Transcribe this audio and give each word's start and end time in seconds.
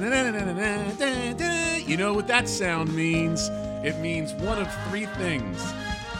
You 0.00 1.96
know 1.98 2.14
what 2.14 2.26
that 2.28 2.48
sound 2.48 2.94
means? 2.94 3.50
It 3.84 3.98
means 3.98 4.32
one 4.32 4.58
of 4.58 4.66
three 4.88 5.04
things. 5.04 5.62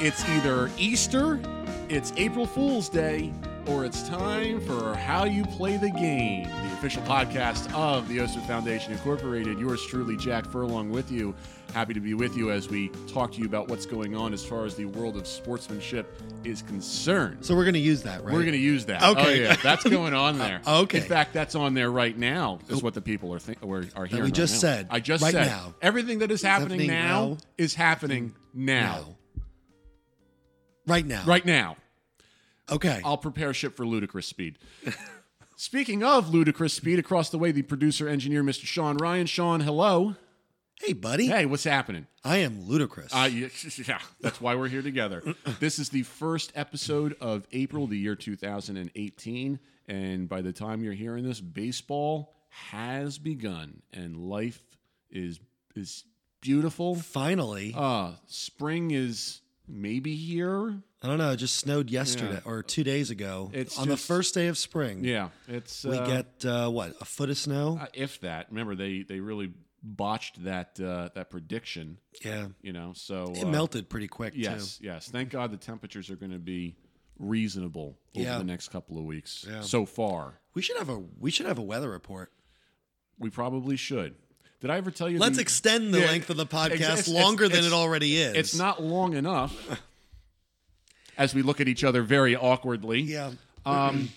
It's 0.00 0.22
either 0.28 0.70
Easter, 0.76 1.40
it's 1.88 2.12
April 2.18 2.46
Fool's 2.46 2.90
Day, 2.90 3.32
or 3.66 3.84
it's 3.84 4.08
time 4.08 4.60
for 4.60 4.94
How 4.94 5.24
You 5.24 5.44
Play 5.44 5.76
the 5.76 5.90
Game, 5.90 6.44
the 6.48 6.72
official 6.72 7.02
podcast 7.02 7.72
of 7.74 8.08
the 8.08 8.20
Oster 8.20 8.40
Foundation 8.40 8.92
Incorporated. 8.92 9.58
Yours 9.58 9.84
truly, 9.86 10.16
Jack 10.16 10.46
Furlong, 10.46 10.90
with 10.90 11.10
you. 11.10 11.34
Happy 11.74 11.94
to 11.94 12.00
be 12.00 12.14
with 12.14 12.36
you 12.36 12.50
as 12.50 12.68
we 12.68 12.88
talk 13.06 13.30
to 13.32 13.38
you 13.38 13.46
about 13.46 13.68
what's 13.68 13.86
going 13.86 14.16
on 14.16 14.32
as 14.32 14.44
far 14.44 14.64
as 14.64 14.74
the 14.74 14.86
world 14.86 15.16
of 15.16 15.26
sportsmanship 15.26 16.20
is 16.42 16.62
concerned. 16.62 17.44
So 17.44 17.54
we're 17.54 17.64
going 17.64 17.74
to 17.74 17.80
use 17.80 18.02
that, 18.02 18.24
right? 18.24 18.32
We're 18.34 18.40
going 18.40 18.52
to 18.52 18.58
use 18.58 18.86
that. 18.86 19.02
Okay. 19.02 19.24
Oh, 19.24 19.28
yeah. 19.50 19.56
That's 19.62 19.84
going 19.84 20.14
on 20.14 20.38
there. 20.38 20.60
Okay. 20.66 20.98
In 20.98 21.04
fact, 21.04 21.32
that's 21.32 21.54
on 21.54 21.74
there 21.74 21.90
right 21.90 22.16
now, 22.16 22.58
is 22.68 22.78
oh. 22.78 22.80
what 22.84 22.94
the 22.94 23.00
people 23.00 23.32
are 23.34 23.38
think- 23.38 23.62
are, 23.62 23.84
are 23.94 24.06
hearing. 24.06 24.24
we 24.24 24.28
right 24.28 24.34
just 24.34 24.54
now. 24.54 24.58
said. 24.60 24.86
I 24.90 25.00
just 25.00 25.22
Right 25.22 25.32
said. 25.32 25.46
now. 25.46 25.74
Everything 25.82 26.20
that 26.20 26.30
is 26.30 26.42
happening, 26.42 26.80
happening 26.80 26.88
now, 26.88 27.28
now. 27.28 27.36
is 27.58 27.74
happening 27.74 28.34
now. 28.54 28.82
now. 28.82 29.16
Right 30.86 31.06
now. 31.06 31.22
Right 31.26 31.44
now. 31.46 31.76
Okay. 32.70 33.00
I'll 33.04 33.18
prepare 33.18 33.52
ship 33.54 33.76
for 33.76 33.86
ludicrous 33.86 34.26
speed. 34.26 34.58
Speaking 35.56 36.02
of 36.02 36.30
ludicrous 36.32 36.72
speed, 36.72 36.98
across 36.98 37.28
the 37.28 37.38
way, 37.38 37.52
the 37.52 37.62
producer 37.62 38.08
engineer, 38.08 38.42
Mr. 38.42 38.64
Sean 38.64 38.96
Ryan. 38.96 39.26
Sean, 39.26 39.60
hello. 39.60 40.16
hey, 40.80 40.94
buddy. 40.94 41.26
Hey, 41.26 41.44
what's 41.44 41.64
happening? 41.64 42.06
I 42.24 42.38
am 42.38 42.66
ludicrous. 42.66 43.12
Uh, 43.14 43.28
yeah, 43.30 43.48
yeah, 43.86 43.98
that's 44.20 44.40
why 44.40 44.54
we're 44.54 44.68
here 44.68 44.80
together. 44.82 45.22
this 45.60 45.78
is 45.78 45.90
the 45.90 46.02
first 46.04 46.52
episode 46.54 47.14
of 47.20 47.46
April, 47.52 47.86
the 47.86 47.98
year 47.98 48.14
2018. 48.16 49.58
And 49.86 50.28
by 50.28 50.40
the 50.40 50.52
time 50.52 50.82
you're 50.82 50.94
hearing 50.94 51.24
this, 51.24 51.40
baseball 51.40 52.34
has 52.70 53.18
begun 53.18 53.82
and 53.92 54.16
life 54.16 54.62
is 55.10 55.40
is 55.74 56.04
beautiful. 56.40 56.94
Finally. 56.94 57.74
Uh, 57.76 58.12
spring 58.26 58.90
is 58.92 59.40
maybe 59.70 60.14
here. 60.16 60.82
I 61.02 61.06
don't 61.06 61.18
know. 61.18 61.30
It 61.30 61.36
just 61.36 61.56
snowed 61.56 61.90
yesterday 61.90 62.34
Yeah. 62.44 62.50
or 62.50 62.62
two 62.62 62.84
days 62.84 63.10
ago. 63.10 63.50
It's 63.54 63.78
on 63.78 63.86
just- 63.86 64.02
the 64.02 64.06
first 64.14 64.34
day 64.34 64.48
of 64.48 64.58
spring. 64.58 65.04
Yeah, 65.04 65.30
it's 65.48 65.84
We 65.84 65.96
uh, 65.96 66.06
get, 66.06 66.44
uh, 66.44 66.68
what, 66.70 66.94
a 67.00 67.04
foot 67.04 67.30
of 67.30 67.38
snow? 67.38 67.78
uh, 67.80 67.86
if 67.94 68.20
that. 68.20 68.48
Remember, 68.50 68.74
they 68.74 69.02
they 69.02 69.20
really 69.20 69.52
botched 69.82 70.44
that 70.44 70.78
uh, 70.80 71.08
that 71.14 71.30
prediction. 71.30 71.98
yeah. 72.24 72.48
You 72.60 72.72
know, 72.74 72.92
so 72.94 73.32
It 73.34 73.44
uh, 73.44 73.48
melted 73.48 73.88
pretty 73.88 74.08
quick, 74.08 74.34
Yes, 74.36 74.78
yes. 74.82 75.08
Thank 75.08 75.30
God 75.30 75.50
the 75.52 75.56
temperatures 75.56 76.10
are 76.10 76.16
going 76.16 76.32
to 76.32 76.38
be 76.38 76.76
reasonable 77.18 77.98
over 78.16 78.24
Yeah. 78.24 78.38
the 78.38 78.44
next 78.44 78.68
couple 78.70 78.98
of 78.98 79.04
weeks. 79.04 79.46
Yeah. 79.48 79.60
So 79.62 79.84
far. 79.86 80.40
We 80.54 80.62
should 80.62 80.76
have 80.78 80.88
a 80.88 80.98
we 80.98 81.30
should 81.30 81.46
have 81.46 81.58
a 81.58 81.62
weather 81.62 81.90
report. 81.90 82.32
we 83.18 83.28
probably 83.30 83.76
should. 83.76 84.14
Did 84.60 84.70
I 84.70 84.76
ever 84.76 84.90
tell 84.90 85.08
you? 85.08 85.18
Let's 85.18 85.36
the- 85.36 85.42
extend 85.42 85.92
the 85.94 86.00
Yeah, 86.00 86.06
length 86.06 86.28
of 86.30 86.36
the 86.36 86.46
podcast 86.46 86.72
it's- 86.74 86.98
it's- 87.00 87.08
longer 87.08 87.48
than 87.48 87.58
it's- 87.58 87.72
it 87.72 87.74
already 87.74 88.16
is. 88.18 88.34
It's 88.36 88.54
not 88.54 88.82
long 88.82 89.14
enough. 89.14 89.80
As 91.16 91.34
we 91.34 91.42
look 91.42 91.60
at 91.60 91.68
each 91.68 91.84
other 91.84 92.02
very 92.02 92.34
awkwardly. 92.36 93.00
Yeah. 93.02 93.32
Um, 93.66 94.10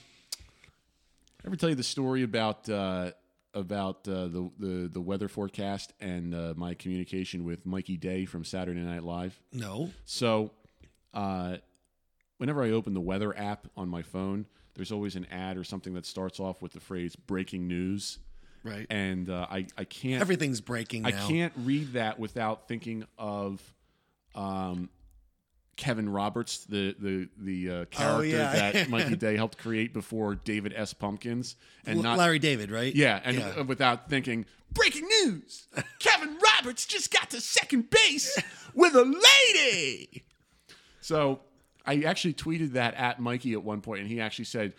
ever 1.45 1.55
tell 1.55 1.69
you 1.69 1.75
the 1.75 1.83
story 1.83 2.23
about 2.23 2.69
uh, 2.69 3.11
about 3.53 4.07
uh, 4.07 4.27
the, 4.27 4.49
the 4.57 4.89
the 4.93 5.01
weather 5.01 5.27
forecast 5.27 5.93
and 5.99 6.33
uh, 6.33 6.53
my 6.55 6.73
communication 6.73 7.43
with 7.43 7.65
Mikey 7.65 7.97
Day 7.97 8.25
from 8.25 8.43
Saturday 8.45 8.79
Night 8.79 9.03
Live? 9.03 9.37
No. 9.51 9.91
So, 10.05 10.51
uh, 11.13 11.57
whenever 12.37 12.63
I 12.63 12.71
open 12.71 12.93
the 12.93 13.01
weather 13.01 13.37
app 13.37 13.67
on 13.75 13.89
my 13.89 14.01
phone, 14.01 14.45
there's 14.75 14.91
always 14.91 15.15
an 15.17 15.25
ad 15.25 15.57
or 15.57 15.63
something 15.65 15.93
that 15.95 16.05
starts 16.05 16.39
off 16.39 16.61
with 16.61 16.71
the 16.71 16.79
phrase 16.79 17.15
"breaking 17.17 17.67
news," 17.67 18.19
Right. 18.63 18.87
and 18.89 19.29
uh, 19.29 19.47
I 19.49 19.67
I 19.77 19.83
can't 19.83 20.21
Everything's 20.21 20.61
breaking 20.61 21.01
now. 21.03 21.09
I 21.09 21.11
can't 21.11 21.53
read 21.57 21.93
that 21.93 22.17
without 22.19 22.67
thinking 22.67 23.05
of 23.17 23.61
um, 24.35 24.89
Kevin 25.75 26.07
Roberts, 26.09 26.65
the 26.65 26.95
the 26.99 27.29
the 27.37 27.69
uh, 27.69 27.85
character 27.85 28.17
Oh, 28.19 28.21
yeah. 28.21 28.71
that 28.71 28.89
Mikey 28.89 29.15
Day 29.17 29.35
helped 29.35 29.57
create 29.57 29.91
before 29.93 30.35
David 30.35 30.73
S. 30.75 30.93
Pumpkins, 30.93 31.55
and 31.85 31.97
L- 31.97 32.03
not 32.03 32.17
Larry 32.17 32.39
David, 32.39 32.71
right? 32.71 32.93
yeah, 32.95 33.19
and 33.23 33.37
Yeah. 33.37 33.53
uh, 33.59 33.63
without 33.63 34.09
thinking, 34.09 34.45
breaking 34.71 35.07
news: 35.23 35.67
Kevin 35.99 36.37
Roberts 36.57 36.85
just 36.85 37.11
got 37.11 37.31
to 37.31 37.41
second 37.41 37.89
base 37.89 38.37
with 38.73 38.95
a 38.95 39.03
lady. 39.03 40.23
So 41.01 41.41
I 41.85 42.03
actually 42.03 42.33
tweeted 42.35 42.71
that 42.73 42.93
at 42.93 43.19
Mikey 43.19 43.51
at 43.51 43.61
one 43.61 43.81
point, 43.81 43.99
and 43.99 44.09
he 44.09 44.21
actually 44.21 44.45
said. 44.45 44.73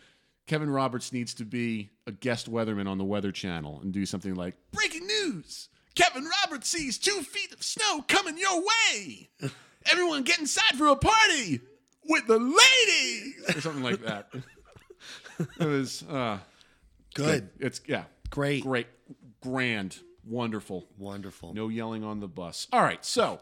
Kevin 0.47 0.69
Roberts 0.71 1.13
needs 1.13 1.35
to 1.35 1.45
be 1.45 1.91
a 2.07 2.13
guest 2.13 2.51
weatherman 2.51 2.87
on 2.89 2.99
the 2.99 3.05
Weather 3.05 3.33
Channel 3.33 3.81
and 3.83 3.93
do 3.93 4.05
something 4.05 4.35
like 4.35 4.55
breaking 4.73 5.07
news. 5.07 5.69
Kevin 5.95 6.29
Roberts 6.43 6.69
sees 6.69 6.99
two 6.99 7.23
feet 7.23 7.53
of 7.53 7.63
snow 7.63 8.03
coming 8.09 8.37
your 8.37 8.61
way. 8.61 9.31
Everyone 9.91 10.23
get 10.23 10.39
inside 10.39 10.77
for 10.77 10.89
a 10.89 10.97
party 10.97 11.61
with 12.07 12.27
the 12.27 12.39
ladies 12.39 13.57
or 13.57 13.61
something 13.61 13.83
like 13.83 14.03
that. 14.03 14.29
it 15.61 15.65
was 15.67 16.03
uh, 16.05 16.39
Good. 17.15 17.49
it's 17.59 17.81
yeah, 17.87 18.05
Great. 18.31 18.65
great, 18.65 18.89
grand, 19.41 19.97
wonderful. 20.27 20.89
Wonderful. 20.99 21.55
No 21.55 21.69
yelling 21.69 22.05
on 22.05 22.21
the 22.21 22.29
bus. 22.29 22.67
All 22.73 22.83
right, 22.83 23.03
so 23.05 23.41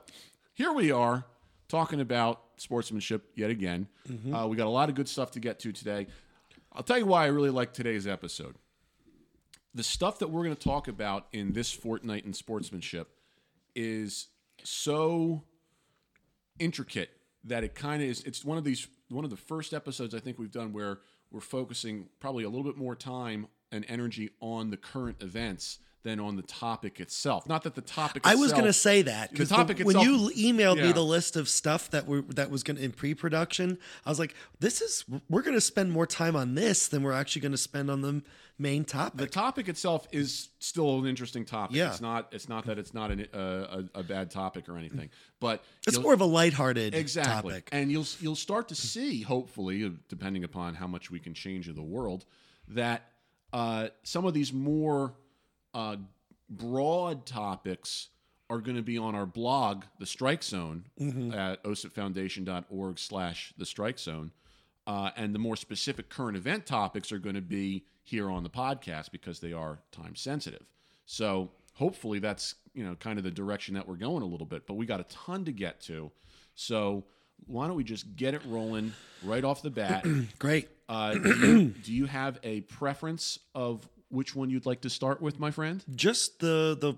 here 0.53 0.73
we 0.73 0.93
are 0.93 1.25
talking 1.69 2.01
about 2.01 2.43
sportsmanship 2.59 3.25
yet 3.35 3.51
again. 3.51 3.89
Uh, 4.33 4.47
we 4.47 4.57
got 4.57 4.67
a 4.67 4.71
lot 4.71 4.89
of 4.89 4.95
good 4.95 5.09
stuff 5.09 5.31
to 5.33 5.41
get 5.41 5.59
to 5.61 5.73
today. 5.73 6.07
I'll 6.75 6.83
tell 6.83 6.99
you 6.99 7.07
why 7.07 7.25
I 7.25 7.27
really 7.27 7.51
like 7.51 7.75
today's 7.75 8.07
episode. 8.07 8.57
The 9.75 9.83
stuff 9.83 10.19
that 10.21 10.29
we're 10.31 10.45
going 10.45 10.57
to 10.57 10.63
talk 10.63 10.89
about 10.89 11.27
in 11.33 11.53
this 11.53 11.71
fortnight 11.71 12.25
in 12.25 12.33
sportsmanship 12.33 13.09
is 13.75 14.29
so 14.65 15.45
intricate 16.59 17.11
that 17.45 17.65
it 17.65 17.75
kind 17.75 18.03
of 18.03 18.09
is. 18.09 18.23
It's 18.25 18.45
one 18.45 18.59
of 18.59 18.65
these 18.65 18.87
one 19.09 19.25
of 19.25 19.31
the 19.31 19.37
first 19.37 19.75
episodes 19.75 20.15
I 20.15 20.21
think 20.21 20.39
we've 20.39 20.51
done 20.51 20.73
where 20.73 21.01
we're 21.31 21.41
focusing 21.41 22.09
probably 22.21 22.45
a 22.45 22.49
little 22.49 22.65
bit 22.65 22.77
more 22.77 22.95
time 22.95 23.49
and 23.71 23.85
energy 23.89 24.31
on 24.41 24.71
the 24.71 24.77
current 24.77 25.23
events 25.23 25.79
than 26.03 26.19
on 26.21 26.37
the 26.37 26.43
topic 26.43 27.01
itself. 27.01 27.49
Not 27.49 27.63
that 27.63 27.75
the 27.75 27.81
topic. 27.81 28.23
I 28.27 28.35
was 28.35 28.53
going 28.53 28.65
to 28.65 28.73
say 28.73 29.03
that 29.03 29.31
because 29.31 29.49
topic 29.49 29.79
when 29.79 29.97
itself- 29.97 30.05
you 30.37 30.53
emailed 30.53 30.77
Yeah. 30.79 30.87
me 30.89 30.93
the 30.93 31.05
list 31.05 31.37
of 31.37 31.49
stuff 31.49 31.91
that 31.91 32.07
were 32.07 32.23
that 32.23 32.51
was 32.51 32.63
going 32.63 32.77
to 32.77 32.83
in 32.83 32.93
pre-production, 32.93 33.79
I 34.05 34.11
was 34.11 34.19
like, 34.19 34.35
"This 34.61 34.81
is 34.81 35.05
we're 35.31 35.43
going 35.43 35.55
to 35.57 35.61
spend 35.61 35.93
more 35.93 36.07
time 36.07 36.35
on 36.37 36.55
this 36.55 36.89
than 36.89 37.03
we're 37.03 37.13
actually 37.13 37.43
going 37.43 37.53
to 37.53 37.59
spend 37.59 37.91
on 37.91 38.01
the 38.03 38.23
main 38.59 38.85
topic." 38.85 39.17
the 39.19 39.27
topic." 39.27 39.43
topic 39.43 39.69
itself 39.69 40.09
is 40.13 40.49
still 40.59 40.99
an 41.01 41.07
interesting 41.07 41.45
topic. 41.45 41.77
Yeah. 41.77 41.91
It's 41.91 42.01
not. 42.01 42.29
It's 42.33 42.49
not 42.49 42.65
that 42.67 42.79
it's 42.79 42.95
not 42.95 43.11
an, 43.11 43.27
uh, 43.35 43.83
a, 43.95 44.01
a 44.01 44.03
bad 44.03 44.31
topic 44.31 44.69
or 44.69 44.77
anything, 44.79 45.11
but 45.41 45.63
It's 45.87 45.99
more 45.99 46.15
of 46.15 46.21
a 46.21 46.25
lighthearted 46.27 46.95
exactly, 46.95 47.53
topic. 47.55 47.69
and 47.73 47.91
you'll 47.93 48.07
you'll 48.21 48.35
start 48.37 48.69
to 48.69 48.75
see, 48.75 49.23
hopefully, 49.23 49.85
uh, 49.85 49.91
depending 50.09 50.43
upon 50.45 50.75
how 50.75 50.87
much 50.89 51.11
we 51.11 51.19
can 51.21 51.35
change 51.35 51.69
in 51.69 51.75
the 51.77 51.83
world, 51.83 52.25
that 52.69 53.09
uh, 53.53 53.89
some 54.03 54.25
of 54.25 54.33
these 54.35 54.53
more 54.53 55.15
uh, 55.75 55.97
broad 56.51 57.27
topics 57.27 58.09
are 58.51 58.59
going 58.59 58.77
to 58.77 58.83
be 58.83 58.99
on 58.99 59.15
our 59.15 59.25
blog, 59.27 59.85
The 59.99 60.07
Strike 60.07 60.43
Zone, 60.43 60.85
Mm-hmm. 61.01 61.33
at 61.33 61.63
osipfoundation.org 61.65 62.99
slash 62.99 63.53
The 63.57 63.65
Strike 63.67 63.99
Zone. 63.99 64.33
Uh, 64.87 65.11
and 65.17 65.35
the 65.35 65.39
more 65.39 65.57
specific 65.57 66.09
current 66.09 66.37
event 66.37 66.67
topics 66.67 67.13
are 67.13 67.19
going 67.19 67.37
to 67.37 67.41
be 67.41 67.85
here 68.03 68.29
on 68.29 68.43
the 68.43 68.51
podcast 68.51 69.13
because 69.13 69.39
they 69.39 69.53
are 69.53 69.79
time 69.93 70.17
sensitive. 70.17 70.65
So 71.07 71.51
hopefully 71.75 72.19
that's 72.19 72.57
you 72.75 72.85
know 72.85 72.97
kind 72.97 73.17
of 73.19 73.25
the 73.25 73.31
direction 73.31 73.75
that 73.75 73.87
we're 73.87 73.95
going 73.95 74.23
a 74.23 74.27
little 74.27 74.47
bit. 74.47 74.67
But 74.67 74.75
we 74.75 74.85
got 74.87 74.99
a 75.01 75.05
ton 75.05 75.45
to 75.45 75.53
get 75.53 75.81
to, 75.83 76.11
so 76.57 77.05
why 77.47 77.69
don't 77.69 77.77
we 77.77 77.85
just 77.85 78.17
get 78.17 78.35
it 78.35 78.43
rolling 78.47 78.93
right 79.23 79.45
off 79.45 79.63
the 79.63 79.71
bat? 79.71 80.05
Great. 80.41 80.69
Uh, 80.89 81.15
do, 81.15 81.31
you, 81.35 81.65
do 81.69 81.93
you 81.93 82.07
have 82.07 82.39
a 82.43 82.63
preference 82.63 83.39
of 83.55 83.89
which 84.13 84.37
one 84.37 84.51
you'd 84.51 84.67
like 84.67 84.83
to 84.83 84.91
start 84.91 85.21
with, 85.21 85.41
my 85.41 85.51
friend? 85.51 85.85
Just 85.95 86.41
the 86.41 86.77
the 86.79 86.95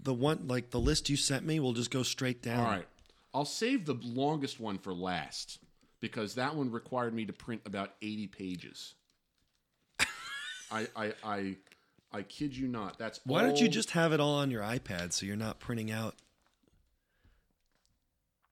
the 0.00 0.14
one 0.14 0.48
like 0.48 0.70
the 0.70 0.80
list 0.80 1.10
you 1.10 1.16
sent 1.16 1.44
me. 1.44 1.60
We'll 1.60 1.72
just 1.72 1.90
go 1.90 2.02
straight 2.02 2.42
down. 2.42 2.60
All 2.60 2.66
right. 2.66 2.86
I'll 3.34 3.44
save 3.44 3.84
the 3.84 3.98
longest 4.02 4.58
one 4.58 4.78
for 4.78 4.94
last 4.94 5.58
because 6.00 6.36
that 6.36 6.54
one 6.54 6.70
required 6.70 7.12
me 7.12 7.26
to 7.26 7.34
print 7.34 7.60
about 7.66 7.92
80 8.00 8.28
pages. 8.28 8.94
I, 10.70 10.88
I, 10.96 11.12
I, 11.22 11.56
I 12.12 12.22
kid 12.22 12.56
you 12.56 12.66
not. 12.66 12.98
That's 12.98 13.20
Why 13.24 13.42
don't 13.42 13.60
you 13.60 13.68
just 13.68 13.90
have 13.90 14.14
it 14.14 14.20
all 14.20 14.36
on 14.36 14.50
your 14.50 14.62
iPad 14.62 15.12
so 15.12 15.26
you're 15.26 15.36
not 15.36 15.60
printing 15.60 15.90
out? 15.90 16.14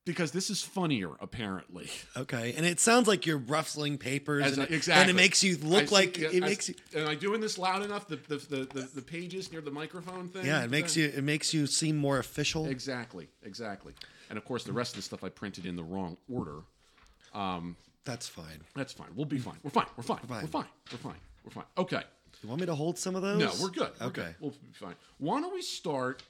Because 0.05 0.33
this 0.33 0.51
is 0.51 0.62
funnier 0.62 1.11
apparently. 1.21 1.89
Okay, 2.17 2.55
and 2.56 2.65
it 2.67 2.81
sounds 2.81 3.09
like 3.09 3.27
you're 3.27 3.39
ruffling 3.39 3.99
papers, 3.99 4.53
and, 4.53 4.61
I- 4.61 4.65
it- 4.65 4.71
exactly. 4.73 5.01
and 5.03 5.11
it 5.11 5.15
makes 5.15 5.43
you 5.43 5.56
look 5.59 5.89
see- 5.89 5.95
like 5.95 6.19
yeah, 6.19 6.29
it 6.33 6.43
I- 6.43 6.47
makes 6.47 6.69
you. 6.69 6.75
Am 6.95 7.09
I 7.09 7.15
doing 7.15 7.41
this 7.41 7.59
loud 7.59 7.83
enough? 7.83 8.06
The 8.09 8.17
the, 8.17 8.37
the, 8.37 8.56
the, 8.73 8.89
the 8.97 9.03
pages 9.03 9.51
near 9.53 9.61
the 9.61 9.71
microphone 9.71 10.29
thing. 10.29 10.47
Yeah, 10.47 10.62
it 10.65 10.71
makes 10.71 10.97
you 10.97 11.06
it 11.06 11.25
makes 11.25 11.53
you 11.55 11.67
seem 11.67 11.97
more 11.97 12.19
official. 12.19 12.67
exactly 12.67 13.29
exactly. 13.43 13.95
And 14.31 14.39
of 14.39 14.45
course, 14.45 14.65
the 14.65 14.73
rest 14.73 14.93
of 14.93 14.97
the 14.97 15.03
stuff 15.03 15.23
I 15.23 15.29
printed 15.29 15.67
in 15.67 15.77
the 15.77 15.85
wrong 15.85 16.17
order. 16.33 16.61
Um, 17.35 17.77
That's 18.05 18.29
fine. 18.29 18.61
That's 18.75 18.93
fine. 18.93 19.09
We'll 19.15 19.27
be 19.27 19.39
fine. 19.39 19.59
We're 19.62 19.71
fine. 19.71 19.87
We're 19.97 20.03
fine. 20.03 20.19
We're 20.29 20.29
fine. 20.41 20.47
fine. 20.49 20.65
We're 20.93 20.99
fine. 20.99 21.15
We're 21.45 21.50
fine. 21.50 21.65
Okay. 21.79 22.03
You 22.43 22.49
want 22.49 22.61
me 22.61 22.67
to 22.67 22.75
hold 22.75 22.99
some 22.99 23.17
of 23.17 23.23
those? 23.23 23.39
No, 23.41 23.50
we're 23.62 23.71
good. 23.71 23.91
We're 24.00 24.07
okay. 24.09 24.23
good. 24.23 24.35
We'll 24.41 24.50
be 24.50 24.73
fine. 24.73 24.95
Why 25.19 25.41
don't 25.41 25.55
we 25.55 25.62
start 25.62 26.23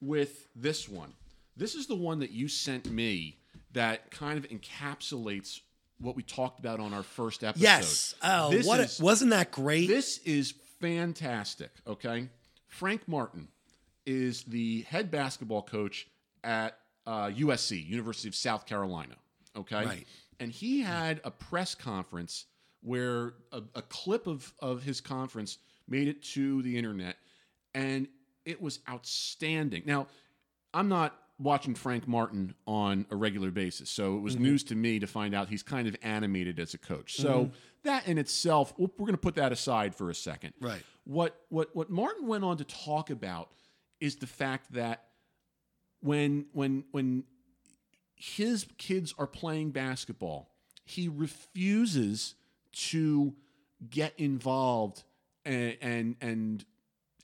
with 0.00 0.48
this 0.56 0.88
one? 0.88 1.12
This 1.56 1.74
is 1.74 1.86
the 1.86 1.96
one 1.96 2.20
that 2.20 2.30
you 2.30 2.48
sent 2.48 2.90
me 2.90 3.38
that 3.72 4.10
kind 4.10 4.38
of 4.38 4.48
encapsulates 4.50 5.60
what 6.00 6.16
we 6.16 6.22
talked 6.22 6.58
about 6.58 6.80
on 6.80 6.94
our 6.94 7.02
first 7.02 7.44
episode. 7.44 7.62
Yes. 7.62 8.14
Oh, 8.22 8.50
This 8.50 8.66
what? 8.66 8.80
is- 8.80 8.98
wasn't 9.00 9.30
that 9.32 9.50
great? 9.50 9.86
This 9.86 10.18
is 10.18 10.54
fantastic. 10.80 11.70
Okay, 11.86 12.28
Frank 12.68 13.06
Martin 13.06 13.48
is 14.06 14.42
the 14.44 14.82
head 14.82 15.10
basketball 15.10 15.62
coach 15.62 16.08
at 16.42 16.78
uh, 17.06 17.26
USC, 17.28 17.86
University 17.86 18.28
of 18.28 18.34
South 18.34 18.64
Carolina. 18.66 19.14
Okay, 19.56 19.84
Right. 19.84 20.06
and 20.38 20.50
he 20.50 20.80
had 20.80 21.20
a 21.24 21.30
press 21.30 21.74
conference 21.74 22.46
where 22.82 23.34
a, 23.52 23.62
a 23.74 23.82
clip 23.82 24.26
of 24.26 24.54
of 24.60 24.82
his 24.82 25.00
conference 25.02 25.58
made 25.86 26.08
it 26.08 26.22
to 26.22 26.62
the 26.62 26.78
internet, 26.78 27.16
and 27.74 28.08
it 28.46 28.62
was 28.62 28.78
outstanding. 28.88 29.82
Now, 29.84 30.06
I'm 30.72 30.88
not 30.88 31.14
watching 31.40 31.74
Frank 31.74 32.06
Martin 32.06 32.54
on 32.66 33.06
a 33.10 33.16
regular 33.16 33.50
basis, 33.50 33.90
so 33.90 34.16
it 34.16 34.20
was 34.20 34.34
mm-hmm. 34.34 34.44
news 34.44 34.64
to 34.64 34.74
me 34.74 34.98
to 34.98 35.06
find 35.06 35.34
out 35.34 35.48
he's 35.48 35.62
kind 35.62 35.88
of 35.88 35.96
animated 36.02 36.58
as 36.58 36.74
a 36.74 36.78
coach. 36.78 37.16
So 37.16 37.44
mm-hmm. 37.44 37.52
that 37.84 38.06
in 38.06 38.18
itself, 38.18 38.74
we're 38.76 38.88
going 38.98 39.12
to 39.12 39.18
put 39.18 39.36
that 39.36 39.52
aside 39.52 39.94
for 39.94 40.10
a 40.10 40.14
second. 40.14 40.54
Right. 40.60 40.82
What 41.04 41.34
what 41.48 41.74
what 41.74 41.90
Martin 41.90 42.26
went 42.26 42.44
on 42.44 42.58
to 42.58 42.64
talk 42.64 43.10
about 43.10 43.50
is 44.00 44.16
the 44.16 44.26
fact 44.26 44.72
that 44.74 45.04
when 46.00 46.46
when 46.52 46.84
when 46.90 47.24
his 48.14 48.66
kids 48.76 49.14
are 49.18 49.26
playing 49.26 49.70
basketball, 49.70 50.50
he 50.84 51.08
refuses 51.08 52.34
to 52.72 53.34
get 53.88 54.12
involved 54.18 55.04
and 55.44 55.76
and, 55.80 56.16
and 56.20 56.64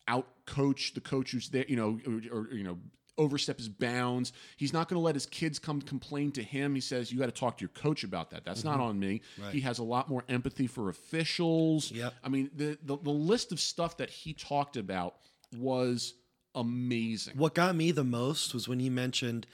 out 0.08 0.26
coach 0.46 0.94
the 0.94 1.00
coach 1.00 1.32
who's 1.32 1.48
there, 1.48 1.64
you 1.68 1.76
know, 1.76 1.98
or, 2.06 2.38
or, 2.38 2.54
you 2.54 2.64
know, 2.64 2.78
overstep 3.18 3.58
his 3.58 3.68
bounds. 3.68 4.32
He's 4.56 4.72
not 4.72 4.88
going 4.88 5.00
to 5.00 5.04
let 5.04 5.14
his 5.14 5.26
kids 5.26 5.58
come 5.58 5.80
complain 5.80 6.32
to 6.32 6.42
him. 6.42 6.74
He 6.74 6.80
says 6.80 7.10
you 7.12 7.18
got 7.18 7.26
to 7.26 7.32
talk 7.32 7.58
to 7.58 7.62
your 7.62 7.70
coach 7.70 8.04
about 8.04 8.30
that. 8.30 8.44
That's 8.44 8.64
not 8.64 8.74
mm-hmm. 8.74 8.82
on 8.82 8.98
me. 8.98 9.22
Right. 9.42 9.52
He 9.52 9.60
has 9.60 9.78
a 9.78 9.84
lot 9.84 10.08
more 10.08 10.24
empathy 10.28 10.66
for 10.66 10.88
officials. 10.88 11.90
Yep. 11.90 12.14
I 12.22 12.28
mean, 12.28 12.50
the, 12.54 12.78
the 12.82 12.96
the 12.96 13.10
list 13.10 13.52
of 13.52 13.60
stuff 13.60 13.96
that 13.98 14.10
he 14.10 14.32
talked 14.32 14.76
about 14.76 15.16
was 15.56 16.14
amazing. 16.54 17.36
What 17.36 17.54
got 17.54 17.74
me 17.76 17.90
the 17.90 18.04
most 18.04 18.54
was 18.54 18.68
when 18.68 18.80
he 18.80 18.90
mentioned 18.90 19.46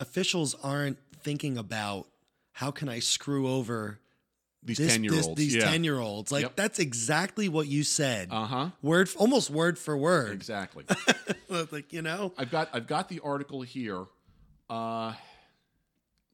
officials 0.00 0.54
aren't 0.62 0.98
thinking 1.22 1.56
about 1.56 2.06
how 2.52 2.70
can 2.70 2.88
I 2.88 2.98
screw 2.98 3.48
over 3.48 4.00
These 4.66 4.78
ten 4.78 5.04
year 5.04 5.14
olds. 5.14 5.34
these 5.36 5.62
10 5.62 5.84
year 5.84 5.98
olds. 5.98 6.30
Like 6.32 6.42
Yep. 6.42 6.56
that's 6.56 6.78
exactly 6.78 7.48
what 7.48 7.66
you 7.68 7.82
said. 7.84 8.28
Uh 8.30 8.44
huh. 8.44 8.70
word 8.82 9.08
almost 9.16 9.50
word 9.50 9.78
for 9.78 9.96
word. 9.96 10.32
Exactly. 10.32 10.84
like, 11.48 11.92
you 11.92 12.02
know? 12.02 12.32
I've 12.36 12.50
got 12.50 12.68
I've 12.72 12.86
got 12.86 13.08
the 13.08 13.20
article 13.20 13.62
here. 13.62 14.04
Uh, 14.68 15.14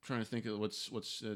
trying 0.03 0.21
to 0.21 0.25
think 0.27 0.47
of 0.47 0.59
what's 0.59 0.91
what's 0.91 1.23
uh, 1.23 1.35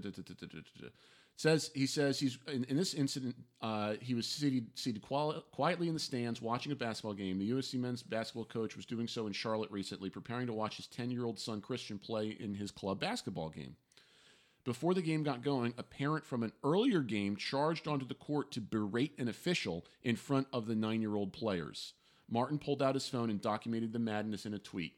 says 1.37 1.71
he 1.75 1.87
says 1.87 2.19
he's 2.19 2.39
in, 2.51 2.65
in 2.65 2.77
this 2.77 2.95
incident 2.95 3.37
uh, 3.61 3.95
he 4.01 4.15
was 4.15 4.27
seated 4.27 4.67
seated 4.75 5.03
quali- 5.03 5.43
quietly 5.53 5.89
in 5.89 5.95
the 5.95 6.01
stands 6.01 6.41
watching 6.41 6.73
a 6.73 6.75
basketball 6.75 7.13
game. 7.13 7.39
The 7.39 7.51
USC 7.51 7.75
men's 7.79 8.03
basketball 8.03 8.47
coach 8.47 8.75
was 8.77 8.87
doing 8.87 9.07
so 9.07 9.27
in 9.27 9.33
Charlotte 9.33 9.71
recently, 9.71 10.09
preparing 10.09 10.47
to 10.47 10.53
watch 10.55 10.79
his 10.79 10.87
ten 10.87 11.11
year 11.11 11.25
old 11.25 11.39
son 11.39 11.61
Christian 11.61 11.99
play 11.99 12.29
in 12.41 12.55
his 12.55 12.71
club 12.71 13.01
basketball 13.01 13.51
game. 13.51 13.77
Before 14.67 14.95
the 14.95 15.01
game 15.01 15.23
got 15.23 15.45
going, 15.45 15.75
a 15.79 15.85
parent 15.85 16.27
from 16.27 16.43
an 16.43 16.51
earlier 16.65 17.01
game 17.01 17.37
charged 17.37 17.87
onto 17.87 18.05
the 18.05 18.15
court 18.15 18.51
to 18.51 18.61
berate 18.61 19.17
an 19.17 19.29
official 19.29 19.87
in 20.03 20.17
front 20.17 20.49
of 20.53 20.67
the 20.67 20.75
nine 20.75 21.01
year 21.01 21.15
old 21.15 21.33
players. 21.33 21.95
Martin 22.29 22.59
pulled 22.59 22.83
out 22.83 22.97
his 22.97 23.09
phone 23.09 23.31
and 23.31 23.41
documented 23.41 23.93
the 23.93 24.01
madness 24.01 24.45
in 24.45 24.55
a 24.55 24.59
tweet. 24.59 24.95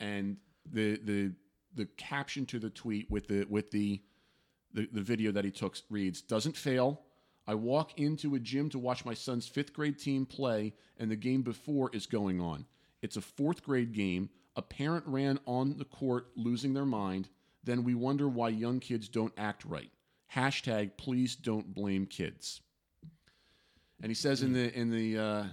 And 0.00 0.38
the 0.64 0.98
the 1.04 1.32
the 1.74 1.84
caption 1.98 2.46
to 2.46 2.58
the 2.58 2.70
tweet 2.70 3.10
with 3.10 3.28
the 3.28 3.44
with 3.50 3.70
the 3.70 4.00
the, 4.72 4.88
the 4.90 5.02
video 5.02 5.32
that 5.32 5.44
he 5.44 5.50
took 5.50 5.76
reads 5.90 6.22
doesn't 6.22 6.56
fail. 6.56 7.02
I 7.46 7.56
walk 7.56 7.98
into 7.98 8.36
a 8.36 8.40
gym 8.40 8.70
to 8.70 8.78
watch 8.78 9.04
my 9.04 9.14
son's 9.14 9.46
fifth 9.46 9.74
grade 9.74 9.98
team 9.98 10.24
play, 10.24 10.72
and 10.96 11.10
the 11.10 11.16
game 11.16 11.42
before 11.42 11.90
is 11.92 12.06
going 12.06 12.40
on. 12.40 12.64
It's 13.02 13.18
a 13.18 13.22
fourth 13.22 13.62
grade 13.62 13.92
game. 13.92 14.30
A 14.56 14.62
parent 14.62 15.04
ran 15.06 15.38
on 15.46 15.76
the 15.76 15.84
court, 15.84 16.28
losing 16.36 16.72
their 16.72 16.86
mind. 16.86 17.28
Then 17.68 17.84
we 17.84 17.94
wonder 17.94 18.30
why 18.30 18.48
young 18.48 18.80
kids 18.80 19.10
don't 19.10 19.34
act 19.36 19.66
right. 19.66 19.90
Hashtag 20.34 20.92
please 20.96 21.36
don't 21.36 21.74
blame 21.74 22.06
kids. 22.06 22.62
And 24.00 24.10
he 24.10 24.14
says 24.14 24.42
in 24.42 24.54
the 24.54 24.72
in 24.74 24.88
the 24.88 25.18
uh, 25.18 25.44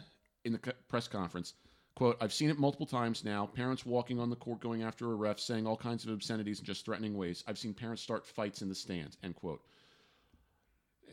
in 0.45 0.53
the 0.53 0.59
press 0.87 1.09
conference, 1.09 1.55
quote, 1.93 2.15
I've 2.21 2.31
seen 2.31 2.49
it 2.49 2.57
multiple 2.57 2.85
times 2.85 3.25
now. 3.25 3.47
Parents 3.47 3.85
walking 3.85 4.17
on 4.17 4.29
the 4.29 4.37
court 4.37 4.61
going 4.61 4.81
after 4.81 5.11
a 5.11 5.15
ref, 5.15 5.41
saying 5.41 5.67
all 5.67 5.75
kinds 5.75 6.05
of 6.05 6.11
obscenities 6.11 6.59
in 6.59 6.65
just 6.65 6.85
threatening 6.85 7.17
ways. 7.17 7.43
I've 7.47 7.57
seen 7.57 7.73
parents 7.73 8.01
start 8.01 8.25
fights 8.25 8.61
in 8.61 8.69
the 8.69 8.75
stands, 8.75 9.17
end 9.21 9.35
quote. 9.35 9.61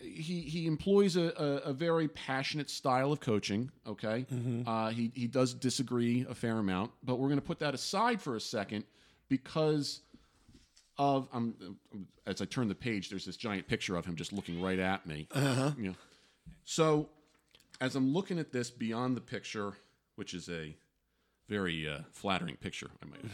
He, 0.01 0.43
he 0.43 0.69
employs 0.69 1.17
a, 1.17 1.33
a, 1.37 1.71
a 1.71 1.73
very 1.73 2.07
passionate 2.07 2.71
style 2.71 3.11
of 3.11 3.19
coaching. 3.19 3.73
Okay, 3.89 4.25
uh, 4.69 4.91
he 4.91 5.11
he 5.17 5.27
does 5.27 5.53
disagree 5.53 6.25
a 6.29 6.35
fair 6.37 6.59
amount, 6.59 6.93
but 7.03 7.17
we're 7.17 7.29
going 7.29 7.41
to 7.41 7.47
put 7.47 7.59
that 7.59 7.75
aside 7.75 8.23
for 8.23 8.37
a 8.37 8.41
second 8.41 8.85
because 9.29 10.03
of 10.99 11.29
um, 11.33 11.55
as 12.27 12.41
I 12.41 12.45
turn 12.45 12.69
the 12.69 12.75
page, 12.75 13.11
there's 13.11 13.25
this 13.25 13.37
giant 13.37 13.67
picture 13.67 13.97
of 13.97 14.05
him 14.05 14.17
just 14.17 14.33
looking 14.33 14.61
right 14.61 14.79
at 14.79 15.07
me. 15.07 15.29
Uh-huh. 15.33 15.73
You 15.77 15.89
know. 15.89 15.95
So 16.65 17.09
as 17.81 17.97
I'm 17.97 18.13
looking 18.13 18.39
at 18.39 18.53
this 18.53 18.71
beyond 18.71 19.17
the 19.17 19.21
picture, 19.21 19.73
which 20.17 20.35
is 20.35 20.49
a 20.49 20.77
very 21.49 21.89
uh, 21.89 22.01
flattering 22.13 22.57
picture, 22.57 22.91
I 23.03 23.07
might. 23.07 23.25
add. 23.25 23.31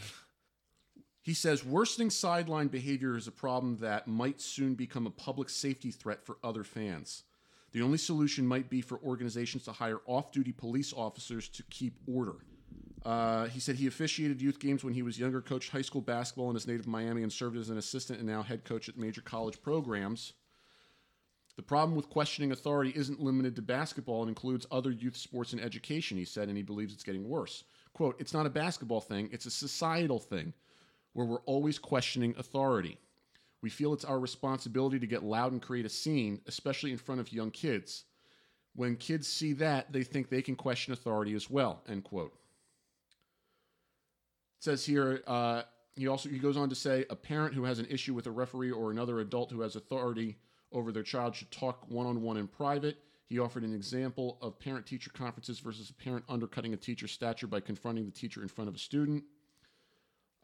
He 1.21 1.33
says 1.33 1.63
worsening 1.63 2.09
sideline 2.09 2.69
behavior 2.69 3.15
is 3.15 3.27
a 3.27 3.31
problem 3.31 3.77
that 3.81 4.07
might 4.07 4.41
soon 4.41 4.73
become 4.73 5.05
a 5.05 5.11
public 5.11 5.49
safety 5.49 5.91
threat 5.91 6.25
for 6.25 6.37
other 6.43 6.63
fans. 6.63 7.23
The 7.71 7.81
only 7.83 7.99
solution 7.99 8.47
might 8.47 8.69
be 8.69 8.81
for 8.81 8.99
organizations 9.03 9.63
to 9.65 9.73
hire 9.73 9.99
off 10.07 10.31
duty 10.31 10.51
police 10.51 10.91
officers 10.91 11.47
to 11.49 11.63
keep 11.69 11.93
order. 12.11 12.35
Uh, 13.05 13.45
he 13.45 13.59
said 13.59 13.75
he 13.75 13.87
officiated 13.87 14.41
youth 14.41 14.59
games 14.59 14.83
when 14.83 14.93
he 14.93 15.01
was 15.01 15.19
younger, 15.19 15.41
coached 15.41 15.71
high 15.71 15.81
school 15.81 16.01
basketball 16.01 16.49
in 16.49 16.55
his 16.55 16.67
native 16.67 16.87
Miami, 16.87 17.23
and 17.23 17.31
served 17.31 17.57
as 17.57 17.69
an 17.69 17.77
assistant 17.77 18.19
and 18.19 18.27
now 18.27 18.41
head 18.41 18.65
coach 18.65 18.89
at 18.89 18.97
major 18.97 19.21
college 19.21 19.61
programs. 19.61 20.33
The 21.55 21.63
problem 21.63 21.95
with 21.95 22.09
questioning 22.09 22.51
authority 22.51 22.93
isn't 22.95 23.19
limited 23.19 23.55
to 23.57 23.61
basketball 23.61 24.21
and 24.21 24.29
includes 24.29 24.65
other 24.71 24.91
youth 24.91 25.17
sports 25.17 25.51
and 25.51 25.61
education, 25.61 26.17
he 26.17 26.25
said, 26.25 26.47
and 26.47 26.55
he 26.55 26.63
believes 26.63 26.93
it's 26.93 27.03
getting 27.03 27.27
worse. 27.27 27.63
Quote, 27.93 28.15
it's 28.19 28.33
not 28.33 28.45
a 28.45 28.49
basketball 28.49 29.01
thing, 29.01 29.29
it's 29.31 29.45
a 29.45 29.51
societal 29.51 30.19
thing 30.19 30.53
where 31.13 31.25
we're 31.25 31.41
always 31.41 31.77
questioning 31.77 32.33
authority. 32.37 32.97
We 33.61 33.69
feel 33.69 33.93
it's 33.93 34.05
our 34.05 34.19
responsibility 34.19 34.99
to 34.99 35.07
get 35.07 35.23
loud 35.23 35.51
and 35.51 35.61
create 35.61 35.85
a 35.85 35.89
scene, 35.89 36.39
especially 36.47 36.91
in 36.91 36.97
front 36.97 37.19
of 37.19 37.33
young 37.33 37.51
kids. 37.51 38.05
When 38.73 38.95
kids 38.95 39.27
see 39.27 39.51
that, 39.53 39.91
they 39.91 40.03
think 40.03 40.29
they 40.29 40.41
can 40.41 40.55
question 40.55 40.93
authority 40.93 41.33
as 41.33 41.49
well. 41.49 41.81
End 41.89 42.05
quote. 42.05 42.33
Says 44.59 44.85
here, 44.85 45.23
uh, 45.25 45.63
he 45.95 46.07
also 46.07 46.29
he 46.29 46.37
goes 46.37 46.57
on 46.57 46.69
to 46.69 46.75
say 46.75 47.05
a 47.09 47.15
parent 47.15 47.53
who 47.53 47.63
has 47.63 47.79
an 47.79 47.87
issue 47.89 48.13
with 48.13 48.27
a 48.27 48.31
referee 48.31 48.71
or 48.71 48.91
another 48.91 49.19
adult 49.19 49.51
who 49.51 49.61
has 49.61 49.75
authority 49.75 50.37
over 50.71 50.91
their 50.91 51.03
child 51.03 51.35
should 51.35 51.51
talk 51.51 51.89
one 51.89 52.05
on 52.05 52.21
one 52.21 52.37
in 52.37 52.47
private. 52.47 52.97
He 53.27 53.39
offered 53.39 53.63
an 53.63 53.73
example 53.73 54.37
of 54.41 54.59
parent 54.59 54.85
teacher 54.85 55.11
conferences 55.11 55.59
versus 55.59 55.89
a 55.89 55.93
parent 55.93 56.25
undercutting 56.27 56.73
a 56.73 56.77
teacher's 56.77 57.11
stature 57.11 57.47
by 57.47 57.59
confronting 57.59 58.05
the 58.05 58.11
teacher 58.11 58.41
in 58.41 58.47
front 58.47 58.67
of 58.67 58.75
a 58.75 58.79
student. 58.79 59.23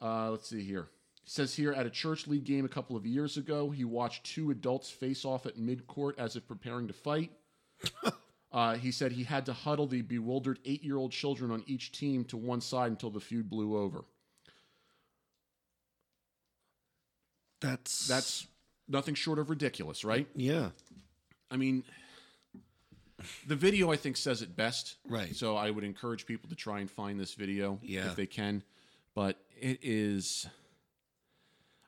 Uh, 0.02 0.30
let's 0.30 0.50
see 0.50 0.64
here. 0.64 0.90
He 1.24 1.30
says 1.30 1.56
here 1.56 1.74
at 1.74 1.86
a 1.86 1.90
church 1.90 2.28
league 2.28 2.44
game 2.44 2.66
a 2.66 2.70
couple 2.70 2.96
of 2.96 3.06
years 3.06 3.38
ago, 3.38 3.72
he 3.72 3.84
watched 3.84 4.24
two 4.24 4.52
adults 4.52 4.92
face 4.92 5.26
off 5.26 5.46
at 5.46 5.58
mid-court 5.58 6.20
as 6.20 6.36
if 6.36 6.48
preparing 6.48 6.88
to 6.88 6.94
fight. 6.94 7.32
Uh, 8.56 8.76
he 8.76 8.90
said 8.90 9.12
he 9.12 9.24
had 9.26 9.46
to 9.46 9.54
huddle 9.54 9.86
the 9.86 10.02
bewildered 10.02 10.58
eight-year-old 10.66 11.12
children 11.12 11.52
on 11.52 11.62
each 11.68 11.92
team 11.92 12.24
to 12.24 12.38
one 12.38 12.62
side 12.62 12.90
until 12.90 13.12
the 13.12 13.20
feud 13.20 13.50
blew 13.50 13.78
over. 13.78 14.04
That's 17.62 18.08
That's 18.08 18.48
nothing 18.88 19.16
short 19.16 19.40
of 19.40 19.50
ridiculous, 19.50 20.04
right? 20.06 20.28
yeah. 20.36 20.70
I 21.52 21.58
mean, 21.58 21.84
the 23.48 23.56
video 23.56 23.92
I 23.92 23.98
think 23.98 24.18
says 24.18 24.42
it 24.42 24.56
best. 24.56 24.96
Right. 25.08 25.36
So 25.36 25.56
I 25.56 25.70
would 25.70 25.84
encourage 25.84 26.26
people 26.26 26.50
to 26.50 26.56
try 26.56 26.80
and 26.80 26.90
find 26.90 27.20
this 27.20 27.34
video 27.36 27.80
Yeah. 27.84 28.08
if 28.08 28.16
they 28.16 28.26
can. 28.26 28.64
But 29.14 29.38
it 29.60 29.80
is. 29.84 30.48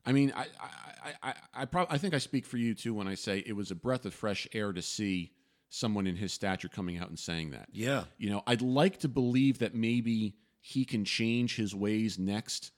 I 0.05 0.11
mean, 0.13 0.31
I 0.35 0.45
I 0.61 1.13
I 1.23 1.33
I, 1.53 1.65
prob- 1.65 1.87
I 1.89 1.97
think 1.97 2.13
I 2.13 2.19
speak 2.19 2.45
for 2.45 2.57
you 2.57 2.73
too 2.75 2.93
when 2.93 3.07
I 3.07 3.15
say 3.15 3.43
it 3.45 3.53
was 3.55 3.71
a 3.71 3.75
breath 3.75 4.05
of 4.05 4.13
fresh 4.13 4.47
air 4.53 4.71
to 4.73 4.81
see 4.81 5.31
someone 5.69 6.07
in 6.07 6.15
his 6.15 6.31
stature 6.33 6.69
coming 6.69 6.97
out 6.97 7.09
and 7.09 7.19
saying 7.19 7.51
that. 7.51 7.67
Yeah. 7.71 8.05
You 8.17 8.29
know, 8.29 8.43
I'd 8.47 8.61
like 8.61 8.99
to 8.99 9.07
believe 9.07 9.59
that 9.59 9.75
maybe 9.75 10.35
he 10.61 10.85
can 10.85 11.05
change 11.05 11.55
his 11.55 11.73
ways 11.75 12.17
next 12.17 12.71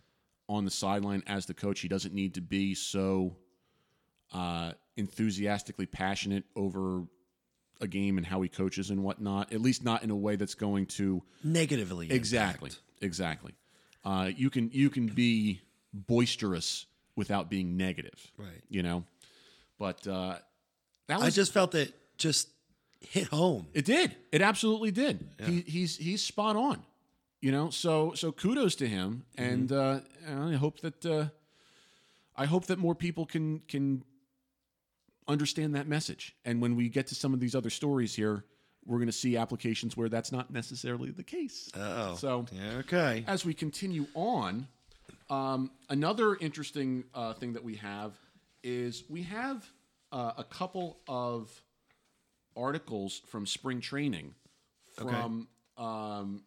on 0.48 0.66
the 0.66 0.72
sideline 0.72 1.24
as 1.28 1.46
the 1.46 1.54
coach. 1.54 1.80
He 1.82 1.88
doesn't 1.88 2.14
need 2.14 2.34
to 2.36 2.42
be 2.42 2.74
so 2.76 3.36
uh, 4.34 4.74
enthusiastically 4.98 5.86
passionate 5.86 6.44
over 6.56 7.04
a 7.82 7.88
game 7.88 8.18
and 8.18 8.26
how 8.26 8.42
he 8.42 8.50
coaches 8.50 8.90
and 8.90 9.04
whatnot. 9.04 9.54
At 9.54 9.62
least 9.62 9.84
not 9.84 10.04
in 10.04 10.10
a 10.10 10.16
way 10.16 10.36
that's 10.36 10.56
going 10.56 10.88
to 10.88 11.24
Negatively. 11.44 12.12
exactly, 12.12 12.72
exactly. 13.02 13.54
Uh, 14.04 14.32
you 14.36 14.50
can 14.50 14.70
you 14.74 14.90
can 14.90 15.08
be 15.08 15.62
boisterous 15.94 16.86
without 17.16 17.50
being 17.50 17.76
negative, 17.78 18.32
Right. 18.38 18.62
You 18.70 18.82
know, 18.84 19.04
but 19.78 20.06
uh, 20.08 20.38
that 21.08 21.20
was 21.20 21.28
I 21.28 21.30
just 21.30 21.54
felt 21.54 21.72
that 21.72 21.94
just 22.18 22.50
hit 23.02 23.28
home. 23.28 23.68
it 23.74 23.86
did. 23.86 24.16
It 24.32 24.42
absolutely 24.42 24.92
did. 24.92 25.28
He, 25.46 25.62
he's 25.62 25.98
he's 25.98 26.22
spot 26.24 26.56
on. 26.56 26.84
You 27.42 27.52
know, 27.54 27.70
so 27.70 28.14
so 28.16 28.32
kudos 28.34 28.76
to 28.76 28.88
him, 28.88 29.24
and 29.38 29.72
uh, 29.72 30.02
I 30.28 30.54
hope 30.56 30.82
that 30.82 31.06
uh, 31.06 31.26
I 32.36 32.46
hope 32.46 32.66
that 32.68 32.80
more 32.80 32.96
people 32.96 33.26
can 33.26 33.60
can 33.68 34.04
understand 35.28 35.76
that 35.76 35.88
message. 35.88 36.36
And 36.44 36.62
when 36.62 36.76
we 36.76 36.90
get 36.90 37.08
to 37.08 37.16
some 37.16 37.34
of 37.34 37.40
these 37.40 37.56
other 37.56 37.70
stories 37.70 38.16
here, 38.16 38.44
we're 38.86 38.98
going 38.98 39.08
to 39.08 39.14
see 39.14 39.38
applications 39.38 39.96
where 39.96 40.10
that's 40.10 40.32
not 40.32 40.52
necessarily 40.52 41.12
the 41.12 41.24
case. 41.24 41.70
Oh. 41.76 42.16
So 42.16 42.46
Okay. 42.80 43.24
as 43.28 43.46
we 43.46 43.54
continue 43.54 44.08
on, 44.16 44.68
um, 45.30 45.72
another 45.90 46.36
interesting 46.36 47.04
uh, 47.14 47.34
thing 47.34 47.54
that 47.54 47.64
we 47.64 47.76
have 47.76 48.14
is 48.64 49.04
we 49.08 49.22
have 49.24 49.70
uh, 50.12 50.32
a 50.38 50.44
couple 50.44 50.98
of 51.08 51.50
articles 52.60 53.22
from 53.28 53.46
spring 53.46 53.80
training 53.82 54.34
from 54.96 55.48
um, 55.78 56.44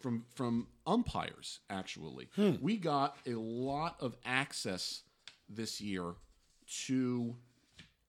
from 0.00 0.24
from 0.34 0.66
umpires. 0.86 1.60
Actually, 1.70 2.28
we 2.60 2.76
got 2.76 3.16
a 3.26 3.34
lot 3.34 3.96
of 4.00 4.16
access 4.24 5.02
this 5.48 5.80
year 5.80 6.14
to 6.86 7.34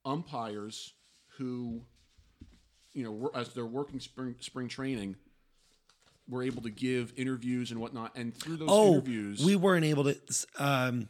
umpires 0.03 0.93
who, 1.37 1.81
you 2.93 3.03
know, 3.03 3.11
were- 3.11 3.35
as 3.35 3.49
they're 3.53 3.65
working 3.65 3.99
spring 3.99 4.35
spring 4.39 4.67
training, 4.67 5.15
were 6.27 6.43
able 6.43 6.61
to 6.63 6.69
give 6.69 7.13
interviews 7.17 7.71
and 7.71 7.79
whatnot. 7.79 8.15
And 8.15 8.35
through 8.35 8.57
those 8.57 8.69
Oh, 8.71 8.93
interviews, 8.93 9.43
we 9.43 9.55
weren't 9.55 9.85
able 9.85 10.05
to 10.05 10.17
um, 10.57 11.07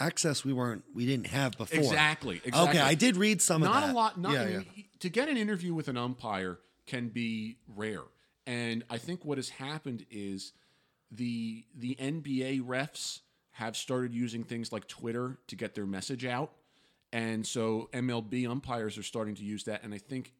access. 0.00 0.44
We 0.44 0.52
weren't. 0.52 0.84
We 0.94 1.06
didn't 1.06 1.28
have 1.28 1.56
before. 1.56 1.78
exactly, 1.78 2.40
exactly. 2.44 2.78
Okay, 2.78 2.80
I 2.80 2.94
did 2.94 3.16
read 3.16 3.40
some 3.42 3.62
not 3.62 3.68
of 3.68 3.74
that. 3.74 3.80
Not 3.80 3.92
a 3.92 3.96
lot. 3.96 4.18
Not 4.18 4.32
yeah, 4.32 4.60
yeah. 4.74 4.82
to 5.00 5.08
get 5.08 5.28
an 5.28 5.36
interview 5.36 5.74
with 5.74 5.88
an 5.88 5.96
umpire 5.96 6.58
can 6.86 7.08
be 7.08 7.58
rare, 7.76 8.02
and 8.46 8.84
I 8.90 8.98
think 8.98 9.24
what 9.24 9.38
has 9.38 9.50
happened 9.50 10.06
is 10.10 10.52
the 11.10 11.64
the 11.76 11.96
NBA 12.00 12.62
refs 12.62 13.20
have 13.52 13.76
started 13.76 14.14
using 14.14 14.44
things 14.44 14.72
like 14.72 14.88
Twitter 14.88 15.38
to 15.48 15.56
get 15.56 15.74
their 15.74 15.86
message 15.86 16.24
out, 16.24 16.52
and 17.12 17.46
so 17.46 17.88
MLB 17.92 18.48
umpires 18.48 18.96
are 18.98 19.02
starting 19.02 19.34
to 19.36 19.44
use 19.44 19.64
that, 19.64 19.82
and 19.84 19.94
I 19.94 19.98
think. 19.98 20.32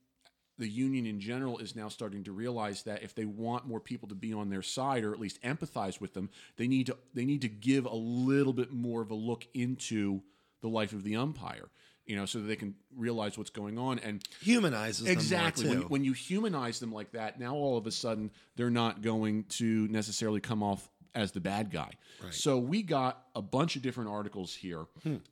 The 0.60 0.68
union 0.68 1.06
in 1.06 1.20
general 1.20 1.58
is 1.58 1.74
now 1.74 1.88
starting 1.88 2.22
to 2.24 2.32
realize 2.32 2.82
that 2.82 3.02
if 3.02 3.14
they 3.14 3.24
want 3.24 3.66
more 3.66 3.80
people 3.80 4.08
to 4.08 4.14
be 4.14 4.32
on 4.34 4.50
their 4.50 4.60
side 4.62 5.04
or 5.04 5.12
at 5.12 5.18
least 5.18 5.42
empathize 5.42 6.00
with 6.00 6.12
them, 6.14 6.28
they 6.56 6.68
need 6.68 6.86
to 6.86 6.96
they 7.14 7.24
need 7.24 7.40
to 7.40 7.48
give 7.48 7.86
a 7.86 7.94
little 7.94 8.52
bit 8.52 8.70
more 8.70 9.00
of 9.00 9.10
a 9.10 9.14
look 9.14 9.46
into 9.54 10.20
the 10.60 10.68
life 10.68 10.92
of 10.92 11.02
the 11.02 11.16
umpire, 11.16 11.70
you 12.04 12.14
know, 12.14 12.26
so 12.26 12.40
that 12.40 12.46
they 12.46 12.56
can 12.56 12.74
realize 12.94 13.38
what's 13.38 13.48
going 13.48 13.78
on. 13.78 13.98
And 14.00 14.22
Humanizes 14.42 15.06
exactly 15.06 15.66
them 15.68 15.78
when, 15.78 15.88
when 15.88 16.04
you 16.04 16.12
humanize 16.12 16.78
them 16.78 16.92
like 16.92 17.12
that, 17.12 17.40
now 17.40 17.54
all 17.54 17.78
of 17.78 17.86
a 17.86 17.90
sudden 17.90 18.30
they're 18.56 18.68
not 18.68 19.00
going 19.00 19.44
to 19.56 19.88
necessarily 19.88 20.40
come 20.40 20.62
off 20.62 20.90
as 21.14 21.32
the 21.32 21.40
bad 21.40 21.70
guy. 21.70 21.90
So 22.32 22.58
we 22.58 22.82
got 22.82 23.22
a 23.34 23.40
bunch 23.42 23.76
of 23.76 23.82
different 23.82 24.10
articles 24.10 24.54
here. 24.54 24.84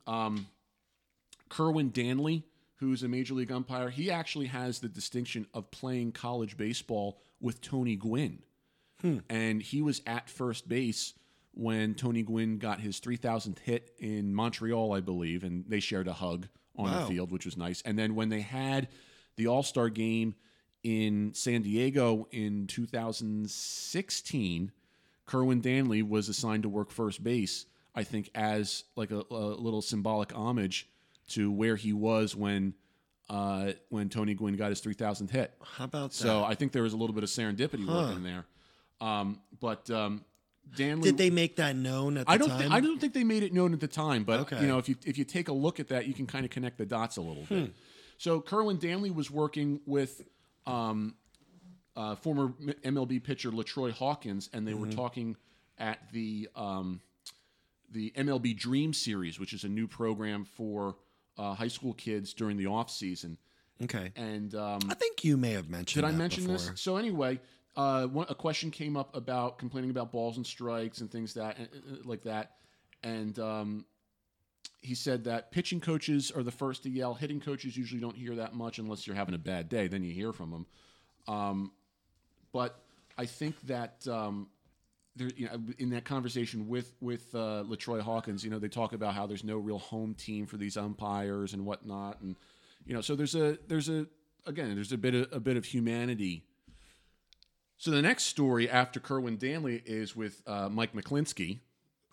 Um, 0.07 0.47
Kerwin 1.49 1.91
Danley, 1.91 2.43
who's 2.79 3.03
a 3.03 3.07
major 3.07 3.33
league 3.33 3.51
umpire, 3.51 3.89
he 3.89 4.09
actually 4.09 4.47
has 4.47 4.79
the 4.79 4.87
distinction 4.89 5.45
of 5.53 5.69
playing 5.71 6.11
college 6.13 6.57
baseball 6.57 7.19
with 7.41 7.61
Tony 7.61 7.95
Gwynn. 7.95 8.39
Hmm. 9.01 9.19
And 9.29 9.61
he 9.61 9.81
was 9.81 10.01
at 10.05 10.29
first 10.29 10.67
base 10.67 11.13
when 11.53 11.93
Tony 11.95 12.23
Gwynn 12.23 12.57
got 12.57 12.79
his 12.79 12.99
3,000th 12.99 13.59
hit 13.59 13.91
in 13.99 14.33
Montreal, 14.33 14.93
I 14.93 15.01
believe, 15.01 15.43
and 15.43 15.65
they 15.67 15.79
shared 15.79 16.07
a 16.07 16.13
hug 16.13 16.47
on 16.75 16.91
Wow. 16.91 17.01
the 17.01 17.07
field, 17.07 17.31
which 17.31 17.45
was 17.45 17.57
nice. 17.57 17.81
And 17.83 17.97
then 17.99 18.15
when 18.15 18.29
they 18.29 18.41
had 18.41 18.87
the 19.35 19.47
All 19.47 19.63
Star 19.63 19.89
game 19.89 20.35
in 20.83 21.33
San 21.33 21.61
Diego 21.63 22.27
in 22.31 22.67
2016, 22.67 24.71
Kerwin 25.25 25.61
Danley 25.61 26.01
was 26.01 26.29
assigned 26.29 26.63
to 26.63 26.69
work 26.69 26.91
first 26.91 27.23
base, 27.23 27.65
I 27.93 28.03
think, 28.03 28.29
as 28.33 28.85
like 28.95 29.11
a, 29.11 29.23
a 29.29 29.35
little 29.59 29.81
symbolic 29.81 30.33
homage 30.33 30.87
to 31.29 31.51
where 31.51 31.75
he 31.75 31.93
was 31.93 32.35
when 32.35 32.73
uh, 33.29 33.73
when 33.89 34.09
Tony 34.09 34.33
Gwynn 34.33 34.55
got 34.55 34.69
his 34.71 34.81
3,000th 34.81 35.29
hit. 35.29 35.53
How 35.77 35.83
about 35.85 36.09
that? 36.11 36.15
So 36.15 36.43
I 36.43 36.55
think 36.55 36.71
there 36.71 36.81
was 36.83 36.93
a 36.93 36.97
little 36.97 37.13
bit 37.13 37.23
of 37.23 37.29
serendipity 37.29 37.85
working 37.85 38.23
there. 38.23 38.45
Um, 39.01 39.39
but 39.59 39.87
um, 39.91 40.25
Danley, 40.75 41.03
Did 41.11 41.17
they 41.19 41.29
make 41.29 41.57
that 41.57 41.75
known 41.75 42.17
at 42.17 42.25
the 42.25 42.31
I 42.31 42.37
don't. 42.37 42.49
time? 42.49 42.59
Thi- 42.69 42.75
I 42.75 42.79
don't 42.79 42.99
think 42.99 43.13
they 43.13 43.23
made 43.23 43.43
it 43.43 43.53
known 43.53 43.73
at 43.73 43.79
the 43.79 43.87
time, 43.87 44.23
but 44.23 44.39
Okay. 44.41 44.61
you 44.61 44.67
know, 44.67 44.79
if 44.79 44.89
you 44.89 44.95
if 45.05 45.17
you 45.17 45.25
take 45.25 45.47
a 45.47 45.53
look 45.53 45.79
at 45.79 45.89
that, 45.89 46.07
you 46.07 46.13
can 46.15 46.25
kind 46.25 46.43
of 46.43 46.49
connect 46.51 46.77
the 46.79 46.85
dots 46.87 47.17
a 47.17 47.21
little 47.21 47.43
Hmm. 47.45 47.55
bit. 47.65 47.73
So 48.17 48.41
Kerwin 48.41 48.77
Danley 48.79 49.11
was 49.11 49.29
working 49.31 49.79
with 49.85 50.23
um, 50.65 51.13
uh, 51.95 52.15
former 52.15 52.49
MLB 52.83 53.23
pitcher 53.23 53.51
Latroy 53.51 53.91
Hawkins, 53.91 54.49
and 54.53 54.67
they 54.67 54.71
Mm-hmm. 54.71 54.81
were 54.81 54.91
talking 54.91 55.37
at 55.77 55.99
the 56.11 56.49
um, 56.55 56.99
the 57.91 58.11
MLB 58.17 58.57
Dream 58.57 58.91
Series, 58.93 59.39
which 59.39 59.53
is 59.53 59.63
a 59.63 59.69
new 59.69 59.87
program 59.87 60.45
for 60.45 60.95
uh, 61.39 61.53
high 61.53 61.69
school 61.69 61.93
kids 61.93 62.33
during 62.33 62.57
the 62.57 62.67
off 62.67 62.91
season. 62.91 63.37
okay. 63.83 64.11
And 64.15 64.53
um, 64.53 64.79
I 64.89 64.93
think 64.93 65.23
you 65.23 65.37
may 65.37 65.51
have 65.53 65.69
mentioned. 65.69 66.03
did 66.05 66.13
I 66.13 66.15
mention 66.15 66.43
before. 66.43 66.71
this? 66.71 66.81
So 66.81 66.97
anyway, 66.97 67.39
uh, 67.77 68.07
one, 68.07 68.25
a 68.29 68.35
question 68.35 68.69
came 68.71 68.97
up 68.97 69.15
about 69.15 69.57
complaining 69.57 69.89
about 69.89 70.11
balls 70.11 70.37
and 70.37 70.45
strikes 70.45 70.99
and 70.99 71.09
things 71.09 71.33
that 71.35 71.57
uh, 71.57 71.63
uh, 71.63 71.95
like 72.03 72.23
that, 72.23 72.57
and 73.03 73.39
um, 73.39 73.85
he 74.81 74.95
said 74.95 75.23
that 75.23 75.51
pitching 75.51 75.79
coaches 75.79 76.29
are 76.29 76.43
the 76.43 76.51
first 76.51 76.83
to 76.83 76.89
yell. 76.89 77.13
Hitting 77.13 77.39
coaches 77.39 77.77
usually 77.77 78.01
don't 78.01 78.17
hear 78.17 78.35
that 78.35 78.53
much 78.53 78.77
unless 78.79 79.07
you're 79.07 79.15
having 79.15 79.35
a 79.35 79.39
bad 79.39 79.69
day. 79.69 79.87
Then 79.87 80.03
you 80.03 80.13
hear 80.13 80.33
from 80.33 80.51
them. 80.51 80.65
Um, 81.27 81.71
but 82.51 82.81
I 83.17 83.25
think 83.25 83.55
that 83.67 84.05
um, 84.07 84.47
there, 85.19 85.29
you 85.35 85.45
know, 85.45 85.59
in 85.77 85.91
that 85.91 86.05
conversation 86.05 86.67
with 86.67 86.93
with 87.01 87.33
uh, 87.35 87.63
Latroy 87.67 88.01
Hawkins, 88.01 88.43
you 88.43 88.49
know, 88.49 88.57
they 88.57 88.69
talk 88.69 88.93
about 88.93 89.13
how 89.13 89.27
there's 89.27 89.43
no 89.43 89.57
real 89.57 89.77
home 89.77 90.15
team 90.15 90.47
for 90.47 90.57
these 90.57 90.77
umpires 90.77 91.53
and 91.53 91.65
whatnot, 91.65 92.21
and 92.21 92.35
you 92.85 92.93
know, 92.93 93.01
so 93.01 93.15
there's 93.15 93.35
a 93.35 93.57
there's 93.67 93.89
a 93.89 94.07
again 94.45 94.73
there's 94.73 94.91
a 94.91 94.97
bit 94.97 95.13
of, 95.13 95.27
a 95.31 95.39
bit 95.39 95.57
of 95.57 95.65
humanity. 95.65 96.43
So 97.77 97.91
the 97.91 98.01
next 98.01 98.23
story 98.23 98.69
after 98.69 98.99
Kerwin 98.99 99.37
Danley 99.37 99.81
is 99.85 100.15
with 100.15 100.41
uh, 100.47 100.67
Mike 100.67 100.93
Muchlinski, 100.93 101.59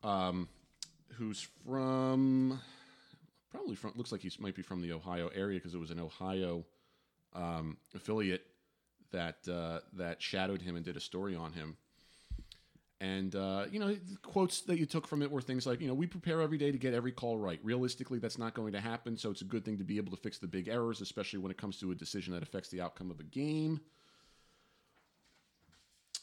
um, 0.04 0.48
who's 1.14 1.48
from 1.64 2.60
probably 3.50 3.74
from 3.74 3.92
looks 3.96 4.12
like 4.12 4.20
he 4.20 4.30
might 4.38 4.54
be 4.54 4.62
from 4.62 4.82
the 4.82 4.92
Ohio 4.92 5.28
area 5.34 5.58
because 5.58 5.74
it 5.74 5.80
was 5.80 5.90
an 5.90 6.00
Ohio 6.00 6.64
um, 7.34 7.78
affiliate 7.94 8.46
that 9.12 9.36
uh, 9.48 9.80
that 9.94 10.20
shadowed 10.20 10.62
him 10.62 10.76
and 10.76 10.84
did 10.84 10.96
a 10.96 11.00
story 11.00 11.34
on 11.34 11.52
him. 11.52 11.76
And 13.00 13.34
uh, 13.34 13.66
you 13.70 13.78
know, 13.78 13.88
the 13.88 14.16
quotes 14.22 14.62
that 14.62 14.78
you 14.78 14.86
took 14.86 15.06
from 15.06 15.20
it 15.20 15.30
were 15.30 15.42
things 15.42 15.66
like, 15.66 15.80
you 15.80 15.88
know, 15.88 15.94
we 15.94 16.06
prepare 16.06 16.40
every 16.40 16.56
day 16.56 16.72
to 16.72 16.78
get 16.78 16.94
every 16.94 17.12
call 17.12 17.36
right. 17.36 17.60
Realistically, 17.62 18.18
that's 18.18 18.38
not 18.38 18.54
going 18.54 18.72
to 18.72 18.80
happen. 18.80 19.18
So 19.18 19.30
it's 19.30 19.42
a 19.42 19.46
good 19.46 19.64
thing 19.64 19.76
to 19.78 19.84
be 19.84 19.98
able 19.98 20.12
to 20.12 20.16
fix 20.16 20.38
the 20.38 20.46
big 20.46 20.68
errors, 20.68 21.02
especially 21.02 21.40
when 21.40 21.50
it 21.50 21.58
comes 21.58 21.78
to 21.80 21.90
a 21.90 21.94
decision 21.94 22.32
that 22.32 22.42
affects 22.42 22.70
the 22.70 22.80
outcome 22.80 23.10
of 23.10 23.20
a 23.20 23.24
game. 23.24 23.80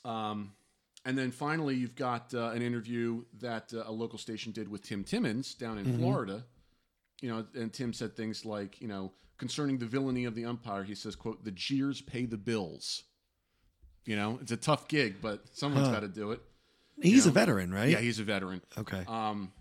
Um, 0.03 0.53
and 1.05 1.17
then 1.17 1.31
finally, 1.31 1.75
you've 1.75 1.95
got 1.95 2.33
uh, 2.33 2.47
an 2.49 2.61
interview 2.61 3.23
that 3.39 3.71
uh, 3.73 3.83
a 3.85 3.91
local 3.91 4.17
station 4.17 4.51
did 4.51 4.67
with 4.67 4.81
Tim 4.81 5.03
Timmons 5.03 5.53
down 5.53 5.77
in 5.77 5.97
Florida. 5.97 6.43
You 7.21 7.29
know, 7.29 7.45
and 7.55 7.71
Tim 7.71 7.93
said 7.93 8.17
things 8.17 8.45
like, 8.45 8.81
you 8.81 8.87
know, 8.87 9.11
concerning 9.37 9.77
the 9.77 9.85
villainy 9.85 10.25
of 10.25 10.35
the 10.35 10.45
umpire, 10.45 10.83
he 10.83 10.95
says, 10.95 11.15
"quote 11.15 11.43
The 11.43 11.51
jeers 11.51 12.01
pay 12.01 12.25
the 12.25 12.37
bills." 12.37 13.03
You 14.05 14.15
know, 14.15 14.39
it's 14.41 14.51
a 14.51 14.57
tough 14.57 14.87
gig, 14.87 15.17
but 15.21 15.41
someone's 15.53 15.87
got 15.89 16.01
to 16.01 16.09
do 16.09 16.31
it. 16.31 16.41
He's 17.11 17.25
know, 17.25 17.31
a 17.31 17.33
veteran, 17.33 17.73
right? 17.73 17.89
Yeah, 17.89 17.99
he's 17.99 18.19
a 18.19 18.23
veteran. 18.23 18.61
okay. 18.77 19.03
Um, 19.07 19.51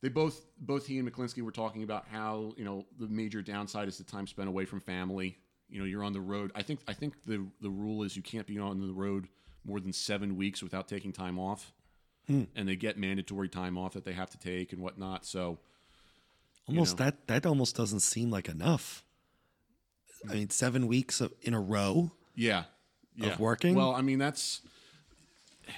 they 0.00 0.08
both, 0.08 0.40
both 0.60 0.86
he 0.86 0.98
and 0.98 1.10
Muchlinski 1.12 1.42
were 1.42 1.50
talking 1.50 1.82
about 1.82 2.06
how 2.10 2.52
you 2.56 2.64
know 2.64 2.86
the 2.98 3.08
major 3.08 3.42
downside 3.42 3.88
is 3.88 3.98
the 3.98 4.04
time 4.04 4.26
spent 4.26 4.48
away 4.48 4.64
from 4.64 4.80
family. 4.80 5.36
You 5.68 5.80
know, 5.80 5.84
you're 5.84 6.04
on 6.04 6.12
the 6.12 6.20
road. 6.20 6.52
I 6.54 6.62
think 6.62 6.80
I 6.88 6.92
think 6.94 7.14
the 7.26 7.46
the 7.60 7.68
rule 7.70 8.02
is 8.04 8.16
you 8.16 8.22
can't 8.22 8.46
be 8.46 8.58
on 8.58 8.80
the 8.80 8.92
road 8.92 9.28
more 9.64 9.80
than 9.80 9.92
seven 9.92 10.36
weeks 10.36 10.62
without 10.62 10.88
taking 10.88 11.12
time 11.12 11.38
off, 11.38 11.72
Hmm. 12.28 12.44
and 12.54 12.68
they 12.68 12.76
get 12.76 12.96
mandatory 12.96 13.48
time 13.48 13.76
off 13.76 13.92
that 13.94 14.04
they 14.04 14.12
have 14.12 14.30
to 14.30 14.38
take 14.38 14.72
and 14.72 14.80
whatnot. 14.80 15.26
So 15.26 15.58
almost 16.68 16.98
know. 16.98 17.06
that 17.06 17.26
that 17.26 17.44
almost 17.44 17.74
doesn't 17.76 18.00
seem 18.00 18.30
like 18.30 18.48
enough. 18.48 19.04
I 20.30 20.34
mean, 20.34 20.50
seven 20.50 20.86
weeks 20.86 21.20
of- 21.20 21.32
in 21.42 21.54
a 21.54 21.60
row. 21.60 22.12
yeah, 22.34 22.64
yeah. 23.16 23.36
working? 23.38 23.74
Well, 23.74 23.94
I 23.94 24.00
mean 24.02 24.18
that's 24.18 24.62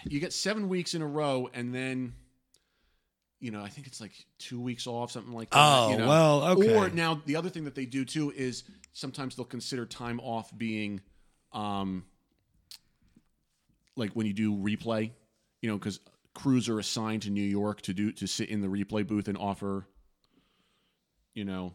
you 0.04 0.20
get 0.20 0.32
seven 0.32 0.68
weeks 0.68 0.94
in 0.94 1.02
a 1.02 1.06
row, 1.06 1.49
and 1.52 1.75
then 1.75 2.14
you 3.40 3.50
know, 3.50 3.62
I 3.62 3.68
think 3.68 3.87
it's 3.87 4.00
like 4.00 4.12
two 4.38 4.61
weeks 4.61 4.87
off, 4.87 5.11
something 5.11 5.32
like 5.32 5.50
that. 5.50 5.59
Oh, 5.59 5.90
you 5.90 5.99
know? 5.99 6.09
well, 6.09 6.44
okay. 6.49 6.76
Or 6.76 6.90
now 6.90 7.23
the 7.25 7.37
other 7.37 7.49
thing 7.49 7.64
that 7.64 7.75
they 7.75 7.87
do 7.87 8.04
too 8.04 8.32
is 8.37 8.64
sometimes 8.92 9.35
they'll 9.35 9.47
consider 9.47 9.87
time 9.87 10.20
off 10.20 10.56
being, 10.56 11.00
um, 11.52 12.04
like 13.97 14.12
when 14.12 14.26
you 14.26 14.35
do 14.35 14.54
replay, 14.54 15.11
you 15.62 15.70
know, 15.70 15.78
because 15.78 16.00
crews 16.35 16.68
are 16.68 16.78
assigned 16.78 17.23
to 17.23 17.30
New 17.30 17.42
York 17.42 17.80
to 17.82 17.94
do 17.94 18.12
to 18.12 18.26
sit 18.26 18.50
in 18.50 18.61
the 18.61 18.68
replay 18.68 19.06
booth 19.06 19.26
and 19.26 19.38
offer, 19.38 19.87
you 21.32 21.47
know, 21.47 21.75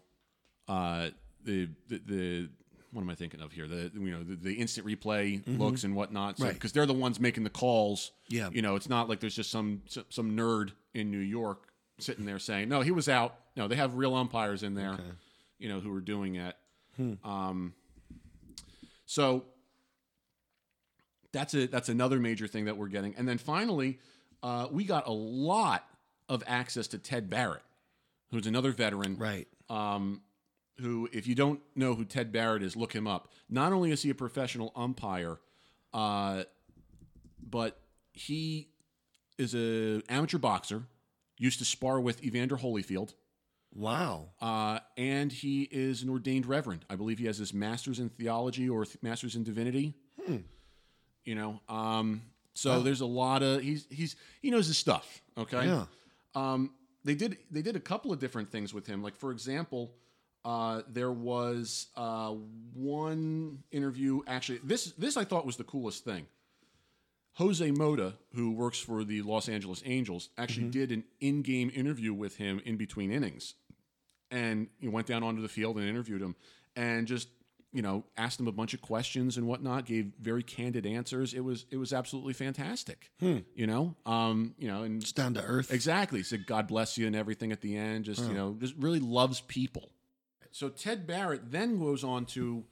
uh, 0.68 1.10
the 1.44 1.68
the, 1.88 2.02
the 2.06 2.50
what 2.96 3.02
am 3.02 3.10
I 3.10 3.16
thinking 3.16 3.42
of 3.42 3.52
here? 3.52 3.68
The 3.68 3.92
you 3.94 4.10
know 4.12 4.24
the, 4.24 4.36
the 4.36 4.54
instant 4.54 4.88
replay 4.88 5.42
looks 5.60 5.84
and 5.84 5.96
whatnot, 5.96 6.40
Right. 6.40 6.54
Because 6.54 6.72
they're 6.72 6.86
the 6.86 6.94
ones 6.94 7.20
making 7.20 7.44
the 7.44 7.50
calls. 7.50 8.12
Yeah. 8.30 8.50
you 8.54 8.62
know, 8.62 8.76
it's 8.76 8.88
not 8.88 9.10
like 9.10 9.20
there's 9.20 9.36
just 9.36 9.52
some 9.52 9.82
some 10.10 10.32
nerd 10.38 10.72
in 10.94 11.12
New 11.12 11.18
York 11.20 11.68
sitting 12.00 12.26
there 12.26 12.40
saying, 12.40 12.70
"No, 12.70 12.80
he 12.82 12.92
was 12.92 13.10
out." 13.10 13.36
No, 13.58 13.68
they 13.68 13.76
have 13.76 13.96
real 13.96 14.16
umpires 14.16 14.64
in 14.64 14.74
there, 14.76 14.98
you 15.60 15.68
know, 15.70 15.80
who 15.82 15.94
are 15.94 16.02
doing 16.02 16.36
it. 16.36 16.56
Um, 17.24 17.74
so 19.06 19.44
that's 21.32 21.54
a 21.54 21.68
that's 21.68 21.90
another 21.90 22.20
major 22.20 22.48
thing 22.48 22.66
that 22.66 22.78
we're 22.78 22.88
getting, 22.88 23.14
and 23.18 23.28
then 23.28 23.38
finally, 23.38 24.00
uh, 24.42 24.68
we 24.72 24.86
got 24.86 25.08
a 25.08 25.12
lot 25.12 25.86
of 26.30 26.44
access 26.48 26.88
to 26.88 26.98
Ted 26.98 27.30
Barrett, 27.30 27.62
who's 28.32 28.48
another 28.48 28.72
veteran, 28.72 29.18
Right. 29.18 29.48
um, 29.70 30.22
who, 30.80 31.08
if 31.14 31.26
you 31.28 31.36
don't 31.36 31.62
know 31.76 31.96
who 31.96 32.04
Ted 32.06 32.32
Barrett 32.32 32.62
is, 32.64 32.76
look 32.76 32.94
him 32.94 33.08
up. 33.08 33.32
Not 33.50 33.72
only 33.74 33.92
is 33.92 34.02
he 34.04 34.10
a 34.10 34.16
professional 34.16 34.72
umpire, 34.76 35.38
uh, 35.94 36.44
but 37.42 37.80
he 38.12 38.70
is 39.38 39.54
a 39.56 40.02
amateur 40.12 40.38
boxer. 40.38 40.84
Used 41.38 41.60
to 41.60 41.66
spar 41.66 42.00
with 42.00 42.24
Evander 42.24 42.56
Holyfield, 42.56 43.14
Wow. 43.74 44.30
uh, 44.40 44.80
and 44.96 45.30
he 45.30 45.64
is 45.64 46.02
an 46.02 46.10
ordained 46.10 46.46
reverend. 46.46 46.86
I 46.90 46.96
believe 46.96 47.20
he 47.20 47.26
has 47.26 47.38
his 47.38 47.54
master's 47.54 48.00
in 48.00 48.08
theology 48.08 48.70
or 48.70 48.86
th- 48.86 48.98
master's 49.02 49.36
in 49.36 49.44
divinity. 49.44 49.96
You 51.26 51.36
know, 51.36 51.60
um, 51.68 52.22
so 52.54 52.82
there's 52.82 53.02
a 53.02 53.06
lot 53.06 53.44
of 53.44 53.62
he's 53.62 53.86
he's 53.90 54.16
he 54.42 54.50
knows 54.52 54.68
his 54.68 54.78
stuff. 54.78 55.22
Okay, 55.38 55.66
Yeah. 55.66 55.86
um, 56.36 56.72
they 57.04 57.16
did 57.16 57.38
they 57.52 57.62
did 57.62 57.76
a 57.76 57.80
couple 57.82 58.14
of 58.14 58.20
different 58.20 58.50
things 58.50 58.74
with 58.74 58.86
him. 58.88 59.02
Like 59.04 59.16
for 59.18 59.32
example, 59.32 59.92
uh, 60.46 60.84
there 60.88 61.12
was 61.12 61.88
uh, 61.98 62.30
one 62.74 63.64
interview. 63.72 64.22
Actually, 64.28 64.60
this 64.64 64.92
this 64.92 65.18
I 65.18 65.26
thought 65.26 65.46
was 65.46 65.58
the 65.58 65.64
coolest 65.64 66.06
thing. 66.06 66.28
Jose 67.34 67.70
Mota, 67.72 68.14
who 68.34 68.52
works 68.52 68.80
for 68.80 69.04
the 69.04 69.22
Los 69.24 69.50
Angeles 69.50 69.82
Angels, 69.86 70.30
actually 70.38 70.70
did 70.70 70.92
an 70.92 71.04
in-game 71.20 71.70
interview 71.76 72.14
with 72.14 72.38
him 72.38 72.62
in 72.64 72.78
between 72.78 73.12
innings, 73.12 73.56
and 74.32 74.68
he 74.80 74.88
went 74.88 75.08
down 75.08 75.22
onto 75.24 75.42
the 75.42 75.50
field 75.50 75.78
and 75.78 75.86
interviewed 75.90 76.22
him, 76.22 76.36
and 76.78 77.08
just 77.08 77.28
you 77.74 77.82
know 77.82 78.06
asked 78.16 78.40
him 78.40 78.48
a 78.48 78.54
bunch 78.54 78.74
of 78.74 78.82
questions 78.82 79.36
and 79.36 79.48
whatnot. 79.48 79.86
Gave 79.86 80.12
very 80.22 80.44
candid 80.44 80.86
answers. 80.86 81.34
It 81.34 81.42
was 81.42 81.66
it 81.72 81.78
was 81.78 81.92
absolutely 81.92 82.34
fantastic. 82.34 83.10
You 83.56 83.68
know, 83.68 83.96
um, 84.06 84.54
you 84.60 84.68
know, 84.70 84.84
and 84.84 85.02
It's 85.02 85.12
down 85.12 85.34
to 85.34 85.42
earth. 85.42 85.74
Exactly. 85.74 86.22
Said 86.24 86.46
God 86.46 86.68
bless 86.68 86.98
you 86.98 87.08
and 87.08 87.16
everything 87.16 87.52
at 87.52 87.62
the 87.62 87.76
end. 87.76 88.06
Just 88.06 88.22
you 88.28 88.34
know, 88.36 88.56
just 88.60 88.76
really 88.78 89.00
loves 89.00 89.42
people. 89.42 89.90
So 90.56 90.70
Ted 90.70 91.06
Barrett 91.06 91.52
then 91.52 91.78
goes 91.80 92.06
on 92.06 92.26
to 92.28 92.64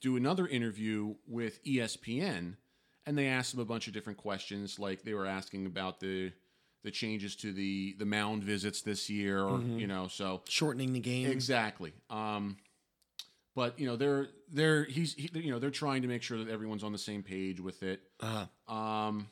do 0.00 0.16
another 0.16 0.46
interview 0.46 1.16
with 1.26 1.58
ESPN, 1.64 2.54
and 3.04 3.18
they 3.18 3.26
asked 3.26 3.52
him 3.52 3.58
a 3.58 3.64
bunch 3.64 3.88
of 3.88 3.92
different 3.92 4.20
questions. 4.20 4.78
Like 4.78 5.02
they 5.02 5.12
were 5.12 5.26
asking 5.26 5.66
about 5.66 5.98
the 5.98 6.30
the 6.84 6.92
changes 6.92 7.34
to 7.36 7.52
the 7.52 7.96
the 7.98 8.04
mound 8.04 8.44
visits 8.44 8.82
this 8.82 9.10
year, 9.10 9.42
or 9.42 9.60
you 9.60 9.88
know, 9.88 10.06
so 10.06 10.42
Shortening 10.48 10.92
the 10.92 11.00
game. 11.00 11.32
exactly. 11.32 11.92
Um, 12.10 12.58
but 13.56 13.76
you 13.76 13.86
know, 13.86 13.96
they're 13.96 14.28
they're 14.48 14.84
he's 14.84 15.14
he, 15.14 15.28
you 15.34 15.50
know 15.50 15.58
they're 15.58 15.70
trying 15.70 16.02
to 16.02 16.08
make 16.08 16.22
sure 16.22 16.38
that 16.38 16.48
everyone's 16.48 16.84
on 16.84 16.92
the 16.92 16.98
same 16.98 17.24
page 17.24 17.58
with 17.58 17.82
it. 17.82 18.02
Uh, 18.20 18.46
Um, 18.72 19.26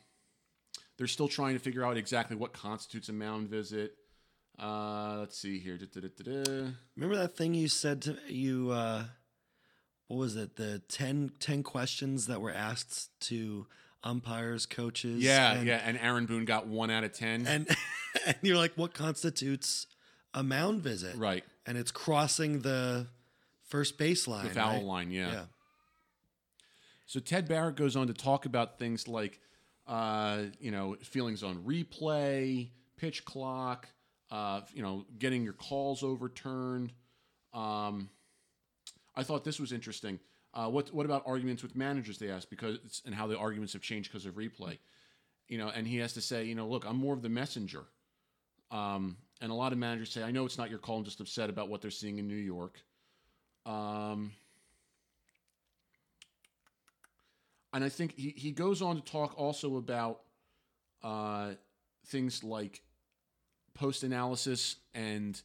they're 0.99 1.07
still 1.07 1.29
trying 1.29 1.55
to 1.55 1.61
figure 1.61 1.85
out 1.85 1.97
exactly 1.97 2.35
what 2.35 2.55
constitutes 2.55 3.09
a 3.09 3.13
mound 3.13 3.51
visit. 3.51 3.95
Uh, 4.61 5.17
let's 5.21 5.39
see 5.39 5.59
here. 5.59 5.79
Da-da-da-da-da. 5.79 6.73
remember 6.97 7.17
that 7.17 7.37
thing 7.37 7.55
you 7.55 7.69
said 7.69 8.03
to 8.03 8.17
you? 8.29 8.71
Uh, 8.71 9.05
what 10.09 10.19
was 10.19 10.37
it? 10.37 10.57
The 10.57 10.81
10, 10.89 11.33
10 11.41 11.63
questions 11.63 12.27
that 12.27 12.41
were 12.41 12.53
asked 12.53 13.09
to 13.29 13.67
umpires, 14.03 14.67
coaches. 14.67 15.23
Yeah, 15.23 15.53
and, 15.55 15.67
yeah. 15.67 15.81
And 15.85 15.99
Aaron 15.99 16.27
Boone 16.27 16.45
got 16.45 16.67
one 16.67 16.91
out 16.91 17.05
of 17.05 17.13
ten. 17.13 17.47
And, 17.47 17.69
and 18.27 18.37
you're 18.43 18.57
like, 18.57 18.73
what 18.77 18.95
constitutes 18.95 19.87
a 20.35 20.43
mound 20.43 20.83
visit? 20.83 21.17
right, 21.17 21.45
And 21.67 21.77
it's 21.77 21.91
crossing 21.91 22.61
the 22.61 23.07
first 23.65 23.99
baseline. 23.99 24.45
the 24.45 24.51
foul 24.51 24.75
right? 24.75 24.83
line. 24.85 25.11
Yeah. 25.11 25.33
Yeah. 25.33 25.45
So 27.07 27.19
Ted 27.21 27.49
Barrett 27.49 27.77
goes 27.77 27.97
on 27.97 28.07
to 28.07 28.15
talk 28.15 28.47
about 28.47 28.79
things 28.79 29.09
like, 29.09 29.41
uh, 29.89 30.43
you 30.61 30.71
know, 30.71 30.97
feelings 31.03 31.43
on 31.43 31.57
replay, 31.65 32.69
pitch 32.97 33.25
clock, 33.25 33.89
uh, 34.31 34.61
you 34.73 34.83
know, 34.83 35.05
getting 35.19 35.43
your 35.43 35.53
calls 35.53 36.03
overturned. 36.03 36.93
Um, 37.53 38.09
I 39.15 39.23
thought 39.23 39.45
this 39.45 39.59
was 39.59 39.73
interesting. 39.73 40.21
Uh, 40.53 40.69
what 40.69 40.93
what 40.93 41.07
about 41.07 41.23
arguments 41.27 41.63
with 41.63 41.77
managers? 41.77 42.19
They 42.19 42.31
asked 42.31 42.51
because 42.51 43.03
and 43.07 43.15
how 43.15 43.27
the 43.27 43.39
arguments 43.39 43.73
have 43.73 43.83
changed 43.83 44.11
because 44.11 44.27
of 44.27 44.35
replay. 44.35 44.79
You 45.49 45.59
know, 45.59 45.69
and 45.69 45.87
he 45.87 45.97
has 45.99 46.13
to 46.15 46.21
say, 46.21 46.45
you 46.45 46.55
know, 46.55 46.69
look, 46.69 46.85
I'm 46.87 46.97
more 46.97 47.15
of 47.15 47.23
the 47.23 47.29
messenger. 47.29 47.85
Um, 48.71 49.17
and 49.41 49.51
a 49.51 49.55
lot 49.55 49.73
of 49.73 49.79
managers 49.79 50.11
say, 50.11 50.23
I 50.23 50.31
know 50.31 50.45
it's 50.45 50.59
not 50.59 50.71
your 50.71 50.79
call. 50.79 50.99
I'm 50.99 51.05
just 51.05 51.21
upset 51.21 51.51
about 51.51 51.69
what 51.69 51.81
they're 51.81 51.91
seeing 51.91 52.19
in 52.19 52.29
New 52.29 52.37
York. 52.37 52.79
Um, 53.67 54.33
and 57.73 57.83
I 57.83 57.89
think 57.89 58.15
he, 58.17 58.31
he 58.37 58.53
goes 58.53 58.83
on 58.83 58.97
to 58.97 59.03
talk 59.03 59.35
also 59.37 59.77
about 59.77 60.21
uh, 61.03 61.53
things 62.07 62.45
like 62.45 62.83
post 63.75 64.03
analysis 64.03 64.77
and 64.95 65.41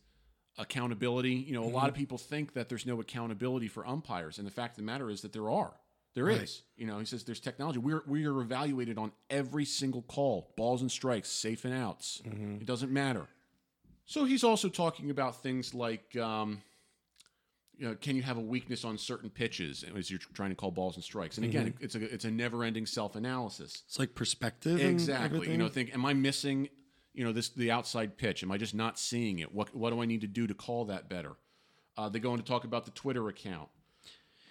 accountability. 0.57 1.33
You 1.33 1.53
know, 1.53 1.63
a 1.63 1.65
lot 1.65 1.87
of 1.87 1.93
mm-hmm. 1.93 1.99
people 1.99 2.17
think 2.17 2.53
that 2.53 2.69
there's 2.69 2.85
no 2.85 2.99
accountability 2.99 3.67
for 3.67 3.85
umpires, 3.87 4.37
and 4.37 4.47
the 4.47 4.51
fact 4.51 4.73
of 4.73 4.77
the 4.77 4.83
matter 4.83 5.09
is 5.09 5.21
that 5.21 5.33
there 5.33 5.49
are. 5.49 5.73
There 6.13 6.29
is. 6.29 6.39
Right. 6.39 6.61
You 6.77 6.87
know, 6.87 6.99
he 6.99 7.05
says 7.05 7.25
there's 7.25 7.41
technology. 7.41 7.79
We're 7.79 8.03
we 8.07 8.25
are 8.25 8.41
evaluated 8.41 8.97
on 8.97 9.11
every 9.29 9.65
single 9.65 10.01
call, 10.01 10.53
balls 10.55 10.81
and 10.81 10.89
strikes, 10.89 11.29
safe 11.29 11.65
and 11.65 11.73
outs. 11.73 12.21
Mm-hmm. 12.25 12.55
It 12.61 12.65
doesn't 12.65 12.91
matter. 12.91 13.27
So 14.05 14.23
he's 14.23 14.43
also 14.43 14.69
talking 14.69 15.09
about 15.09 15.41
things 15.41 15.73
like. 15.73 16.15
Um, 16.17 16.61
you 17.77 17.85
know, 17.85 17.95
can 17.95 18.15
you 18.15 18.21
have 18.21 18.37
a 18.37 18.41
weakness 18.41 18.85
on 18.85 18.97
certain 18.97 19.29
pitches 19.29 19.83
as 19.97 20.09
you're 20.09 20.21
trying 20.33 20.49
to 20.51 20.55
call 20.55 20.71
balls 20.71 20.95
and 20.95 21.03
strikes? 21.03 21.35
And 21.35 21.45
again, 21.45 21.73
mm-hmm. 21.73 21.83
it's 21.83 21.95
a 21.95 22.13
it's 22.13 22.23
a 22.23 22.31
never-ending 22.31 22.85
self-analysis. 22.85 23.83
It's 23.85 23.99
like 23.99 24.15
perspective. 24.15 24.79
Exactly. 24.79 25.51
You 25.51 25.57
know, 25.57 25.67
think, 25.67 25.93
am 25.93 26.05
I 26.05 26.13
missing? 26.13 26.69
You 27.15 27.23
know, 27.23 27.31
this 27.31 27.49
the 27.49 27.71
outside 27.71 28.17
pitch. 28.17 28.43
Am 28.43 28.51
I 28.51 28.57
just 28.57 28.75
not 28.75 28.99
seeing 28.99 29.39
it? 29.39 29.53
What 29.53 29.73
what 29.75 29.91
do 29.91 30.01
I 30.01 30.05
need 30.05 30.21
to 30.21 30.27
do 30.27 30.47
to 30.47 30.53
call 30.53 30.85
that 30.85 31.09
better? 31.09 31.33
Uh, 31.97 32.09
they 32.09 32.19
go 32.19 32.31
on 32.31 32.37
to 32.37 32.43
talk 32.43 32.65
about 32.65 32.85
the 32.85 32.91
Twitter 32.91 33.27
account. 33.29 33.69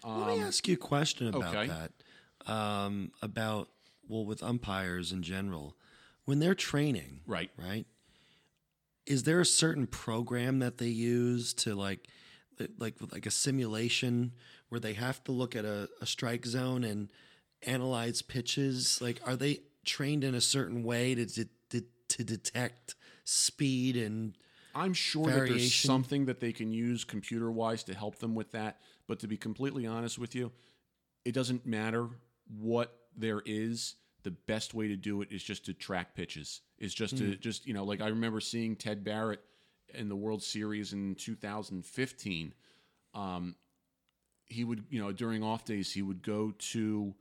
Let 0.06 0.36
me 0.36 0.42
ask 0.42 0.66
you 0.68 0.74
a 0.74 0.78
question 0.78 1.28
about 1.28 1.54
okay. 1.54 1.66
that. 1.66 2.52
Um, 2.52 3.12
about 3.22 3.68
well, 4.08 4.24
with 4.24 4.42
umpires 4.42 5.12
in 5.12 5.22
general, 5.22 5.76
when 6.24 6.38
they're 6.38 6.54
training, 6.54 7.20
Right. 7.26 7.50
right? 7.56 7.86
Is 9.06 9.22
there 9.24 9.40
a 9.40 9.46
certain 9.46 9.86
program 9.86 10.58
that 10.60 10.78
they 10.78 10.88
use 10.88 11.52
to 11.54 11.74
like, 11.74 12.08
like 12.78 12.96
like 13.12 13.26
a 13.26 13.30
simulation 13.30 14.32
where 14.68 14.80
they 14.80 14.94
have 14.94 15.22
to 15.24 15.32
look 15.32 15.54
at 15.54 15.64
a, 15.64 15.88
a 16.00 16.06
strike 16.06 16.46
zone 16.46 16.84
and 16.84 17.10
analyze 17.62 18.22
pitches? 18.22 19.00
Like, 19.00 19.20
are 19.26 19.36
they 19.36 19.60
trained 19.84 20.24
in 20.24 20.34
a 20.34 20.40
certain 20.40 20.82
way 20.82 21.14
to 21.14 21.26
de- 21.26 21.48
to 22.08 22.24
detect 22.24 22.94
speed 23.24 23.96
and 23.96 24.36
I'm 24.74 24.92
sure 24.92 25.26
that 25.26 25.48
there's 25.48 25.74
something 25.74 26.26
that 26.26 26.40
they 26.40 26.52
can 26.52 26.72
use 26.72 27.04
computer 27.04 27.50
wise 27.50 27.84
to 27.84 27.94
help 27.94 28.18
them 28.18 28.34
with 28.34 28.50
that. 28.52 28.80
But 29.06 29.20
to 29.20 29.28
be 29.28 29.36
completely 29.36 29.86
honest 29.86 30.18
with 30.18 30.34
you, 30.34 30.50
it 31.24 31.32
doesn't 31.32 31.64
matter 31.64 32.08
what 32.48 32.96
there 33.16 33.40
is. 33.46 33.94
The 34.24 34.32
best 34.32 34.74
way 34.74 34.88
to 34.88 34.96
do 34.96 35.22
it 35.22 35.28
is 35.30 35.42
just 35.42 35.66
to 35.66 35.74
track 35.74 36.14
pitches. 36.14 36.62
Is 36.78 36.94
just 36.94 37.18
to 37.18 37.36
just 37.36 37.66
you 37.66 37.74
know 37.74 37.84
like 37.84 38.00
I 38.00 38.08
remember 38.08 38.40
seeing 38.40 38.74
Ted 38.74 39.04
Barrett 39.04 39.40
in 39.92 40.08
the 40.08 40.16
World 40.16 40.42
Series 40.42 40.92
in 40.92 41.14
2015. 41.14 42.54
Um, 43.12 43.54
he 44.46 44.64
would 44.64 44.84
you 44.88 45.00
know 45.00 45.12
during 45.12 45.42
off 45.42 45.64
days 45.64 45.92
he 45.92 46.02
would 46.02 46.22
go 46.22 46.52
to 46.58 47.14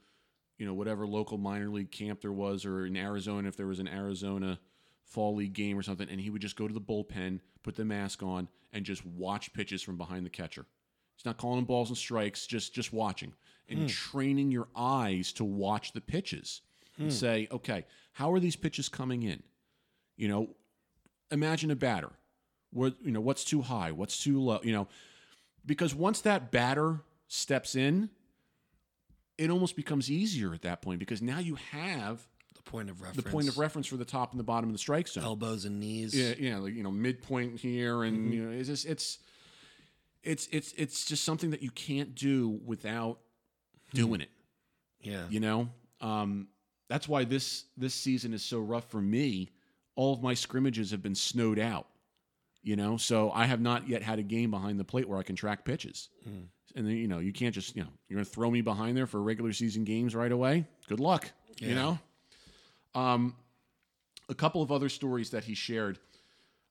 you 0.58 0.66
know 0.66 0.74
whatever 0.74 1.06
local 1.06 1.38
minor 1.38 1.70
league 1.70 1.92
camp 1.92 2.22
there 2.22 2.32
was 2.32 2.66
or 2.66 2.86
in 2.86 2.96
Arizona 2.96 3.48
if 3.48 3.58
there 3.58 3.68
was 3.68 3.80
an 3.80 3.88
Arizona 3.88 4.60
fall 5.06 5.36
league 5.36 5.54
game 5.54 5.78
or 5.78 5.84
something 5.84 6.10
and 6.10 6.20
he 6.20 6.30
would 6.30 6.42
just 6.42 6.56
go 6.56 6.68
to 6.68 6.74
the 6.74 6.82
bullpen 6.82 7.40
put 7.64 7.76
the 7.76 7.86
mask 7.86 8.24
on 8.24 8.48
and 8.72 8.86
just 8.86 9.06
watch 9.06 9.54
pitches 9.54 9.82
from 9.84 9.98
behind 9.98 10.26
the 10.26 10.30
catcher. 10.30 10.66
He's 11.16 11.26
not 11.26 11.38
calling 11.38 11.58
them 11.58 11.66
balls 11.66 11.90
and 11.90 11.98
strikes 11.98 12.48
just 12.48 12.74
just 12.74 12.92
watching 12.92 13.34
and 13.70 13.80
hmm. 13.80 13.86
training 13.88 14.52
your 14.52 14.68
eyes 14.76 15.32
to 15.34 15.44
watch 15.44 15.94
the 15.94 16.02
pitches 16.02 16.62
and 16.98 17.08
hmm. 17.08 17.12
say 17.12 17.48
okay 17.52 17.86
how 18.14 18.32
are 18.32 18.40
these 18.40 18.56
pitches 18.56 18.90
coming 18.90 19.24
in? 19.24 19.44
You 20.18 20.28
know 20.28 20.50
imagine 21.34 21.72
a 21.72 21.76
batter. 21.76 22.12
What 22.72 22.96
you 23.04 23.12
know, 23.12 23.22
what's 23.22 23.44
too 23.44 23.62
high, 23.62 23.92
what's 23.92 24.24
too 24.24 24.40
low, 24.40 24.60
you 24.64 24.72
know, 24.72 24.88
because 25.66 25.94
once 25.94 26.22
that 26.22 26.52
batter 26.52 27.02
steps 27.28 27.76
in, 27.76 28.10
it 29.38 29.50
almost 29.50 29.76
becomes 29.76 30.10
easier 30.10 30.54
at 30.54 30.62
that 30.62 30.82
point 30.82 31.00
because 31.00 31.22
now 31.22 31.40
you 31.40 31.56
have 31.72 32.28
point 32.66 32.90
of 32.90 33.02
reference. 33.02 33.24
the 33.24 33.30
point 33.30 33.48
of 33.50 33.58
reference 33.58 33.88
for 33.88 33.98
the 33.98 34.06
top 34.06 34.32
and 34.32 34.40
the 34.40 34.44
bottom 34.44 34.70
of 34.70 34.74
the 34.74 34.80
strike 34.80 35.08
zone. 35.08 35.24
elbows 35.24 35.66
and 35.66 35.80
knees. 35.80 36.16
Yeah, 36.16 36.34
yeah, 36.40 36.58
like 36.58 36.74
you 36.74 36.84
know, 36.84 36.92
midpoint 36.92 37.60
here, 37.60 38.04
and 38.04 38.18
Mm-hmm. 38.18 38.34
you 38.34 38.44
know, 38.46 38.52
it's 38.58 38.68
just 38.70 38.86
it's 38.86 39.20
it's 40.24 40.48
it's 40.52 40.74
it's 40.78 41.06
just 41.06 41.24
something 41.24 41.52
that 41.52 41.62
you 41.62 41.72
can't 41.72 42.16
do 42.16 42.60
without 42.66 43.20
Hmm. 43.92 43.98
doing 43.98 44.22
it. 44.22 44.30
Yeah. 45.02 45.26
You 45.30 45.40
know, 45.42 45.70
um, 46.02 46.48
that's 46.90 47.08
why 47.08 47.26
this 47.26 47.66
this 47.78 47.94
season 47.94 48.34
is 48.34 48.42
so 48.44 48.60
rough 48.60 48.90
for 48.90 49.02
me. 49.02 49.50
All 49.96 50.14
of 50.14 50.24
my 50.24 50.34
scrimmages 50.34 50.92
have 50.92 51.04
been 51.04 51.16
snowed 51.16 51.60
out. 51.60 51.88
You 52.66 52.78
know, 52.78 52.96
so 52.96 53.30
I 53.32 53.46
have 53.46 53.60
not 53.60 53.90
yet 53.90 54.02
had 54.02 54.20
a 54.20 54.24
game 54.24 54.50
behind 54.50 54.80
the 54.80 54.86
plate 54.86 55.08
where 55.10 55.20
I 55.20 55.24
can 55.24 55.36
track 55.36 55.66
pitches. 55.66 56.08
Hmm. 56.24 56.44
And 56.76 56.88
then 56.88 56.96
you 56.96 57.08
know, 57.10 57.20
you 57.20 57.34
can't 57.34 57.54
just 57.54 57.76
you 57.76 57.84
know 57.84 57.90
you're 58.08 58.16
going 58.18 58.26
to 58.26 58.32
throw 58.32 58.50
me 58.50 58.62
behind 58.62 58.96
there 58.98 59.06
for 59.06 59.22
regular 59.22 59.52
season 59.52 59.84
games 59.84 60.16
right 60.16 60.32
away. 60.32 60.66
Good 60.88 61.02
luck. 61.02 61.30
You 61.60 61.76
know. 61.76 62.00
Um, 62.96 63.36
a 64.30 64.36
couple 64.36 64.62
of 64.62 64.72
other 64.72 64.90
stories 64.90 65.32
that 65.32 65.44
he 65.44 65.54
shared. 65.56 66.00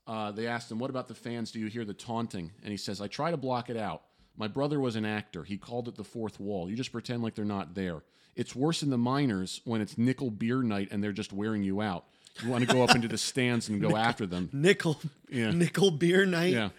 Uh, 0.06 0.32
they 0.32 0.46
asked 0.46 0.70
him, 0.70 0.78
"What 0.78 0.90
about 0.90 1.08
the 1.08 1.14
fans? 1.14 1.50
Do 1.52 1.60
you 1.60 1.66
hear 1.66 1.84
the 1.84 1.94
taunting?" 1.94 2.50
And 2.62 2.70
he 2.70 2.76
says, 2.76 3.00
"I 3.00 3.06
try 3.08 3.30
to 3.30 3.36
block 3.36 3.70
it 3.70 3.76
out. 3.76 4.02
My 4.36 4.48
brother 4.48 4.80
was 4.80 4.96
an 4.96 5.04
actor. 5.04 5.44
He 5.44 5.58
called 5.58 5.88
it 5.88 5.94
the 5.96 6.04
fourth 6.04 6.40
wall. 6.40 6.68
You 6.70 6.76
just 6.76 6.90
pretend 6.92 7.22
like 7.22 7.34
they're 7.34 7.44
not 7.44 7.74
there. 7.74 8.02
It's 8.34 8.56
worse 8.56 8.82
in 8.82 8.88
the 8.90 8.96
minors 8.98 9.60
when 9.64 9.80
it's 9.82 9.98
nickel 9.98 10.30
beer 10.30 10.62
night 10.62 10.88
and 10.90 11.04
they're 11.04 11.12
just 11.12 11.32
wearing 11.34 11.62
you 11.62 11.82
out. 11.82 12.06
You 12.42 12.48
want 12.48 12.66
to 12.66 12.72
go 12.74 12.82
up 12.82 12.94
into 12.94 13.08
the 13.08 13.18
stands 13.18 13.68
and 13.68 13.78
go 13.80 13.94
after 14.08 14.24
them. 14.26 14.48
Nickel. 14.52 14.98
Yeah. 15.28 15.50
Nickel 15.50 15.90
beer 15.90 16.24
night. 16.24 16.54
Yeah, 16.54 16.70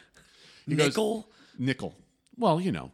He 0.66 0.74
goes- 0.76 0.88
Nickel. 0.88 1.30
nickel. 1.60 1.96
Well, 2.38 2.60
you 2.60 2.72
know, 2.72 2.92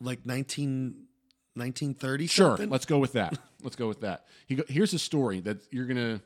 like 0.00 0.26
19, 0.26 1.06
1930 1.54 2.26
sure. 2.26 2.48
something. 2.50 2.68
Let's 2.68 2.84
go 2.86 2.98
with 2.98 3.14
that. 3.14 3.38
Let's 3.64 3.76
go 3.76 3.88
with 3.88 4.02
that. 4.02 4.26
He 4.46 4.54
go, 4.54 4.62
here's 4.68 4.94
a 4.94 4.98
story 4.98 5.40
that 5.40 5.58
you're 5.72 5.86
gonna 5.86 6.20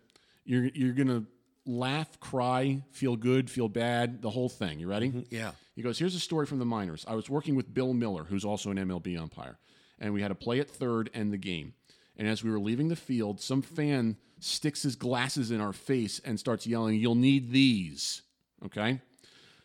you're 0.44 0.64
you're 0.74 0.92
gonna 0.92 1.24
laugh, 1.64 2.18
cry, 2.18 2.83
feel 2.92 3.16
good, 3.16 3.51
feel 3.51 3.68
bad, 3.68 4.22
the 4.22 4.31
whole 4.31 4.48
thing. 4.48 4.81
You 4.81 4.88
ready? 4.88 5.09
Mm-hmm. 5.09 5.20
yeah. 5.31 5.53
He 5.74 5.83
goes, 5.83 5.98
Here's 5.98 6.14
a 6.14 6.20
story 6.20 6.44
from 6.44 6.59
the 6.59 6.64
minors. 6.64 7.05
I 7.07 7.14
was 7.14 7.31
working 7.31 7.55
with 7.55 7.72
Bill 7.72 7.94
Miller, 7.94 8.24
who's 8.24 8.44
also 8.44 8.70
an 8.70 8.77
MLB 8.77 9.18
umpire, 9.18 9.59
and 9.98 10.12
we 10.12 10.20
had 10.20 10.29
to 10.29 10.35
play 10.35 10.59
at 10.61 10.68
third 10.68 11.09
and 11.14 11.33
the 11.33 11.38
game. 11.38 11.74
And 12.16 12.27
as 12.27 12.42
we 12.42 12.51
were 12.51 12.59
leaving 12.59 12.88
the 12.88 12.96
field, 12.96 13.40
some 13.40 13.62
fan 13.62 14.16
sticks 14.40 14.83
his 14.83 14.96
glasses 14.96 15.53
in 15.53 15.61
our 15.61 15.72
face 15.72 16.20
and 16.24 16.38
starts 16.38 16.66
yelling, 16.66 16.98
You'll 16.98 17.14
need 17.14 17.53
these. 17.53 18.22
Okay? 18.64 19.01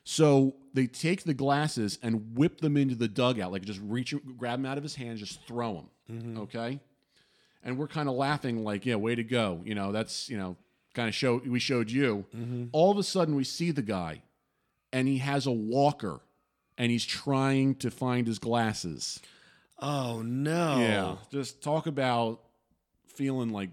So 0.03 0.55
they 0.73 0.85
take 0.87 1.23
the 1.23 1.33
glasses 1.33 1.97
and 2.03 2.35
whip 2.37 2.59
them 2.59 2.75
into 2.77 2.95
the 2.95 3.07
dugout, 3.07 3.51
like 3.51 3.63
just 3.63 3.79
reach, 3.81 4.13
grab 4.37 4.59
them 4.59 4.65
out 4.65 4.77
of 4.77 4.83
his 4.83 4.95
hand, 4.95 5.17
just 5.17 5.41
throw 5.47 5.73
them. 5.73 5.89
Mm-hmm. 6.11 6.39
Okay? 6.41 6.79
And 7.63 7.77
we're 7.77 7.87
kind 7.87 8.09
of 8.09 8.15
laughing, 8.15 8.63
like, 8.63 8.85
yeah, 8.85 8.95
way 8.95 9.15
to 9.15 9.23
go. 9.23 9.61
You 9.63 9.73
know, 9.73 9.91
that's, 9.91 10.29
you 10.29 10.37
know, 10.37 10.57
kind 10.93 11.07
of 11.07 11.15
show 11.15 11.41
we 11.45 11.59
showed 11.59 11.89
you. 11.89 12.25
Mm-hmm. 12.35 12.65
All 12.71 12.91
of 12.91 12.97
a 12.97 13.03
sudden, 13.03 13.35
we 13.35 13.43
see 13.43 13.71
the 13.71 13.81
guy 13.81 14.21
and 14.91 15.07
he 15.07 15.17
has 15.17 15.45
a 15.45 15.51
walker 15.51 16.21
and 16.77 16.91
he's 16.91 17.05
trying 17.05 17.75
to 17.75 17.91
find 17.91 18.27
his 18.27 18.39
glasses. 18.39 19.19
Oh 19.79 20.21
no. 20.21 20.79
Yeah. 20.79 21.15
Just 21.31 21.61
talk 21.61 21.87
about 21.87 22.41
feeling 23.07 23.49
like, 23.49 23.71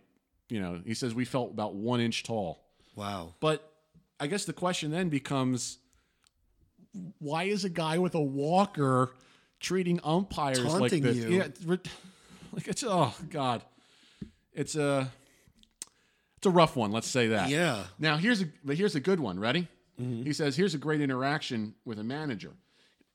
you 0.48 0.60
know, 0.60 0.80
he 0.84 0.94
says 0.94 1.14
we 1.14 1.24
felt 1.24 1.52
about 1.52 1.74
one 1.74 2.00
inch 2.00 2.24
tall. 2.24 2.64
Wow. 2.96 3.34
But 3.38 3.70
I 4.18 4.26
guess 4.26 4.44
the 4.44 4.52
question 4.52 4.90
then 4.90 5.08
becomes 5.08 5.78
why 7.18 7.44
is 7.44 7.64
a 7.64 7.68
guy 7.68 7.98
with 7.98 8.14
a 8.14 8.20
walker 8.20 9.14
treating 9.60 10.00
umpires 10.02 10.64
like 10.64 10.90
this? 10.90 11.16
you. 11.16 11.28
Yeah, 11.28 11.48
like 12.52 12.66
it's 12.66 12.82
oh 12.84 13.14
god, 13.28 13.62
it's 14.60 14.76
a 14.76 15.10
it's 16.36 16.46
a 16.46 16.50
rough 16.50 16.76
one. 16.76 16.92
Let's 16.92 17.08
say 17.08 17.28
that. 17.28 17.48
Yeah. 17.48 17.84
Now 17.98 18.16
here's 18.18 18.42
a 18.42 18.46
but 18.62 18.76
here's 18.76 18.94
a 18.94 19.00
good 19.00 19.18
one. 19.18 19.40
Ready? 19.40 19.66
Mm-hmm. 20.00 20.22
He 20.22 20.32
says 20.32 20.54
here's 20.56 20.74
a 20.74 20.78
great 20.78 21.00
interaction 21.00 21.74
with 21.84 21.98
a 21.98 22.04
manager. 22.04 22.52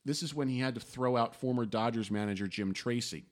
This 0.04 0.22
is 0.22 0.34
when 0.34 0.48
he 0.48 0.60
had 0.60 0.76
to 0.76 0.82
throw 0.82 1.16
out 1.16 1.36
former 1.36 1.66
Dodgers 1.66 2.12
manager 2.12 2.48
Jim 2.48 2.74
Tracy. 2.74 3.26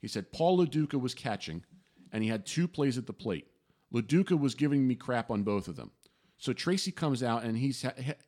He 0.00 0.08
said 0.08 0.32
Paul 0.32 0.58
Lo 0.58 0.66
Duca 0.66 0.98
was 0.98 1.14
catching, 1.14 1.64
and 2.12 2.22
he 2.22 2.28
had 2.28 2.46
two 2.46 2.68
plays 2.68 2.96
at 2.96 3.06
the 3.06 3.12
plate. 3.12 3.46
Lo 3.90 4.00
Duca 4.00 4.36
was 4.36 4.54
giving 4.54 4.86
me 4.86 4.94
crap 4.94 5.30
on 5.30 5.42
both 5.42 5.68
of 5.68 5.76
them. 5.76 5.90
So 6.38 6.54
Tracy 6.54 6.90
comes 6.90 7.22
out 7.22 7.42
and 7.42 7.56
he's 7.56 7.84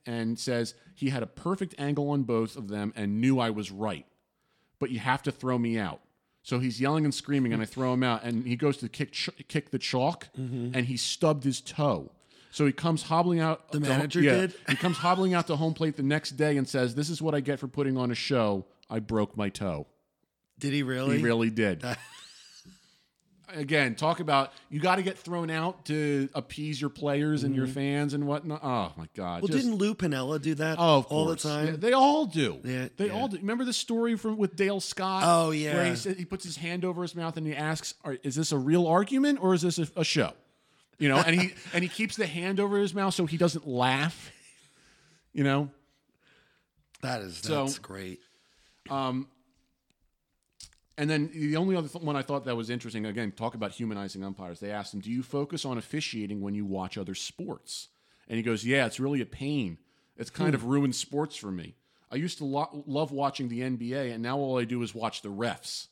and 0.07 0.39
says 0.39 0.75
he 0.95 1.11
had 1.11 1.23
a 1.23 1.27
perfect 1.27 1.75
angle 1.79 2.11
on 2.11 2.25
both 2.25 2.57
of 2.57 2.69
them 2.69 2.93
and 2.97 3.21
knew 3.21 3.39
I 3.39 3.51
was 3.51 3.71
right, 3.71 4.07
but 4.79 4.91
you 4.91 4.99
have 4.99 5.23
to 5.23 5.33
throw 5.33 5.59
me 5.59 5.79
out. 5.79 6.01
So 6.43 6.59
he's 6.59 6.81
yelling 6.81 7.05
and 7.05 7.15
screaming, 7.15 7.53
and 7.53 7.63
I 7.63 7.65
throw 7.67 7.93
him 7.93 8.03
out, 8.03 8.25
and 8.25 8.47
he 8.47 8.57
goes 8.57 8.77
to 8.79 8.89
kick 8.89 9.13
ch- 9.13 9.31
kick 9.49 9.71
the 9.71 9.79
chalk, 9.79 10.29
mm-hmm. 10.39 10.75
and 10.75 10.87
he 10.87 10.97
stubbed 10.97 11.45
his 11.45 11.61
toe. 11.61 12.11
So 12.51 12.67
he 12.67 12.73
comes 12.73 13.05
hobbling 13.05 13.41
out. 13.41 13.71
The 13.71 13.81
to- 13.81 13.89
manager 13.89 14.21
yeah, 14.21 14.33
did? 14.33 14.55
He 14.69 14.77
comes 14.77 14.99
hobbling 14.99 15.35
out 15.35 15.47
to 15.47 15.57
home 15.57 15.73
plate 15.73 15.97
the 15.97 16.03
next 16.03 16.33
day 16.33 16.57
and 16.57 16.69
says, 16.69 16.95
"This 16.95 17.11
is 17.11 17.23
what 17.23 17.35
I 17.35 17.41
get 17.41 17.61
for 17.61 17.69
putting 17.69 17.97
on 17.97 18.11
a 18.11 18.15
show. 18.15 18.67
I 18.91 18.99
broke 18.99 19.37
my 19.37 19.49
toe." 19.49 19.87
Did 20.59 20.73
he 20.73 20.83
really? 20.83 21.19
He 21.19 21.23
really 21.23 21.51
did. 21.51 21.85
Again, 23.55 23.95
talk 23.95 24.21
about 24.21 24.53
you 24.71 24.81
got 24.81 24.97
to 24.97 25.03
get 25.03 25.19
thrown 25.19 25.51
out 25.51 25.85
to 25.87 26.29
appease 26.35 26.81
your 26.81 26.91
players 26.91 27.45
and 27.45 27.55
your 27.55 27.67
mm-hmm. 27.67 27.75
fans 27.75 28.15
and 28.15 28.27
whatnot. 28.27 28.61
Oh 28.63 28.93
my 28.97 29.09
God! 29.15 29.43
Well, 29.43 29.49
Just- 29.49 29.65
didn't 29.65 29.77
Lou 29.77 29.95
Piniella 29.95 30.41
do 30.41 30.55
that 30.57 30.79
oh, 30.79 31.07
all 31.09 31.27
the 31.27 31.37
time? 31.37 31.67
Yeah, 31.67 31.77
they 31.77 31.93
all 31.93 32.27
do. 32.27 32.61
Yeah, 32.65 32.89
they 32.97 33.07
yeah. 33.07 33.13
all 33.13 33.29
do. 33.29 33.37
Remember 33.37 33.65
the 33.65 33.73
story 33.73 34.17
from 34.17 34.37
with 34.37 34.57
Dale 34.57 34.81
Scott? 34.81 35.23
Oh, 35.25 35.49
where 35.49 35.57
yeah. 35.57 35.95
he 35.95 36.15
he 36.15 36.25
puts 36.25 36.45
his 36.45 36.57
hand 36.57 36.85
over 36.85 37.03
his 37.03 37.15
mouth 37.15 37.37
and 37.37 37.47
he 37.47 37.55
asks, 37.55 37.95
"Is 38.23 38.35
this 38.35 38.53
a 38.53 38.59
real 38.59 38.87
argument 38.87 39.39
or 39.43 39.55
is 39.55 39.63
this 39.63 39.79
a, 39.79 39.89
a 39.97 40.05
show?" 40.05 40.33
You 40.99 41.09
know, 41.09 41.19
and 41.19 41.41
he 41.41 41.55
and 41.75 41.83
he 41.83 41.89
keeps 41.89 42.17
the 42.17 42.27
hand 42.27 42.61
over 42.61 42.79
his 42.79 42.95
mouth 42.95 43.15
so 43.15 43.27
he 43.27 43.37
doesn't 43.37 43.67
laugh. 43.67 44.31
You 45.33 45.45
know, 45.45 45.71
That 47.01 47.23
is 47.23 47.39
So- 47.39 47.65
that's 47.65 47.79
great. 47.79 48.21
Um, 48.91 49.29
And 50.99 51.09
then 51.09 51.31
the 51.33 51.57
only 51.57 51.75
other 51.75 51.89
th- 51.89 52.05
one 52.05 52.17
I 52.17 52.23
thought 52.23 52.45
that 52.45 52.57
was 52.57 52.69
interesting, 52.69 53.07
again, 53.07 53.33
talk 53.33 53.55
about 53.55 53.73
humanizing 53.73 54.23
umpires. 54.23 54.61
They 54.61 54.71
asked 54.71 54.93
him, 54.93 55.01
Do 55.01 55.11
you 55.11 55.23
focus 55.23 55.65
on 55.65 55.79
officiating 55.79 56.41
when 56.41 56.55
you 56.55 56.65
watch 56.65 56.99
other 56.99 57.15
sports? 57.15 57.89
And 58.29 58.37
he 58.37 58.43
goes, 58.43 58.65
Yeah, 58.65 58.87
it's 58.87 59.01
really 59.01 59.21
a 59.21 59.27
pain. 59.27 59.79
It's 60.17 60.31
kind 60.31 60.51
hmm. 60.51 60.57
of 60.57 60.65
ruined 60.65 60.95
sports 60.95 61.37
for 61.37 61.51
me. 61.51 61.77
I 62.11 62.17
used 62.17 62.39
to 62.39 62.45
lo- 62.45 62.85
love 62.87 63.11
watching 63.11 63.49
the 63.49 63.61
NBA, 63.61 64.13
and 64.13 64.23
now 64.23 64.37
all 64.37 64.59
I 64.59 64.65
do 64.65 64.83
is 64.83 64.95
watch 64.95 65.23
the 65.23 65.31
refs. 65.31 65.89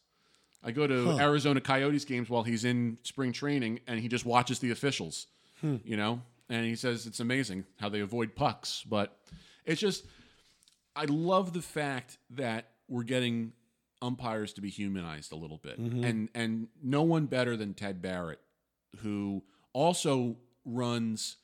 I 0.62 0.72
go 0.72 0.86
to 0.86 1.18
Arizona 1.18 1.60
Coyotes 1.62 2.04
games 2.04 2.28
while 2.28 2.42
he's 2.42 2.66
in 2.66 2.98
spring 3.02 3.32
training, 3.32 3.80
and 3.86 3.98
he 3.98 4.08
just 4.08 4.26
watches 4.26 4.58
the 4.58 4.70
officials, 4.70 5.26
hmm. 5.62 5.76
you 5.82 5.96
know? 5.96 6.20
And 6.50 6.66
he 6.66 6.76
says 6.76 7.06
it's 7.06 7.20
amazing 7.20 7.64
how 7.78 7.88
they 7.88 8.00
avoid 8.00 8.34
pucks. 8.34 8.84
But 8.86 9.16
it's 9.64 9.80
just, 9.80 10.04
I 10.94 11.06
love 11.06 11.54
the 11.54 11.62
fact 11.62 12.18
that 12.30 12.66
we're 12.88 13.04
getting 13.04 13.52
umpires 14.02 14.52
to 14.54 14.60
be 14.60 14.70
humanized 14.70 15.32
a 15.32 15.36
little 15.36 15.58
bit, 15.58 15.78
and 15.78 16.28
and 16.34 16.68
no 16.82 17.02
one 17.02 17.26
better 17.26 17.56
than 17.56 17.74
Ted 17.74 18.00
Barrett, 18.02 18.40
who 18.98 19.42
also 19.72 20.36
runs 20.64 21.36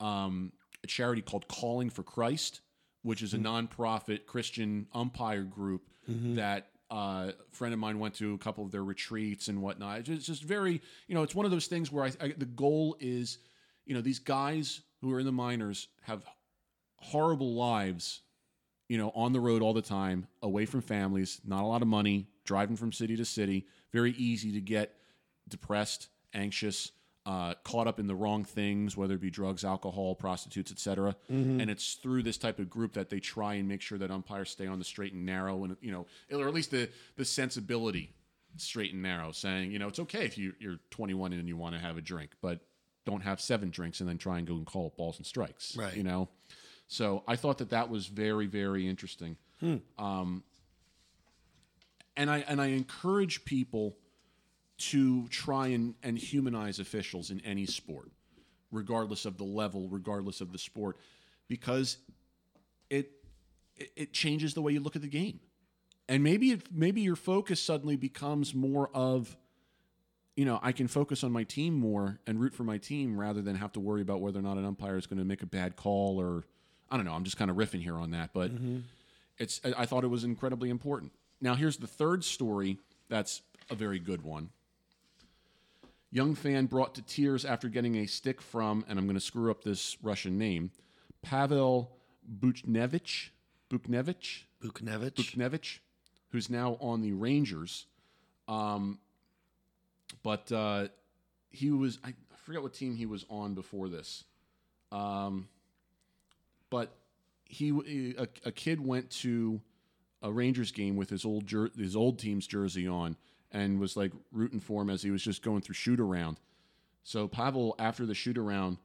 um, 0.00 0.52
a 0.84 0.86
charity 0.86 1.22
called 1.22 1.48
Calling 1.48 1.90
for 1.90 2.02
Christ, 2.02 2.60
which 3.02 3.22
is 3.22 3.34
a 3.34 3.38
nonprofit 3.38 4.26
Christian 4.26 4.86
umpire 4.92 5.42
group 5.44 5.82
that. 6.36 6.68
Uh, 6.90 7.32
a 7.50 7.56
friend 7.56 7.72
of 7.72 7.80
mine 7.80 7.98
went 7.98 8.12
to 8.16 8.34
a 8.34 8.38
couple 8.38 8.66
of 8.66 8.70
their 8.70 8.84
retreats 8.84 9.48
and 9.48 9.62
whatnot. 9.62 10.00
It's 10.00 10.08
just, 10.08 10.18
it's 10.18 10.26
just 10.26 10.42
very, 10.42 10.82
you 11.08 11.14
know, 11.14 11.22
it's 11.22 11.34
one 11.34 11.46
of 11.46 11.50
those 11.50 11.66
things 11.66 11.90
where 11.90 12.04
I, 12.04 12.12
I, 12.20 12.34
the 12.36 12.44
goal 12.44 12.98
is, 13.00 13.38
you 13.86 13.94
know, 13.94 14.02
these 14.02 14.18
guys 14.18 14.82
who 15.00 15.10
are 15.14 15.18
in 15.18 15.24
the 15.24 15.32
minors 15.32 15.88
have 16.02 16.22
horrible 16.96 17.54
lives 17.54 18.20
you 18.92 18.98
know, 18.98 19.10
on 19.14 19.32
the 19.32 19.40
road 19.40 19.62
all 19.62 19.72
the 19.72 19.80
time, 19.80 20.26
away 20.42 20.66
from 20.66 20.82
families, 20.82 21.40
not 21.46 21.62
a 21.62 21.66
lot 21.66 21.80
of 21.80 21.88
money, 21.88 22.26
driving 22.44 22.76
from 22.76 22.92
city 22.92 23.16
to 23.16 23.24
city. 23.24 23.66
Very 23.90 24.10
easy 24.12 24.52
to 24.52 24.60
get 24.60 24.94
depressed, 25.48 26.10
anxious, 26.34 26.92
uh, 27.24 27.54
caught 27.64 27.86
up 27.86 27.98
in 27.98 28.06
the 28.06 28.14
wrong 28.14 28.44
things, 28.44 28.94
whether 28.94 29.14
it 29.14 29.22
be 29.22 29.30
drugs, 29.30 29.64
alcohol, 29.64 30.14
prostitutes, 30.14 30.70
etc. 30.70 31.16
And 31.58 31.70
it's 31.70 31.94
through 31.94 32.22
this 32.24 32.36
type 32.36 32.58
of 32.58 32.68
group 32.68 32.92
that 32.92 33.08
they 33.08 33.18
try 33.18 33.54
and 33.54 33.66
make 33.66 33.80
sure 33.80 33.96
that 33.96 34.10
umpires 34.10 34.50
stay 34.50 34.66
on 34.66 34.78
the 34.78 34.84
straight 34.84 35.14
and 35.14 35.24
narrow, 35.24 35.64
and 35.64 35.74
you 35.80 35.90
know, 35.90 36.04
or 36.30 36.46
at 36.46 36.52
least 36.52 36.70
the 36.70 36.90
the 37.16 37.24
sensibility 37.24 38.12
straight 38.58 38.92
and 38.92 39.00
narrow, 39.00 39.32
saying 39.32 39.72
you 39.72 39.78
know 39.78 39.88
it's 39.88 40.00
okay 40.00 40.26
if 40.26 40.36
you 40.36 40.52
you're 40.58 40.80
21 40.90 41.32
and 41.32 41.48
you 41.48 41.56
want 41.56 41.74
to 41.74 41.80
have 41.80 41.96
a 41.96 42.02
drink, 42.02 42.32
but 42.42 42.60
don't 43.06 43.22
have 43.22 43.40
seven 43.40 43.70
drinks 43.70 44.00
and 44.00 44.08
then 44.10 44.18
try 44.18 44.36
and 44.36 44.46
go 44.46 44.52
and 44.52 44.66
call 44.66 44.88
it 44.88 44.98
balls 44.98 45.16
and 45.16 45.24
strikes. 45.24 45.78
Right. 45.78 45.96
You 45.96 46.02
know. 46.02 46.28
So 46.92 47.22
I 47.26 47.36
thought 47.36 47.56
that 47.58 47.70
that 47.70 47.88
was 47.88 48.06
very, 48.06 48.46
very 48.46 48.86
interesting. 48.86 49.38
Um, 49.96 50.42
and 52.18 52.30
I 52.30 52.44
and 52.46 52.60
I 52.60 52.66
encourage 52.66 53.46
people 53.46 53.96
to 54.90 55.26
try 55.28 55.68
and, 55.68 55.94
and 56.02 56.18
humanize 56.18 56.78
officials 56.78 57.30
in 57.30 57.40
any 57.40 57.64
sport 57.64 58.10
regardless 58.70 59.24
of 59.24 59.38
the 59.38 59.44
level, 59.44 59.88
regardless 59.88 60.42
of 60.42 60.52
the 60.52 60.58
sport, 60.58 60.98
because 61.48 61.96
it 62.90 63.10
it, 63.76 63.90
it 63.96 64.12
changes 64.12 64.52
the 64.52 64.60
way 64.60 64.72
you 64.72 64.80
look 64.80 64.94
at 64.94 65.02
the 65.02 65.08
game, 65.08 65.40
and 66.10 66.22
maybe 66.22 66.50
it, 66.50 66.66
maybe 66.70 67.00
your 67.00 67.16
focus 67.16 67.58
suddenly 67.58 67.96
becomes 67.96 68.54
more 68.54 68.90
of 68.92 69.34
you 70.36 70.44
know, 70.44 70.58
I 70.62 70.72
can 70.72 70.88
focus 70.88 71.24
on 71.24 71.32
my 71.32 71.44
team 71.44 71.74
more 71.74 72.18
and 72.26 72.40
root 72.40 72.54
for 72.54 72.64
my 72.64 72.78
team 72.78 73.18
rather 73.18 73.42
than 73.42 73.54
have 73.56 73.72
to 73.72 73.80
worry 73.80 74.02
about 74.02 74.20
whether 74.20 74.38
or 74.38 74.42
not 74.42 74.56
an 74.58 74.64
umpire 74.64 74.96
is 74.96 75.06
going 75.06 75.18
to 75.18 75.26
make 75.26 75.42
a 75.42 75.46
bad 75.46 75.76
call 75.76 76.18
or 76.18 76.44
I 76.92 76.96
don't 76.96 77.06
know. 77.06 77.14
I'm 77.14 77.24
just 77.24 77.38
kind 77.38 77.50
of 77.50 77.56
riffing 77.56 77.82
here 77.82 77.96
on 77.96 78.10
that, 78.10 78.30
but 78.34 78.50
it's 79.38 79.62
I 79.64 79.86
thought 79.86 80.04
it 80.04 80.08
was 80.08 80.24
incredibly 80.24 80.68
important. 80.68 81.12
Now 81.40 81.54
here's 81.54 81.78
the 81.78 81.86
third 81.86 82.22
story 82.22 82.78
that's 83.08 83.40
a 83.70 83.74
very 83.74 83.98
good 83.98 84.22
one. 84.22 84.50
Young 86.10 86.34
fan 86.34 86.66
brought 86.66 86.94
to 86.96 87.02
tears 87.02 87.46
after 87.46 87.70
getting 87.70 87.96
a 87.96 88.06
stick 88.06 88.42
from, 88.42 88.84
and 88.86 88.98
I'm 88.98 89.06
going 89.06 89.14
to 89.14 89.20
screw 89.20 89.50
up 89.50 89.64
this 89.64 89.96
Russian 90.02 90.36
name, 90.36 90.70
Pavel 91.22 91.96
Buchnevich, 92.40 93.30
Buchnevich, 93.70 94.42
Buknevich. 94.62 95.14
Buchnevich, 95.14 95.78
who's 96.28 96.50
now 96.50 96.76
on 96.80 97.00
the 97.00 97.12
Rangers. 97.12 97.86
Um, 98.46 98.98
but 100.22 100.52
uh, 100.52 100.88
he 101.48 101.70
was, 101.70 101.98
I 102.04 102.12
forget 102.36 102.62
what 102.62 102.74
team 102.74 102.94
he 102.94 103.06
was 103.06 103.24
on 103.30 103.54
before 103.54 103.88
this. 103.88 104.24
Um, 104.90 105.48
but 106.72 106.90
he, 107.44 108.14
a, 108.18 108.26
a 108.46 108.50
kid 108.52 108.80
went 108.84 109.10
to 109.10 109.60
a 110.22 110.32
Rangers 110.32 110.72
game 110.72 110.96
with 110.96 111.10
his 111.10 111.24
old 111.24 111.46
jer- 111.46 111.70
his 111.76 111.94
old 111.94 112.18
team's 112.18 112.46
jersey 112.46 112.88
on 112.88 113.16
and 113.52 113.78
was 113.78 113.96
like 113.96 114.10
rooting 114.32 114.58
for 114.60 114.80
him 114.82 114.88
as 114.90 115.02
he 115.02 115.10
was 115.10 115.22
just 115.22 115.42
going 115.42 115.60
through 115.60 115.74
shoot 115.74 116.00
around. 116.00 116.38
So 117.04 117.28
Pavel, 117.28 117.74
after 117.78 118.06
the 118.06 118.14
shoot 118.14 118.38
around, 118.38 118.78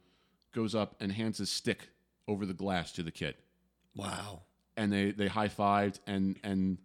goes 0.54 0.76
up 0.76 0.96
and 1.00 1.12
hands 1.14 1.38
his 1.38 1.50
stick 1.50 1.90
over 2.28 2.46
the 2.46 2.54
glass 2.54 2.92
to 2.94 3.04
the 3.04 3.12
kid, 3.12 3.36
wow. 3.96 4.42
and 4.76 4.92
they 4.92 5.12
they 5.12 5.28
high 5.28 5.48
fived 5.48 6.00
and 6.06 6.38
and 6.44 6.78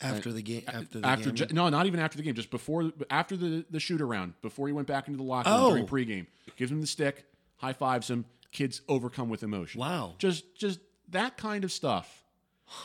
After 0.00 0.32
the 0.32 0.40
game. 0.42 0.62
After 0.66 1.00
the 1.00 1.06
after 1.06 1.30
game. 1.32 1.48
no, 1.52 1.68
not 1.68 1.86
even 1.86 2.00
after 2.00 2.16
the 2.16 2.22
game, 2.22 2.34
just 2.34 2.50
before 2.50 2.92
after 3.10 3.36
the 3.36 3.66
the 3.70 3.80
shoot 3.80 4.00
around, 4.00 4.34
before 4.40 4.68
he 4.68 4.72
went 4.72 4.86
back 4.88 5.06
into 5.08 5.18
the 5.18 5.22
locker 5.24 5.50
room 5.50 5.58
Oh. 5.60 5.70
during 5.70 5.86
pregame, 5.86 6.26
gives 6.56 6.70
him 6.72 6.80
the 6.80 6.86
stick, 6.86 7.26
high 7.56 7.72
fives 7.74 8.08
him. 8.08 8.24
Kids 8.56 8.80
overcome 8.88 9.28
with 9.28 9.42
emotion. 9.42 9.80
Wow. 9.80 10.14
just 10.16 10.56
just 10.56 10.80
that 11.10 11.36
kind 11.36 11.62
of 11.62 11.70
stuff. 11.70 12.24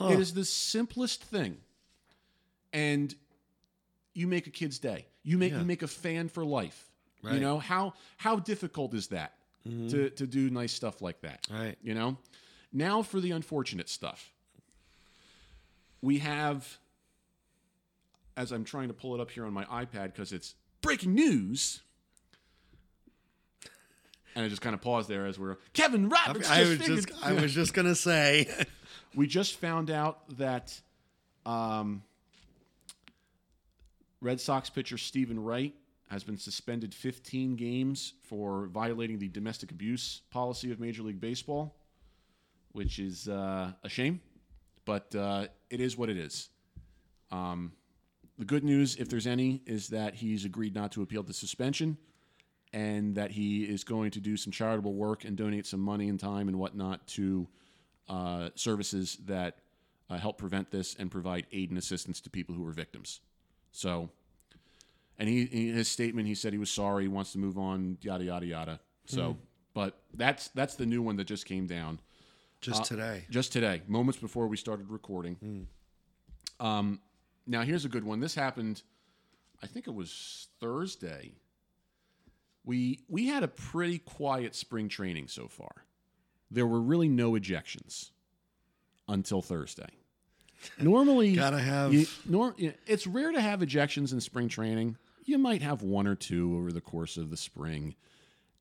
It 0.01 0.19
is 0.19 0.33
the 0.33 0.43
simplest 0.45 1.23
thing, 1.23 1.57
and 2.73 3.15
you 4.13 4.27
make 4.27 4.47
a 4.47 4.49
kid's 4.51 4.79
day. 4.79 5.07
You 5.23 5.37
make 5.37 5.53
Yeah. 5.53 5.59
you 5.59 5.65
make 5.65 5.81
a 5.81 5.87
fan 5.87 6.27
for 6.27 6.43
life. 6.43 6.91
You 7.23 7.39
know 7.39 7.57
how 7.57 7.93
how 8.17 8.35
difficult 8.35 8.93
is 8.93 9.07
that 9.07 9.37
mm-hmm. 9.65 9.87
to 9.87 10.09
to 10.09 10.27
do 10.27 10.49
nice 10.49 10.73
stuff 10.73 11.01
like 11.01 11.21
that? 11.21 11.47
Right. 11.49 11.77
You 11.81 11.93
know? 11.93 12.17
Now 12.73 13.01
for 13.01 13.21
the 13.21 13.31
unfortunate 13.31 13.87
stuff. 13.87 14.33
We 16.01 16.17
have 16.19 16.79
as 18.35 18.51
I'm 18.51 18.65
trying 18.65 18.89
to 18.89 18.93
pull 18.93 19.15
it 19.15 19.21
up 19.21 19.31
here 19.31 19.45
on 19.45 19.53
my 19.53 19.65
iPad 19.65 20.13
because 20.13 20.33
it's 20.33 20.55
breaking 20.81 21.13
news. 21.13 21.81
And 24.35 24.45
I 24.45 24.49
just 24.49 24.61
kind 24.61 24.73
of 24.73 24.81
paused 24.81 25.09
there 25.09 25.25
as 25.25 25.37
we're 25.37 25.57
Kevin 25.73 26.07
Roberts. 26.09 26.49
I 26.49 26.59
just 26.63 26.69
was 26.69 26.77
figured- 26.79 27.07
just 27.09 27.25
I 27.25 27.33
was 27.33 27.53
just 27.53 27.73
gonna 27.73 27.95
say 27.95 28.47
we 29.15 29.27
just 29.27 29.57
found 29.59 29.89
out 29.91 30.37
that 30.37 30.79
um, 31.45 32.03
Red 34.21 34.39
Sox 34.39 34.69
pitcher 34.69 34.97
Steven 34.97 35.41
Wright 35.43 35.73
has 36.09 36.23
been 36.23 36.37
suspended 36.37 36.93
15 36.93 37.55
games 37.55 38.13
for 38.23 38.67
violating 38.67 39.17
the 39.17 39.29
domestic 39.29 39.71
abuse 39.71 40.21
policy 40.29 40.71
of 40.71 40.79
Major 40.79 41.03
League 41.03 41.21
Baseball, 41.21 41.73
which 42.73 42.99
is 42.99 43.27
uh, 43.29 43.71
a 43.83 43.89
shame, 43.89 44.19
but 44.85 45.13
uh, 45.15 45.47
it 45.69 45.79
is 45.79 45.97
what 45.97 46.09
it 46.09 46.17
is. 46.17 46.49
Um, 47.31 47.71
the 48.37 48.45
good 48.45 48.63
news, 48.63 48.97
if 48.97 49.07
there's 49.09 49.25
any, 49.27 49.61
is 49.65 49.87
that 49.89 50.15
he's 50.15 50.43
agreed 50.45 50.75
not 50.75 50.91
to 50.93 51.01
appeal 51.01 51.23
the 51.23 51.33
suspension 51.33 51.97
and 52.73 53.15
that 53.15 53.31
he 53.31 53.63
is 53.63 53.83
going 53.83 54.11
to 54.11 54.19
do 54.19 54.37
some 54.37 54.51
charitable 54.51 54.93
work 54.93 55.25
and 55.25 55.35
donate 55.35 55.65
some 55.65 55.79
money 55.79 56.07
and 56.09 56.19
time 56.19 56.47
and 56.47 56.57
whatnot 56.57 57.05
to 57.07 57.47
uh, 58.07 58.49
services 58.55 59.17
that 59.25 59.57
uh, 60.09 60.17
help 60.17 60.37
prevent 60.37 60.71
this 60.71 60.95
and 60.99 61.09
provide 61.11 61.45
aid 61.51 61.69
and 61.69 61.77
assistance 61.77 62.21
to 62.21 62.29
people 62.29 62.55
who 62.55 62.65
are 62.67 62.71
victims. 62.71 63.19
So, 63.71 64.09
and 65.17 65.29
he 65.29 65.43
in 65.43 65.75
his 65.75 65.87
statement 65.87 66.27
he 66.27 66.35
said 66.35 66.53
he 66.53 66.59
was 66.59 66.71
sorry, 66.71 67.03
he 67.03 67.07
wants 67.09 67.31
to 67.33 67.37
move 67.37 67.57
on, 67.57 67.97
yada 68.01 68.23
yada 68.23 68.45
yada. 68.45 68.79
So, 69.05 69.37
but 69.73 69.97
that's 70.13 70.49
that's 70.49 70.75
the 70.75 70.85
new 70.85 71.01
one 71.01 71.15
that 71.17 71.25
just 71.25 71.45
came 71.45 71.67
down 71.67 71.99
just 72.61 72.85
today. 72.85 73.25
just 73.29 73.51
today, 73.51 73.81
moments 73.87 74.19
before 74.19 74.47
we 74.47 74.57
started 74.57 74.89
recording. 74.89 75.67
Um, 76.59 76.99
now 77.47 77.61
here's 77.61 77.85
a 77.85 77.89
good 77.89 78.03
one. 78.03 78.19
This 78.19 78.35
happened, 78.35 78.83
I 79.63 79.67
think 79.67 79.87
it 79.87 79.93
was 79.93 80.47
Thursday. 80.59 81.31
We 82.63 82.99
we 83.07 83.27
had 83.27 83.43
a 83.43 83.47
pretty 83.47 83.99
quiet 83.99 84.55
spring 84.55 84.87
training 84.89 85.27
so 85.27 85.47
far. 85.47 85.85
There 86.49 86.67
were 86.67 86.81
really 86.81 87.09
no 87.09 87.31
ejections 87.31 88.11
until 89.07 89.41
Thursday. 89.41 89.89
Normally, 90.79 91.33
Gotta 91.35 91.59
have- 91.59 91.93
you- 91.93 92.05
nor, 92.25 92.55
it's 92.85 93.07
rare 93.07 93.31
to 93.31 93.41
have 93.41 93.61
ejections 93.61 94.13
in 94.13 94.21
spring 94.21 94.47
training. 94.47 94.97
You 95.25 95.37
might 95.37 95.61
have 95.61 95.81
one 95.81 96.07
or 96.07 96.15
two 96.15 96.55
over 96.57 96.71
the 96.71 96.81
course 96.81 97.17
of 97.17 97.29
the 97.29 97.37
spring, 97.37 97.95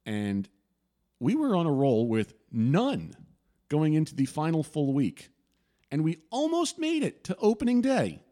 and 0.06 0.48
we 1.18 1.34
were 1.34 1.54
on 1.56 1.66
a 1.66 1.72
roll 1.72 2.06
with 2.06 2.34
none 2.52 3.14
going 3.68 3.94
into 3.94 4.14
the 4.14 4.26
final 4.26 4.62
full 4.62 4.92
week. 4.92 5.28
And 5.92 6.04
we 6.04 6.18
almost 6.30 6.78
made 6.78 7.02
it 7.02 7.24
to 7.24 7.36
opening 7.40 7.80
day. 7.80 8.22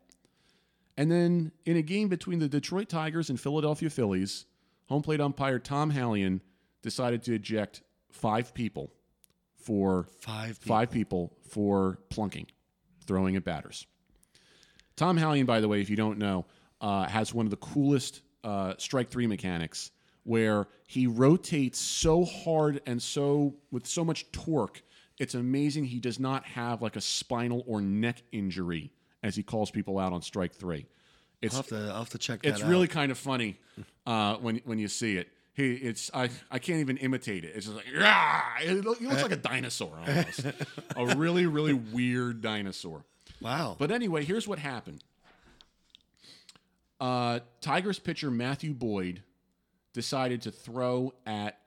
And 0.97 1.11
then 1.11 1.51
in 1.65 1.77
a 1.77 1.83
game 1.83 2.09
between 2.09 2.39
the 2.39 2.49
Detroit 2.49 2.89
Tigers 2.89 3.31
and 3.31 3.39
Philadelphia 3.41 3.91
Phillies, 3.91 4.47
home 4.89 5.03
plate 5.03 5.21
umpire 5.21 5.59
Tom 5.59 5.91
Hallion 5.91 6.41
decided 6.83 7.23
to 7.25 7.35
eject 7.35 7.83
five 8.11 8.55
people 8.55 8.93
for 9.57 10.09
Five 10.21 10.61
people. 10.61 10.77
five 10.77 10.91
people 10.91 11.37
for 11.49 11.99
plunking, 12.09 12.47
throwing 13.07 13.37
at 13.37 13.45
batters. 13.45 13.87
Tom 14.97 15.17
Hallion, 15.17 15.47
by 15.47 15.61
the 15.61 15.69
way, 15.69 15.81
if 15.81 15.91
you 15.91 15.97
don't 15.97 16.19
know, 16.19 16.47
uh, 16.81 17.07
has 17.07 17.35
one 17.35 17.47
of 17.47 17.51
the 17.51 17.57
coolest 17.57 18.23
uh, 18.45 18.75
strike 18.79 19.11
three 19.11 19.27
mechanics 19.27 19.91
where 20.25 20.67
he 20.87 21.07
rotates 21.07 21.79
so 21.79 22.25
hard 22.25 22.81
and 22.87 23.01
so 23.01 23.55
with 23.71 23.87
so 23.87 24.05
much 24.05 24.31
torque. 24.33 24.83
It's 25.19 25.35
amazing 25.35 25.85
he 25.85 26.01
does 26.01 26.21
not 26.21 26.45
have 26.45 26.83
like 26.83 26.97
a 26.97 27.01
spinal 27.01 27.65
or 27.67 27.81
neck 27.81 28.23
injury 28.33 28.93
as 29.23 29.35
he 29.37 29.43
calls 29.43 29.71
people 29.71 29.99
out 29.99 30.13
on 30.13 30.23
strike 30.23 30.55
three. 30.55 30.87
It's 31.41 31.55
I'll 31.55 31.63
have 31.63 31.69
to 31.69 31.77
I'll 31.93 31.99
have 31.99 32.11
to 32.11 32.19
check 32.19 32.41
it's 32.43 32.63
out. 32.63 32.69
really 32.69 32.89
kind 32.89 33.13
of 33.13 33.19
funny 33.19 33.59
uh, 34.07 34.37
when 34.37 34.61
when 34.65 34.79
you 34.79 34.89
see 34.89 35.17
it. 35.17 35.29
He, 35.55 35.73
it's 35.75 36.11
I, 36.15 36.31
I 36.53 36.61
can't 36.61 36.79
even 36.79 36.99
imitate 36.99 37.45
it. 37.45 37.53
It's 37.55 37.67
just 37.67 37.77
like 37.77 37.87
yeah, 37.93 38.43
it 38.61 38.85
looks 38.85 39.01
like 39.01 39.33
a 39.33 39.37
dinosaur 39.37 39.99
almost, 40.07 40.45
a 40.97 41.17
really 41.17 41.47
really 41.47 41.73
weird 41.73 42.41
dinosaur. 42.43 43.05
wow. 43.41 43.77
But 43.79 43.91
anyway, 43.91 44.25
here's 44.25 44.47
what 44.47 44.59
happened. 44.59 45.03
Uh, 47.01 47.41
Tigers 47.61 47.99
pitcher 47.99 48.31
Matthew 48.31 48.73
Boyd 48.73 49.23
decided 49.93 50.43
to 50.43 50.51
throw 50.53 51.13
at 51.27 51.59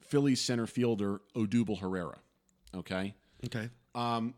Phillies 0.00 0.40
center 0.40 0.66
fielder 0.66 1.20
Odubel 1.34 1.78
Herrera. 1.80 2.18
Okay, 2.74 3.14
okay. 3.46 3.68
Um, 3.94 4.34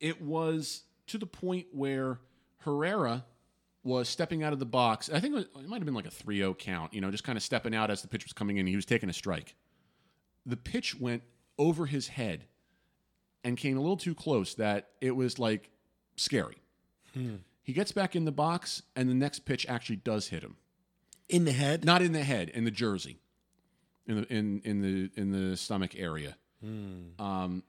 it 0.00 0.20
was 0.22 0.82
to 1.08 1.18
the 1.18 1.26
point 1.26 1.66
where 1.72 2.18
Herrera 2.58 3.24
was 3.82 4.08
stepping 4.08 4.42
out 4.42 4.52
of 4.52 4.58
the 4.58 4.66
box. 4.66 5.08
I 5.12 5.20
think 5.20 5.32
it, 5.32 5.36
was- 5.36 5.64
it 5.64 5.68
might 5.68 5.76
have 5.78 5.86
been 5.86 5.94
like 5.94 6.06
a 6.06 6.10
3 6.10 6.36
0 6.38 6.54
count, 6.54 6.92
you 6.94 7.00
know, 7.00 7.10
just 7.10 7.24
kind 7.24 7.36
of 7.36 7.42
stepping 7.42 7.74
out 7.74 7.90
as 7.90 8.02
the 8.02 8.08
pitch 8.08 8.24
was 8.24 8.32
coming 8.32 8.58
in. 8.58 8.66
He 8.66 8.76
was 8.76 8.84
taking 8.86 9.08
a 9.08 9.12
strike. 9.12 9.54
The 10.46 10.56
pitch 10.56 10.98
went 10.98 11.22
over 11.58 11.86
his 11.86 12.08
head 12.08 12.44
and 13.44 13.56
came 13.56 13.76
a 13.76 13.80
little 13.80 13.96
too 13.96 14.14
close 14.14 14.54
that 14.54 14.90
it 15.00 15.12
was 15.12 15.38
like 15.38 15.70
scary. 16.16 16.58
He 17.62 17.72
gets 17.72 17.92
back 17.92 18.14
in 18.16 18.24
the 18.24 18.32
box, 18.32 18.82
and 18.96 19.08
the 19.08 19.14
next 19.14 19.40
pitch 19.40 19.66
actually 19.68 19.96
does 19.96 20.28
hit 20.28 20.42
him. 20.42 20.56
In 21.28 21.44
the 21.44 21.52
head. 21.52 21.84
Not 21.84 22.02
in 22.02 22.12
the 22.12 22.22
head, 22.24 22.48
in 22.50 22.64
the 22.64 22.70
jersey, 22.70 23.20
in 24.06 24.16
the 24.16 24.32
in 24.32 24.60
in 24.64 24.80
the 24.82 25.10
in 25.20 25.30
the 25.30 25.56
stomach 25.56 25.94
area. 25.96 26.36
Um, 27.18 27.62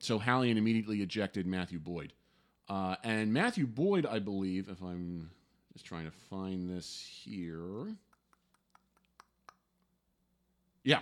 so 0.00 0.18
Hallion 0.18 0.56
immediately 0.58 1.00
ejected 1.02 1.46
Matthew 1.46 1.78
Boyd, 1.78 2.12
uh, 2.68 2.96
and 3.04 3.32
Matthew 3.32 3.66
Boyd, 3.66 4.04
I 4.06 4.18
believe, 4.18 4.68
if 4.68 4.80
I'm 4.82 5.30
just 5.78 5.86
trying 5.86 6.06
to 6.06 6.10
find 6.10 6.68
this 6.68 7.08
here, 7.24 7.86
yeah. 10.82 10.98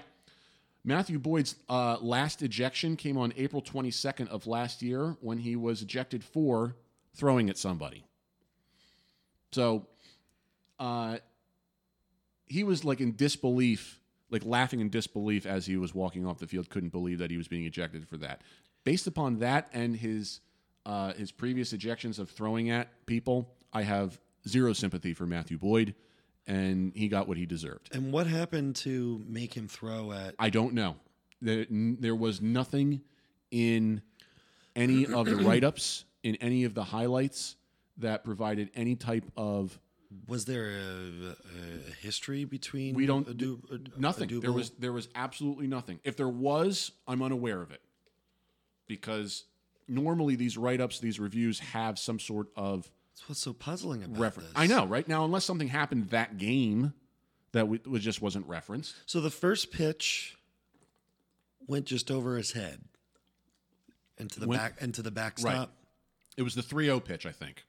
Matthew 0.84 1.18
Boyd's 1.18 1.56
uh, 1.66 1.96
last 2.02 2.42
ejection 2.42 2.94
came 2.94 3.16
on 3.16 3.32
April 3.38 3.62
22nd 3.62 4.28
of 4.28 4.46
last 4.46 4.82
year 4.82 5.16
when 5.22 5.38
he 5.38 5.56
was 5.56 5.80
ejected 5.80 6.22
for 6.22 6.76
throwing 7.14 7.48
at 7.48 7.56
somebody. 7.56 8.04
So, 9.52 9.86
uh, 10.78 11.18
he 12.46 12.62
was 12.62 12.84
like 12.84 13.00
in 13.00 13.16
disbelief 13.16 13.98
like 14.28 14.44
laughing 14.44 14.80
in 14.80 14.90
disbelief 14.90 15.46
as 15.46 15.64
he 15.64 15.78
was 15.78 15.94
walking 15.94 16.26
off 16.26 16.38
the 16.38 16.46
field, 16.46 16.68
couldn't 16.68 16.90
believe 16.90 17.18
that 17.20 17.30
he 17.30 17.38
was 17.38 17.48
being 17.48 17.64
ejected 17.64 18.06
for 18.06 18.18
that. 18.18 18.42
Based 18.84 19.06
upon 19.06 19.38
that 19.38 19.70
and 19.72 19.96
his 19.96 20.40
uh, 20.84 21.14
his 21.14 21.32
previous 21.32 21.72
ejections 21.72 22.18
of 22.18 22.28
throwing 22.28 22.68
at 22.68 23.06
people, 23.06 23.54
I 23.72 23.82
have 23.82 24.18
zero 24.48 24.72
sympathy 24.72 25.12
for 25.14 25.26
Matthew 25.26 25.58
Boyd, 25.58 25.94
and 26.46 26.92
he 26.94 27.08
got 27.08 27.28
what 27.28 27.36
he 27.36 27.46
deserved. 27.46 27.88
And 27.94 28.12
what 28.12 28.26
happened 28.26 28.76
to 28.76 29.22
make 29.26 29.54
him 29.54 29.68
throw 29.68 30.12
at? 30.12 30.34
I 30.38 30.50
don't 30.50 30.74
know. 30.74 30.96
There, 31.42 31.66
there 31.70 32.14
was 32.14 32.40
nothing 32.40 33.02
in 33.50 34.00
any 34.74 35.06
of 35.06 35.26
the 35.26 35.36
write 35.44 35.64
ups, 35.64 36.04
in 36.22 36.36
any 36.36 36.64
of 36.64 36.74
the 36.74 36.84
highlights 36.84 37.56
that 37.98 38.24
provided 38.24 38.70
any 38.74 38.94
type 38.96 39.24
of 39.36 39.78
Was 40.28 40.44
there 40.44 40.70
a, 40.70 41.30
a 41.30 41.92
history 42.00 42.44
between? 42.44 42.94
We 42.94 43.06
don't- 43.06 43.26
Adu- 43.28 43.60
Adu- 43.70 43.98
nothing. 43.98 44.40
There 44.40 44.52
was 44.52 44.70
there 44.70 44.92
was 44.92 45.08
absolutely 45.14 45.66
nothing. 45.66 46.00
If 46.04 46.16
there 46.16 46.28
was, 46.28 46.92
I'm 47.08 47.22
unaware 47.22 47.60
of 47.62 47.70
it. 47.70 47.80
Because 48.86 49.44
normally 49.88 50.36
these 50.36 50.56
write 50.56 50.80
ups, 50.80 51.00
these 51.00 51.18
reviews 51.18 51.58
have 51.58 51.98
some 51.98 52.18
sort 52.18 52.48
of 52.56 52.90
That's 53.16 53.28
what's 53.30 53.40
so 53.40 53.54
puzzling 53.54 54.04
about 54.04 54.18
reference. 54.20 54.50
this. 54.50 54.58
I 54.58 54.66
know, 54.66 54.84
right 54.86 55.06
now, 55.08 55.24
unless 55.24 55.44
something 55.44 55.68
happened 55.68 56.10
that 56.10 56.36
game 56.36 56.92
that 57.52 57.66
we, 57.66 57.80
was 57.86 58.02
just 58.02 58.20
wasn't 58.20 58.46
referenced. 58.46 58.94
So 59.06 59.20
the 59.22 59.30
first 59.30 59.72
pitch 59.72 60.36
went 61.66 61.86
just 61.86 62.10
over 62.10 62.36
his 62.36 62.52
head 62.52 62.82
into 64.18 64.38
the 64.38 64.46
Went- 64.46 64.60
back 64.60 64.82
into 64.82 65.00
the 65.00 65.10
backstop. 65.10 65.72
It 66.36 66.42
was 66.42 66.54
the 66.54 66.62
3-0 66.62 67.02
pitch, 67.04 67.24
I 67.24 67.32
think. 67.32 67.64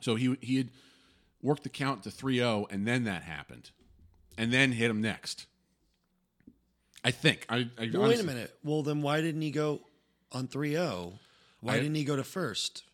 So 0.00 0.14
he 0.14 0.36
he 0.40 0.56
had 0.58 0.70
worked 1.42 1.64
the 1.64 1.68
count 1.68 2.04
to 2.04 2.10
3-0, 2.10 2.66
and 2.70 2.86
then 2.86 3.02
that 3.04 3.24
happened, 3.24 3.70
and 4.38 4.52
then 4.52 4.70
hit 4.70 4.90
him 4.90 5.00
next. 5.00 5.46
I 7.04 7.10
think. 7.10 7.46
I, 7.48 7.68
I 7.76 7.90
Well, 7.92 8.08
wait 8.08 8.20
a 8.20 8.24
minute. 8.24 8.56
Well, 8.62 8.84
then 8.84 9.02
why 9.02 9.20
didn't 9.20 9.42
he 9.42 9.50
go 9.50 9.80
on 10.30 10.46
3-0? 10.46 11.14
Why 11.60 11.74
I- 11.74 11.78
didn't 11.80 11.96
he 11.96 12.04
go 12.04 12.14
to 12.14 12.22
first? 12.22 12.84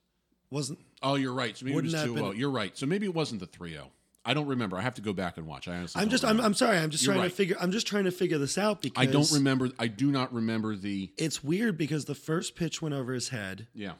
Wasn't 0.50 0.78
Oh, 1.02 1.14
you're 1.14 1.32
right. 1.32 1.56
So 1.56 1.64
maybe 1.64 1.74
Wouldn't 1.76 1.92
it 1.92 1.96
was 1.96 2.02
that 2.02 2.08
2 2.08 2.14
been- 2.14 2.22
0. 2.24 2.32
You're 2.34 2.50
right. 2.50 2.76
So 2.76 2.86
maybe 2.86 3.06
it 3.06 3.14
wasn't 3.14 3.40
the 3.40 3.46
3 3.46 3.70
0. 3.72 3.90
I 4.24 4.34
don't 4.34 4.46
remember. 4.46 4.76
I 4.76 4.82
have 4.82 4.94
to 4.94 5.00
go 5.00 5.12
back 5.14 5.38
and 5.38 5.46
watch. 5.46 5.68
I 5.68 5.76
honestly 5.76 6.02
I'm 6.02 6.10
just 6.10 6.22
I'm. 6.24 6.38
I'm 6.40 6.52
sorry. 6.52 6.76
I'm 6.76 6.90
just 6.90 7.04
You're 7.04 7.14
trying 7.14 7.22
right. 7.22 7.30
to 7.30 7.34
figure 7.36 7.56
I'm 7.60 7.72
just 7.72 7.86
trying 7.86 8.04
to 8.04 8.10
figure 8.10 8.36
this 8.36 8.58
out 8.58 8.82
because 8.82 9.00
I 9.00 9.06
don't 9.10 9.30
remember. 9.32 9.70
I 9.78 9.86
do 9.86 10.10
not 10.10 10.34
remember 10.34 10.76
the. 10.76 11.10
It's 11.16 11.42
weird 11.42 11.78
because 11.78 12.04
the 12.04 12.14
first 12.14 12.54
pitch 12.54 12.82
went 12.82 12.94
over 12.94 13.14
his 13.14 13.30
head 13.30 13.68
Yeah. 13.74 13.92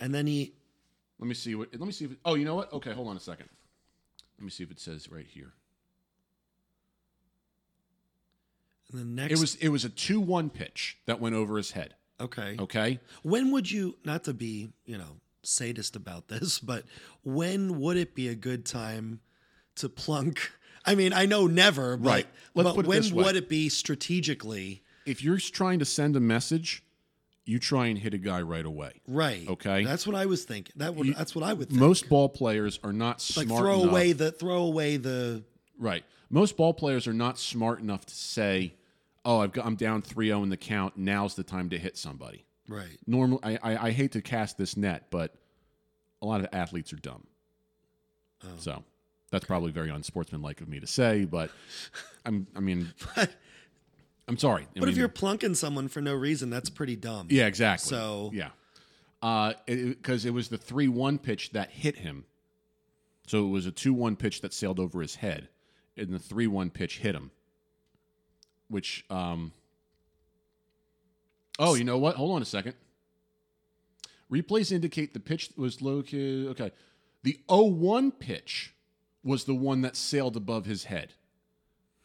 and 0.00 0.12
then 0.12 0.26
he 0.26 0.54
Let 1.20 1.28
me 1.28 1.34
see 1.34 1.54
what. 1.54 1.68
Let 1.72 1.86
me 1.86 1.92
see 1.92 2.06
if. 2.06 2.12
Oh, 2.24 2.34
you 2.34 2.44
know 2.44 2.56
what? 2.56 2.72
Okay, 2.72 2.92
hold 2.92 3.06
on 3.08 3.16
a 3.16 3.20
second. 3.20 3.48
Let 4.38 4.44
me 4.44 4.50
see 4.50 4.64
if 4.64 4.70
it 4.72 4.80
says 4.80 5.10
right 5.12 5.26
here. 5.26 5.52
and 8.90 9.00
the 9.00 9.04
next 9.04 9.32
It 9.34 9.38
was. 9.40 9.54
It 9.56 9.68
was 9.68 9.84
a 9.84 9.90
two-one 9.90 10.50
pitch 10.50 10.98
that 11.06 11.20
went 11.20 11.34
over 11.36 11.56
his 11.56 11.72
head. 11.72 11.94
okay. 12.20 12.56
Okay. 12.58 12.98
When 13.22 13.52
would 13.52 13.70
you 13.70 13.96
not 14.04 14.24
to 14.24 14.34
be, 14.34 14.70
you 14.86 14.98
know, 14.98 15.20
sadist 15.48 15.96
about 15.96 16.28
this, 16.28 16.58
but 16.60 16.84
when 17.22 17.80
would 17.80 17.96
it 17.96 18.14
be 18.14 18.28
a 18.28 18.34
good 18.34 18.64
time 18.64 19.20
to 19.76 19.88
plunk? 19.88 20.52
I 20.84 20.94
mean, 20.94 21.12
I 21.12 21.26
know 21.26 21.46
never, 21.46 21.96
but, 21.96 22.08
Right. 22.08 22.26
Let's 22.54 22.76
but 22.76 22.86
when 22.86 23.14
would 23.14 23.36
it 23.36 23.48
be 23.48 23.68
strategically 23.68 24.82
If 25.06 25.22
you're 25.22 25.38
trying 25.38 25.78
to 25.80 25.84
send 25.84 26.16
a 26.16 26.20
message, 26.20 26.82
you 27.44 27.58
try 27.58 27.86
and 27.86 27.98
hit 27.98 28.12
a 28.14 28.18
guy 28.18 28.42
right 28.42 28.64
away. 28.64 29.00
right? 29.06 29.48
Okay. 29.48 29.84
That's 29.84 30.06
what 30.06 30.14
I 30.14 30.26
was 30.26 30.44
thinking. 30.44 30.74
That 30.76 30.94
would 30.94 31.14
that's 31.14 31.34
what 31.34 31.44
I 31.44 31.52
would 31.54 31.68
think. 31.68 31.80
Most 31.80 32.08
ball 32.08 32.28
players 32.28 32.78
are 32.84 32.92
not 32.92 33.24
like 33.36 33.46
smart 33.46 33.60
throw 33.62 33.80
enough. 33.80 33.90
away 33.90 34.12
the 34.12 34.32
throw 34.32 34.62
away 34.64 34.96
the 34.98 35.42
Right. 35.78 36.04
Most 36.30 36.56
ball 36.58 36.74
players 36.74 37.06
are 37.06 37.14
not 37.14 37.38
smart 37.38 37.80
enough 37.80 38.04
to 38.04 38.14
say, 38.14 38.74
"Oh, 39.24 39.38
I've 39.38 39.52
got, 39.52 39.64
I'm 39.64 39.76
down 39.76 40.02
3-0 40.02 40.42
in 40.42 40.50
the 40.50 40.58
count. 40.58 40.98
Now's 40.98 41.36
the 41.36 41.42
time 41.42 41.70
to 41.70 41.78
hit 41.78 41.96
somebody." 41.96 42.44
Right. 42.68 42.98
Normally, 43.06 43.40
I, 43.42 43.58
I, 43.62 43.86
I 43.86 43.90
hate 43.90 44.12
to 44.12 44.22
cast 44.22 44.58
this 44.58 44.76
net, 44.76 45.06
but 45.10 45.34
a 46.22 46.26
lot 46.26 46.40
of 46.40 46.48
athletes 46.52 46.92
are 46.92 46.96
dumb. 46.96 47.26
Oh. 48.44 48.48
So 48.58 48.84
that's 49.30 49.44
probably 49.44 49.72
very 49.72 49.90
unsportsmanlike 49.90 50.60
of 50.60 50.68
me 50.68 50.80
to 50.80 50.86
say, 50.86 51.24
but 51.24 51.50
I'm. 52.24 52.46
I 52.54 52.60
mean, 52.60 52.92
But, 53.16 53.30
I'm 54.28 54.36
sorry. 54.36 54.66
I 54.76 54.80
but 54.80 54.88
if 54.90 54.96
you're 54.96 55.08
plunking 55.08 55.54
someone 55.54 55.88
for 55.88 56.02
no 56.02 56.14
reason, 56.14 56.50
that's 56.50 56.68
pretty 56.68 56.96
dumb. 56.96 57.28
yeah, 57.30 57.46
exactly. 57.46 57.88
So- 57.88 58.30
yeah, 58.34 58.50
because 59.66 60.26
it, 60.26 60.34
was 60.34 60.48
the 60.48 60.58
three-one 60.58 61.18
pitch 61.18 61.50
that 61.52 61.70
hit 61.70 61.96
him. 61.96 62.24
So 63.26 63.46
it 63.46 63.48
was 63.48 63.66
a 63.66 63.70
two-one 63.70 64.16
pitch 64.16 64.42
that 64.42 64.52
sailed 64.52 64.78
over 64.78 65.00
his 65.00 65.16
head, 65.16 65.48
and 65.96 66.10
the 66.10 66.18
three-one 66.18 66.70
pitch 66.70 66.98
hit 66.98 67.14
him. 67.14 67.30
Which, 68.68 69.04
um, 69.08 69.52
oh, 71.58 71.74
you 71.74 71.84
know 71.84 71.98
what? 71.98 72.16
Hold 72.16 72.36
on 72.36 72.42
a 72.42 72.46
second. 72.46 72.74
Replays 74.30 74.72
indicate 74.72 75.14
the 75.14 75.20
pitch 75.20 75.50
was 75.56 75.80
located. 75.80 76.48
Okay, 76.48 76.72
the 77.22 77.40
0-1 77.48 78.18
pitch 78.18 78.74
was 79.24 79.44
the 79.44 79.54
one 79.54 79.80
that 79.82 79.96
sailed 79.96 80.36
above 80.36 80.66
his 80.66 80.84
head. 80.84 81.14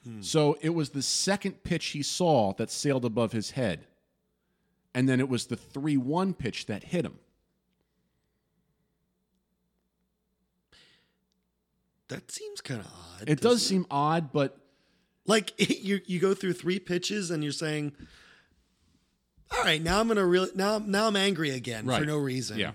Hmm. 0.04 0.22
So 0.22 0.58
it 0.62 0.70
was 0.70 0.90
the 0.90 1.02
second 1.02 1.64
pitch 1.64 1.88
he 1.88 2.04
saw 2.04 2.54
that 2.54 2.72
sailed 2.72 3.06
above 3.06 3.32
his 3.32 3.52
head. 3.52 3.88
And 4.96 5.10
then 5.10 5.20
it 5.20 5.30
was 5.30 5.48
the 5.48 5.56
3 5.56 5.98
1 5.98 6.34
pitch 6.34 6.66
that 6.68 6.86
hit 6.86 7.06
him. 7.06 7.20
That 12.10 12.30
seems 12.30 12.62
kind 12.62 12.82
of 12.82 12.88
odd. 12.88 13.24
It 13.24 13.42
does 13.42 13.54
doesn't 13.54 13.68
seem 13.68 13.86
odd, 13.90 14.32
but 14.32 14.58
like 15.26 15.54
you 15.84 16.02
you 16.06 16.20
go 16.20 16.34
through 16.34 16.54
three 16.54 16.80
pitches 16.80 17.32
and 17.32 17.44
you're 17.44 17.52
saying, 17.52 17.94
"All 19.58 19.64
right, 19.64 19.82
now 19.82 20.00
I'm 20.00 20.08
gonna 20.08 20.26
really 20.26 20.50
now 20.56 20.80
now 20.80 21.08
I'm 21.08 21.16
angry 21.16 21.52
again 21.52 21.86
for 21.86 22.06
no 22.06 22.18
reason." 22.18 22.58
yeah. 22.60 22.72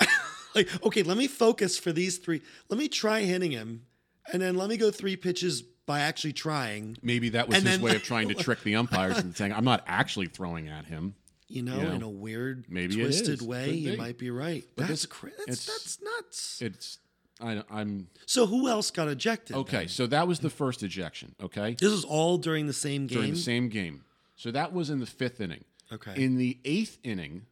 like 0.54 0.68
okay, 0.84 1.02
let 1.02 1.16
me 1.16 1.26
focus 1.26 1.78
for 1.78 1.92
these 1.92 2.18
three. 2.18 2.42
Let 2.68 2.78
me 2.78 2.88
try 2.88 3.20
hitting 3.22 3.50
him, 3.50 3.86
and 4.32 4.40
then 4.42 4.56
let 4.56 4.68
me 4.68 4.76
go 4.76 4.90
three 4.90 5.16
pitches 5.16 5.62
by 5.86 6.00
actually 6.00 6.32
trying. 6.32 6.96
Maybe 7.02 7.30
that 7.30 7.48
was 7.48 7.58
And 7.58 7.66
his 7.66 7.76
then- 7.78 7.84
way 7.84 7.96
of 7.96 8.02
trying 8.02 8.28
to 8.28 8.34
trick 8.34 8.62
the 8.62 8.76
umpires 8.76 9.18
and 9.18 9.36
saying, 9.36 9.52
I'm 9.52 9.64
not 9.64 9.82
actually 9.88 10.26
throwing 10.26 10.68
at 10.68 10.84
him. 10.86 11.14
You 11.48 11.62
know, 11.62 11.78
Yeah. 11.78 11.94
in 11.94 12.02
a 12.02 12.08
weird, 12.08 12.66
Maybe 12.68 12.94
twisted 12.94 13.42
way, 13.42 13.72
you 13.72 13.96
might 13.96 14.16
be 14.16 14.30
right. 14.30 14.62
But 14.76 14.86
that's 14.86 15.02
this- 15.02 15.06
cra- 15.06 15.30
it's- 15.30 15.46
that's, 15.46 15.66
that's 15.66 16.00
nuts. 16.00 16.62
It's, 16.62 16.98
I, 17.40 17.64
I'm, 17.68 18.06
so 18.26 18.46
who 18.46 18.68
else 18.68 18.92
got 18.92 19.08
ejected? 19.08 19.56
okay, 19.56 19.78
then? 19.78 19.88
so 19.88 20.06
that 20.06 20.28
was 20.28 20.38
the 20.38 20.50
first 20.50 20.84
ejection, 20.84 21.34
okay? 21.42 21.74
this 21.80 21.90
was 21.90 22.04
all 22.04 22.38
during 22.38 22.68
the 22.68 22.72
same 22.72 23.08
game. 23.08 23.16
During 23.18 23.30
the 23.32 23.38
same 23.38 23.68
game. 23.68 24.04
So 24.36 24.52
that 24.52 24.72
was 24.72 24.90
in 24.90 25.00
the 25.00 25.06
fifth 25.06 25.40
inning. 25.40 25.64
Okay, 25.92 26.22
In 26.22 26.36
the 26.36 26.58
eighth 26.64 26.98
inning, 27.02 27.46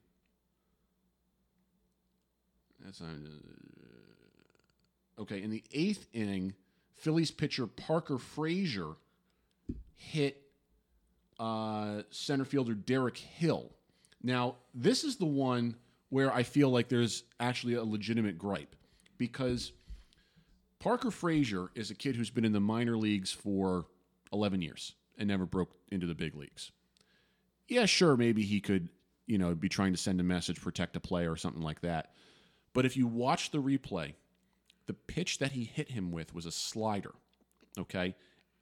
that's 2.84 3.00
not, 3.00 3.10
okay. 5.18 5.42
In 5.42 5.50
the 5.50 5.62
eighth 5.72 6.06
inning, 6.12 6.54
Phillies 6.96 7.30
pitcher 7.30 7.66
Parker 7.66 8.18
Frazier 8.18 8.94
hit 9.94 10.42
uh, 11.38 12.02
center 12.10 12.44
fielder 12.44 12.74
Derek 12.74 13.16
Hill. 13.16 13.70
Now, 14.22 14.56
this 14.74 15.04
is 15.04 15.16
the 15.16 15.26
one 15.26 15.76
where 16.08 16.32
I 16.32 16.42
feel 16.42 16.70
like 16.70 16.88
there's 16.88 17.24
actually 17.38 17.74
a 17.74 17.84
legitimate 17.84 18.38
gripe 18.38 18.74
because 19.18 19.72
Parker 20.80 21.10
Frazier 21.10 21.70
is 21.74 21.90
a 21.90 21.94
kid 21.94 22.16
who's 22.16 22.30
been 22.30 22.44
in 22.44 22.52
the 22.52 22.60
minor 22.60 22.96
leagues 22.96 23.30
for 23.30 23.86
11 24.32 24.62
years 24.62 24.94
and 25.18 25.28
never 25.28 25.46
broke 25.46 25.70
into 25.90 26.06
the 26.06 26.14
big 26.14 26.34
leagues 26.34 26.72
yeah, 27.68 27.86
sure, 27.86 28.16
maybe 28.16 28.42
he 28.42 28.60
could, 28.60 28.88
you 29.26 29.38
know, 29.38 29.54
be 29.54 29.68
trying 29.68 29.92
to 29.92 29.98
send 29.98 30.20
a 30.20 30.24
message, 30.24 30.60
protect 30.60 30.96
a 30.96 31.00
play 31.00 31.26
or 31.26 31.36
something 31.36 31.62
like 31.62 31.80
that. 31.82 32.12
But 32.72 32.86
if 32.86 32.96
you 32.96 33.06
watch 33.06 33.50
the 33.50 33.62
replay, 33.62 34.14
the 34.86 34.94
pitch 34.94 35.38
that 35.38 35.52
he 35.52 35.64
hit 35.64 35.90
him 35.90 36.10
with 36.10 36.34
was 36.34 36.46
a 36.46 36.52
slider. 36.52 37.12
Okay. 37.78 38.16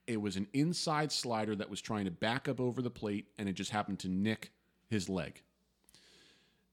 It 0.07 0.21
was 0.21 0.37
an 0.37 0.47
inside 0.53 1.11
slider 1.11 1.57
that 1.57 1.71
was 1.71 1.81
trying 1.81 2.05
to 2.05 2.11
back 2.11 2.49
up 2.49 2.61
over 2.61 2.83
the 2.83 2.90
plate 2.90 3.27
and 3.38 3.49
it 3.49 3.55
just 3.55 3.71
happened 3.71 4.01
to 4.01 4.09
nick 4.09 4.53
his 4.88 5.09
leg. 5.09 5.42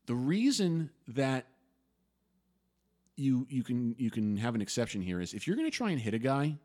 The 0.06 0.16
reason 0.16 0.90
that 1.08 1.48
you 3.16 3.46
you 3.50 3.64
can 3.64 3.96
you 3.98 4.10
can 4.10 4.38
have 4.38 4.56
an 4.56 4.62
exception 4.62 5.02
here 5.02 5.22
is 5.22 5.34
if 5.34 5.48
you're 5.48 5.56
going 5.56 5.70
to 5.70 5.76
try 5.76 5.92
and 5.92 6.00
hit 6.00 6.14
a 6.14 6.20
guy, 6.20 6.58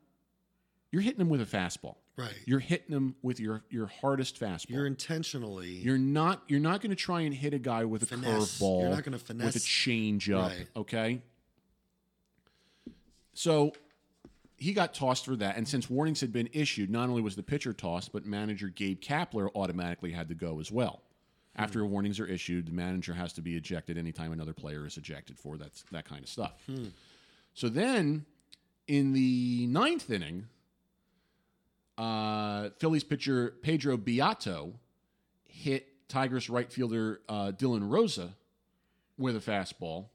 you're 0.91 1.01
hitting 1.01 1.21
him 1.21 1.29
with 1.29 1.41
a 1.41 1.45
fastball. 1.45 1.95
right. 2.17 2.33
You're 2.45 2.59
hitting 2.59 2.95
him 2.95 3.15
with 3.21 3.39
your 3.39 3.63
your 3.69 3.87
hardest 3.87 4.39
fastball. 4.39 4.69
You're 4.71 4.87
intentionally. 4.87 5.69
You're 5.69 5.97
not 5.97 6.43
you're 6.47 6.59
not 6.59 6.81
going 6.81 6.89
to 6.89 6.95
try 6.95 7.21
and 7.21 7.33
hit 7.33 7.53
a 7.53 7.59
guy 7.59 7.85
with 7.85 8.03
a 8.03 8.05
Finesse. 8.07 8.59
curveball. 8.59 8.81
You're 8.81 8.89
not 8.89 9.03
gonna 9.03 9.19
finesse 9.19 9.45
with 9.45 9.55
a 9.55 9.59
finesse. 9.59 9.65
change 9.65 10.29
up. 10.31 10.51
Right. 10.51 10.67
Okay. 10.75 11.21
So 13.33 13.73
he 14.57 14.73
got 14.73 14.93
tossed 14.93 15.25
for 15.25 15.35
that, 15.37 15.55
and 15.55 15.67
since 15.67 15.89
warnings 15.89 16.19
had 16.19 16.33
been 16.33 16.49
issued, 16.51 16.89
not 16.89 17.07
only 17.09 17.21
was 17.21 17.35
the 17.35 17.43
pitcher 17.43 17.71
tossed, 17.73 18.11
but 18.11 18.25
manager 18.25 18.67
Gabe 18.67 18.99
Kapler 18.99 19.49
automatically 19.55 20.11
had 20.11 20.27
to 20.29 20.35
go 20.35 20.59
as 20.59 20.71
well. 20.71 21.01
Hmm. 21.55 21.61
After 21.63 21.85
warnings 21.85 22.19
are 22.19 22.25
issued, 22.25 22.67
the 22.67 22.73
manager 22.73 23.13
has 23.13 23.31
to 23.33 23.41
be 23.41 23.55
ejected 23.55 23.97
anytime 23.97 24.31
another 24.33 24.53
player 24.53 24.85
is 24.85 24.97
ejected 24.97 25.37
for 25.39 25.57
that 25.57 25.71
that 25.91 26.05
kind 26.05 26.23
of 26.23 26.29
stuff. 26.29 26.61
Hmm. 26.65 26.87
So 27.53 27.69
then, 27.69 28.25
in 28.87 29.13
the 29.13 29.67
ninth 29.67 30.09
inning, 30.09 30.47
uh, 31.99 32.69
Phillies 32.79 33.03
pitcher 33.03 33.55
Pedro 33.61 33.97
Beato 33.97 34.73
hit 35.45 35.87
Tigers 36.07 36.49
right 36.49 36.71
fielder 36.71 37.19
uh, 37.27 37.51
Dylan 37.55 37.91
Rosa 37.91 38.35
with 39.17 39.35
a 39.35 39.39
fastball. 39.39 40.05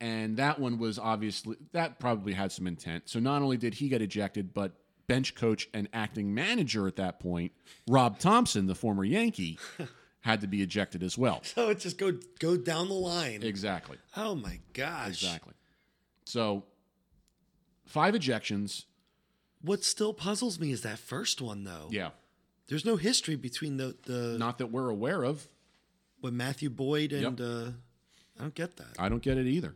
And 0.00 0.36
that 0.38 0.58
one 0.58 0.78
was 0.78 0.98
obviously, 0.98 1.56
that 1.70 2.00
probably 2.00 2.32
had 2.32 2.50
some 2.50 2.66
intent. 2.66 3.08
So 3.08 3.20
not 3.20 3.40
only 3.40 3.56
did 3.56 3.74
he 3.74 3.88
get 3.88 4.02
ejected, 4.02 4.52
but 4.52 4.72
bench 5.06 5.36
coach 5.36 5.68
and 5.72 5.88
acting 5.92 6.34
manager 6.34 6.88
at 6.88 6.96
that 6.96 7.20
point, 7.20 7.52
Rob 7.88 8.18
Thompson, 8.18 8.66
the 8.66 8.74
former 8.74 9.04
Yankee, 9.04 9.60
had 10.22 10.40
to 10.40 10.48
be 10.48 10.62
ejected 10.62 11.04
as 11.04 11.16
well. 11.16 11.40
So 11.44 11.68
it 11.68 11.78
just 11.78 11.98
go 11.98 12.18
go 12.40 12.56
down 12.56 12.88
the 12.88 12.94
line. 12.94 13.44
Exactly. 13.44 13.98
Oh 14.16 14.34
my 14.34 14.58
gosh. 14.72 15.08
Exactly. 15.08 15.54
So 16.24 16.64
five 17.86 18.14
ejections. 18.14 18.86
What 19.62 19.84
still 19.84 20.12
puzzles 20.12 20.58
me 20.58 20.72
is 20.72 20.82
that 20.82 20.98
first 20.98 21.40
one 21.40 21.64
though. 21.64 21.88
Yeah. 21.90 22.10
There's 22.68 22.84
no 22.84 22.96
history 22.96 23.36
between 23.36 23.76
the 23.76 23.96
the 24.04 24.36
Not 24.38 24.58
that 24.58 24.68
we're 24.68 24.88
aware 24.88 25.22
of. 25.24 25.46
with 26.20 26.34
Matthew 26.34 26.70
Boyd 26.70 27.12
and 27.12 27.40
uh 27.40 27.70
I 28.38 28.42
don't 28.42 28.54
get 28.54 28.76
that. 28.76 28.96
I 28.98 29.08
don't 29.08 29.22
get 29.22 29.38
it 29.38 29.46
either. 29.46 29.74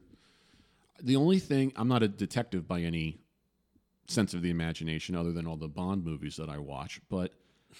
The 1.03 1.17
only 1.17 1.39
thing, 1.39 1.73
I'm 1.77 1.89
not 1.89 2.03
a 2.03 2.09
detective 2.09 2.67
by 2.67 2.81
any 2.81 3.19
sense 4.09 4.33
of 4.33 4.41
the 4.43 4.51
imagination 4.51 5.15
other 5.15 5.31
than 5.33 5.47
all 5.47 5.57
the 5.57 5.69
Bond 5.69 6.05
movies 6.05 6.37
that 6.37 6.49
I 6.49 6.59
watch, 6.59 7.01
but 7.11 7.33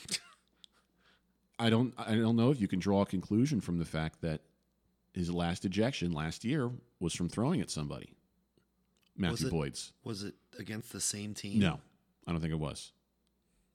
I 1.59 1.71
don't 1.71 1.95
I 1.97 2.15
don't 2.15 2.37
know 2.37 2.51
if 2.51 2.61
you 2.61 2.69
can 2.69 2.79
draw 2.79 3.03
a 3.03 3.07
conclusion 3.07 3.61
from 3.61 3.79
the 3.79 3.85
fact 3.85 4.21
that 4.23 4.43
his 5.15 5.31
last 5.33 5.65
ejection 5.65 6.13
last 6.13 6.45
year 6.45 6.71
was 7.01 7.15
from 7.15 7.29
throwing 7.29 7.61
at 7.61 7.71
somebody. 7.71 8.13
Matthew 9.17 9.47
it? 9.47 9.51
Boyd's. 9.51 9.93
Was 10.05 10.23
it 10.23 10.35
against 10.59 10.93
the 10.93 11.01
same 11.01 11.33
team? 11.33 11.59
No. 11.61 11.81
I 12.27 12.33
don't 12.33 12.41
think 12.41 12.53
it 12.53 12.59
was. 12.59 12.93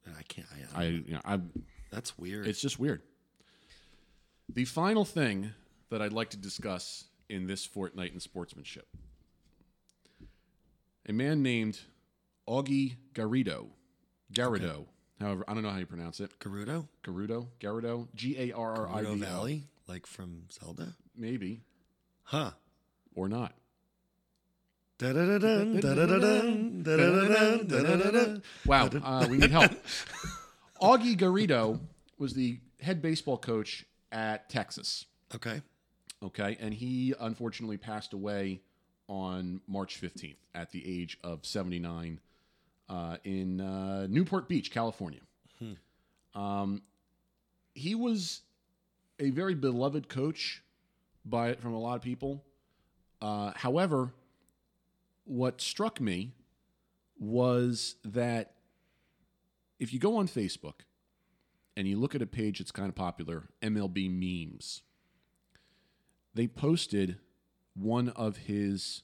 I 0.08 0.24
can't. 0.24 0.47
I, 0.76 0.82
I 0.82 0.86
you 0.86 1.14
know, 1.14 1.22
I 1.24 1.39
that's 1.91 2.18
weird. 2.18 2.47
It's 2.47 2.62
just 2.62 2.80
weird. 2.80 3.02
The 4.49 4.66
final 4.66 5.06
thing 5.06 5.54
that 5.89 6.02
I'd 6.02 6.14
like 6.14 6.32
to 6.32 6.38
discuss 6.38 7.06
in 7.30 7.47
this 7.47 7.66
fortnight 7.66 8.14
in 8.14 8.20
sportsmanship 8.20 8.88
a 11.08 11.14
man 11.14 11.41
named 11.41 11.80
Augie 12.47 12.95
Garrido. 13.14 13.68
Garrido. 14.34 14.86
However, 15.20 15.43
I 15.47 15.54
don't 15.54 15.64
know 15.64 15.70
how 15.70 15.78
you 15.78 15.86
pronounce 15.86 16.20
it. 16.20 16.32
Gerudo? 16.39 16.88
Garrido? 17.04 17.47
Garrido? 17.60 18.08
G 18.16 18.38
A 18.39 18.52
R 18.54 18.88
R 18.88 18.89
I 18.89 19.02
D 19.02 19.08
O. 19.08 19.16
Valley, 19.16 19.64
like 19.88 20.08
from 20.08 20.43
Zelda? 20.52 20.95
Maybe. 21.16 21.62
Huh. 22.24 22.52
Or 23.14 23.30
not. 23.30 23.54
Wow, 28.66 28.89
uh, 29.04 29.28
we 29.30 29.38
need 29.38 29.52
help. 29.52 29.72
Augie 30.82 31.18
Garrido 31.18 31.80
was 32.18 32.34
the 32.34 32.60
head 32.80 33.02
baseball 33.02 33.38
coach 33.38 33.86
at 34.12 34.49
Texas. 34.49 35.06
Okay. 35.34 35.62
Okay. 36.24 36.58
And 36.60 36.74
he 36.74 37.14
unfortunately 37.20 37.78
passed 37.78 38.14
away 38.14 38.62
on 39.08 39.62
March 39.68 39.99
15th 39.99 40.36
at 40.54 40.72
the 40.72 40.84
age 40.86 41.18
of 41.24 41.45
79 41.45 42.20
uh, 42.89 43.18
in 43.24 43.62
uh, 43.62 44.08
Newport 44.08 44.47
Beach, 44.47 44.72
California. 44.72 45.22
Um, 46.34 46.82
he 47.74 47.95
was 47.95 48.41
a 49.20 49.30
very 49.30 49.56
beloved 49.56 50.10
coach 50.10 50.64
by 51.26 51.56
from 51.56 51.74
a 51.74 51.80
lot 51.80 51.95
of 51.95 52.02
people. 52.02 52.43
Uh, 53.22 53.52
however, 53.56 54.12
what 55.26 55.61
struck 55.61 56.01
me 56.01 56.34
was 57.19 57.95
that 58.03 58.53
if 59.80 59.93
you 59.93 59.99
go 59.99 60.17
on 60.17 60.28
Facebook 60.28 60.82
and 61.78 61.88
you 61.88 61.97
look 61.97 62.15
at 62.15 62.22
a 62.22 62.28
page 62.28 62.59
that's 62.59 62.72
kind 62.72 62.89
of 62.89 62.95
popular, 62.95 63.49
MLB 63.61 64.09
memes, 64.09 64.82
they 66.34 66.47
posted 66.47 67.17
one 67.74 68.09
of 68.09 68.38
his 68.38 69.03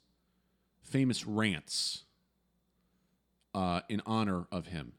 famous 0.81 1.25
rants 1.25 2.03
uh, 3.53 3.81
in 3.89 4.01
honor 4.05 4.45
of 4.51 4.67
him. 4.67 4.93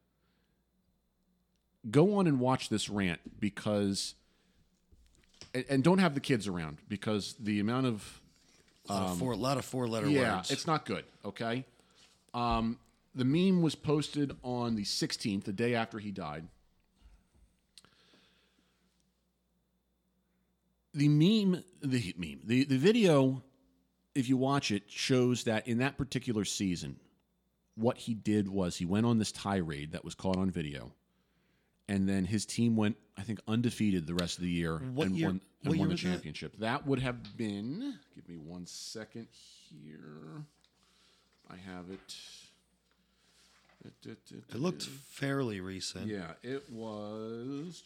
Go 1.91 2.15
on 2.17 2.27
and 2.27 2.41
watch 2.41 2.69
this 2.69 2.89
rant 2.89 3.21
because, 3.39 4.15
and, 5.55 5.65
and 5.69 5.85
don't 5.85 5.99
have 5.99 6.15
the 6.15 6.21
kids 6.21 6.47
around 6.47 6.79
because 6.89 7.35
the 7.39 7.61
amount 7.61 7.87
of 7.87 8.21
A 8.89 8.93
lot, 8.93 9.11
of, 9.11 9.19
four, 9.19 9.37
lot 9.37 9.59
of 9.59 9.65
four 9.65 9.87
letter 9.87 10.09
yeah, 10.09 10.37
words. 10.37 10.51
it's 10.51 10.67
not 10.67 10.87
good. 10.87 11.05
Okay. 11.25 11.65
Um, 12.33 12.79
the 13.15 13.25
meme 13.25 13.63
was 13.63 13.75
posted 13.75 14.37
on 14.43 14.77
the 14.77 14.85
16th, 14.85 15.45
the 15.45 15.53
day 15.53 15.75
after 15.75 15.99
he 15.99 16.11
died. 16.11 16.47
The 20.95 21.09
meme, 21.09 21.63
the 21.83 22.15
meme, 22.17 22.41
the, 22.45 22.65
the 22.65 22.79
video, 22.79 23.43
if 24.15 24.29
you 24.29 24.37
watch 24.37 24.71
it, 24.71 24.85
shows 24.89 25.45
that 25.45 25.69
in 25.69 25.79
that 25.79 25.99
particular 25.99 26.45
season, 26.45 26.99
what 27.75 27.99
he 27.99 28.15
did 28.15 28.49
was 28.49 28.77
he 28.77 28.85
went 28.85 29.07
on 29.07 29.19
this 29.19 29.33
tirade 29.33 29.93
that 29.93 30.05
was 30.05 30.15
caught 30.15 30.37
on 30.37 30.51
video. 30.51 30.93
And 31.89 32.07
then 32.09 32.25
his 32.27 32.45
team 32.45 32.77
went, 32.77 32.97
I 33.17 33.23
think, 33.23 33.41
undefeated 33.49 34.07
the 34.07 34.15
rest 34.15 34.37
of 34.37 34.43
the 34.45 34.51
year 34.51 34.79
What 34.79 35.07
and 35.07 35.17
year- 35.17 35.29
won, 35.29 35.41
and 35.65 35.79
won 35.79 35.89
the 35.89 35.93
was 35.95 36.03
that? 36.03 36.09
championship. 36.11 36.59
That 36.59 36.87
would 36.87 36.99
have 37.01 37.37
been, 37.37 37.99
give 38.15 38.29
me 38.29 38.37
one 38.37 38.67
second 38.67 39.27
here. 39.33 40.45
I 41.51 41.57
have 41.57 41.87
it. 41.91 42.17
it 44.07 44.55
looked 44.55 44.83
fairly 44.83 45.61
recent. 45.61 46.07
Yeah, 46.09 46.33
it 46.43 46.71
was. 46.71 47.83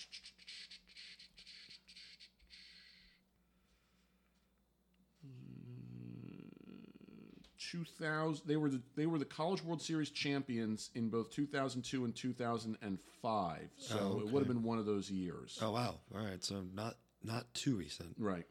Two 7.72 7.84
thousand. 7.84 8.46
They 8.46 8.56
were 8.56 8.68
the 8.68 8.82
they 8.96 9.06
were 9.06 9.18
the 9.18 9.24
College 9.24 9.64
World 9.64 9.80
Series 9.80 10.10
champions 10.10 10.90
in 10.94 11.08
both 11.08 11.30
two 11.30 11.46
thousand 11.46 11.82
two 11.82 12.04
and 12.04 12.14
two 12.14 12.34
thousand 12.34 12.76
and 12.82 12.98
five. 13.22 13.70
Oh, 13.70 13.78
so 13.78 13.98
Oh, 13.98 14.20
it 14.20 14.30
would 14.30 14.40
have 14.40 14.48
been 14.48 14.62
one 14.62 14.78
of 14.78 14.84
those 14.84 15.10
years. 15.10 15.58
Oh 15.62 15.70
wow. 15.70 15.94
All 16.14 16.22
right. 16.22 16.44
So 16.44 16.64
not 16.74 16.96
not 17.24 17.52
too 17.54 17.74
recent. 17.76 18.14
Right. 18.18 18.44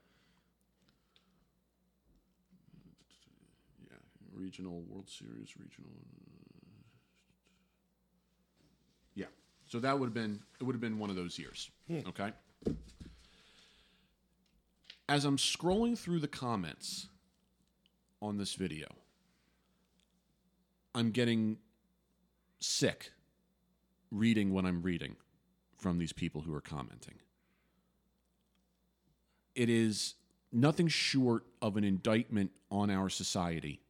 Yeah, 3.91 3.97
regional 4.33 4.81
World 4.89 5.07
Series, 5.07 5.55
regional. 5.55 5.91
Yeah, 9.13 9.25
so 9.67 9.79
that 9.81 9.99
would 9.99 10.07
have 10.07 10.15
been 10.15 10.39
it 10.59 10.63
would 10.63 10.73
have 10.73 10.81
been 10.81 10.97
one 10.97 11.11
of 11.11 11.15
those 11.15 11.37
years. 11.37 11.69
Hmm. 11.87 11.99
Okay. 12.07 12.31
As 15.07 15.25
I'm 15.25 15.37
scrolling 15.37 15.95
through 15.95 16.21
the 16.21 16.27
comments 16.27 17.07
on 18.19 18.37
this 18.39 18.55
video, 18.55 18.87
I'm 20.93 21.11
getting 21.11 21.57
sick 22.59 23.11
reading 24.11 24.53
what 24.53 24.65
I'm 24.65 24.81
reading 24.81 25.15
from 25.77 25.97
these 25.97 26.13
people 26.13 26.41
who 26.41 26.53
are 26.53 26.61
commenting. 26.61 27.15
It 29.55 29.69
is 29.69 30.15
nothing 30.51 30.87
short 30.87 31.43
of 31.61 31.77
an 31.77 31.83
indictment 31.83 32.51
on 32.69 32.89
our 32.89 33.09
society 33.09 33.81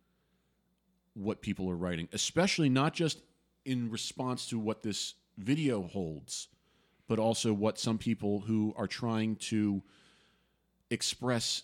what 1.14 1.42
people 1.42 1.70
are 1.70 1.76
writing 1.76 2.08
especially 2.14 2.70
not 2.70 2.94
just 2.94 3.20
in 3.66 3.90
response 3.90 4.48
to 4.48 4.58
what 4.58 4.82
this 4.82 5.16
video 5.38 5.84
holds 5.84 6.48
but 7.08 7.20
also 7.20 7.52
what 7.52 7.78
some 7.78 7.98
people 7.98 8.40
who 8.42 8.74
are 8.78 8.88
trying 8.88 9.36
to 9.36 9.82
express 10.90 11.64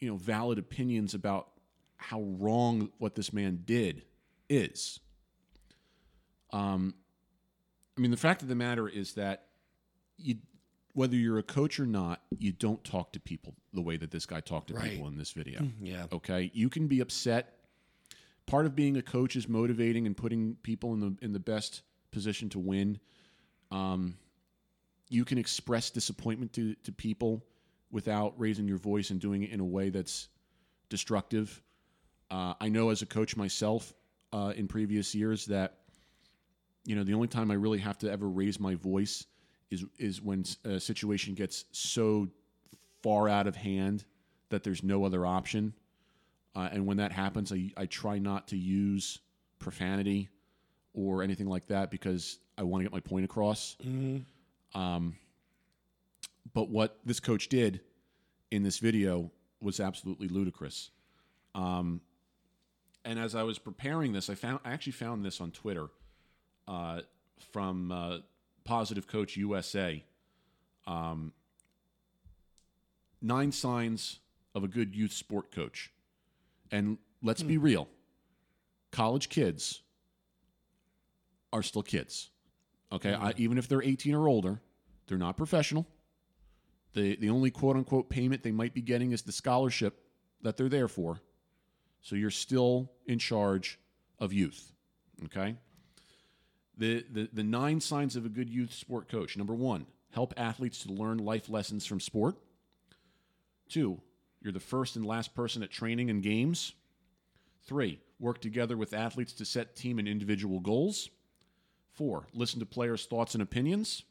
you 0.00 0.08
know 0.08 0.16
valid 0.16 0.58
opinions 0.58 1.14
about 1.14 1.48
how 1.96 2.22
wrong 2.22 2.90
what 2.98 3.14
this 3.14 3.32
man 3.32 3.62
did 3.64 4.02
is 4.48 5.00
um 6.52 6.94
i 7.96 8.00
mean 8.00 8.10
the 8.10 8.16
fact 8.16 8.42
of 8.42 8.48
the 8.48 8.54
matter 8.54 8.88
is 8.88 9.14
that 9.14 9.46
you 10.18 10.36
whether 10.92 11.14
you're 11.14 11.36
a 11.36 11.42
coach 11.42 11.78
or 11.78 11.84
not, 11.84 12.22
you 12.38 12.52
don't 12.52 12.82
talk 12.82 13.12
to 13.12 13.20
people 13.20 13.52
the 13.74 13.82
way 13.82 13.98
that 13.98 14.10
this 14.10 14.24
guy 14.24 14.40
talked 14.40 14.68
to 14.68 14.74
Right. 14.74 14.92
people 14.92 15.08
in 15.08 15.18
this 15.18 15.30
video. 15.32 15.68
Yeah. 15.78 16.06
Okay, 16.10 16.50
you 16.54 16.70
can 16.70 16.86
be 16.86 17.00
upset. 17.00 17.58
Part 18.46 18.64
of 18.64 18.74
being 18.74 18.96
a 18.96 19.02
coach 19.02 19.36
is 19.36 19.46
motivating 19.46 20.06
and 20.06 20.16
putting 20.16 20.54
people 20.62 20.94
in 20.94 21.00
the 21.00 21.14
in 21.20 21.34
the 21.34 21.38
best 21.38 21.82
position 22.12 22.48
to 22.48 22.58
win. 22.58 22.98
Um, 23.70 24.16
you 25.10 25.26
can 25.26 25.36
express 25.36 25.90
disappointment 25.90 26.54
to 26.54 26.74
to 26.76 26.92
people 26.92 27.44
without 27.90 28.32
raising 28.38 28.66
your 28.66 28.78
voice 28.78 29.10
and 29.10 29.20
doing 29.20 29.42
it 29.42 29.50
in 29.50 29.60
a 29.60 29.66
way 29.66 29.90
that's 29.90 30.28
destructive. 30.88 31.60
Uh, 32.30 32.54
I 32.58 32.70
know 32.70 32.88
as 32.88 33.02
a 33.02 33.06
coach 33.06 33.36
myself 33.36 33.92
uh, 34.32 34.52
in 34.56 34.68
previous 34.68 35.14
years 35.14 35.46
that 35.46 35.78
you 36.84 36.94
know 36.94 37.04
the 37.04 37.14
only 37.14 37.28
time 37.28 37.50
I 37.50 37.54
really 37.54 37.78
have 37.78 37.98
to 37.98 38.10
ever 38.10 38.28
raise 38.28 38.60
my 38.60 38.74
voice 38.74 39.26
is 39.70 39.84
is 39.98 40.22
when 40.22 40.44
a 40.64 40.78
situation 40.80 41.34
gets 41.34 41.64
so 41.72 42.28
far 43.02 43.28
out 43.28 43.46
of 43.46 43.56
hand 43.56 44.04
that 44.48 44.62
there's 44.62 44.82
no 44.82 45.04
other 45.04 45.26
option. 45.26 45.74
Uh, 46.54 46.68
and 46.72 46.86
when 46.86 46.96
that 46.96 47.12
happens, 47.12 47.52
I, 47.52 47.70
I 47.76 47.86
try 47.86 48.18
not 48.18 48.48
to 48.48 48.56
use 48.56 49.18
profanity 49.58 50.28
or 50.94 51.22
anything 51.22 51.46
like 51.48 51.66
that 51.66 51.90
because 51.90 52.38
I 52.56 52.62
want 52.62 52.80
to 52.80 52.84
get 52.84 52.92
my 52.92 53.00
point 53.00 53.24
across. 53.24 53.76
Um, 54.74 55.16
but 56.54 56.70
what 56.70 56.98
this 57.04 57.20
coach 57.20 57.48
did 57.48 57.80
in 58.50 58.62
this 58.62 58.78
video 58.78 59.30
was 59.60 59.80
absolutely 59.80 60.28
ludicrous. 60.28 60.90
Um, 61.54 62.00
and 63.06 63.20
as 63.20 63.34
I 63.34 63.44
was 63.44 63.58
preparing 63.58 64.12
this, 64.12 64.28
I 64.28 64.34
found 64.34 64.60
I 64.64 64.72
actually 64.72 64.92
found 64.92 65.24
this 65.24 65.40
on 65.40 65.52
Twitter 65.52 65.86
uh, 66.66 67.02
from 67.52 67.92
uh, 67.92 68.18
Positive 68.64 69.06
Coach 69.06 69.36
USA. 69.36 70.04
Um, 70.86 71.32
nine 73.22 73.52
signs 73.52 74.18
of 74.54 74.64
a 74.64 74.68
good 74.68 74.94
youth 74.94 75.12
sport 75.12 75.52
coach, 75.52 75.92
and 76.70 76.98
let's 77.22 77.42
be 77.42 77.58
real, 77.58 77.88
college 78.90 79.28
kids 79.28 79.82
are 81.52 81.62
still 81.62 81.82
kids. 81.82 82.30
Okay, 82.92 83.14
I, 83.14 83.34
even 83.36 83.56
if 83.56 83.68
they're 83.68 83.82
18 83.82 84.14
or 84.14 84.28
older, 84.28 84.60
they're 85.06 85.18
not 85.18 85.36
professional. 85.36 85.86
The 86.94 87.14
the 87.16 87.30
only 87.30 87.52
quote 87.52 87.76
unquote 87.76 88.10
payment 88.10 88.42
they 88.42 88.52
might 88.52 88.74
be 88.74 88.82
getting 88.82 89.12
is 89.12 89.22
the 89.22 89.32
scholarship 89.32 90.02
that 90.42 90.56
they're 90.56 90.68
there 90.68 90.88
for. 90.88 91.20
So 92.06 92.14
you're 92.14 92.30
still 92.30 92.92
in 93.06 93.18
charge 93.18 93.80
of 94.20 94.32
youth. 94.32 94.70
Okay? 95.24 95.56
The, 96.78 97.04
the 97.10 97.28
the 97.32 97.42
nine 97.42 97.80
signs 97.80 98.14
of 98.14 98.24
a 98.24 98.28
good 98.28 98.48
youth 98.48 98.72
sport 98.72 99.08
coach. 99.08 99.36
Number 99.36 99.54
1, 99.54 99.86
help 100.12 100.32
athletes 100.36 100.84
to 100.84 100.92
learn 100.92 101.18
life 101.18 101.48
lessons 101.48 101.84
from 101.84 101.98
sport. 101.98 102.36
2, 103.70 104.00
you're 104.40 104.52
the 104.52 104.60
first 104.60 104.94
and 104.94 105.04
last 105.04 105.34
person 105.34 105.64
at 105.64 105.72
training 105.72 106.08
and 106.08 106.22
games. 106.22 106.74
3, 107.64 107.98
work 108.20 108.40
together 108.40 108.76
with 108.76 108.94
athletes 108.94 109.32
to 109.32 109.44
set 109.44 109.74
team 109.74 109.98
and 109.98 110.06
individual 110.06 110.60
goals. 110.60 111.10
4, 111.94 112.28
listen 112.32 112.60
to 112.60 112.66
players' 112.66 113.06
thoughts 113.06 113.34
and 113.34 113.42
opinions. 113.42 114.04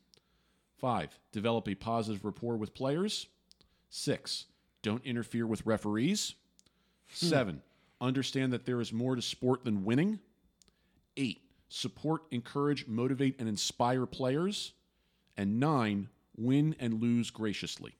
5, 0.79 1.17
develop 1.31 1.69
a 1.69 1.75
positive 1.75 2.25
rapport 2.25 2.57
with 2.57 2.73
players. 2.73 3.27
6, 3.89 4.47
don't 4.81 5.05
interfere 5.05 5.47
with 5.47 5.65
referees. 5.65 6.35
Hmm. 7.07 7.25
Seven, 7.27 7.61
understand 8.01 8.53
that 8.53 8.65
there 8.65 8.81
is 8.81 8.91
more 8.93 9.15
to 9.15 9.21
sport 9.21 9.63
than 9.63 9.83
winning. 9.85 10.19
Eight, 11.17 11.41
support, 11.69 12.23
encourage, 12.31 12.87
motivate, 12.87 13.35
and 13.39 13.47
inspire 13.49 14.05
players. 14.05 14.73
And 15.37 15.59
nine, 15.59 16.09
win 16.37 16.75
and 16.79 17.01
lose 17.01 17.29
graciously. 17.29 17.95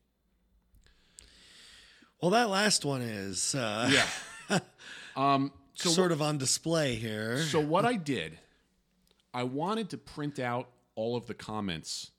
Well, 2.21 2.31
that 2.31 2.49
last 2.49 2.85
one 2.85 3.01
is 3.01 3.53
uh, 3.55 3.89
Yeah. 4.49 4.59
um, 5.15 5.51
so, 5.73 5.89
sort 5.89 6.11
of 6.13 6.21
on 6.21 6.37
display 6.37 6.95
here. 6.95 7.39
so 7.39 7.59
what 7.59 7.85
I 7.93 7.95
did, 7.95 8.37
I 9.33 9.43
wanted 9.43 9.89
to 9.89 9.97
print 9.97 10.39
out 10.39 10.69
all 10.95 11.17
of 11.17 11.27
the 11.27 11.33
comments 11.33 12.11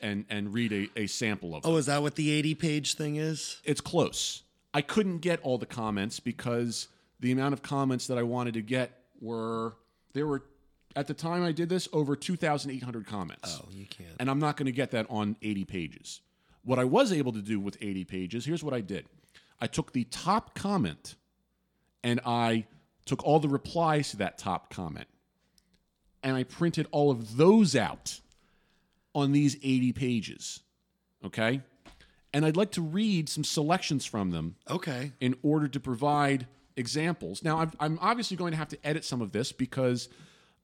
and 0.00 0.24
and 0.28 0.52
read 0.52 0.72
a, 0.72 0.88
a 1.00 1.06
sample 1.06 1.54
of 1.54 1.62
them. 1.62 1.72
oh, 1.72 1.76
is 1.76 1.86
that 1.86 2.02
what 2.02 2.16
the 2.16 2.30
80 2.32 2.54
page 2.56 2.94
thing 2.94 3.16
is? 3.16 3.60
it's 3.64 3.80
close. 3.80 4.42
I 4.72 4.82
couldn't 4.82 5.18
get 5.18 5.40
all 5.42 5.58
the 5.58 5.66
comments 5.66 6.20
because 6.20 6.88
the 7.18 7.32
amount 7.32 7.52
of 7.52 7.62
comments 7.62 8.06
that 8.06 8.18
I 8.18 8.22
wanted 8.22 8.54
to 8.54 8.62
get 8.62 8.92
were 9.20 9.74
there 10.12 10.26
were 10.26 10.42
at 10.96 11.06
the 11.06 11.14
time 11.14 11.42
I 11.44 11.52
did 11.52 11.68
this 11.68 11.88
over 11.92 12.16
2,800 12.16 13.06
comments. 13.06 13.60
Oh, 13.62 13.68
you 13.72 13.86
can't. 13.86 14.10
And 14.18 14.30
I'm 14.30 14.38
not 14.38 14.56
going 14.56 14.66
to 14.66 14.72
get 14.72 14.90
that 14.92 15.06
on 15.08 15.36
80 15.42 15.64
pages. 15.64 16.20
What 16.64 16.78
I 16.78 16.84
was 16.84 17.12
able 17.12 17.32
to 17.32 17.42
do 17.42 17.60
with 17.60 17.76
80 17.80 18.04
pages, 18.04 18.44
here's 18.44 18.64
what 18.64 18.74
I 18.74 18.80
did. 18.80 19.06
I 19.60 19.66
took 19.66 19.92
the 19.92 20.04
top 20.04 20.54
comment 20.54 21.14
and 22.02 22.20
I 22.24 22.66
took 23.04 23.24
all 23.24 23.38
the 23.38 23.48
replies 23.48 24.10
to 24.10 24.18
that 24.18 24.38
top 24.38 24.72
comment 24.72 25.06
and 26.22 26.36
I 26.36 26.44
printed 26.44 26.86
all 26.90 27.10
of 27.10 27.36
those 27.36 27.76
out 27.76 28.20
on 29.14 29.32
these 29.32 29.56
80 29.56 29.92
pages. 29.92 30.60
Okay? 31.24 31.60
And 32.32 32.44
I'd 32.46 32.56
like 32.56 32.70
to 32.72 32.82
read 32.82 33.28
some 33.28 33.42
selections 33.44 34.06
from 34.06 34.30
them 34.30 34.56
Okay. 34.68 35.12
in 35.20 35.36
order 35.42 35.66
to 35.68 35.80
provide 35.80 36.46
examples. 36.76 37.42
Now, 37.42 37.58
I'm, 37.58 37.72
I'm 37.80 37.98
obviously 38.00 38.36
going 38.36 38.52
to 38.52 38.56
have 38.56 38.68
to 38.68 38.78
edit 38.86 39.04
some 39.04 39.20
of 39.20 39.32
this 39.32 39.50
because 39.52 40.08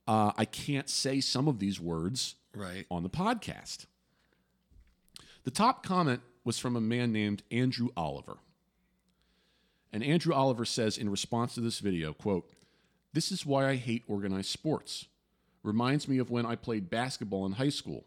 uh, 0.07 0.31
I 0.37 0.45
can't 0.45 0.89
say 0.89 1.21
some 1.21 1.49
of 1.49 1.59
these 1.59 1.81
words 1.81 2.37
Right. 2.55 2.87
on 2.91 3.03
the 3.03 3.11
podcast. 3.11 3.87
The 5.45 5.51
top 5.51 5.83
comment 5.85 6.21
was 6.45 6.59
from 6.59 6.77
a 6.77 6.81
man 6.81 7.13
named 7.13 7.43
Andrew 7.51 7.89
Oliver. 7.97 8.37
And 9.93 10.03
Andrew 10.05 10.33
Oliver 10.35 10.65
says 10.65 10.97
in 10.99 11.09
response 11.11 11.55
to 11.55 11.61
this 11.61 11.81
video, 11.81 12.13
quote, 12.13 12.51
"This 13.13 13.33
is 13.33 13.45
why 13.47 13.69
I 13.69 13.77
hate 13.77 14.05
organized 14.07 14.51
sports. 14.51 15.07
Reminds 15.63 16.07
me 16.07 16.19
of 16.19 16.31
when 16.31 16.47
I 16.47 16.55
played 16.55 16.91
basketball 16.91 17.45
in 17.47 17.53
high 17.53 17.71
school. 17.71 18.05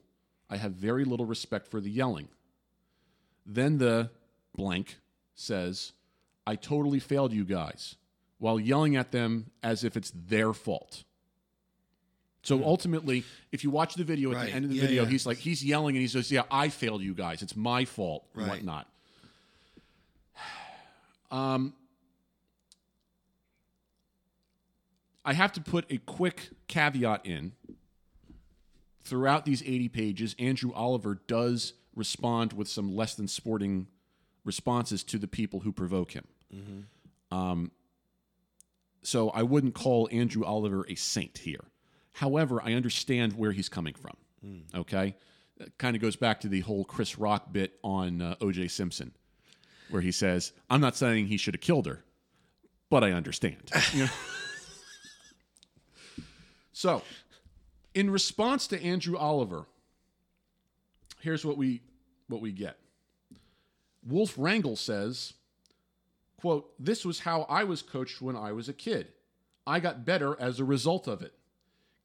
I 0.49 0.57
have 0.57 0.73
very 0.73 1.03
little 1.03 1.25
respect 1.25 1.67
for 1.67 1.81
the 1.81 1.89
yelling." 1.91 2.29
Then 3.51 3.79
the 3.79 4.11
blank 4.55 4.97
says, 5.33 5.93
"I 6.45 6.55
totally 6.55 6.99
failed 6.99 7.33
you 7.33 7.43
guys," 7.43 7.95
while 8.37 8.59
yelling 8.59 8.95
at 8.95 9.11
them 9.11 9.49
as 9.63 9.83
if 9.83 9.97
it's 9.97 10.11
their 10.11 10.53
fault. 10.53 11.03
So 12.43 12.63
ultimately, 12.63 13.23
if 13.51 13.63
you 13.63 13.69
watch 13.71 13.95
the 13.95 14.03
video 14.03 14.31
at 14.31 14.35
Right. 14.37 14.45
the 14.47 14.53
end 14.53 14.65
of 14.65 14.69
the 14.71 14.77
Yeah, 14.77 14.81
video, 14.83 15.03
yeah. 15.03 15.09
he's 15.09 15.25
like 15.25 15.39
he's 15.39 15.63
yelling 15.65 15.95
and 15.95 16.01
he 16.01 16.07
says, 16.07 16.31
"Yeah, 16.31 16.43
I 16.51 16.69
failed 16.69 17.01
you 17.01 17.13
guys. 17.15 17.41
It's 17.41 17.55
my 17.55 17.85
fault 17.85 18.27
and 18.33 18.43
Right. 18.43 18.49
whatnot." 18.49 18.87
Um, 21.31 21.75
I 25.23 25.33
have 25.33 25.51
to 25.53 25.61
put 25.61 25.85
a 25.91 25.97
quick 25.99 26.49
caveat 26.67 27.23
in. 27.25 27.51
Throughout 29.03 29.45
these 29.45 29.61
80 29.63 29.89
pages, 29.89 30.35
Andrew 30.39 30.71
Oliver 30.73 31.21
does 31.27 31.73
respond 31.99 32.53
with 32.53 32.67
some 32.67 32.95
less 32.95 33.13
than 33.13 33.27
sporting 33.27 33.87
responses 34.43 35.03
to 35.03 35.19
the 35.19 35.27
people 35.27 35.59
who 35.59 35.71
provoke 35.71 36.11
him. 36.13 36.25
Um, 37.31 37.71
so 39.03 39.29
I 39.29 39.43
wouldn't 39.43 39.75
call 39.75 40.09
Andrew 40.11 40.43
Oliver 40.43 40.85
a 40.89 40.95
saint 40.95 41.37
here. 41.39 41.65
However, 42.13 42.61
I 42.63 42.73
understand 42.73 43.33
where 43.33 43.51
he's 43.51 43.69
coming 43.69 43.93
from. 43.93 44.15
Okay, 44.73 45.15
kind 45.77 45.95
of 45.95 46.01
goes 46.01 46.15
back 46.15 46.39
to 46.41 46.47
the 46.47 46.61
whole 46.61 46.83
Chris 46.85 47.19
Rock 47.19 47.51
bit 47.51 47.77
on 47.83 48.21
uh, 48.21 48.35
O.J. 48.41 48.69
Simpson, 48.69 49.11
where 49.89 50.01
he 50.01 50.11
says, 50.11 50.53
"I'm 50.69 50.81
not 50.81 50.95
saying 50.95 51.27
he 51.27 51.37
should 51.37 51.53
have 51.53 51.61
killed 51.61 51.85
her, 51.85 52.03
but 52.89 53.03
I 53.03 53.11
understand." 53.11 53.69
You 53.93 54.03
know? 54.05 54.09
so, 56.71 57.01
in 57.93 58.09
response 58.09 58.67
to 58.67 58.81
Andrew 58.81 59.17
Oliver, 59.17 59.65
here's 61.21 61.45
what 61.45 61.57
we 61.57 61.81
what 62.29 62.41
we 62.41 62.51
get. 62.51 62.77
Wolf 64.05 64.35
Wrangle 64.37 64.75
says, 64.75 65.33
quote, 66.39 66.71
This 66.79 67.03
was 67.03 67.19
how 67.19 67.41
I 67.43 67.63
was 67.65 67.81
coached 67.81 68.21
when 68.21 68.35
I 68.35 68.53
was 68.53 68.69
a 68.69 68.73
kid. 68.73 69.09
I 69.67 69.79
got 69.79 70.05
better 70.05 70.39
as 70.39 70.59
a 70.59 70.63
result 70.63 71.07
of 71.07 71.21
it. 71.21 71.33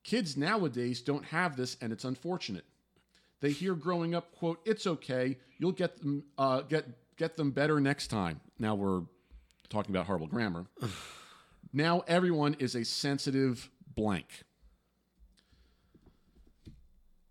Kids 0.02 0.36
nowadays 0.36 1.00
don't 1.00 1.26
have 1.26 1.56
this, 1.56 1.76
and 1.80 1.92
it's 1.92 2.04
unfortunate. 2.04 2.64
They 3.40 3.52
hear 3.52 3.74
growing 3.74 4.14
up, 4.14 4.34
quote, 4.34 4.60
it's 4.64 4.86
okay, 4.86 5.38
you'll 5.58 5.72
get 5.72 5.98
them 6.00 6.24
uh, 6.36 6.62
get 6.62 6.86
get 7.16 7.36
them 7.36 7.50
better 7.50 7.80
next 7.80 8.08
time. 8.08 8.40
Now 8.58 8.74
we're 8.74 9.02
talking 9.68 9.94
about 9.94 10.06
horrible 10.06 10.26
grammar. 10.26 10.66
now 11.72 12.02
everyone 12.06 12.54
is 12.58 12.74
a 12.74 12.84
sensitive 12.84 13.70
blank. 13.94 14.44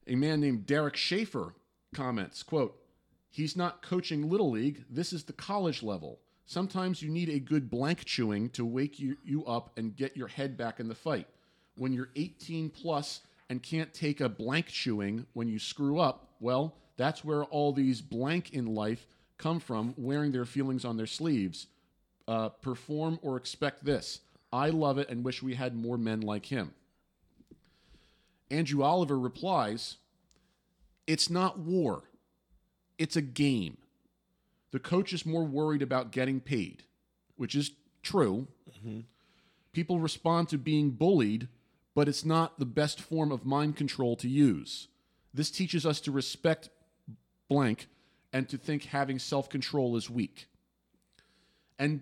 A 0.07 0.15
man 0.15 0.41
named 0.41 0.65
Derek 0.65 0.95
Schaefer 0.95 1.55
comments, 1.93 2.43
quote, 2.43 2.82
He's 3.33 3.57
not 3.57 3.81
coaching 3.81 4.29
Little 4.29 4.51
League. 4.51 4.85
This 4.91 5.11
is 5.11 5.23
the 5.23 5.33
college 5.33 5.81
level. 5.81 6.19
Sometimes 6.45 7.01
you 7.01 7.09
need 7.09 7.29
a 7.29 7.39
good 7.39 7.67
blank 7.67 8.05
chewing 8.05 8.51
to 8.51 8.63
wake 8.63 8.99
you, 8.99 9.17
you 9.23 9.43
up 9.45 9.75
and 9.75 9.95
get 9.95 10.15
your 10.15 10.27
head 10.27 10.55
back 10.55 10.79
in 10.79 10.87
the 10.87 10.93
fight. 10.93 11.25
When 11.75 11.93
you're 11.93 12.11
18 12.15 12.69
plus 12.69 13.21
and 13.49 13.63
can't 13.63 13.91
take 13.91 14.21
a 14.21 14.29
blank 14.29 14.67
chewing 14.67 15.25
when 15.33 15.47
you 15.47 15.57
screw 15.57 15.97
up, 15.97 16.35
well, 16.39 16.75
that's 16.95 17.25
where 17.25 17.43
all 17.45 17.73
these 17.73 18.01
blank 18.01 18.53
in 18.53 18.67
life 18.67 19.07
come 19.39 19.59
from, 19.59 19.95
wearing 19.97 20.31
their 20.31 20.45
feelings 20.45 20.85
on 20.85 20.97
their 20.97 21.07
sleeves. 21.07 21.65
Uh, 22.27 22.49
perform 22.49 23.17
or 23.23 23.35
expect 23.35 23.83
this. 23.83 24.19
I 24.51 24.69
love 24.69 24.99
it 24.99 25.09
and 25.09 25.25
wish 25.25 25.41
we 25.41 25.55
had 25.55 25.75
more 25.75 25.97
men 25.97 26.21
like 26.21 26.45
him. 26.45 26.75
Andrew 28.51 28.83
Oliver 28.83 29.17
replies, 29.17 29.97
It's 31.07 31.31
not 31.31 31.57
war, 31.57 32.03
it's 32.97 33.15
a 33.15 33.21
game. 33.21 33.77
The 34.71 34.79
coach 34.79 35.13
is 35.13 35.25
more 35.25 35.43
worried 35.43 35.81
about 35.81 36.11
getting 36.11 36.39
paid, 36.39 36.83
which 37.35 37.55
is 37.55 37.71
true. 38.01 38.47
People 39.71 39.99
respond 39.99 40.49
to 40.49 40.57
being 40.57 40.91
bullied, 40.91 41.47
but 41.95 42.07
it's 42.07 42.25
not 42.25 42.59
the 42.59 42.65
best 42.65 42.99
form 42.99 43.31
of 43.31 43.45
mind 43.45 43.75
control 43.75 44.15
to 44.17 44.27
use. 44.27 44.87
This 45.33 45.51
teaches 45.51 45.85
us 45.85 45.99
to 46.01 46.11
respect 46.11 46.69
blank 47.49 47.87
and 48.31 48.49
to 48.49 48.57
think 48.57 48.85
having 48.85 49.19
self 49.19 49.49
control 49.49 49.95
is 49.95 50.09
weak. 50.09 50.47
And 51.79 52.01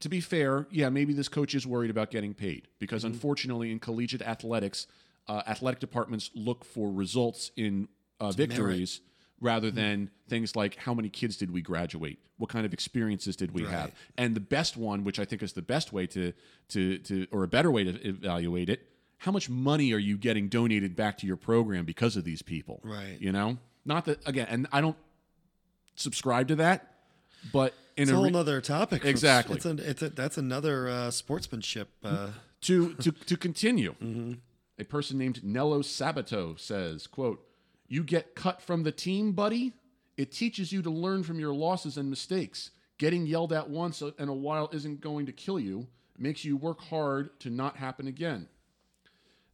to 0.00 0.08
be 0.08 0.20
fair, 0.20 0.66
yeah, 0.70 0.88
maybe 0.88 1.12
this 1.12 1.28
coach 1.28 1.54
is 1.54 1.66
worried 1.66 1.90
about 1.90 2.10
getting 2.10 2.34
paid 2.34 2.68
because 2.78 3.04
unfortunately 3.04 3.70
in 3.70 3.78
collegiate 3.78 4.22
athletics, 4.22 4.86
uh, 5.28 5.42
athletic 5.46 5.78
departments 5.78 6.30
look 6.34 6.64
for 6.64 6.90
results 6.90 7.52
in 7.56 7.88
uh, 8.20 8.32
victories 8.32 9.00
rather 9.42 9.70
than 9.70 10.08
things 10.28 10.56
like 10.56 10.76
how 10.76 10.94
many 10.94 11.10
kids 11.10 11.36
did 11.36 11.50
we 11.50 11.60
graduate, 11.60 12.18
what 12.38 12.48
kind 12.48 12.64
of 12.64 12.72
experiences 12.72 13.36
did 13.36 13.52
we 13.52 13.64
have, 13.64 13.92
and 14.16 14.34
the 14.34 14.40
best 14.40 14.76
one, 14.76 15.04
which 15.04 15.18
I 15.18 15.24
think 15.26 15.42
is 15.42 15.52
the 15.52 15.62
best 15.62 15.92
way 15.92 16.06
to 16.06 16.32
to 16.68 16.98
to 16.98 17.26
or 17.30 17.42
a 17.42 17.48
better 17.48 17.70
way 17.70 17.84
to 17.84 17.90
evaluate 18.08 18.70
it. 18.70 18.88
How 19.18 19.30
much 19.30 19.50
money 19.50 19.92
are 19.92 19.98
you 19.98 20.16
getting 20.16 20.48
donated 20.48 20.96
back 20.96 21.18
to 21.18 21.26
your 21.26 21.36
program 21.36 21.84
because 21.84 22.16
of 22.16 22.24
these 22.24 22.42
people? 22.42 22.80
Right. 22.82 23.18
You 23.20 23.32
know, 23.32 23.58
not 23.84 24.06
that 24.06 24.26
again, 24.26 24.46
and 24.48 24.66
I 24.72 24.80
don't 24.80 24.96
subscribe 25.96 26.48
to 26.48 26.56
that, 26.56 26.94
but 27.52 27.74
in 27.96 28.04
It's 28.04 28.10
a 28.10 28.14
a 28.14 28.16
whole 28.16 28.24
re- 28.26 28.30
nother 28.30 28.60
topic. 28.60 29.04
Exactly. 29.04 29.56
It's, 29.56 29.66
a, 29.66 29.90
it's 29.90 30.02
a, 30.02 30.08
that's 30.08 30.38
another 30.38 30.88
uh, 30.88 31.10
sportsmanship. 31.10 31.88
Uh, 32.02 32.28
to 32.62 32.94
to 32.94 33.12
to 33.12 33.36
continue, 33.36 33.94
a 34.78 34.84
person 34.84 35.18
named 35.18 35.42
Nello 35.44 35.82
Sabato 35.82 36.58
says, 36.58 37.06
"quote 37.06 37.44
You 37.92 38.02
get 38.02 38.34
cut 38.34 38.62
from 38.62 38.84
the 38.84 38.90
team, 38.90 39.32
buddy. 39.32 39.74
It 40.16 40.32
teaches 40.32 40.72
you 40.72 40.80
to 40.80 40.88
learn 40.88 41.24
from 41.24 41.38
your 41.38 41.52
losses 41.52 41.98
and 41.98 42.08
mistakes. 42.08 42.70
Getting 42.96 43.26
yelled 43.26 43.52
at 43.52 43.68
once 43.68 44.00
in 44.00 44.30
a 44.30 44.34
while 44.34 44.70
isn't 44.72 45.02
going 45.02 45.26
to 45.26 45.32
kill 45.32 45.60
you. 45.60 45.88
It 46.14 46.20
Makes 46.22 46.42
you 46.42 46.56
work 46.56 46.80
hard 46.80 47.38
to 47.40 47.50
not 47.50 47.76
happen 47.76 48.06
again." 48.06 48.48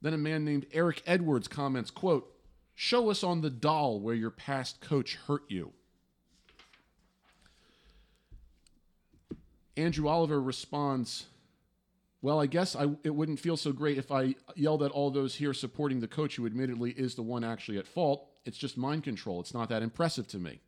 Then 0.01 0.15
a 0.15 0.19
man 0.19 0.45
named 0.45 0.67
Eric 0.71 1.03
Edwards 1.05 1.49
comments, 1.49 1.91
"quote 1.91 2.33
Show 2.77 3.11
us 3.11 3.25
on 3.25 3.41
the 3.41 3.51
doll 3.51 3.99
where 3.99 4.15
your 4.15 4.31
past 4.31 4.81
coach 4.81 5.17
hurt 5.17 5.51
you." 5.51 5.73
Andrew 9.77 10.07
Oliver 10.07 10.41
responds, 10.41 11.27
Well, 12.21 12.41
I 12.41 12.47
guess 12.47 12.75
I, 12.75 12.87
it 13.05 13.15
wouldn't 13.15 13.39
feel 13.39 13.57
so 13.57 13.73
great 13.73 13.97
if 13.97 14.11
I 14.11 14.35
yelled 14.57 14.83
at 14.83 14.91
all 14.91 15.11
those 15.11 15.37
here 15.37 15.55
supporting 15.55 16.01
the 16.01 16.09
coach 16.09 16.37
who 16.37 16.47
admittedly 16.47 16.91
is 16.91 17.15
the 17.15 17.23
one 17.23 17.45
actually 17.45 17.79
at 17.79 17.87
fault. 17.87 18.29
It's 18.45 18.59
just 18.59 18.77
mind 18.77 19.05
control. 19.05 19.41
It's 19.41 19.55
not 19.55 19.69
that 19.69 19.83
impressive 19.83 20.27
to 20.29 20.39
me. 20.39 20.61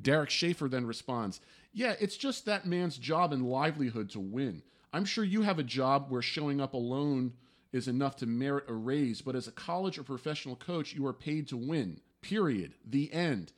Derek 0.00 0.30
Schaefer 0.30 0.68
then 0.68 0.86
responds, 0.86 1.40
Yeah, 1.72 1.94
it's 2.00 2.16
just 2.16 2.46
that 2.46 2.66
man's 2.66 2.98
job 2.98 3.32
and 3.32 3.48
livelihood 3.48 4.10
to 4.10 4.20
win. 4.20 4.62
I'm 4.92 5.04
sure 5.04 5.24
you 5.24 5.42
have 5.42 5.58
a 5.58 5.64
job 5.64 6.06
where 6.08 6.22
showing 6.22 6.60
up 6.60 6.74
alone 6.74 7.32
is 7.72 7.88
enough 7.88 8.14
to 8.16 8.26
merit 8.26 8.64
a 8.68 8.72
raise, 8.72 9.22
but 9.22 9.34
as 9.34 9.48
a 9.48 9.52
college 9.52 9.98
or 9.98 10.04
professional 10.04 10.54
coach, 10.54 10.94
you 10.94 11.04
are 11.06 11.12
paid 11.12 11.48
to 11.48 11.56
win. 11.56 12.00
Period. 12.22 12.74
The 12.88 13.12
end. 13.12 13.52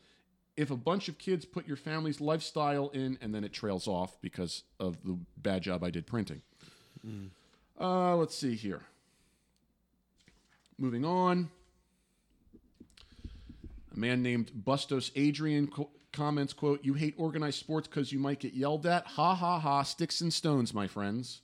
If 0.56 0.70
a 0.70 0.76
bunch 0.76 1.08
of 1.08 1.18
kids 1.18 1.44
put 1.44 1.68
your 1.68 1.76
family's 1.76 2.22
lifestyle 2.22 2.88
in, 2.88 3.18
and 3.20 3.34
then 3.34 3.44
it 3.44 3.52
trails 3.52 3.86
off 3.86 4.18
because 4.22 4.62
of 4.80 5.02
the 5.04 5.18
bad 5.36 5.62
job 5.62 5.84
I 5.84 5.90
did 5.90 6.06
printing. 6.06 6.40
Uh, 7.80 8.16
let's 8.16 8.36
see 8.36 8.54
here. 8.54 8.82
Moving 10.78 11.04
on. 11.04 11.50
A 13.94 13.98
man 13.98 14.22
named 14.22 14.50
Bustos 14.54 15.10
Adrian 15.16 15.68
co- 15.68 15.90
comments, 16.12 16.52
quote, 16.52 16.84
You 16.84 16.94
hate 16.94 17.14
organized 17.16 17.58
sports 17.58 17.88
because 17.88 18.12
you 18.12 18.18
might 18.18 18.40
get 18.40 18.54
yelled 18.54 18.86
at? 18.86 19.06
Ha 19.06 19.34
ha 19.34 19.58
ha, 19.58 19.82
sticks 19.82 20.20
and 20.20 20.32
stones, 20.32 20.74
my 20.74 20.86
friends. 20.86 21.40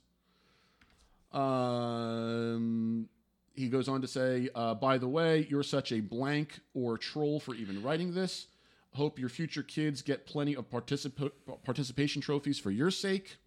Um, 1.31 3.09
he 3.55 3.69
goes 3.69 3.87
on 3.87 4.01
to 4.01 4.07
say, 4.07 4.49
uh, 4.53 4.75
By 4.75 4.97
the 4.97 5.07
way, 5.07 5.47
you're 5.49 5.63
such 5.63 5.91
a 5.91 5.99
blank 5.99 6.59
or 6.73 6.97
troll 6.97 7.39
for 7.39 7.55
even 7.55 7.81
writing 7.81 8.13
this. 8.13 8.47
Hope 8.93 9.17
your 9.17 9.29
future 9.29 9.63
kids 9.63 10.03
get 10.03 10.27
plenty 10.27 10.55
of 10.55 10.69
participa- 10.69 11.31
participation 11.63 12.21
trophies 12.21 12.59
for 12.59 12.69
your 12.69 12.91
sake. 12.91 13.37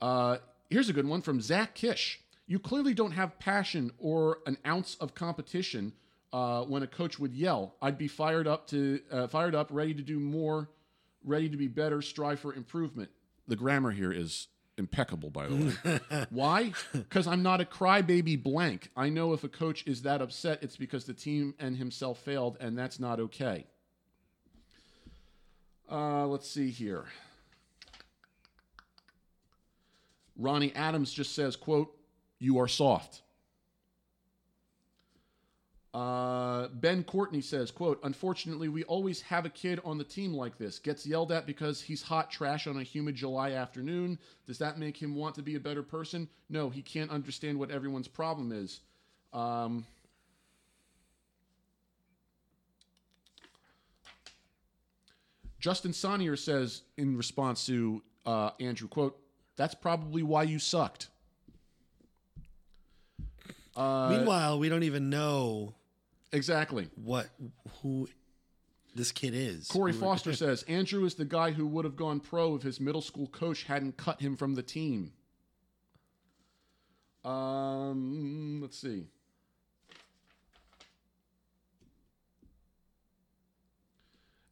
Uh, 0.00 0.36
here's 0.72 0.88
a 0.88 0.92
good 0.92 1.06
one 1.06 1.22
from 1.22 1.40
Zach 1.40 1.74
Kish. 1.74 2.20
You 2.46 2.58
clearly 2.58 2.94
don't 2.94 3.12
have 3.12 3.38
passion 3.38 3.92
or 3.98 4.38
an 4.46 4.56
ounce 4.66 4.96
of 4.96 5.14
competition 5.14 5.92
uh, 6.32 6.62
when 6.62 6.82
a 6.82 6.86
coach 6.86 7.18
would 7.18 7.34
yell. 7.34 7.76
I'd 7.80 7.98
be 7.98 8.08
fired 8.08 8.48
up 8.48 8.66
to 8.68 9.00
uh, 9.10 9.26
fired 9.28 9.54
up, 9.54 9.68
ready 9.70 9.94
to 9.94 10.02
do 10.02 10.18
more, 10.18 10.70
ready 11.24 11.48
to 11.48 11.56
be 11.56 11.68
better, 11.68 12.02
strive 12.02 12.40
for 12.40 12.54
improvement. 12.54 13.10
The 13.46 13.56
grammar 13.56 13.90
here 13.90 14.12
is 14.12 14.48
impeccable, 14.78 15.30
by 15.30 15.48
the 15.48 15.76
way. 15.84 16.26
Why? 16.30 16.72
Because 16.92 17.26
I'm 17.26 17.42
not 17.42 17.60
a 17.60 17.64
crybaby 17.64 18.42
blank. 18.42 18.90
I 18.96 19.10
know 19.10 19.34
if 19.34 19.44
a 19.44 19.48
coach 19.48 19.86
is 19.86 20.02
that 20.02 20.22
upset, 20.22 20.62
it's 20.62 20.76
because 20.76 21.04
the 21.04 21.14
team 21.14 21.54
and 21.58 21.76
himself 21.76 22.18
failed, 22.20 22.56
and 22.60 22.78
that's 22.78 22.98
not 22.98 23.20
okay. 23.20 23.66
Uh, 25.90 26.26
let's 26.26 26.48
see 26.48 26.70
here. 26.70 27.04
Ronnie 30.36 30.74
Adams 30.74 31.12
just 31.12 31.34
says, 31.34 31.56
quote, 31.56 31.94
you 32.38 32.58
are 32.58 32.68
soft. 32.68 33.22
Uh, 35.94 36.68
ben 36.68 37.04
Courtney 37.04 37.42
says, 37.42 37.70
quote, 37.70 38.00
unfortunately, 38.02 38.68
we 38.68 38.82
always 38.84 39.20
have 39.20 39.44
a 39.44 39.50
kid 39.50 39.78
on 39.84 39.98
the 39.98 40.04
team 40.04 40.32
like 40.32 40.56
this. 40.56 40.78
Gets 40.78 41.06
yelled 41.06 41.30
at 41.30 41.46
because 41.46 41.82
he's 41.82 42.00
hot 42.00 42.30
trash 42.30 42.66
on 42.66 42.78
a 42.78 42.82
humid 42.82 43.14
July 43.14 43.52
afternoon. 43.52 44.18
Does 44.46 44.58
that 44.58 44.78
make 44.78 44.96
him 44.96 45.14
want 45.14 45.34
to 45.34 45.42
be 45.42 45.54
a 45.56 45.60
better 45.60 45.82
person? 45.82 46.28
No, 46.48 46.70
he 46.70 46.80
can't 46.80 47.10
understand 47.10 47.58
what 47.58 47.70
everyone's 47.70 48.08
problem 48.08 48.52
is. 48.52 48.80
Um, 49.34 49.84
Justin 55.60 55.92
Sonnier 55.92 56.38
says 56.38 56.82
in 56.96 57.16
response 57.18 57.66
to 57.66 58.02
uh, 58.24 58.50
Andrew, 58.60 58.88
quote, 58.88 59.21
that's 59.56 59.74
probably 59.74 60.22
why 60.22 60.44
you 60.44 60.58
sucked. 60.58 61.08
Uh, 63.76 64.08
meanwhile, 64.10 64.58
we 64.58 64.68
don't 64.68 64.82
even 64.82 65.08
know 65.10 65.74
exactly. 66.32 66.88
what 66.96 67.28
who 67.82 68.08
this 68.94 69.12
kid 69.12 69.34
is. 69.34 69.68
Corey 69.68 69.92
Foster 69.92 70.32
says 70.34 70.62
Andrew 70.64 71.04
is 71.04 71.14
the 71.14 71.24
guy 71.24 71.50
who 71.52 71.66
would 71.66 71.84
have 71.84 71.96
gone 71.96 72.20
pro 72.20 72.54
if 72.54 72.62
his 72.62 72.80
middle 72.80 73.00
school 73.00 73.26
coach 73.28 73.64
hadn't 73.64 73.96
cut 73.96 74.20
him 74.20 74.36
from 74.36 74.54
the 74.54 74.62
team. 74.62 75.12
Um, 77.24 78.60
let's 78.60 78.78
see. 78.78 79.06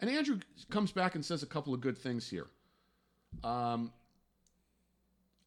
And 0.00 0.08
Andrew 0.08 0.38
comes 0.70 0.92
back 0.92 1.14
and 1.14 1.24
says 1.24 1.42
a 1.42 1.46
couple 1.46 1.74
of 1.74 1.80
good 1.80 1.98
things 1.98 2.28
here. 2.28 2.46
Um, 3.44 3.92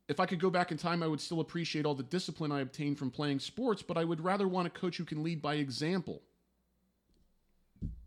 if 0.07 0.19
I 0.19 0.25
could 0.25 0.39
go 0.39 0.49
back 0.49 0.71
in 0.71 0.77
time, 0.77 1.01
I 1.01 1.07
would 1.07 1.21
still 1.21 1.39
appreciate 1.39 1.85
all 1.85 1.95
the 1.95 2.03
discipline 2.03 2.51
I 2.51 2.59
obtained 2.61 2.97
from 2.97 3.09
playing 3.09 3.39
sports, 3.39 3.81
but 3.81 3.97
I 3.97 4.03
would 4.03 4.21
rather 4.21 4.47
want 4.47 4.67
a 4.67 4.69
coach 4.69 4.97
who 4.97 5.05
can 5.05 5.23
lead 5.23 5.41
by 5.41 5.55
example. 5.55 6.21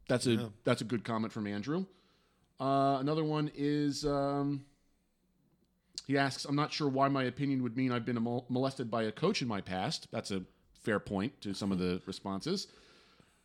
That's 0.08 0.26
a 0.26 0.32
Yeah. 0.34 0.48
that's 0.64 0.80
a 0.82 0.84
good 0.84 1.04
comment 1.04 1.32
from 1.32 1.46
Andrew. 1.46 1.86
Uh, 2.60 2.98
another 3.00 3.24
one 3.24 3.50
is 3.54 4.04
um, 4.06 4.64
he 6.06 6.16
asks, 6.16 6.44
"I'm 6.44 6.54
not 6.54 6.72
sure 6.72 6.88
why 6.88 7.08
my 7.08 7.24
opinion 7.24 7.62
would 7.62 7.76
mean 7.76 7.90
I've 7.92 8.04
been 8.04 8.22
mol- 8.22 8.46
molested 8.48 8.90
by 8.90 9.02
a 9.04 9.12
coach 9.12 9.42
in 9.42 9.48
my 9.48 9.60
past." 9.60 10.06
That's 10.12 10.30
a 10.30 10.42
fair 10.82 11.00
point 11.00 11.40
to 11.40 11.54
some 11.54 11.72
of 11.72 11.78
the 11.78 12.00
responses. 12.06 12.68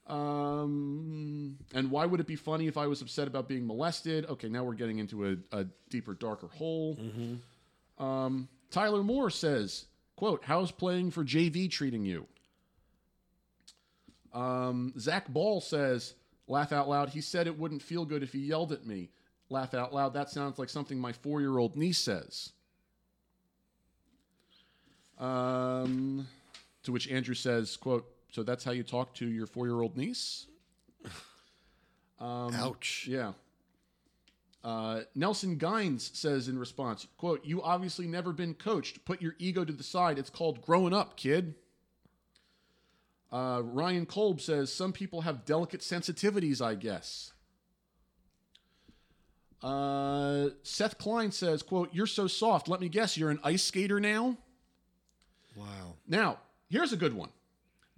Um, 0.07 1.57
and 1.73 1.89
why 1.89 2.05
would 2.05 2.19
it 2.19 2.27
be 2.27 2.35
funny 2.35 2.67
if 2.67 2.77
I 2.77 2.85
was 2.87 3.01
upset 3.01 3.27
about 3.27 3.47
being 3.47 3.65
molested? 3.65 4.25
Okay, 4.27 4.49
now 4.49 4.63
we're 4.63 4.73
getting 4.75 4.99
into 4.99 5.25
a, 5.27 5.37
a 5.51 5.65
deeper, 5.89 6.13
darker 6.13 6.47
hole. 6.47 6.97
Um, 8.01 8.49
Tyler 8.71 9.03
Moore 9.03 9.29
says, 9.29 9.85
"quote 10.15 10.43
How's 10.43 10.71
playing 10.71 11.11
for 11.11 11.23
JV 11.23 11.69
treating 11.69 12.03
you?" 12.03 12.27
Um, 14.33 14.93
Zach 14.97 15.27
Ball 15.27 15.61
says, 15.61 16.15
"Laugh 16.47 16.71
out 16.71 16.89
loud." 16.89 17.09
He 17.09 17.21
said 17.21 17.47
it 17.47 17.57
wouldn't 17.57 17.83
feel 17.83 18.05
good 18.05 18.23
if 18.23 18.33
he 18.33 18.39
yelled 18.39 18.71
at 18.71 18.85
me. 18.85 19.09
Laugh 19.49 19.73
out 19.73 19.93
loud. 19.93 20.13
That 20.13 20.29
sounds 20.29 20.57
like 20.57 20.69
something 20.69 20.97
my 20.99 21.11
four-year-old 21.11 21.75
niece 21.75 21.99
says. 21.99 22.51
Um, 25.19 26.27
to 26.83 26.91
which 26.91 27.07
Andrew 27.09 27.35
says, 27.35 27.77
"quote 27.77 28.05
So 28.31 28.41
that's 28.43 28.63
how 28.63 28.71
you 28.71 28.83
talk 28.83 29.13
to 29.15 29.27
your 29.27 29.45
four-year-old 29.45 29.95
niece?" 29.95 30.47
Um, 32.19 32.53
Ouch. 32.53 33.07
Yeah. 33.07 33.33
Uh, 34.63 35.01
Nelson 35.15 35.57
Gines 35.57 36.11
says 36.13 36.47
in 36.47 36.59
response, 36.59 37.07
quote, 37.17 37.43
You 37.43 37.61
obviously 37.63 38.07
never 38.07 38.31
been 38.31 38.53
coached. 38.53 39.03
Put 39.05 39.21
your 39.21 39.35
ego 39.39 39.65
to 39.65 39.73
the 39.73 39.83
side. 39.83 40.19
It's 40.19 40.29
called 40.29 40.61
growing 40.61 40.93
up, 40.93 41.17
kid. 41.17 41.55
Uh, 43.31 43.61
Ryan 43.63 44.05
Kolb 44.05 44.39
says, 44.41 44.71
Some 44.71 44.93
people 44.93 45.21
have 45.21 45.45
delicate 45.45 45.81
sensitivities, 45.81 46.61
I 46.61 46.75
guess. 46.75 47.33
Uh, 49.63 50.49
Seth 50.63 50.97
Klein 50.97 51.31
says, 51.31 51.63
quote, 51.63 51.89
You're 51.91 52.07
so 52.07 52.27
soft. 52.27 52.67
Let 52.67 52.81
me 52.81 52.89
guess, 52.89 53.17
you're 53.17 53.31
an 53.31 53.39
ice 53.43 53.63
skater 53.63 53.99
now? 53.99 54.37
Wow. 55.55 55.95
Now, 56.07 56.37
here's 56.69 56.93
a 56.93 56.97
good 56.97 57.13
one. 57.13 57.29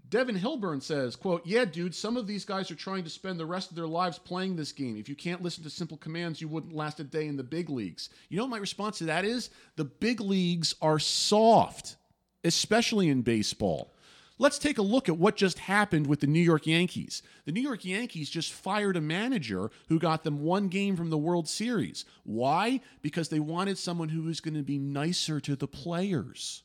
Devin 0.09 0.37
Hilburn 0.37 0.81
says, 0.81 1.15
quote, 1.15 1.45
Yeah, 1.45 1.65
dude, 1.65 1.95
some 1.95 2.17
of 2.17 2.27
these 2.27 2.45
guys 2.45 2.69
are 2.69 2.75
trying 2.75 3.03
to 3.03 3.09
spend 3.09 3.39
the 3.39 3.45
rest 3.45 3.69
of 3.69 3.75
their 3.75 3.87
lives 3.87 4.19
playing 4.19 4.55
this 4.55 4.71
game. 4.71 4.97
If 4.97 5.09
you 5.09 5.15
can't 5.15 5.41
listen 5.41 5.63
to 5.63 5.69
simple 5.69 5.97
commands, 5.97 6.41
you 6.41 6.47
wouldn't 6.47 6.75
last 6.75 6.99
a 6.99 7.03
day 7.03 7.27
in 7.27 7.37
the 7.37 7.43
big 7.43 7.69
leagues. 7.69 8.09
You 8.29 8.37
know 8.37 8.43
what 8.43 8.51
my 8.51 8.57
response 8.57 8.99
to 8.99 9.05
that 9.05 9.25
is? 9.25 9.49
The 9.75 9.85
big 9.85 10.19
leagues 10.19 10.75
are 10.81 10.99
soft, 10.99 11.95
especially 12.43 13.09
in 13.09 13.21
baseball. 13.21 13.93
Let's 14.39 14.59
take 14.59 14.77
a 14.77 14.83
look 14.83 15.09
at 15.09 15.17
what 15.17 15.35
just 15.35 15.59
happened 15.59 16.07
with 16.07 16.19
the 16.19 16.27
New 16.27 16.41
York 16.41 16.65
Yankees. 16.67 17.21
The 17.45 17.51
New 17.51 17.61
York 17.61 17.85
Yankees 17.85 18.29
just 18.29 18.51
fired 18.51 18.97
a 18.97 19.01
manager 19.01 19.71
who 19.89 19.99
got 19.99 20.23
them 20.23 20.41
one 20.41 20.67
game 20.67 20.95
from 20.95 21.11
the 21.11 21.17
World 21.17 21.47
Series. 21.47 22.03
Why? 22.23 22.81
Because 23.01 23.29
they 23.29 23.39
wanted 23.39 23.77
someone 23.77 24.09
who 24.09 24.23
was 24.23 24.41
going 24.41 24.55
to 24.55 24.63
be 24.63 24.79
nicer 24.79 25.39
to 25.39 25.55
the 25.55 25.67
players. 25.67 26.63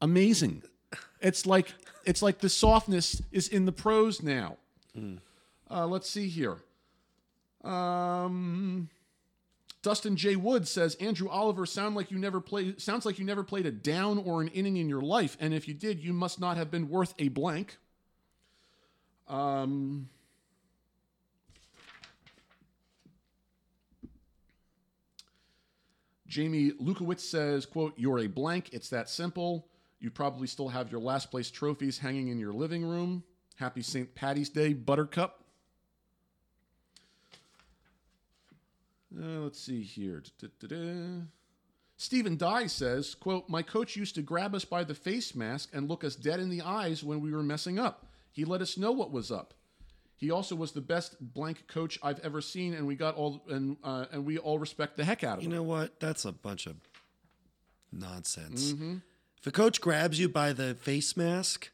Amazing. 0.00 0.62
It's 1.20 1.46
like 1.46 1.74
it's 2.04 2.22
like 2.22 2.38
the 2.38 2.48
softness 2.48 3.22
is 3.30 3.48
in 3.48 3.66
the 3.66 3.72
pros 3.72 4.22
now. 4.22 4.56
Uh, 5.70 5.86
let's 5.86 6.08
see 6.08 6.28
here. 6.28 6.56
Um, 7.62 8.88
Dustin 9.82 10.16
J. 10.16 10.36
Wood 10.36 10.66
says 10.66 10.94
Andrew 10.96 11.28
Oliver 11.28 11.66
sound 11.66 11.94
like 11.94 12.10
you 12.10 12.18
never 12.18 12.40
played 12.40 12.80
sounds 12.80 13.04
like 13.04 13.18
you 13.18 13.24
never 13.24 13.44
played 13.44 13.66
a 13.66 13.70
down 13.70 14.18
or 14.18 14.40
an 14.40 14.48
inning 14.48 14.76
in 14.78 14.88
your 14.88 15.02
life, 15.02 15.36
and 15.40 15.54
if 15.54 15.68
you 15.68 15.74
did, 15.74 16.02
you 16.02 16.12
must 16.12 16.40
not 16.40 16.56
have 16.56 16.70
been 16.70 16.88
worth 16.88 17.14
a 17.18 17.28
blank. 17.28 17.76
Um, 19.28 20.08
Jamie 26.30 26.70
Lukowitz 26.80 27.20
says, 27.20 27.66
quote, 27.66 27.92
You're 27.96 28.20
a 28.20 28.26
blank. 28.28 28.70
It's 28.72 28.88
that 28.90 29.10
simple. 29.10 29.66
You 30.00 30.10
probably 30.10 30.46
still 30.46 30.68
have 30.68 30.90
your 30.90 31.00
last 31.00 31.30
place 31.30 31.50
trophies 31.50 31.98
hanging 31.98 32.28
in 32.28 32.38
your 32.38 32.52
living 32.52 32.84
room. 32.84 33.22
Happy 33.56 33.82
St. 33.82 34.14
Patty's 34.14 34.48
Day, 34.48 34.72
Buttercup. 34.72 35.44
Uh, 39.14 39.40
let's 39.40 39.60
see 39.60 39.82
here. 39.82 40.22
Da-da-da-da. 40.40 41.24
Stephen 41.96 42.38
Dye 42.38 42.66
says, 42.66 43.14
quote, 43.14 43.48
My 43.50 43.60
coach 43.60 43.94
used 43.94 44.14
to 44.14 44.22
grab 44.22 44.54
us 44.54 44.64
by 44.64 44.84
the 44.84 44.94
face 44.94 45.34
mask 45.34 45.68
and 45.74 45.88
look 45.88 46.02
us 46.02 46.16
dead 46.16 46.40
in 46.40 46.48
the 46.48 46.62
eyes 46.62 47.04
when 47.04 47.20
we 47.20 47.30
were 47.30 47.42
messing 47.42 47.78
up. 47.78 48.06
He 48.32 48.46
let 48.46 48.62
us 48.62 48.78
know 48.78 48.92
what 48.92 49.12
was 49.12 49.30
up. 49.30 49.52
He 50.16 50.30
also 50.30 50.54
was 50.54 50.72
the 50.72 50.80
best 50.80 51.16
blank 51.20 51.66
coach 51.66 51.98
I've 52.02 52.20
ever 52.20 52.40
seen, 52.40 52.72
and 52.74 52.86
we 52.86 52.94
got 52.94 53.16
all 53.16 53.42
and 53.48 53.78
uh, 53.82 54.04
and 54.12 54.26
we 54.26 54.36
all 54.36 54.58
respect 54.58 54.98
the 54.98 55.04
heck 55.04 55.24
out 55.24 55.38
of 55.38 55.42
You 55.42 55.48
him. 55.48 55.52
You 55.52 55.58
know 55.58 55.62
what? 55.62 55.98
That's 55.98 56.26
a 56.26 56.32
bunch 56.32 56.66
of 56.66 56.76
nonsense. 57.90 58.74
If 59.40 59.46
a 59.46 59.50
coach 59.50 59.80
grabs 59.80 60.20
you 60.20 60.28
by 60.28 60.52
the 60.52 60.74
face 60.74 61.16
mask, 61.16 61.70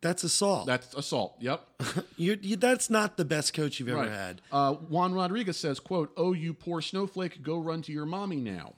that's 0.00 0.22
assault. 0.22 0.66
That's 0.66 0.94
assault. 0.94 1.36
Yep. 1.40 1.66
you, 2.16 2.38
you, 2.40 2.56
that's 2.56 2.88
not 2.88 3.16
the 3.16 3.24
best 3.24 3.52
coach 3.52 3.80
you've 3.80 3.88
ever 3.88 4.00
Right. 4.02 4.10
had. 4.10 4.42
Uh, 4.52 4.74
Juan 4.74 5.12
Rodriguez 5.12 5.56
says, 5.56 5.80
quote, 5.80 6.12
Oh, 6.16 6.32
you 6.32 6.54
poor 6.54 6.80
snowflake, 6.80 7.42
go 7.42 7.58
run 7.58 7.82
to 7.82 7.92
your 7.92 8.06
mommy 8.06 8.36
now. 8.36 8.74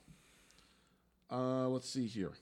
Uh, 1.30 1.68
let's 1.68 1.90
see 1.90 2.06
here. 2.06 2.32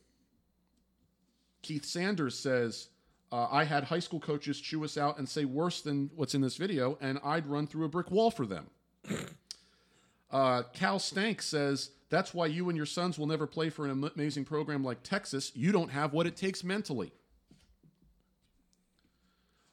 Keith 1.62 1.85
Sanders 1.85 2.39
says, 2.39 2.89
uh, 3.33 3.49
I 3.51 3.64
had 3.64 3.83
high 3.83 3.99
school 3.99 4.20
coaches 4.20 4.61
chew 4.61 4.85
us 4.85 4.97
out 4.97 5.18
and 5.18 5.29
say 5.29 5.45
worse 5.45 5.81
than 5.81 6.11
what's 6.14 6.37
in 6.37 6.41
this 6.41 6.57
video, 6.57 6.97
and 7.01 7.18
I'd 7.24 7.47
run 7.49 7.66
through 7.66 7.87
a 7.87 7.89
brick 7.89 8.12
wall 8.12 8.31
for 8.31 8.47
them. 8.47 8.66
uh, 10.31 10.62
Cal 10.72 11.01
Stank 11.01 11.43
says, 11.43 11.91
That's 12.09 12.33
why 12.33 12.47
you 12.47 12.69
and 12.69 12.77
your 12.77 12.87
sons 12.87 13.19
will 13.19 13.27
never 13.27 13.47
play 13.47 13.69
for 13.69 13.85
an 13.87 14.11
amazing 14.15 14.45
program 14.45 14.85
like 14.85 15.03
Texas. 15.03 15.53
You 15.55 15.73
don't 15.73 15.91
have 15.91 16.13
what 16.13 16.27
it 16.27 16.37
takes 16.37 16.63
mentally. 16.63 17.13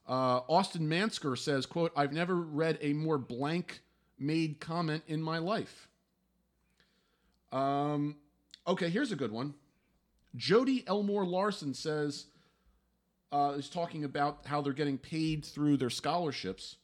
Uh, 0.08 0.42
Austin 0.50 0.90
Mansker 0.90 1.38
says, 1.38 1.66
quote, 1.66 1.92
I've 1.96 2.12
never 2.12 2.36
read 2.36 2.78
a 2.82 2.94
more 2.94 3.18
blank 3.18 3.82
made 4.20 4.60
comment 4.60 5.04
in 5.08 5.22
my 5.22 5.38
life. 5.38 5.88
Um, 7.52 8.18
okay, 8.68 8.90
here's 8.90 9.12
a 9.12 9.16
good 9.16 9.32
one. 9.32 9.54
Jody 10.36 10.84
Elmore 10.88 11.26
Larson 11.26 11.74
says, 11.74 12.26
uh, 13.32 13.54
is 13.58 13.70
talking 13.70 14.04
about 14.04 14.46
how 14.46 14.62
they're 14.62 14.74
getting 14.74 14.98
paid 14.98 15.46
through 15.46 15.78
their 15.78 15.90
scholarships 15.90 16.78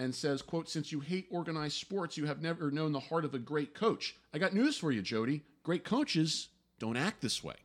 and 0.00 0.14
says, 0.14 0.40
quote, 0.40 0.66
since 0.66 0.90
you 0.90 1.00
hate 1.00 1.26
organized 1.30 1.76
sports, 1.76 2.16
you 2.16 2.24
have 2.24 2.40
never 2.40 2.70
known 2.70 2.92
the 2.92 3.00
heart 3.00 3.26
of 3.26 3.34
a 3.34 3.38
great 3.38 3.74
coach. 3.74 4.16
I 4.32 4.38
got 4.38 4.54
news 4.54 4.78
for 4.78 4.90
you, 4.90 5.02
Jody. 5.02 5.42
Great 5.62 5.84
coaches 5.84 6.48
don't 6.78 6.96
act 6.96 7.20
this 7.20 7.44
way. 7.44 7.56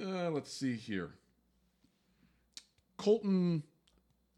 Uh, 0.00 0.30
let's 0.30 0.50
see 0.50 0.76
here. 0.76 1.10
Colton, 2.96 3.62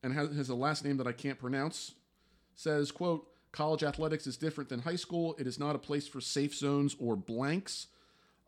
and 0.02 0.12
has, 0.12 0.34
has 0.34 0.48
a 0.48 0.56
last 0.56 0.84
name 0.84 0.96
that 0.96 1.06
I 1.06 1.12
can't 1.12 1.38
pronounce, 1.38 1.94
says, 2.56 2.90
quote, 2.90 3.28
college 3.52 3.84
athletics 3.84 4.26
is 4.26 4.36
different 4.36 4.68
than 4.68 4.80
high 4.80 4.96
school. 4.96 5.36
It 5.38 5.46
is 5.46 5.58
not 5.58 5.76
a 5.76 5.78
place 5.78 6.08
for 6.08 6.20
safe 6.20 6.54
zones 6.54 6.96
or 6.98 7.14
blanks. 7.14 7.86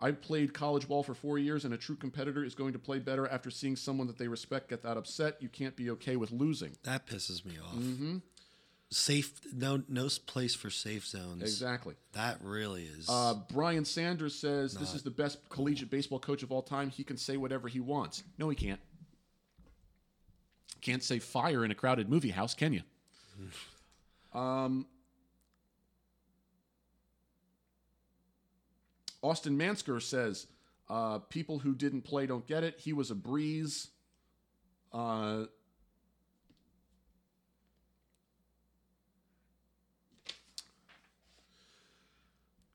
I 0.02 0.10
played 0.10 0.52
college 0.52 0.88
ball 0.88 1.04
for 1.04 1.14
four 1.14 1.38
years, 1.38 1.64
and 1.64 1.72
a 1.72 1.76
true 1.76 1.94
competitor 1.94 2.44
is 2.44 2.56
going 2.56 2.72
to 2.72 2.78
play 2.78 2.98
better 2.98 3.28
after 3.28 3.50
seeing 3.50 3.76
someone 3.76 4.08
that 4.08 4.18
they 4.18 4.26
respect 4.26 4.68
get 4.68 4.82
that 4.82 4.96
upset. 4.96 5.36
You 5.40 5.48
can't 5.48 5.76
be 5.76 5.90
okay 5.90 6.16
with 6.16 6.32
losing. 6.32 6.72
That 6.82 7.06
pisses 7.06 7.44
me 7.44 7.54
off. 7.64 7.76
Mm-hmm. 7.76 8.16
Safe, 8.90 9.32
no, 9.54 9.82
no 9.88 10.08
place 10.26 10.54
for 10.54 10.68
safe 10.68 11.06
zones. 11.06 11.40
Exactly. 11.42 11.94
That 12.12 12.38
really 12.42 12.82
is. 12.82 13.08
Uh, 13.08 13.34
Brian 13.50 13.86
Sanders 13.86 14.34
says 14.34 14.74
this 14.74 14.92
is 14.92 15.02
the 15.02 15.10
best 15.10 15.48
collegiate 15.48 15.88
baseball 15.88 16.18
coach 16.18 16.42
of 16.42 16.52
all 16.52 16.60
time. 16.60 16.90
He 16.90 17.04
can 17.04 17.16
say 17.16 17.38
whatever 17.38 17.68
he 17.68 17.80
wants. 17.80 18.22
No, 18.36 18.50
he 18.50 18.56
can't. 18.56 18.80
Can't 20.82 21.02
say 21.02 21.20
fire 21.20 21.64
in 21.64 21.70
a 21.70 21.74
crowded 21.74 22.10
movie 22.10 22.30
house, 22.30 22.54
can 22.54 22.72
you? 22.74 22.82
um, 24.38 24.84
Austin 29.22 29.56
Mansker 29.56 30.02
says 30.02 30.46
uh, 30.90 31.18
people 31.18 31.60
who 31.60 31.74
didn't 31.74 32.02
play 32.02 32.26
don't 32.26 32.46
get 32.46 32.64
it. 32.64 32.78
He 32.78 32.92
was 32.92 33.10
a 33.10 33.14
breeze. 33.14 33.88
Uh, 34.92 35.44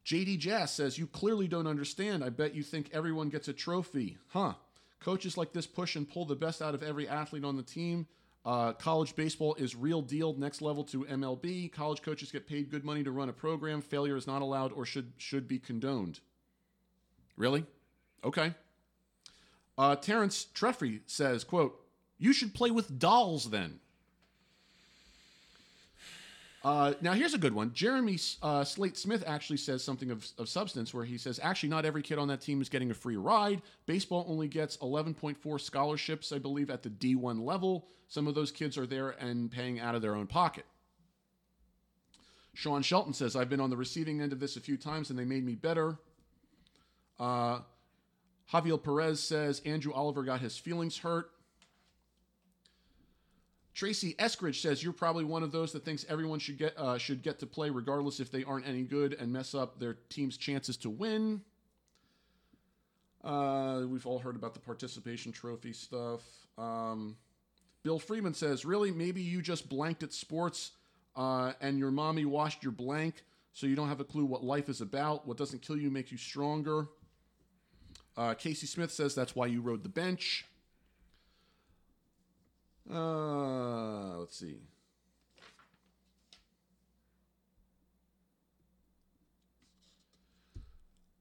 JD 0.05 0.39
Jazz 0.39 0.71
says, 0.71 0.97
You 0.97 1.05
clearly 1.05 1.49
don't 1.49 1.67
understand. 1.67 2.23
I 2.23 2.29
bet 2.29 2.55
you 2.55 2.63
think 2.63 2.89
everyone 2.93 3.27
gets 3.29 3.49
a 3.49 3.53
trophy. 3.53 4.17
Huh. 4.29 4.53
Coaches 5.01 5.37
like 5.37 5.51
this 5.51 5.67
push 5.67 5.95
and 5.95 6.09
pull 6.09 6.25
the 6.25 6.35
best 6.35 6.61
out 6.61 6.73
of 6.73 6.81
every 6.81 7.07
athlete 7.07 7.43
on 7.43 7.57
the 7.57 7.63
team. 7.63 8.07
Uh, 8.45 8.71
college 8.71 9.13
baseball 9.15 9.53
is 9.55 9.75
real 9.75 10.01
deal, 10.01 10.33
next 10.33 10.61
level 10.61 10.85
to 10.85 11.03
MLB. 11.03 11.69
College 11.73 12.01
coaches 12.01 12.31
get 12.31 12.47
paid 12.47 12.71
good 12.71 12.85
money 12.85 13.03
to 13.03 13.11
run 13.11 13.27
a 13.27 13.33
program. 13.33 13.81
Failure 13.81 14.15
is 14.15 14.25
not 14.25 14.41
allowed 14.41 14.71
or 14.71 14.85
should 14.85 15.11
should 15.17 15.47
be 15.49 15.59
condoned. 15.59 16.21
Really? 17.37 17.65
Okay. 18.23 18.53
Uh, 19.77 19.95
Terrence 19.95 20.47
Treffry 20.53 21.01
says, 21.05 21.43
"quote 21.43 21.79
You 22.17 22.33
should 22.33 22.53
play 22.53 22.71
with 22.71 22.99
dolls 22.99 23.51
then." 23.51 23.79
Uh, 26.67 26.93
now, 26.99 27.13
here's 27.13 27.33
a 27.33 27.37
good 27.37 27.53
one. 27.53 27.71
Jeremy 27.73 28.19
uh, 28.41 28.61
Slate 28.61 28.97
Smith 28.97 29.23
actually 29.25 29.55
says 29.55 29.81
something 29.81 30.11
of, 30.11 30.27
of 30.37 30.49
substance 30.49 30.93
where 30.93 31.05
he 31.05 31.17
says, 31.17 31.39
actually, 31.41 31.69
not 31.69 31.85
every 31.85 32.01
kid 32.01 32.17
on 32.17 32.27
that 32.27 32.41
team 32.41 32.61
is 32.61 32.67
getting 32.67 32.91
a 32.91 32.93
free 32.93 33.15
ride. 33.15 33.61
Baseball 33.85 34.25
only 34.27 34.49
gets 34.49 34.75
11.4 34.77 35.61
scholarships, 35.61 36.33
I 36.33 36.39
believe, 36.39 36.69
at 36.69 36.83
the 36.83 36.89
D1 36.89 37.41
level. 37.41 37.87
Some 38.09 38.27
of 38.27 38.35
those 38.35 38.51
kids 38.51 38.77
are 38.77 38.85
there 38.85 39.11
and 39.11 39.49
paying 39.49 39.79
out 39.79 39.95
of 39.95 40.01
their 40.01 40.13
own 40.13 40.27
pocket. 40.27 40.65
Sean 42.53 42.81
Shelton 42.81 43.13
says, 43.13 43.35
I've 43.37 43.49
been 43.49 43.61
on 43.61 43.69
the 43.69 43.77
receiving 43.77 44.19
end 44.19 44.33
of 44.33 44.41
this 44.41 44.57
a 44.57 44.59
few 44.59 44.75
times 44.75 45.09
and 45.09 45.17
they 45.17 45.23
made 45.23 45.45
me 45.45 45.55
better. 45.55 45.99
Uh, 47.19 47.59
Javier 48.51 48.81
Perez 48.81 49.21
says, 49.21 49.61
Andrew 49.65 49.93
Oliver 49.93 50.23
got 50.23 50.39
his 50.39 50.57
feelings 50.57 50.99
hurt. 50.99 51.31
Tracy 53.77 54.15
Eskridge 54.15 54.59
says 54.59 54.83
you're 54.83 54.91
probably 54.91 55.23
one 55.23 55.43
of 55.43 55.51
those 55.51 55.71
that 55.73 55.85
thinks 55.85 56.03
everyone 56.09 56.39
should 56.39 56.57
get 56.57 56.75
uh, 56.79 56.97
should 56.97 57.21
get 57.21 57.37
to 57.37 57.45
play 57.45 57.69
regardless 57.69 58.19
if 58.19 58.31
they 58.31 58.43
aren't 58.43 58.65
any 58.65 58.81
good 58.81 59.13
and 59.13 59.31
mess 59.31 59.53
up 59.53 59.79
their 59.79 59.97
team's 60.09 60.35
chances 60.35 60.77
to 60.77 60.89
win. 60.89 61.41
Uh, 63.23 63.83
we've 63.87 64.07
all 64.07 64.17
heard 64.17 64.35
about 64.35 64.55
the 64.55 64.59
participation 64.59 65.31
trophy 65.31 65.73
stuff. 65.73 66.21
Um, 66.57 67.17
Bill 67.83 67.99
Freeman 67.99 68.33
says, 68.33 68.65
"Really, 68.65 68.89
maybe 68.89 69.21
you 69.21 69.43
just 69.43 69.69
blanked 69.69 70.01
at 70.01 70.11
sports, 70.11 70.71
uh, 71.15 71.53
and 71.61 71.77
your 71.77 71.91
mommy 71.91 72.25
washed 72.25 72.63
your 72.63 72.71
blank, 72.71 73.25
so 73.53 73.67
you 73.67 73.75
don't 73.75 73.89
have 73.89 73.99
a 73.99 74.05
clue 74.05 74.25
what 74.25 74.43
life 74.43 74.69
is 74.69 74.81
about. 74.81 75.27
What 75.27 75.37
doesn't 75.37 75.61
kill 75.61 75.77
you 75.77 75.91
makes 75.91 76.11
you 76.11 76.17
stronger." 76.17 76.87
Uh, 78.17 78.33
Casey 78.33 78.65
Smith 78.65 78.91
says 78.91 79.13
that's 79.13 79.35
why 79.35 79.45
you 79.45 79.61
rode 79.61 79.83
the 79.83 79.89
bench. 79.89 80.45
Uh, 82.91 84.17
let's 84.17 84.37
see. 84.37 84.57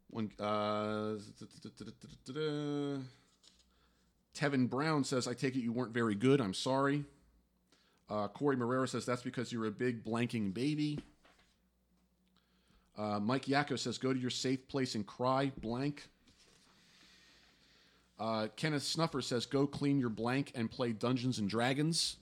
One, 0.08 0.30
uh, 0.40 1.16
Tevin 4.34 4.70
Brown 4.70 5.04
says, 5.04 5.28
I 5.28 5.34
take 5.34 5.56
it 5.56 5.60
you 5.60 5.72
weren't 5.72 5.92
very 5.92 6.14
good. 6.14 6.40
I'm 6.40 6.54
sorry. 6.54 7.04
Uh, 8.08 8.28
Corey 8.28 8.56
Marrera 8.56 8.88
says, 8.88 9.04
that's 9.04 9.22
because 9.22 9.52
you're 9.52 9.66
a 9.66 9.70
big 9.70 10.02
blanking 10.02 10.54
baby. 10.54 10.98
Uh, 12.96 13.20
Mike 13.20 13.44
Yako 13.44 13.78
says, 13.78 13.98
go 13.98 14.14
to 14.14 14.18
your 14.18 14.30
safe 14.30 14.66
place 14.68 14.94
and 14.94 15.06
cry, 15.06 15.52
blank. 15.60 16.08
Uh, 18.18 18.48
Kenneth 18.56 18.82
Snuffer 18.82 19.20
says, 19.20 19.46
"Go 19.46 19.66
clean 19.66 19.98
your 19.98 20.08
blank 20.08 20.52
and 20.54 20.70
play 20.70 20.92
Dungeons 20.92 21.38
and 21.38 21.48
Dragons." 21.50 22.16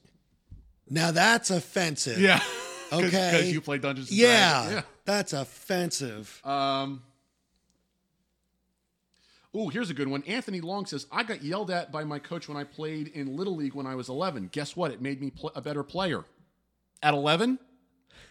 Now 0.90 1.10
that's 1.10 1.50
offensive. 1.50 2.18
Yeah. 2.18 2.40
Okay. 2.92 3.06
Because 3.08 3.50
you 3.52 3.60
play 3.62 3.78
Dungeons 3.78 4.10
and 4.10 4.18
Yeah, 4.18 4.52
Dragons. 4.64 4.74
Yeah. 4.74 4.82
That's 5.06 5.32
offensive. 5.32 6.40
Um. 6.44 7.02
Oh, 9.56 9.68
here's 9.68 9.88
a 9.90 9.94
good 9.94 10.06
one. 10.06 10.22
Anthony 10.24 10.60
Long 10.60 10.84
says, 10.86 11.06
"I 11.10 11.22
got 11.22 11.42
yelled 11.42 11.70
at 11.70 11.90
by 11.90 12.04
my 12.04 12.18
coach 12.18 12.46
when 12.46 12.56
I 12.56 12.62
played 12.64 13.08
in 13.08 13.36
Little 13.36 13.56
League 13.56 13.74
when 13.74 13.86
I 13.86 13.94
was 13.94 14.08
11. 14.10 14.48
Guess 14.52 14.76
what? 14.76 14.90
It 14.92 15.00
made 15.00 15.20
me 15.20 15.30
pl- 15.30 15.50
a 15.56 15.60
better 15.60 15.82
player. 15.82 16.24
At 17.02 17.14
11? 17.14 17.58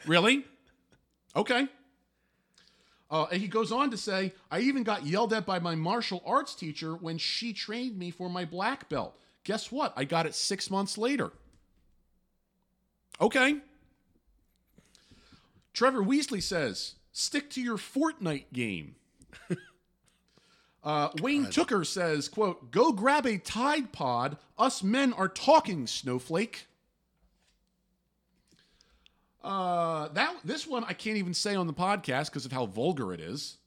Really? 0.06 0.46
Okay." 1.36 1.68
Uh, 3.14 3.28
and 3.32 3.40
he 3.40 3.48
goes 3.48 3.72
on 3.72 3.92
to 3.92 3.96
say, 3.96 4.34
I 4.50 4.62
even 4.62 4.82
got 4.82 5.06
yelled 5.06 5.34
at 5.34 5.46
by 5.46 5.60
my 5.60 5.76
martial 5.76 6.24
arts 6.26 6.56
teacher 6.56 6.96
when 6.96 7.20
she 7.20 7.54
trained 7.54 7.96
me 7.96 8.10
for 8.10 8.28
my 8.28 8.44
black 8.44 8.90
belt. 8.90 9.16
Guess 9.44 9.72
what? 9.72 9.94
I 9.96 10.04
got 10.04 10.26
it 10.26 10.34
six 10.34 10.72
months 10.72 10.98
later. 10.98 11.32
Okay. 13.22 13.58
Trevor 15.74 16.02
Weasley 16.02 16.42
says, 16.42 16.96
stick 17.12 17.52
to 17.52 17.62
your 17.62 17.78
Fortnite 17.78 18.46
game. 18.52 18.96
uh, 20.84 21.10
Wayne 21.22 21.46
Tooker 21.46 21.86
says, 21.86 22.28
quote, 22.28 22.72
go 22.72 22.92
grab 22.92 23.28
a 23.28 23.38
Tide 23.38 23.92
Pod. 23.92 24.38
Us 24.58 24.82
men 24.82 25.14
are 25.14 25.30
talking, 25.30 25.86
Snowflake. 25.86 26.66
Uh, 29.44 30.08
that 30.10 30.36
this 30.46 30.66
one 30.66 30.84
I 30.86 30.94
can't 30.94 31.18
even 31.18 31.34
say 31.34 31.56
on 31.56 31.68
the 31.68 31.74
podcast 31.74 32.28
because 32.28 32.46
of 32.46 32.52
how 32.52 32.66
vulgar 32.66 33.14
it 33.14 33.20
is. 33.20 33.58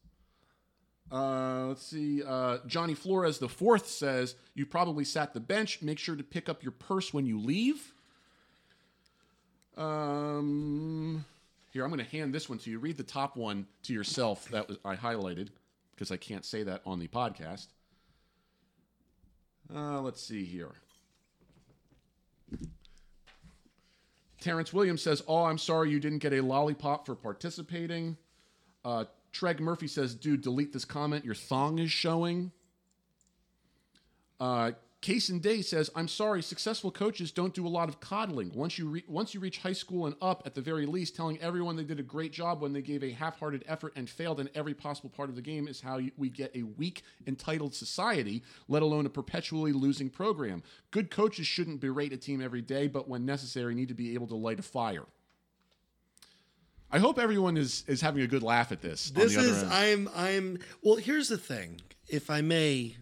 Uh, 1.13 1.67
let's 1.67 1.87
see. 1.87 2.23
Uh, 2.23 2.59
Johnny 2.67 2.95
Flores 2.95 3.39
the 3.39 3.49
fourth 3.49 3.87
says 3.89 4.35
you 4.55 4.67
probably 4.67 5.05
sat 5.05 5.35
the 5.35 5.41
bench. 5.41 5.83
Make 5.83 5.99
sure 5.99 6.17
to 6.17 6.25
pick 6.25 6.49
up 6.49 6.63
your 6.63 6.73
purse 6.73 7.13
when 7.13 7.27
you 7.27 7.39
leave. 7.39 7.93
Um, 9.77 11.25
here 11.73 11.85
I'm 11.85 11.91
going 11.91 12.03
to 12.03 12.11
hand 12.11 12.35
this 12.35 12.49
one 12.49 12.59
to 12.61 12.71
you. 12.71 12.79
Read 12.79 12.97
the 12.97 13.03
top 13.03 13.37
one 13.37 13.67
to 13.83 13.93
yourself 13.93 14.49
that 14.49 14.69
was, 14.69 14.79
I 14.85 14.97
highlighted 14.97 15.49
because 15.95 16.11
I 16.11 16.17
can't 16.17 16.45
say 16.45 16.63
that 16.63 16.81
on 16.87 16.99
the 16.99 17.09
podcast. 17.09 17.67
Uh, 19.75 20.01
let's 20.01 20.23
see 20.23 20.45
here. 20.45 20.73
Terrence 24.47 24.73
Williams 24.73 25.03
says, 25.03 25.25
"Oh, 25.27 25.43
I'm 25.43 25.59
sorry 25.59 25.91
you 25.91 25.99
didn't 25.99 26.21
get 26.21 26.33
a 26.33 26.41
lollipop 26.41 27.05
for 27.05 27.17
participating." 27.17 28.17
Uh, 28.85 29.07
Treg 29.33 29.59
Murphy 29.59 29.89
says, 29.89 30.15
"Dude, 30.15 30.41
delete 30.41 30.73
this 30.73 30.85
comment. 30.85 31.25
Your 31.25 31.35
thong 31.35 31.81
is 31.81 31.91
showing." 31.91 32.53
Uh, 34.39 34.71
Case 35.07 35.29
and 35.29 35.41
Day 35.41 35.63
says, 35.63 35.89
"I'm 35.95 36.09
sorry. 36.09 36.43
Successful 36.43 36.91
coaches 36.91 37.31
don't 37.31 37.55
do 37.55 37.65
a 37.65 37.69
lot 37.69 37.89
of 37.89 38.01
coddling. 38.01 38.51
Once 38.53 38.77
you 38.77 38.89
re- 38.89 39.05
once 39.07 39.35
you 39.35 39.39
reach 39.39 39.59
high 39.59 39.73
school 39.73 40.07
and 40.07 40.17
up, 40.21 40.43
at 40.45 40.57
the 40.57 40.61
very 40.61 40.85
least, 40.85 41.15
telling 41.15 41.41
everyone 41.41 41.77
they 41.77 41.85
did 41.85 42.01
a 42.01 42.03
great 42.03 42.33
job 42.33 42.61
when 42.61 42.73
they 42.73 42.83
gave 42.83 43.05
a 43.05 43.13
half-hearted 43.13 43.63
effort 43.69 43.93
and 43.95 44.11
failed 44.11 44.41
in 44.41 44.51
every 44.53 44.75
possible 44.75 45.09
part 45.09 45.29
of 45.29 45.37
the 45.37 45.43
game 45.43 45.69
is 45.69 45.81
how 45.81 45.99
you, 45.99 46.11
we 46.17 46.29
get 46.29 46.51
a 46.57 46.65
weak, 46.65 47.05
entitled 47.25 47.73
society, 47.73 48.43
let 48.67 48.83
alone 48.83 49.07
a 49.07 49.09
perpetually 49.09 49.73
losing 49.73 50.11
program. 50.11 50.61
Good 50.91 51.09
coaches 51.09 51.47
shouldn't 51.47 51.81
berate 51.81 52.13
a 52.13 52.17
team 52.17 52.43
every 52.43 52.63
day, 52.63 52.89
but 52.89 53.09
when 53.09 53.25
necessary, 53.25 53.77
need 53.77 53.87
to 53.87 53.95
be 53.95 54.13
able 54.15 54.27
to 54.27 54.35
light 54.35 54.59
a 54.59 54.63
fire." 54.63 55.07
I 56.91 56.99
hope 56.99 57.21
everyone 57.21 57.57
is 57.57 57.85
is 57.87 58.01
having 58.01 58.23
a 58.23 58.27
good 58.27 58.43
laugh 58.43 58.73
at 58.73 58.81
this. 58.83 59.13
on 59.15 59.23
This 59.23 59.35
the 59.35 59.39
other 59.39 59.49
is 59.51 59.63
end. 59.63 59.73
I'm 59.73 60.09
I'm 60.17 60.59
well. 60.83 60.97
Here's 60.97 61.29
the 61.29 61.39
thing. 61.39 61.81
If 62.09 62.29
I 62.29 62.41
may, 62.41 62.97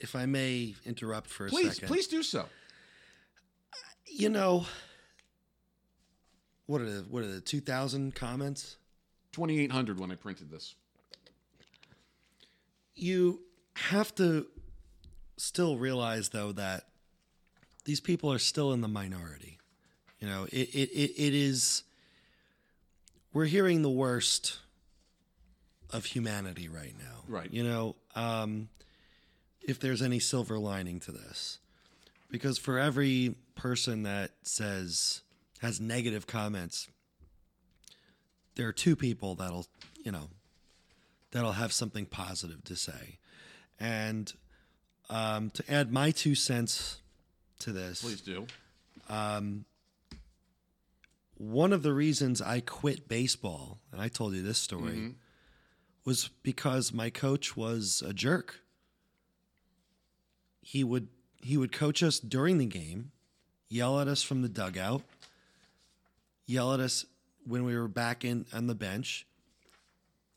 if 0.00 0.14
I 0.14 0.26
may 0.26 0.74
interrupt 0.84 1.28
for 1.28 1.46
a 1.46 1.50
please, 1.50 1.74
second, 1.74 1.88
please 1.88 2.06
do 2.06 2.22
so. 2.22 2.46
You 4.06 4.28
know, 4.28 4.66
what 6.66 6.80
are 6.80 6.90
the 6.90 7.00
what 7.08 7.22
are 7.22 7.30
the 7.30 7.40
two 7.40 7.60
thousand 7.60 8.14
comments? 8.14 8.76
2800 9.32 10.00
when 10.00 10.10
I 10.10 10.14
printed 10.14 10.50
this. 10.50 10.74
You 12.94 13.42
have 13.74 14.14
to 14.14 14.46
still 15.36 15.76
realize 15.76 16.30
though 16.30 16.52
that 16.52 16.84
these 17.84 18.00
people 18.00 18.32
are 18.32 18.38
still 18.38 18.72
in 18.72 18.80
the 18.80 18.88
minority. 18.88 19.58
You 20.20 20.28
know, 20.28 20.44
it 20.44 20.74
it 20.74 20.90
it, 20.90 21.10
it 21.16 21.34
is. 21.34 21.82
We're 23.32 23.44
hearing 23.44 23.82
the 23.82 23.90
worst 23.90 24.58
of 25.90 26.06
humanity 26.06 26.68
right 26.68 26.94
now. 26.98 27.24
Right. 27.28 27.52
You 27.52 27.64
know, 27.64 27.96
um, 28.14 28.68
if 29.66 29.78
there's 29.80 30.00
any 30.02 30.18
silver 30.18 30.58
lining 30.58 31.00
to 31.00 31.12
this, 31.12 31.58
because 32.30 32.58
for 32.58 32.78
every 32.78 33.34
person 33.54 34.02
that 34.04 34.30
says 34.42 35.22
has 35.60 35.80
negative 35.80 36.26
comments, 36.26 36.88
there 38.54 38.68
are 38.68 38.72
two 38.72 38.96
people 38.96 39.34
that'll 39.34 39.66
you 40.02 40.12
know 40.12 40.28
that'll 41.32 41.52
have 41.52 41.72
something 41.72 42.06
positive 42.06 42.62
to 42.64 42.76
say, 42.76 43.18
and 43.80 44.32
um, 45.10 45.50
to 45.50 45.64
add 45.72 45.92
my 45.92 46.10
two 46.10 46.34
cents 46.34 47.00
to 47.60 47.72
this, 47.72 48.02
Please 48.02 48.20
do. 48.20 48.46
Um, 49.08 49.64
one 51.38 51.72
of 51.72 51.82
the 51.82 51.92
reasons 51.92 52.40
I 52.40 52.60
quit 52.60 53.08
baseball, 53.08 53.78
and 53.92 54.00
I 54.00 54.08
told 54.08 54.34
you 54.34 54.42
this 54.42 54.58
story, 54.58 54.92
Mm-hmm. 54.92 55.10
was 56.04 56.30
because 56.42 56.92
my 56.94 57.10
coach 57.10 57.56
was 57.56 58.02
a 58.06 58.12
jerk. 58.12 58.60
He 60.66 60.82
would 60.82 61.06
he 61.40 61.56
would 61.56 61.70
coach 61.70 62.02
us 62.02 62.18
during 62.18 62.58
the 62.58 62.66
game, 62.66 63.12
yell 63.68 64.00
at 64.00 64.08
us 64.08 64.24
from 64.24 64.42
the 64.42 64.48
dugout, 64.48 65.02
yell 66.44 66.74
at 66.74 66.80
us 66.80 67.06
when 67.46 67.64
we 67.64 67.76
were 67.76 67.86
back 67.86 68.24
in 68.24 68.46
on 68.52 68.66
the 68.66 68.74
bench. 68.74 69.28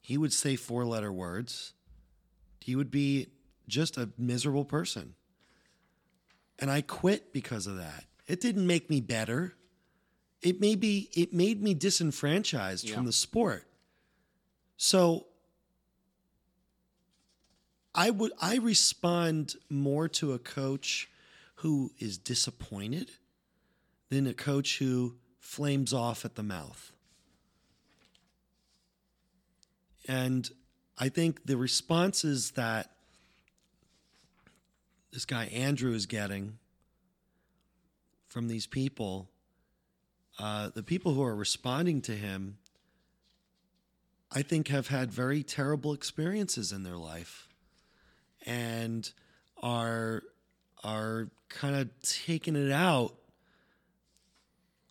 He 0.02 0.18
would 0.18 0.32
say 0.32 0.56
four 0.56 0.86
letter 0.86 1.12
words. 1.12 1.74
He 2.60 2.76
would 2.76 2.92
be 2.92 3.30
just 3.68 3.98
a 3.98 4.10
miserable 4.20 4.66
person. 4.66 5.16
And 6.60 6.70
I 6.70 6.82
quit 6.82 7.34
because 7.34 7.66
of 7.66 7.78
that. 7.78 8.06
It 8.28 8.40
didn't 8.40 8.68
make 8.68 8.88
me 8.90 9.02
better 9.02 9.56
it 10.42 10.62
may 10.62 10.76
be 10.76 11.10
it 11.16 11.34
made 11.34 11.62
me 11.62 11.74
disenfranchised 11.74 12.88
Yeah. 12.88 12.96
from 12.96 13.06
the 13.06 13.12
sport 13.12 13.66
so 14.78 15.26
i 18.00 18.10
would 18.10 18.32
i 18.42 18.56
respond 18.56 19.56
more 19.70 20.08
to 20.08 20.32
a 20.32 20.40
coach 20.40 21.10
who 21.56 21.92
is 22.00 22.18
disappointed 22.18 23.12
than 24.10 24.26
a 24.26 24.34
coach 24.34 24.80
who 24.80 25.16
flames 25.40 25.94
off 25.94 26.24
at 26.24 26.36
the 26.36 26.44
mouth. 26.44 26.94
And 30.08 30.50
i 30.98 31.10
think 31.10 31.46
the 31.46 31.58
responses 31.58 32.52
that 32.52 32.92
this 35.12 35.26
guy 35.26 35.46
andrew 35.46 35.94
is 35.94 36.06
getting 36.06 36.58
from 38.30 38.48
these 38.48 38.66
people 38.66 39.30
uh, 40.40 40.70
the 40.74 40.84
people 40.84 41.14
who 41.14 41.22
are 41.22 41.36
responding 41.36 42.02
to 42.02 42.14
him, 42.14 42.60
I 44.32 44.42
think, 44.42 44.70
have 44.70 44.88
had 44.88 45.12
very 45.12 45.44
terrible 45.44 45.92
experiences 45.92 46.72
in 46.72 46.84
their 46.84 46.96
life, 46.96 47.49
and 48.50 49.12
are 49.62 50.24
are 50.84 51.30
kind 51.50 51.76
of 51.76 51.90
taking 52.02 52.56
it 52.56 52.72
out, 52.72 53.16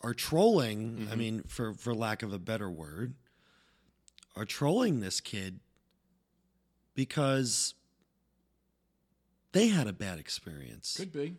are 0.02 0.14
trolling. 0.14 0.98
I 1.00 1.10
mm-hmm. 1.10 1.18
mean, 1.18 1.42
for 1.46 1.74
for 1.74 1.92
lack 1.92 2.22
of 2.22 2.32
a 2.32 2.38
better 2.38 2.70
word, 2.70 3.14
are 4.36 4.44
trolling 4.44 5.00
this 5.00 5.20
kid 5.20 5.58
because 6.94 7.74
they 9.52 9.68
had 9.68 9.86
a 9.86 9.92
bad 9.92 10.18
experience 10.18 10.96
Could 10.96 11.12
be. 11.12 11.36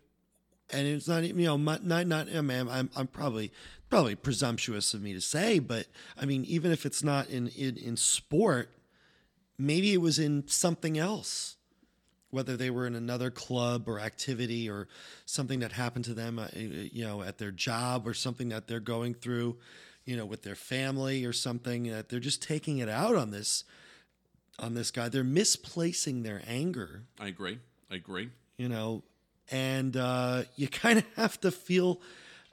and 0.71 0.87
it's 0.87 1.07
not 1.07 1.23
you 1.23 1.33
know 1.33 1.57
my- 1.57 1.79
not 1.81 2.05
not 2.05 2.27
I 2.35 2.41
mean, 2.41 2.67
I'm 2.67 2.89
I'm 2.95 3.07
probably 3.07 3.51
probably 3.89 4.15
presumptuous 4.15 4.93
of 4.93 5.01
me 5.01 5.13
to 5.13 5.21
say, 5.21 5.59
but 5.59 5.87
I 6.19 6.25
mean 6.25 6.43
even 6.45 6.71
if 6.71 6.85
it's 6.85 7.01
not 7.01 7.29
in 7.29 7.47
in, 7.49 7.77
in 7.77 7.95
sport, 7.95 8.71
maybe 9.57 9.93
it 9.93 10.01
was 10.01 10.19
in 10.19 10.47
something 10.47 10.97
else, 10.97 11.55
whether 12.31 12.55
they 12.55 12.69
were 12.69 12.85
in 12.85 12.95
another 12.95 13.31
club 13.31 13.87
or 13.87 13.99
activity 13.99 14.69
or 14.69 14.87
something 15.25 15.59
that 15.59 15.71
happened 15.71 16.05
to 16.05 16.13
them, 16.13 16.39
uh, 16.39 16.47
you 16.55 17.03
know, 17.03 17.21
at 17.23 17.37
their 17.37 17.51
job 17.51 18.07
or 18.07 18.13
something 18.13 18.49
that 18.49 18.67
they're 18.67 18.79
going 18.79 19.13
through, 19.13 19.57
you 20.05 20.15
know, 20.15 20.25
with 20.25 20.43
their 20.43 20.55
family 20.55 21.25
or 21.25 21.33
something 21.33 21.83
that 21.83 22.09
they're 22.09 22.19
just 22.19 22.43
taking 22.43 22.77
it 22.77 22.89
out 22.89 23.15
on 23.15 23.31
this 23.31 23.63
on 24.59 24.73
this 24.73 24.91
guy. 24.91 25.09
They're 25.09 25.23
misplacing 25.23 26.23
their 26.23 26.41
anger 26.47 27.03
I 27.19 27.27
agree. 27.27 27.59
I 27.89 27.95
agree. 27.95 28.29
you 28.57 28.69
know, 28.69 29.03
and 29.51 29.95
uh, 29.97 30.43
you 30.55 30.67
kind 30.83 30.99
of 30.99 31.05
have 31.15 31.39
to 31.41 31.51
feel. 31.51 32.01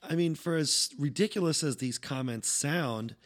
I 0.09 0.15
mean, 0.15 0.37
for 0.37 0.57
as 0.57 0.91
ridiculous 0.99 1.65
as 1.65 1.79
these 1.79 1.99
comments 1.99 2.49
sound, 2.49 3.17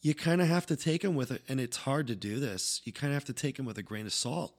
you 0.00 0.14
kind 0.14 0.40
of 0.40 0.48
have 0.48 0.64
to 0.66 0.76
take 0.76 1.02
them 1.02 1.14
with 1.14 1.30
it, 1.30 1.42
and 1.46 1.60
it's 1.60 1.76
hard 1.78 2.06
to 2.06 2.14
do 2.14 2.40
this. 2.40 2.80
You 2.84 2.92
kind 2.92 3.12
of 3.12 3.14
have 3.14 3.26
to 3.26 3.34
take 3.34 3.56
them 3.56 3.66
with 3.66 3.76
a 3.76 3.82
grain 3.82 4.06
of 4.06 4.12
salt. 4.14 4.54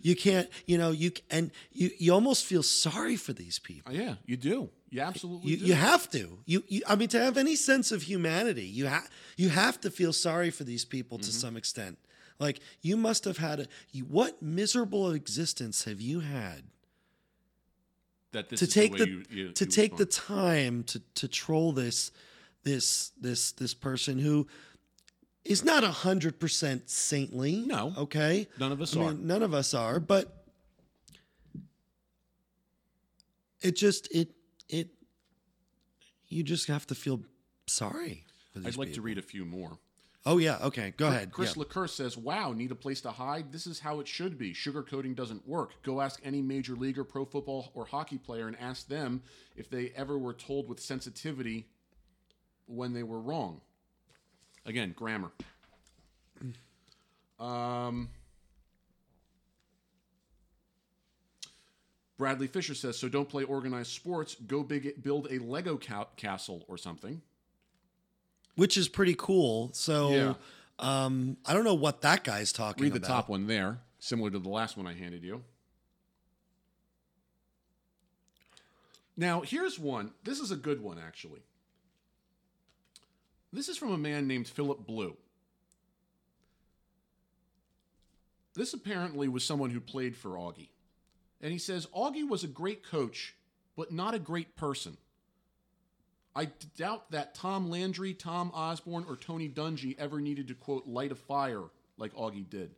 You 0.00 0.16
can't, 0.16 0.48
you 0.66 0.76
know, 0.78 0.90
you 0.90 1.12
and 1.30 1.50
you 1.72 1.90
you 1.98 2.12
almost 2.12 2.44
feel 2.44 2.62
sorry 2.62 3.16
for 3.16 3.32
these 3.32 3.58
people. 3.58 3.92
Uh, 3.92 3.96
yeah, 3.96 4.14
you 4.26 4.36
do. 4.36 4.70
You 4.90 5.00
absolutely 5.02 5.50
You, 5.52 5.56
do. 5.56 5.64
you 5.66 5.74
have 5.74 6.08
to. 6.10 6.38
You, 6.46 6.62
you 6.68 6.82
I 6.88 6.94
mean 6.96 7.08
to 7.08 7.18
have 7.20 7.36
any 7.36 7.56
sense 7.56 7.90
of 7.92 8.02
humanity, 8.02 8.64
you 8.64 8.86
have 8.86 9.08
you 9.36 9.48
have 9.50 9.80
to 9.82 9.90
feel 9.90 10.12
sorry 10.12 10.50
for 10.50 10.64
these 10.64 10.84
people 10.84 11.18
Mm-hmm. 11.18 11.26
to 11.26 11.32
some 11.32 11.56
extent. 11.56 11.98
Like 12.38 12.60
you 12.82 12.96
must 12.96 13.24
have 13.24 13.38
had 13.38 13.60
a 13.60 13.66
you, 13.92 14.04
what 14.04 14.42
miserable 14.42 15.10
existence 15.12 15.84
have 15.84 16.00
you 16.00 16.20
had 16.20 16.64
that 18.32 18.48
this 18.48 18.60
to 18.60 18.66
is 18.66 18.72
take 18.74 18.92
way 18.92 18.98
the, 18.98 19.08
you- 19.08 19.24
you- 19.30 19.52
to 19.52 19.66
take 19.66 19.96
the 19.96 20.06
time 20.06 20.82
to 20.84 21.00
to 21.14 21.28
troll 21.28 21.72
this 21.72 22.10
this 22.64 23.12
this 23.20 23.52
this 23.52 23.74
person 23.74 24.18
who 24.18 24.46
is 25.44 25.64
not 25.64 25.84
a 25.84 25.90
hundred 25.90 26.40
percent 26.40 26.88
saintly. 26.88 27.56
No. 27.66 27.92
okay, 27.98 28.48
None 28.58 28.72
of 28.72 28.80
us 28.80 28.96
I 28.96 29.00
are. 29.00 29.10
mean, 29.12 29.26
none 29.26 29.42
of 29.42 29.52
us 29.54 29.74
are, 29.74 30.00
but 30.00 30.44
it 33.60 33.76
just 33.76 34.12
it 34.14 34.30
it 34.68 34.88
you 36.28 36.42
just 36.42 36.68
have 36.68 36.86
to 36.88 36.94
feel 36.94 37.20
sorry. 37.66 38.24
For 38.52 38.60
these 38.60 38.74
I'd 38.74 38.78
like 38.78 38.92
to 38.94 39.02
read 39.02 39.18
a 39.18 39.22
few 39.22 39.44
more. 39.44 39.78
Oh 40.26 40.38
yeah, 40.38 40.56
okay, 40.62 40.94
go 40.96 41.08
ahead. 41.08 41.32
Chris 41.32 41.54
yeah. 41.54 41.64
LeCour 41.64 41.88
says, 41.88 42.16
Wow, 42.16 42.52
need 42.52 42.70
a 42.70 42.74
place 42.74 43.02
to 43.02 43.10
hide? 43.10 43.52
This 43.52 43.66
is 43.66 43.78
how 43.80 44.00
it 44.00 44.08
should 44.08 44.38
be. 44.38 44.54
Sugarcoating 44.54 45.14
doesn't 45.14 45.46
work. 45.46 45.72
Go 45.82 46.00
ask 46.00 46.18
any 46.24 46.40
major 46.40 46.74
league 46.74 46.98
or 46.98 47.04
pro 47.04 47.26
football 47.26 47.70
or 47.74 47.84
hockey 47.84 48.16
player 48.16 48.46
and 48.48 48.56
ask 48.58 48.88
them 48.88 49.22
if 49.54 49.68
they 49.68 49.92
ever 49.94 50.16
were 50.18 50.32
told 50.32 50.66
with 50.66 50.80
sensitivity 50.80 51.66
when 52.66 52.94
they 52.94 53.02
were 53.02 53.20
wrong. 53.20 53.60
Again, 54.66 54.92
grammar. 54.96 55.30
Um, 57.38 58.08
Bradley 62.16 62.46
Fisher 62.46 62.74
says, 62.74 62.98
So 62.98 63.08
don't 63.08 63.28
play 63.28 63.42
organized 63.44 63.90
sports. 63.92 64.36
Go 64.46 64.62
big, 64.62 65.02
build 65.02 65.26
a 65.30 65.38
Lego 65.38 65.76
ca- 65.76 66.06
castle 66.16 66.64
or 66.68 66.78
something. 66.78 67.20
Which 68.54 68.76
is 68.76 68.88
pretty 68.88 69.16
cool. 69.18 69.70
So 69.74 70.10
Yeah. 70.10 70.34
um 70.78 71.36
I 71.44 71.52
don't 71.54 71.64
know 71.64 71.74
what 71.74 72.02
that 72.02 72.22
guy's 72.24 72.52
talking 72.52 72.84
Read 72.84 72.92
the 72.92 72.98
about. 72.98 73.08
top 73.08 73.28
one 73.28 73.46
there, 73.48 73.80
similar 73.98 74.30
to 74.30 74.38
the 74.38 74.48
last 74.48 74.76
one 74.76 74.86
I 74.86 74.94
handed 74.94 75.24
you. 75.24 75.42
Now, 79.16 79.42
here's 79.42 79.78
one. 79.78 80.12
This 80.24 80.40
is 80.40 80.50
a 80.50 80.56
good 80.56 80.80
one, 80.80 80.98
actually. 80.98 81.42
This 83.54 83.68
is 83.68 83.78
from 83.78 83.92
a 83.92 83.98
man 83.98 84.26
named 84.26 84.48
Philip 84.48 84.84
Blue. 84.84 85.16
This 88.54 88.74
apparently 88.74 89.28
was 89.28 89.44
someone 89.44 89.70
who 89.70 89.80
played 89.80 90.16
for 90.16 90.30
Augie. 90.30 90.70
And 91.40 91.52
he 91.52 91.58
says 91.58 91.86
Augie 91.96 92.28
was 92.28 92.42
a 92.42 92.48
great 92.48 92.82
coach, 92.84 93.36
but 93.76 93.92
not 93.92 94.12
a 94.12 94.18
great 94.18 94.56
person. 94.56 94.96
I 96.34 96.46
doubt 96.76 97.12
that 97.12 97.36
Tom 97.36 97.70
Landry, 97.70 98.12
Tom 98.12 98.50
Osborne, 98.52 99.06
or 99.08 99.14
Tony 99.14 99.48
Dungy 99.48 99.96
ever 100.00 100.20
needed 100.20 100.48
to, 100.48 100.54
quote, 100.54 100.88
light 100.88 101.12
a 101.12 101.14
fire 101.14 101.62
like 101.96 102.12
Augie 102.14 102.50
did. 102.50 102.72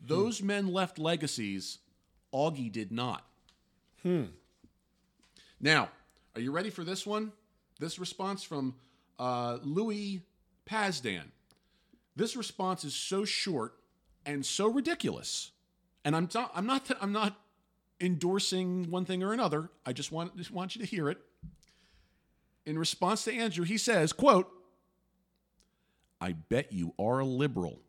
Those 0.00 0.40
men 0.40 0.72
left 0.72 0.98
legacies. 0.98 1.78
Augie 2.32 2.72
did 2.72 2.90
not. 2.90 3.26
Hmm. 4.02 4.24
Now, 5.60 5.90
are 6.34 6.40
you 6.40 6.52
ready 6.52 6.70
for 6.70 6.84
this 6.84 7.06
one? 7.06 7.32
This 7.78 7.98
response 7.98 8.42
from 8.42 8.74
uh, 9.18 9.58
Louis 9.62 10.22
Pazdan. 10.68 11.24
This 12.14 12.36
response 12.36 12.84
is 12.84 12.94
so 12.94 13.24
short 13.24 13.74
and 14.26 14.44
so 14.44 14.68
ridiculous, 14.68 15.50
and 16.04 16.14
I'm 16.14 16.28
not, 16.34 16.52
I'm 16.54 16.66
not, 16.66 16.90
I'm 17.00 17.12
not 17.12 17.40
endorsing 18.00 18.90
one 18.90 19.04
thing 19.04 19.22
or 19.22 19.32
another. 19.32 19.70
I 19.86 19.92
just 19.92 20.12
want, 20.12 20.36
just 20.36 20.50
want 20.50 20.76
you 20.76 20.80
to 20.82 20.86
hear 20.86 21.08
it. 21.08 21.18
In 22.66 22.78
response 22.78 23.24
to 23.24 23.34
Andrew, 23.34 23.64
he 23.64 23.78
says, 23.78 24.12
"quote 24.12 24.48
I 26.20 26.32
bet 26.32 26.72
you 26.72 26.94
are 26.98 27.20
a 27.20 27.24
liberal." 27.24 27.80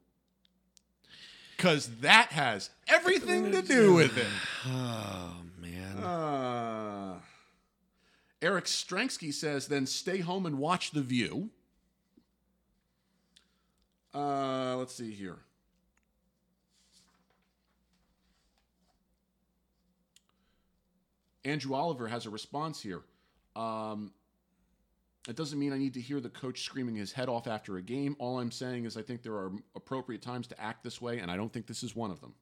Because 1.55 1.87
that 2.01 2.31
has 2.31 2.69
everything 2.87 3.51
to 3.51 3.61
do 3.61 3.93
with 3.93 4.17
it. 4.17 4.27
Oh 4.65 5.35
man. 5.59 5.97
Uh, 5.97 7.12
Eric 8.43 8.65
Stranksky 8.65 9.33
says, 9.33 9.67
then 9.67 9.85
stay 9.85 10.19
home 10.19 10.45
and 10.45 10.59
watch 10.59 10.91
The 10.91 11.01
View. 11.01 11.49
Uh, 14.13 14.75
let's 14.77 14.93
see 14.93 15.11
here. 15.11 15.37
Andrew 21.45 21.73
Oliver 21.73 22.07
has 22.09 22.25
a 22.25 22.29
response 22.29 22.81
here. 22.81 23.01
Um, 23.55 24.11
it 25.27 25.37
doesn't 25.37 25.57
mean 25.57 25.71
I 25.71 25.77
need 25.77 25.93
to 25.93 26.01
hear 26.01 26.19
the 26.19 26.29
coach 26.29 26.63
screaming 26.63 26.95
his 26.95 27.13
head 27.13 27.29
off 27.29 27.47
after 27.47 27.77
a 27.77 27.81
game. 27.81 28.15
All 28.19 28.39
I'm 28.39 28.51
saying 28.51 28.83
is 28.83 28.97
I 28.97 29.01
think 29.03 29.23
there 29.23 29.35
are 29.35 29.51
appropriate 29.73 30.21
times 30.21 30.47
to 30.47 30.61
act 30.61 30.83
this 30.83 31.01
way, 31.01 31.19
and 31.19 31.31
I 31.31 31.37
don't 31.37 31.51
think 31.51 31.65
this 31.65 31.81
is 31.81 31.95
one 31.95 32.11
of 32.11 32.19
them. 32.19 32.33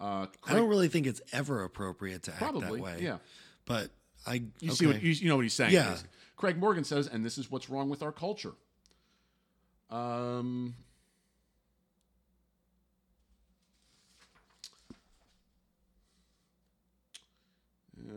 Uh, 0.00 0.26
I 0.44 0.54
don't 0.54 0.68
really 0.68 0.88
think 0.88 1.06
it's 1.06 1.20
ever 1.32 1.62
appropriate 1.62 2.24
to 2.24 2.32
act 2.32 2.40
Probably, 2.40 2.80
that 2.80 2.84
way. 2.84 2.98
yeah. 3.00 3.18
But 3.64 3.90
I 4.26 4.34
You 4.34 4.44
okay. 4.64 4.70
see 4.70 4.86
what 4.86 5.02
you, 5.02 5.12
you 5.12 5.28
know 5.28 5.36
what 5.36 5.42
he's 5.42 5.54
saying. 5.54 5.72
Yeah. 5.72 5.96
Craig 6.36 6.58
Morgan 6.58 6.84
says, 6.84 7.06
and 7.06 7.24
this 7.24 7.36
is 7.36 7.50
what's 7.50 7.68
wrong 7.68 7.90
with 7.90 8.02
our 8.02 8.12
culture. 8.12 8.52
Um, 9.90 10.74
uh, 18.08 18.12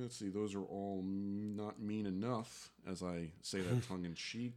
let's 0.00 0.16
see. 0.16 0.28
Those 0.28 0.54
are 0.54 0.62
all 0.64 1.02
not 1.04 1.80
mean 1.80 2.06
enough, 2.06 2.70
as 2.88 3.02
I 3.02 3.30
say 3.42 3.60
that 3.60 3.82
tongue 3.88 4.04
in 4.04 4.14
cheek. 4.14 4.56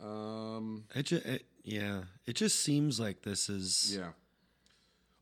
Um, 0.00 0.84
It 0.94 1.04
ju- 1.06 1.22
it, 1.24 1.44
yeah, 1.64 2.02
it 2.26 2.34
just 2.34 2.60
seems 2.60 2.98
like 2.98 3.22
this 3.22 3.48
is 3.48 3.94
yeah. 3.96 4.10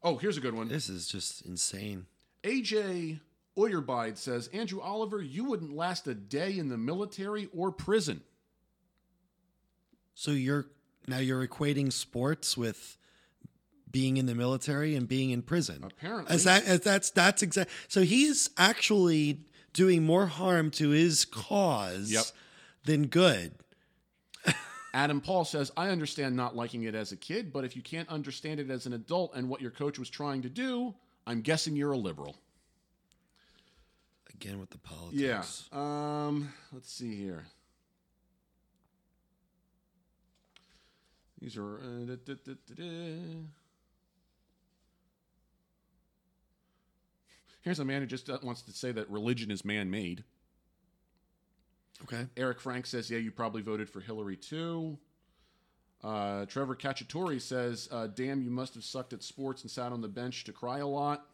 Oh, 0.02 0.16
here's 0.16 0.36
a 0.38 0.40
good 0.40 0.54
one. 0.54 0.68
this 0.68 0.88
is 0.88 1.06
just 1.06 1.42
insane. 1.44 2.06
AJ 2.42 3.20
Oyerbeid 3.58 4.16
says, 4.16 4.48
Andrew 4.48 4.80
Oliver, 4.80 5.20
you 5.20 5.44
wouldn't 5.44 5.74
last 5.76 6.06
a 6.08 6.14
day 6.14 6.56
in 6.56 6.68
the 6.70 6.78
military 6.78 7.48
or 7.54 7.70
prison. 7.70 8.22
So 10.14 10.30
you're 10.30 10.66
now 11.06 11.18
you're 11.18 11.46
equating 11.46 11.92
sports 11.92 12.56
with 12.56 12.96
being 13.90 14.16
in 14.16 14.26
the 14.26 14.34
military 14.34 14.94
and 14.94 15.06
being 15.08 15.30
in 15.30 15.42
prison. 15.42 15.82
Apparently. 15.84 16.32
As 16.34 16.44
that 16.44 16.64
as 16.64 16.80
that's 16.80 17.10
that's 17.10 17.42
exact. 17.42 17.70
So 17.88 18.02
he's 18.02 18.48
actually 18.56 19.40
doing 19.72 20.02
more 20.04 20.26
harm 20.26 20.70
to 20.72 20.90
his 20.90 21.24
cause 21.24 22.10
Yep. 22.10 22.24
than 22.84 23.06
good. 23.06 23.52
Adam 24.92 25.20
Paul 25.20 25.44
says, 25.44 25.70
I 25.76 25.88
understand 25.88 26.34
not 26.34 26.56
liking 26.56 26.82
it 26.82 26.94
as 26.94 27.12
a 27.12 27.16
kid, 27.16 27.52
but 27.52 27.64
if 27.64 27.76
you 27.76 27.82
can't 27.82 28.08
understand 28.08 28.58
it 28.58 28.70
as 28.70 28.86
an 28.86 28.92
adult 28.92 29.34
and 29.34 29.48
what 29.48 29.60
your 29.60 29.70
coach 29.70 29.98
was 29.98 30.10
trying 30.10 30.42
to 30.42 30.48
do, 30.48 30.94
I'm 31.26 31.42
guessing 31.42 31.76
you're 31.76 31.92
a 31.92 31.96
liberal. 31.96 32.36
Again 34.34 34.58
with 34.58 34.70
the 34.70 34.78
politics. 34.78 35.68
Yeah. 35.72 35.78
Um, 36.26 36.52
let's 36.72 36.90
see 36.92 37.14
here. 37.16 37.44
These 41.40 41.56
are. 41.56 41.78
Uh, 41.78 42.16
da, 42.24 42.34
da, 42.34 42.52
da. 42.74 43.16
Here's 47.62 47.78
a 47.78 47.84
man 47.84 48.00
who 48.00 48.06
just 48.06 48.30
uh, 48.30 48.38
wants 48.42 48.62
to 48.62 48.72
say 48.72 48.92
that 48.92 49.08
religion 49.10 49.50
is 49.50 49.64
man 49.64 49.90
made. 49.90 50.24
Okay. 52.04 52.26
Eric 52.36 52.60
Frank 52.60 52.86
says, 52.86 53.10
yeah, 53.10 53.18
you 53.18 53.30
probably 53.30 53.62
voted 53.62 53.88
for 53.88 54.00
Hillary 54.00 54.36
too. 54.36 54.98
Uh, 56.02 56.46
Trevor 56.46 56.74
Cacciatore 56.74 57.40
says, 57.40 57.88
uh, 57.92 58.06
damn, 58.06 58.40
you 58.42 58.50
must 58.50 58.74
have 58.74 58.84
sucked 58.84 59.12
at 59.12 59.22
sports 59.22 59.62
and 59.62 59.70
sat 59.70 59.92
on 59.92 60.00
the 60.00 60.08
bench 60.08 60.44
to 60.44 60.52
cry 60.52 60.78
a 60.78 60.86
lot. 60.86 61.26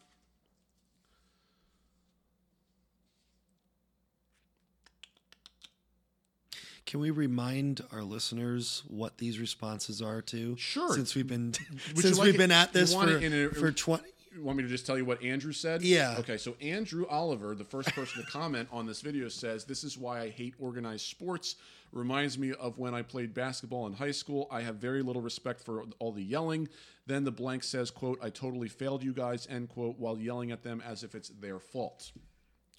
Can 6.85 7.01
we 7.01 7.11
remind 7.11 7.83
our 7.91 8.03
listeners 8.03 8.85
what 8.87 9.19
these 9.19 9.41
responses 9.41 10.01
are 10.01 10.23
to? 10.23 10.57
Sure. 10.57 10.95
Since 10.95 11.15
we've 11.17 11.27
been 11.27 11.53
since 11.95 12.17
like 12.19 12.27
we've 12.27 12.35
it- 12.37 12.39
been 12.39 12.53
at 12.53 12.73
this 12.73 12.95
for 12.95 13.09
a- 13.19 13.49
for 13.51 13.73
twenty. 13.73 14.05
You 14.37 14.43
want 14.43 14.59
me 14.59 14.65
to 14.65 14.69
just 14.69 14.85
tell 14.85 14.99
you 14.99 15.07
what 15.07 15.23
Andrew 15.23 15.53
said? 15.53 15.81
Yeah. 15.81 16.17
Okay, 16.19 16.37
so 16.37 16.57
Andrew 16.61 17.07
Oliver, 17.09 17.55
the 17.55 17.65
first 17.65 17.95
person 17.95 18.23
to 18.23 18.31
comment 18.31 18.69
on 18.71 18.87
this 18.87 19.01
video, 19.01 19.29
says, 19.29 19.65
This 19.65 19.83
is 19.83 19.97
why 19.97 20.21
I 20.21 20.29
hate 20.29 20.55
organized 20.59 21.07
sports. 21.07 21.57
Reminds 21.91 22.37
me 22.39 22.53
of 22.53 22.77
when 22.79 22.93
I 22.95 23.01
played 23.01 23.33
basketball 23.33 23.87
in 23.87 23.95
high 23.95 24.11
school. 24.11 24.47
I 24.51 24.61
have 24.61 24.77
very 24.77 25.03
little 25.03 25.23
respect 25.23 25.63
for 25.63 25.85
all 25.99 26.13
the 26.13 26.23
yelling. 26.23 26.69
Then 27.07 27.25
the 27.25 27.31
blank 27.31 27.65
says, 27.65 27.91
quote, 27.91 28.19
I 28.23 28.29
totally 28.29 28.69
failed 28.69 29.03
you 29.03 29.15
guys, 29.15 29.47
end 29.49 29.71
quote, 29.71 29.99
while 29.99 30.19
yelling 30.19 30.51
at 30.51 30.63
them 30.63 30.83
as 30.87 31.03
if 31.03 31.15
it's 31.15 31.31
their 31.31 31.59
fault. 31.59 32.13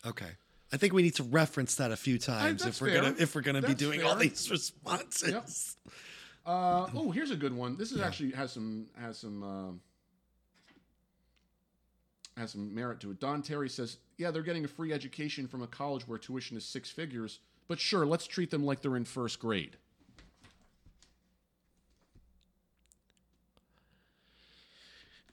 Okay. 0.05 0.29
I 0.71 0.77
think 0.77 0.93
we 0.93 1.01
need 1.01 1.15
to 1.15 1.23
reference 1.23 1.75
that 1.75 1.91
a 1.91 1.97
few 1.97 2.19
times 2.19 2.63
that's 2.63 2.77
if 2.77 2.81
we're 2.81 2.91
fair. 2.91 3.01
gonna 3.01 3.15
if 3.17 3.33
we're 3.33 3.41
gonna 3.41 3.61
be 3.61 3.69
That's 3.69 3.79
doing 3.79 4.03
all 4.03 4.15
these 4.15 4.51
responses. 4.51 5.77
Uh, 6.45 6.87
oh, 6.93 7.11
here's 7.11 7.31
a 7.31 7.35
good 7.35 7.53
one. 7.53 7.77
This 7.77 7.91
is 7.91 8.01
actually 8.01 8.31
has 8.31 8.51
some 8.51 8.87
has 8.99 9.17
some 9.17 9.43
um 9.43 9.81
has 12.37 12.51
some 12.51 12.73
merit 12.73 12.99
to 13.01 13.11
it. 13.11 13.19
Don 13.19 13.41
Terry 13.41 13.69
says, 13.69 13.97
"Yeah, 14.17 14.31
they're 14.31 14.43
getting 14.43 14.65
a 14.65 14.67
free 14.67 14.93
education 14.93 15.47
from 15.47 15.61
a 15.61 15.67
college 15.67 16.07
where 16.07 16.17
tuition 16.17 16.55
is 16.55 16.65
six 16.65 16.89
figures, 16.89 17.39
but 17.67 17.79
sure, 17.79 18.05
let's 18.05 18.27
treat 18.27 18.51
them 18.51 18.63
like 18.65 18.81
they're 18.81 18.95
in 18.95 19.05
first 19.05 19.39
grade." 19.39 19.77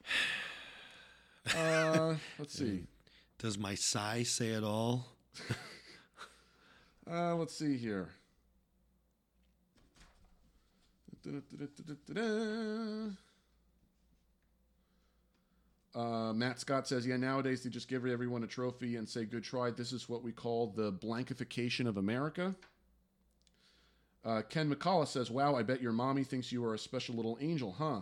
Uh, 1.54 2.16
let's 2.38 2.54
see. 2.54 2.84
Does 3.38 3.58
my 3.58 3.74
sigh 3.74 4.22
say 4.22 4.48
it 4.48 4.64
all? 4.64 5.06
Uh, 7.10 7.34
let's 7.34 7.54
see 7.54 7.76
here. 7.76 8.08
Uh, 15.94 16.32
Matt 16.32 16.58
Scott 16.58 16.88
says, 16.88 17.06
"Yeah, 17.06 17.16
nowadays 17.16 17.62
they 17.62 17.70
just 17.70 17.88
give 17.88 18.04
everyone 18.04 18.42
a 18.42 18.48
trophy 18.48 18.96
and 18.96 19.08
say 19.08 19.24
good 19.24 19.44
try. 19.44 19.70
This 19.70 19.92
is 19.92 20.08
what 20.08 20.22
we 20.22 20.32
call 20.32 20.68
the 20.68 20.92
blankification 20.92 21.86
of 21.86 21.96
America." 21.96 22.54
Uh, 24.24 24.42
Ken 24.42 24.74
McCullough 24.74 25.06
says, 25.06 25.30
"Wow, 25.30 25.54
I 25.54 25.62
bet 25.62 25.82
your 25.82 25.92
mommy 25.92 26.24
thinks 26.24 26.50
you 26.50 26.64
are 26.64 26.74
a 26.74 26.78
special 26.78 27.14
little 27.14 27.38
angel, 27.40 27.72
huh?" 27.72 28.00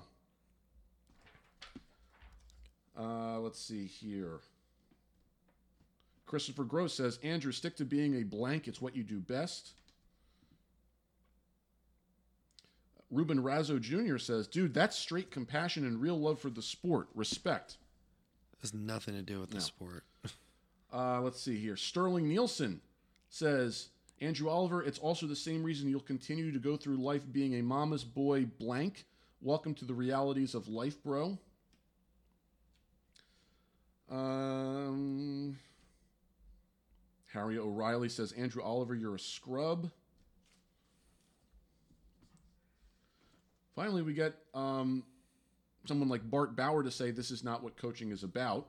Uh, 2.96 3.40
let's 3.40 3.58
see 3.58 3.86
here. 3.86 4.40
Christopher 6.26 6.64
Gross 6.64 6.94
says, 6.94 7.18
Andrew, 7.22 7.52
stick 7.52 7.76
to 7.76 7.84
being 7.84 8.14
a 8.14 8.22
blank. 8.22 8.68
It's 8.68 8.80
what 8.80 8.96
you 8.96 9.02
do 9.02 9.18
best. 9.18 9.72
Ruben 13.10 13.42
Razzo 13.42 13.78
Jr. 13.78 14.16
says, 14.16 14.46
dude, 14.46 14.72
that's 14.72 14.96
straight 14.96 15.30
compassion 15.30 15.84
and 15.84 16.00
real 16.00 16.18
love 16.18 16.40
for 16.40 16.48
the 16.48 16.62
sport. 16.62 17.08
Respect. 17.14 17.76
Has 18.62 18.72
nothing 18.72 19.14
to 19.14 19.22
do 19.22 19.40
with 19.40 19.50
the 19.50 19.60
sport. 19.60 20.04
Uh, 20.94 21.22
let's 21.22 21.40
see 21.40 21.56
here. 21.56 21.74
Sterling 21.74 22.28
Nielsen 22.28 22.82
says, 23.30 23.88
Andrew 24.20 24.50
Oliver, 24.50 24.82
it's 24.82 24.98
also 24.98 25.26
the 25.26 25.34
same 25.34 25.62
reason 25.62 25.88
you'll 25.88 26.00
continue 26.00 26.52
to 26.52 26.58
go 26.58 26.76
through 26.76 26.96
life 26.96 27.22
being 27.32 27.54
a 27.54 27.62
mama's 27.62 28.04
boy 28.04 28.44
blank. 28.44 29.06
Welcome 29.40 29.72
to 29.76 29.86
the 29.86 29.94
realities 29.94 30.54
of 30.54 30.68
life, 30.68 31.02
bro. 31.02 31.38
Um, 34.10 35.58
Harry 37.32 37.58
O'Reilly 37.58 38.10
says, 38.10 38.32
Andrew 38.32 38.62
Oliver, 38.62 38.94
you're 38.94 39.14
a 39.14 39.18
scrub. 39.18 39.90
Finally, 43.74 44.02
we 44.02 44.12
get 44.12 44.34
um, 44.52 45.02
someone 45.86 46.08
like 46.08 46.28
Bart 46.28 46.56
Bauer 46.56 46.82
to 46.82 46.90
say 46.90 47.10
this 47.10 47.30
is 47.30 47.44
not 47.44 47.62
what 47.62 47.76
coaching 47.76 48.10
is 48.10 48.22
about. 48.22 48.68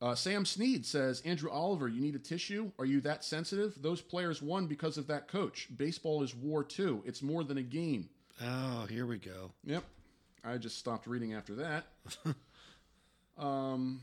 Uh, 0.00 0.14
Sam 0.14 0.44
Sneed 0.44 0.86
says, 0.86 1.20
Andrew 1.22 1.50
Oliver, 1.50 1.88
you 1.88 2.00
need 2.00 2.14
a 2.14 2.20
tissue? 2.20 2.70
Are 2.78 2.84
you 2.84 3.00
that 3.00 3.24
sensitive? 3.24 3.74
Those 3.80 4.00
players 4.00 4.40
won 4.40 4.66
because 4.66 4.96
of 4.96 5.08
that 5.08 5.26
coach. 5.26 5.68
Baseball 5.76 6.22
is 6.22 6.34
war 6.36 6.62
too. 6.62 7.02
It's 7.04 7.20
more 7.20 7.42
than 7.42 7.58
a 7.58 7.62
game. 7.62 8.08
Oh, 8.40 8.86
here 8.88 9.06
we 9.06 9.18
go. 9.18 9.50
Yep. 9.64 9.82
I 10.44 10.56
just 10.56 10.78
stopped 10.78 11.08
reading 11.08 11.34
after 11.34 11.56
that. 11.56 11.86
um, 13.38 14.02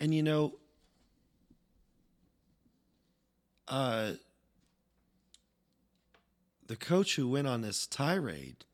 And 0.00 0.14
you 0.14 0.22
know, 0.22 0.54
uh, 3.68 4.12
the 6.66 6.76
coach 6.76 7.16
who 7.16 7.28
went 7.28 7.46
on 7.46 7.60
this 7.62 7.86
tirade 7.86 8.64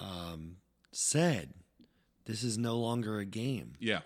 um, 0.00 0.56
said, 0.92 1.54
"This 2.24 2.42
is 2.42 2.58
no 2.58 2.76
longer 2.78 3.18
a 3.18 3.24
game. 3.24 3.74
yeah. 3.80 4.00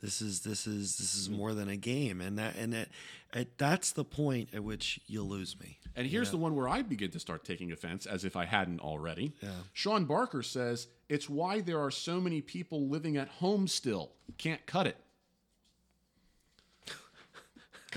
This 0.00 0.22
is 0.22 0.42
this 0.42 0.68
is 0.68 0.96
this 0.96 1.16
is 1.16 1.28
more 1.28 1.54
than 1.54 1.68
a 1.68 1.76
game." 1.76 2.20
And 2.20 2.38
that 2.38 2.54
and 2.56 2.72
it, 2.72 2.88
it 3.34 3.58
that's 3.58 3.90
the 3.90 4.04
point 4.04 4.50
at 4.54 4.62
which 4.62 5.00
you'll 5.06 5.26
lose 5.26 5.58
me. 5.58 5.78
And 5.96 6.06
here's 6.06 6.30
the 6.30 6.36
one 6.36 6.54
where 6.54 6.68
I 6.68 6.82
begin 6.82 7.10
to 7.10 7.18
start 7.18 7.44
taking 7.44 7.72
offense, 7.72 8.06
as 8.06 8.24
if 8.24 8.36
I 8.36 8.44
hadn't 8.44 8.78
already. 8.78 9.32
Yeah. 9.42 9.50
Sean 9.72 10.04
Barker 10.04 10.44
says, 10.44 10.86
It's 11.08 11.28
why 11.28 11.60
there 11.60 11.80
are 11.80 11.90
so 11.90 12.20
many 12.20 12.40
people 12.40 12.88
living 12.88 13.16
at 13.16 13.26
home 13.26 13.66
still. 13.66 14.12
Can't 14.36 14.64
cut 14.64 14.86
it. 14.86 14.96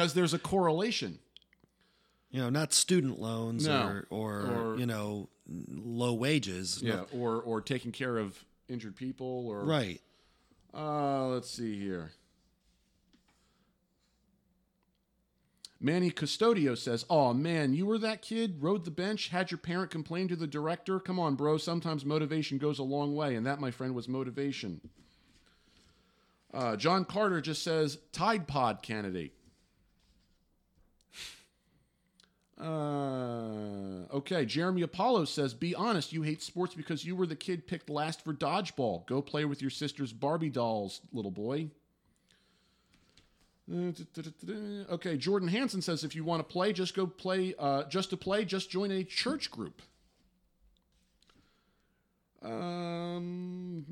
Because 0.02 0.14
there's 0.16 0.34
a 0.34 0.40
correlation. 0.40 1.20
You 2.32 2.42
know, 2.42 2.50
not 2.50 2.74
student 2.74 3.20
loans 3.20 3.68
No. 3.68 3.84
or, 3.84 4.08
or 4.10 4.32
Or- 4.74 4.80
you 4.80 4.88
know 4.88 5.30
low 5.48 6.14
wages. 6.14 6.82
Yeah. 6.82 7.04
Or, 7.16 7.36
or 7.42 7.62
taking 7.62 7.92
care 7.92 8.18
of 8.18 8.44
injured 8.68 8.96
people 8.96 9.48
or. 9.48 9.64
Right. 9.64 10.02
Uh, 10.74 11.28
let's 11.28 11.52
see 11.52 11.78
here. 11.80 12.12
Manny 15.80 16.10
Custodio 16.12 16.76
says, 16.78 17.06
"Oh 17.10 17.34
man, 17.34 17.74
you 17.74 17.86
were 17.86 17.98
that 18.00 18.22
kid, 18.22 18.58
rode 18.62 18.86
the 18.86 18.92
bench, 18.92 19.28
had 19.30 19.52
your 19.52 19.58
parent 19.58 19.92
complain 19.92 20.28
to 20.30 20.36
the 20.36 20.48
director. 20.48 21.00
Come 21.00 21.20
on, 21.20 21.36
bro. 21.36 21.58
Sometimes 21.58 22.06
motivation 22.06 22.58
goes 22.60 22.80
a 22.80 22.84
long 22.84 23.14
way, 23.16 23.36
and 23.36 23.46
that, 23.46 23.60
my 23.60 23.70
friend, 23.72 23.94
was 23.94 24.08
motivation." 24.08 24.80
Uh, 26.54 26.76
John 26.76 27.04
Carter 27.06 27.42
just 27.42 27.62
says, 27.64 27.98
"Tide 28.12 28.48
Pod 28.48 28.82
candidate." 28.84 29.34
Uh, 32.62 34.06
okay, 34.14 34.46
Jeremy 34.46 34.84
Apollo 34.84 35.26
says, 35.26 35.54
"Be 35.54 35.74
honest. 35.74 36.14
You 36.14 36.22
hate 36.22 36.44
sports 36.44 36.76
because 36.76 37.04
you 37.04 37.16
were 37.16 37.26
the 37.26 37.36
kid 37.36 37.66
picked 37.66 37.90
last 37.90 38.24
for 38.24 38.34
dodgeball. 38.34 39.08
Go 39.08 39.22
play 39.22 39.46
with 39.46 39.62
your 39.62 39.72
sister's 39.72 40.14
Barbie 40.14 40.50
dolls, 40.50 41.02
little 41.12 41.32
boy." 41.32 41.72
Uh, 43.72 43.92
Okay, 44.90 45.18
Jordan 45.18 45.48
Hansen 45.48 45.82
says, 45.82 46.04
"If 46.04 46.14
you 46.16 46.24
want 46.24 46.48
to 46.48 46.54
play, 46.54 46.72
just 46.72 46.94
go 46.94 47.08
play. 47.08 47.56
Uh, 47.58 47.84
just 47.86 48.12
to 48.12 48.18
play, 48.18 48.46
just 48.46 48.70
join 48.70 48.92
a 48.92 49.04
church 49.04 49.50
group." 49.50 49.82
Um, 52.44 53.86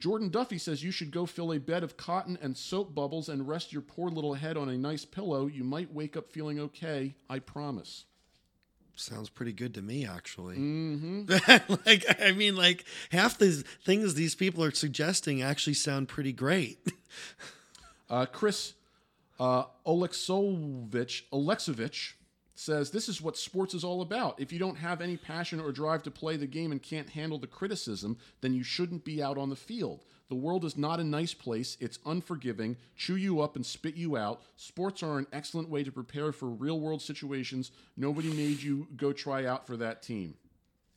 Jordan 0.00 0.30
Duffy 0.30 0.56
says 0.56 0.82
you 0.82 0.90
should 0.90 1.10
go 1.10 1.26
fill 1.26 1.52
a 1.52 1.58
bed 1.58 1.84
of 1.84 1.98
cotton 1.98 2.38
and 2.40 2.56
soap 2.56 2.94
bubbles 2.94 3.28
and 3.28 3.46
rest 3.46 3.70
your 3.70 3.82
poor 3.82 4.08
little 4.08 4.32
head 4.34 4.56
on 4.56 4.70
a 4.70 4.78
nice 4.78 5.04
pillow. 5.04 5.46
You 5.46 5.62
might 5.62 5.92
wake 5.92 6.16
up 6.16 6.32
feeling 6.32 6.58
okay. 6.58 7.14
I 7.28 7.38
promise. 7.38 8.06
Sounds 8.96 9.28
pretty 9.28 9.52
good 9.52 9.74
to 9.74 9.82
me, 9.82 10.06
actually. 10.06 10.56
Mm-hmm. 10.56 11.74
like, 11.86 12.04
I 12.20 12.32
mean, 12.32 12.56
like 12.56 12.84
half 13.12 13.38
the 13.38 13.62
things 13.84 14.14
these 14.14 14.34
people 14.34 14.64
are 14.64 14.72
suggesting 14.72 15.42
actually 15.42 15.74
sound 15.74 16.08
pretty 16.08 16.32
great. 16.32 16.78
Uh, 18.08 18.26
Chris 18.26 18.74
uh, 19.38 19.62
Oleksovich, 19.86 21.22
Oleksovich 21.32 22.14
says 22.60 22.90
this 22.90 23.08
is 23.08 23.22
what 23.22 23.38
sports 23.38 23.72
is 23.72 23.84
all 23.84 24.02
about. 24.02 24.38
If 24.38 24.52
you 24.52 24.58
don't 24.58 24.76
have 24.76 25.00
any 25.00 25.16
passion 25.16 25.60
or 25.60 25.72
drive 25.72 26.02
to 26.02 26.10
play 26.10 26.36
the 26.36 26.46
game 26.46 26.72
and 26.72 26.82
can't 26.82 27.08
handle 27.08 27.38
the 27.38 27.46
criticism, 27.46 28.18
then 28.42 28.52
you 28.52 28.62
shouldn't 28.62 29.02
be 29.02 29.22
out 29.22 29.38
on 29.38 29.48
the 29.48 29.56
field. 29.56 30.04
The 30.28 30.34
world 30.34 30.64
is 30.64 30.76
not 30.76 31.00
a 31.00 31.04
nice 31.04 31.32
place. 31.32 31.78
It's 31.80 31.98
unforgiving, 32.04 32.76
chew 32.96 33.16
you 33.16 33.40
up 33.40 33.56
and 33.56 33.64
spit 33.64 33.96
you 33.96 34.16
out. 34.16 34.42
Sports 34.56 35.02
are 35.02 35.18
an 35.18 35.26
excellent 35.32 35.70
way 35.70 35.82
to 35.82 35.90
prepare 35.90 36.32
for 36.32 36.48
real 36.48 36.78
world 36.78 37.00
situations. 37.00 37.72
Nobody 37.96 38.30
made 38.30 38.62
you 38.62 38.86
go 38.94 39.12
try 39.12 39.46
out 39.46 39.66
for 39.66 39.78
that 39.78 40.02
team. 40.02 40.34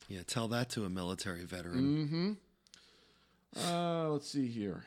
yeah, 0.10 0.22
tell 0.27 0.49
that 0.49 0.69
to 0.72 0.84
a 0.84 0.90
military 0.90 1.45
veteran. 1.45 2.38
Uh, 3.68 4.10
let's 4.10 4.30
see 4.30 4.48
here. 4.48 4.84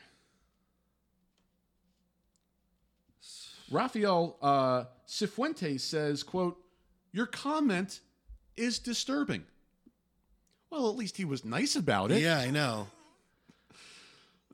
Rafael 3.69 4.37
uh, 4.41 4.85
Cifuentes 5.07 5.81
says, 5.81 6.23
"quote 6.23 6.57
Your 7.17 7.25
comment 7.25 8.01
is 8.55 8.77
disturbing." 8.77 9.43
Well, 10.69 10.87
at 10.87 10.95
least 10.95 11.17
he 11.17 11.25
was 11.25 11.43
nice 11.43 11.75
about 11.75 12.11
it. 12.11 12.21
Yeah, 12.21 12.37
I 12.37 12.51
know. 12.51 12.85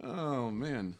Oh 0.01 0.49
man. 0.49 0.95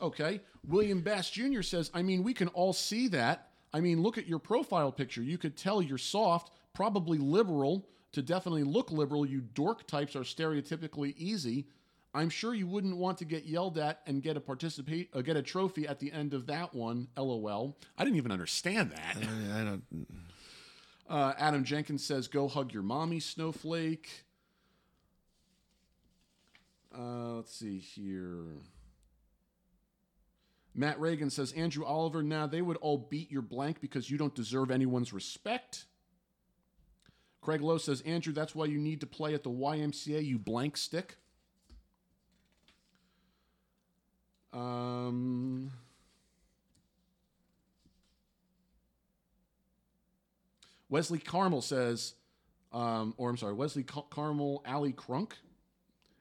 Okay. 0.00 0.40
William 0.68 1.00
Bass 1.00 1.30
Jr. 1.30 1.62
says, 1.62 1.90
I 1.92 2.02
mean, 2.02 2.22
we 2.22 2.32
can 2.32 2.46
all 2.48 2.72
see 2.72 3.08
that. 3.08 3.50
I 3.74 3.80
mean, 3.80 4.00
look 4.00 4.18
at 4.18 4.28
your 4.28 4.38
profile 4.38 4.92
picture. 4.92 5.20
You 5.20 5.36
could 5.36 5.56
tell 5.56 5.82
you're 5.82 5.98
soft, 5.98 6.52
probably 6.74 7.18
liberal. 7.18 7.88
To 8.12 8.22
definitely 8.22 8.62
look 8.62 8.92
liberal, 8.92 9.26
you 9.26 9.40
dork 9.40 9.88
types 9.88 10.14
are 10.14 10.20
stereotypically 10.20 11.16
easy. 11.16 11.66
I'm 12.14 12.30
sure 12.30 12.54
you 12.54 12.66
wouldn't 12.66 12.96
want 12.96 13.18
to 13.18 13.24
get 13.24 13.44
yelled 13.44 13.78
at 13.78 14.00
and 14.06 14.22
get 14.22 14.36
a 14.36 14.40
participate 14.40 15.10
uh, 15.14 15.20
get 15.20 15.36
a 15.36 15.42
trophy 15.42 15.86
at 15.86 16.00
the 16.00 16.10
end 16.10 16.32
of 16.34 16.46
that 16.46 16.74
one. 16.74 17.08
LOL. 17.16 17.76
I 17.96 18.04
didn't 18.04 18.16
even 18.16 18.32
understand 18.32 18.92
that. 18.92 19.16
I, 19.16 19.60
I 19.60 19.64
don't. 19.64 19.84
Uh, 21.08 21.32
Adam 21.38 21.64
Jenkins 21.64 22.04
says, 22.04 22.28
"Go 22.28 22.48
hug 22.48 22.72
your 22.72 22.82
mommy, 22.82 23.20
Snowflake." 23.20 24.24
Uh, 26.96 27.34
let's 27.34 27.54
see 27.54 27.78
here. 27.78 28.44
Matt 30.74 30.98
Reagan 30.98 31.28
says, 31.28 31.52
"Andrew 31.52 31.84
Oliver, 31.84 32.22
now 32.22 32.46
they 32.46 32.62
would 32.62 32.78
all 32.78 32.98
beat 32.98 33.30
your 33.30 33.42
blank 33.42 33.80
because 33.80 34.10
you 34.10 34.16
don't 34.16 34.34
deserve 34.34 34.70
anyone's 34.70 35.12
respect." 35.12 35.84
Craig 37.42 37.60
Lowe 37.60 37.78
says, 37.78 38.00
"Andrew, 38.02 38.32
that's 38.32 38.54
why 38.54 38.64
you 38.64 38.78
need 38.78 39.00
to 39.00 39.06
play 39.06 39.34
at 39.34 39.42
the 39.42 39.50
YMCA, 39.50 40.24
you 40.24 40.38
blank 40.38 40.76
stick." 40.76 41.18
Um. 44.58 45.70
Wesley 50.90 51.18
Carmel 51.18 51.60
says, 51.60 52.14
um, 52.72 53.14
or 53.18 53.28
I'm 53.28 53.36
sorry, 53.36 53.52
Wesley 53.52 53.82
Car- 53.82 54.06
Carmel 54.10 54.62
Alley 54.64 54.92
Crunk. 54.92 55.32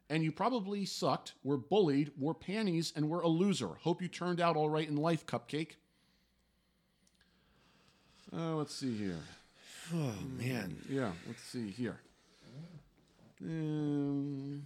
And 0.10 0.24
you 0.24 0.32
probably 0.32 0.86
sucked, 0.86 1.34
were 1.44 1.58
bullied, 1.58 2.12
wore 2.18 2.34
panties, 2.34 2.94
and 2.96 3.10
were 3.10 3.22
a 3.22 3.28
loser. 3.28 3.70
Hope 3.82 4.02
you 4.02 4.08
turned 4.08 4.40
out 4.40 4.56
all 4.56 4.70
right 4.70 4.88
in 4.88 4.96
life, 4.96 5.26
Cupcake. 5.26 5.72
Uh, 8.34 8.56
let's 8.56 8.74
see 8.76 8.96
here. 8.96 9.20
Oh 9.94 10.14
man. 10.38 10.78
Yeah, 10.90 11.12
let's 11.28 11.44
see 11.44 11.70
here. 11.72 12.00
Um, 13.42 14.64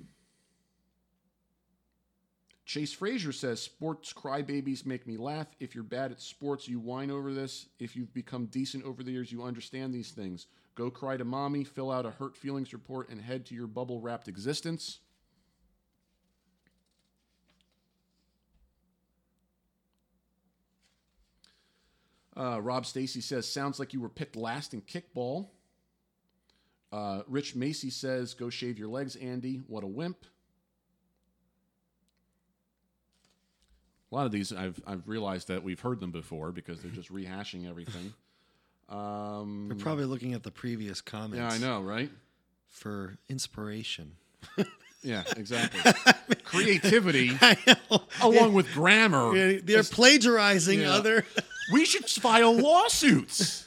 Chase 2.72 2.94
Frazier 2.94 3.34
says, 3.34 3.62
Sports 3.62 4.14
crybabies 4.14 4.86
make 4.86 5.06
me 5.06 5.18
laugh. 5.18 5.48
If 5.60 5.76
you're 5.76 5.84
bad 5.84 6.14
at 6.14 6.22
sports, 6.22 6.70
you 6.70 6.80
whine 6.80 7.12
over 7.12 7.34
this. 7.34 7.68
If 7.80 7.98
you've 7.98 8.14
become 8.14 8.46
decent 8.46 8.86
over 8.86 9.04
the 9.04 9.12
years, 9.12 9.30
you 9.30 9.44
understand 9.44 9.94
these 9.94 10.12
things. 10.12 10.48
Go 10.76 10.90
cry 10.90 11.18
to 11.18 11.26
mommy, 11.26 11.66
fill 11.66 11.92
out 11.92 12.06
a 12.06 12.12
hurt 12.12 12.38
feelings 12.38 12.72
report, 12.72 13.10
and 13.10 13.20
head 13.20 13.46
to 13.48 13.56
your 13.56 13.68
bubble 13.68 14.00
wrapped 14.00 14.30
existence. 14.30 15.00
Uh, 22.38 22.62
Rob 22.62 22.86
Stacy 22.86 23.20
says, 23.20 23.46
sounds 23.50 23.80
like 23.80 23.94
you 23.94 24.00
were 24.00 24.08
picked 24.08 24.38
last 24.38 24.74
in 24.74 24.82
kickball. 24.82 25.50
Uh, 26.94 27.24
Rich 27.28 27.54
Macy 27.54 27.90
says, 27.90 28.34
go 28.34 28.50
shave 28.50 28.80
your 28.80 28.88
legs, 28.88 29.18
Andy. 29.18 29.58
What 29.68 29.84
a 29.84 29.88
wimp. 29.88 30.26
A 34.12 34.16
lot 34.16 34.26
of 34.26 34.32
these, 34.32 34.52
I've, 34.52 34.82
I've 34.86 35.08
realized 35.08 35.48
that 35.48 35.64
we've 35.64 35.80
heard 35.80 36.00
them 36.02 36.12
before 36.12 36.52
because 36.52 36.82
they're 36.82 36.92
just 36.92 37.12
rehashing 37.14 37.70
everything. 37.70 38.14
Um, 38.90 39.70
We're 39.70 39.76
probably 39.76 40.04
looking 40.06 40.34
at 40.34 40.44
the 40.44 40.52
previous 40.52 41.00
comments. 41.00 41.38
yeah, 41.38 41.50
I 41.50 41.58
know, 41.58 41.82
right? 41.82 42.10
For 42.68 43.18
inspiration. 43.30 44.14
Yeah, 45.02 45.24
exactly. 45.38 45.94
Creativity, 46.44 47.32
along 48.22 48.54
with 48.54 48.72
grammar. 48.74 49.36
Yeah, 49.36 49.60
They're 49.64 49.84
plagiarizing 49.84 50.82
Yeah. 50.82 50.92
other. 50.94 51.26
We 51.74 51.86
should 51.86 52.06
file 52.06 52.54
lawsuits 52.54 53.66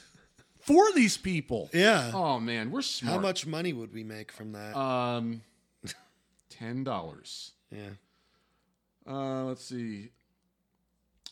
for 0.61 0.91
these 0.93 1.17
people. 1.17 1.69
Yeah. 1.73 2.11
Oh 2.13 2.39
man, 2.39 2.69
we're 2.71 2.81
smart. 2.83 3.15
How 3.15 3.19
much 3.21 3.47
money 3.47 3.73
would 3.73 3.93
we 3.93 4.03
make 4.03 4.31
from 4.31 4.51
that? 4.51 4.77
Um, 4.77 5.41
ten 6.49 6.83
dollars. 6.83 7.51
yeah. 7.71 7.89
Uh, 9.07 9.43
let's 9.45 9.63
see. 9.65 10.09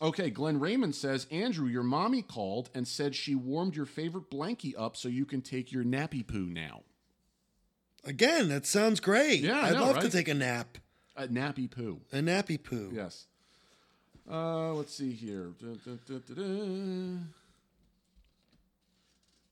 Okay, 0.04 0.30
Glenn 0.30 0.60
Raymond 0.60 0.94
says, 0.96 1.28
Andrew, 1.32 1.66
your 1.66 1.82
mommy 1.82 2.22
called 2.22 2.70
and 2.76 2.86
said 2.86 3.16
she 3.16 3.36
warmed 3.36 3.74
your 3.74 3.86
favorite 3.86 4.30
blankie 4.30 4.74
up 4.78 4.98
so 4.98 5.08
you 5.08 5.26
can 5.26 5.42
take 5.42 5.72
your 5.72 5.86
nappy 5.86 6.28
poo 6.28 6.46
now. 6.46 6.82
Again, 8.04 8.50
that 8.50 8.66
sounds 8.66 9.00
great. 9.00 9.40
Yeah, 9.40 9.62
I 9.62 9.70
I'd 9.70 9.74
know, 9.76 9.86
love 9.86 10.00
to 10.00 10.10
take 10.10 10.28
a 10.28 10.34
nap. 10.34 10.78
A 11.16 11.28
nappy 11.30 11.72
poo. 11.72 12.02
A 12.12 12.18
nappy 12.18 12.62
poo. 12.62 12.92
Yes. 12.94 13.28
Uh, 14.30 14.74
let's 14.74 14.94
see 14.94 15.14
here. 15.14 15.52
Dun, 15.58 15.80
dun, 16.06 16.24
dun. 16.28 17.34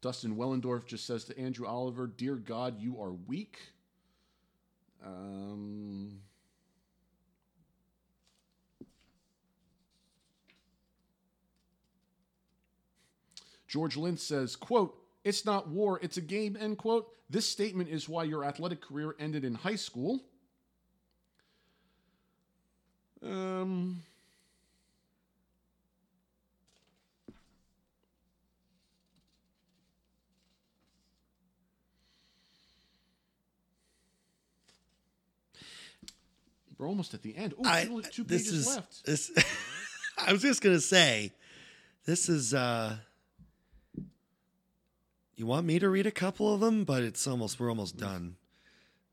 Dustin 0.02 0.36
Wellendorf 0.36 0.86
just 0.86 1.06
says 1.06 1.24
to 1.26 1.40
Andrew 1.40 1.66
Oliver, 1.68 2.08
"Dear 2.08 2.36
God, 2.36 2.82
you 2.82 3.00
are 3.02 3.12
weak." 3.12 3.58
Um, 5.06 6.22
George 13.72 13.96
Lynch 13.96 14.20
says, 14.20 14.58
"quote 14.58 14.98
It's 15.24 15.46
not 15.46 15.70
war; 15.70 15.98
it's 16.04 16.18
a 16.18 16.22
game." 16.22 16.58
End 16.60 16.78
quote. 16.78 17.08
This 17.30 17.48
statement 17.48 17.88
is 17.90 18.10
why 18.10 18.26
your 18.26 18.44
athletic 18.44 18.82
career 18.82 19.16
ended 19.18 19.46
in 19.46 19.56
high 19.56 19.78
school. 19.78 20.20
Um. 23.24 24.04
We're 36.78 36.88
almost 36.88 37.14
at 37.14 37.22
the 37.22 37.38
end. 37.38 37.54
Oh, 37.58 37.62
I, 37.64 37.86
two, 37.86 38.02
two 38.02 38.24
this 38.24 38.42
pages 38.42 38.54
is, 38.54 38.68
left. 38.68 39.06
This, 39.06 39.32
I 40.18 40.34
was 40.34 40.42
just 40.42 40.62
gonna 40.62 40.82
say, 40.82 41.32
this 42.04 42.28
is. 42.28 42.54
uh 42.54 42.98
You 45.36 45.46
want 45.46 45.66
me 45.66 45.80
to 45.80 45.90
read 45.90 46.06
a 46.06 46.12
couple 46.12 46.54
of 46.54 46.60
them, 46.60 46.84
but 46.84 47.04
it's 47.04 47.26
almost 47.26 47.60
we're 47.60 47.70
almost 47.70 47.98
done. 47.98 48.36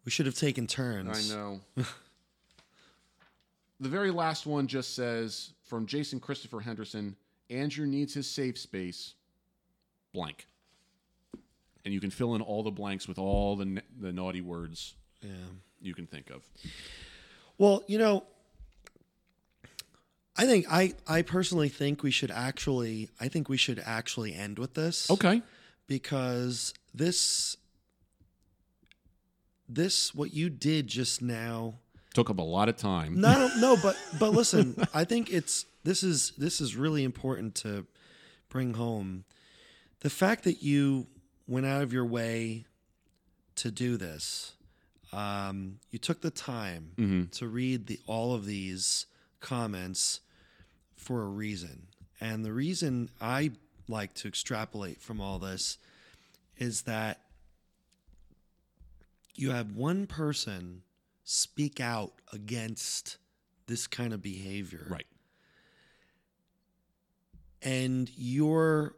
We 0.04 0.10
should 0.10 0.26
have 0.26 0.34
taken 0.34 0.66
turns. 0.66 1.32
I 1.32 1.34
know. 1.34 1.60
the 3.80 3.88
very 3.88 4.10
last 4.10 4.46
one 4.46 4.66
just 4.66 4.94
says 4.94 5.50
from 5.64 5.86
Jason 5.86 6.20
Christopher 6.20 6.60
Henderson 6.60 7.16
Andrew 7.50 7.86
needs 7.86 8.12
his 8.14 8.28
safe 8.28 8.58
space, 8.58 9.14
blank. 10.12 10.46
And 11.84 11.94
you 11.94 12.00
can 12.00 12.10
fill 12.10 12.34
in 12.34 12.42
all 12.42 12.62
the 12.62 12.70
blanks 12.70 13.08
with 13.08 13.18
all 13.18 13.56
the, 13.56 13.64
na- 13.64 13.80
the 13.98 14.12
naughty 14.12 14.42
words 14.42 14.94
Yeah. 15.22 15.30
you 15.80 15.94
can 15.94 16.06
think 16.06 16.28
of. 16.30 16.42
Well, 17.56 17.82
you 17.86 17.98
know, 17.98 18.24
I 20.36 20.44
think 20.46 20.66
I 20.70 20.94
I 21.06 21.22
personally 21.22 21.68
think 21.68 22.02
we 22.02 22.10
should 22.10 22.30
actually 22.30 23.10
I 23.20 23.28
think 23.28 23.48
we 23.48 23.56
should 23.56 23.82
actually 23.84 24.34
end 24.34 24.58
with 24.58 24.74
this. 24.74 25.10
Okay. 25.10 25.42
Because 25.88 26.72
this 26.94 27.56
this 29.68 30.14
what 30.14 30.32
you 30.32 30.48
did 30.48 30.86
just 30.86 31.20
now 31.20 31.74
Took 32.14 32.30
up 32.30 32.38
a 32.38 32.42
lot 32.42 32.68
of 32.68 32.76
time. 32.76 33.20
no 33.20 33.50
no 33.58 33.76
but 33.82 33.96
but 34.18 34.30
listen 34.30 34.76
i 34.94 35.04
think 35.04 35.32
it's 35.32 35.66
this 35.84 36.02
is 36.02 36.32
this 36.38 36.60
is 36.60 36.76
really 36.76 37.02
important 37.04 37.54
to 37.56 37.86
bring 38.48 38.74
home. 38.74 39.24
The 40.00 40.10
fact 40.10 40.44
that 40.44 40.62
you 40.62 41.06
went 41.46 41.66
out 41.66 41.82
of 41.82 41.92
your 41.92 42.04
way 42.06 42.64
to 43.56 43.70
do 43.70 43.96
this 43.96 44.52
um, 45.12 45.78
you 45.90 45.98
took 45.98 46.20
the 46.20 46.30
time 46.30 47.28
to 47.32 47.48
read 47.48 47.86
the 47.86 47.98
all 48.06 48.34
of 48.34 48.44
these 48.44 49.06
comments 49.40 50.20
for 50.96 51.22
a 51.22 51.26
reason. 51.26 51.86
And 52.20 52.44
the 52.44 52.52
reason 52.52 53.08
i 53.20 53.50
like 53.88 54.14
to 54.14 54.28
extrapolate 54.28 55.00
from 55.00 55.20
all 55.20 55.38
this 55.38 55.78
is 56.56 56.82
that 56.82 57.20
you 59.34 59.50
have 59.50 59.72
one 59.72 60.06
person 60.06 60.82
speak 61.24 61.80
out 61.80 62.12
against 62.32 63.18
this 63.66 63.86
kind 63.86 64.12
of 64.12 64.20
behavior 64.22 64.86
Right. 64.88 65.06
and 67.62 68.10
you're 68.16 68.94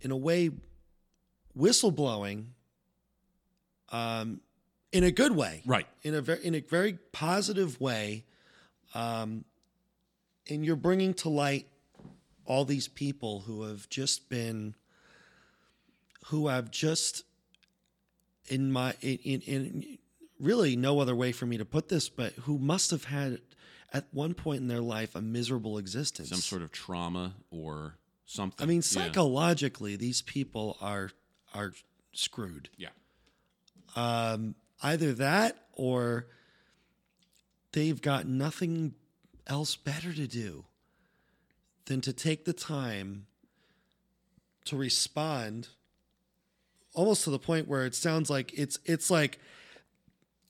in 0.00 0.10
a 0.10 0.16
way 0.16 0.50
whistleblowing 1.58 2.46
um, 3.90 4.40
in 4.92 5.04
a 5.04 5.10
good 5.10 5.32
way 5.32 5.62
Right. 5.64 5.86
in 6.02 6.14
a 6.14 6.20
very 6.20 6.44
in 6.44 6.54
a 6.54 6.60
very 6.60 6.94
positive 7.12 7.80
way 7.80 8.24
um, 8.94 9.44
and 10.48 10.64
you're 10.64 10.76
bringing 10.76 11.14
to 11.14 11.28
light 11.28 11.66
all 12.46 12.64
these 12.64 12.88
people 12.88 13.40
who 13.40 13.62
have 13.62 13.88
just 13.88 14.28
been 14.28 14.74
who 16.26 16.48
have 16.48 16.70
just 16.70 17.24
in 18.48 18.72
my 18.72 18.94
in, 19.00 19.40
in, 19.42 19.98
really 20.40 20.76
no 20.76 20.98
other 21.00 21.14
way 21.14 21.32
for 21.32 21.46
me 21.46 21.56
to 21.58 21.64
put 21.64 21.88
this 21.88 22.08
but 22.08 22.32
who 22.42 22.58
must 22.58 22.90
have 22.90 23.04
had 23.04 23.40
at 23.92 24.04
one 24.12 24.34
point 24.34 24.60
in 24.60 24.68
their 24.68 24.80
life 24.80 25.14
a 25.14 25.20
miserable 25.22 25.78
existence 25.78 26.28
Some 26.28 26.38
sort 26.40 26.62
of 26.62 26.72
trauma 26.72 27.34
or 27.50 27.94
something. 28.26 28.64
i 28.64 28.66
mean 28.68 28.78
Yeah. 28.78 28.82
psychologically 29.04 29.96
these 29.96 30.22
people 30.22 30.76
are 30.80 31.10
are 31.54 31.72
screwed 32.12 32.68
Yeah. 32.76 32.88
um, 33.96 34.54
either 34.82 35.12
that 35.14 35.56
or 35.72 36.26
they've 37.72 38.00
got 38.00 38.26
nothing 38.26 38.94
else 39.46 39.76
better 39.76 40.12
to 40.12 40.26
do 40.26 40.64
than 41.86 42.00
to 42.02 42.12
take 42.12 42.44
the 42.44 42.52
time 42.52 43.26
to 44.64 44.76
respond 44.76 45.68
almost 46.94 47.24
to 47.24 47.30
the 47.30 47.38
point 47.38 47.68
where 47.68 47.84
it 47.84 47.94
sounds 47.94 48.30
like 48.30 48.52
it's 48.58 48.78
it's 48.84 49.10
like 49.10 49.38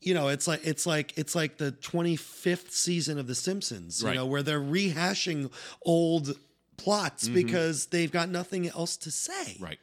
you 0.00 0.14
know 0.14 0.28
it's 0.28 0.46
like 0.46 0.64
it's 0.66 0.86
like 0.86 1.16
it's 1.16 1.34
like 1.34 1.56
the 1.56 1.72
25th 1.72 2.70
season 2.70 3.18
of 3.18 3.26
the 3.26 3.34
simpsons 3.34 4.00
you 4.02 4.08
Right. 4.08 4.16
know 4.16 4.26
where 4.26 4.42
they're 4.42 4.60
rehashing 4.60 5.50
old 5.82 6.38
plots 6.76 7.24
mm-hmm. 7.24 7.34
because 7.34 7.86
they've 7.86 8.12
got 8.12 8.28
nothing 8.28 8.68
else 8.68 8.96
to 8.98 9.10
say 9.10 9.56
Right. 9.58 9.78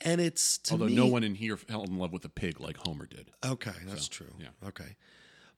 and 0.00 0.20
it's 0.20 0.58
to 0.58 0.72
Although 0.74 0.86
me, 0.86 0.94
no 0.96 1.06
one 1.06 1.24
in 1.24 1.34
here 1.34 1.56
fell 1.56 1.82
in 1.84 1.98
love 1.98 2.12
with 2.12 2.24
a 2.24 2.28
pig 2.28 2.60
like 2.60 2.76
Homer 2.76 3.06
did. 3.06 3.30
Okay, 3.44 3.72
that's 3.86 4.06
true. 4.08 4.32
yeah. 4.38 4.48
Okay. 4.68 4.96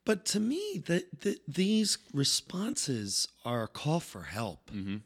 But 0.07 0.25
to 0.27 0.41
me, 0.41 0.83
that 0.87 1.21
the, 1.23 1.39
these 1.49 1.99
responses 2.15 3.27
are 3.45 3.65
a 3.65 3.69
call 3.69 3.99
for 4.01 4.23
help. 4.23 4.71
Mhm. 4.71 5.03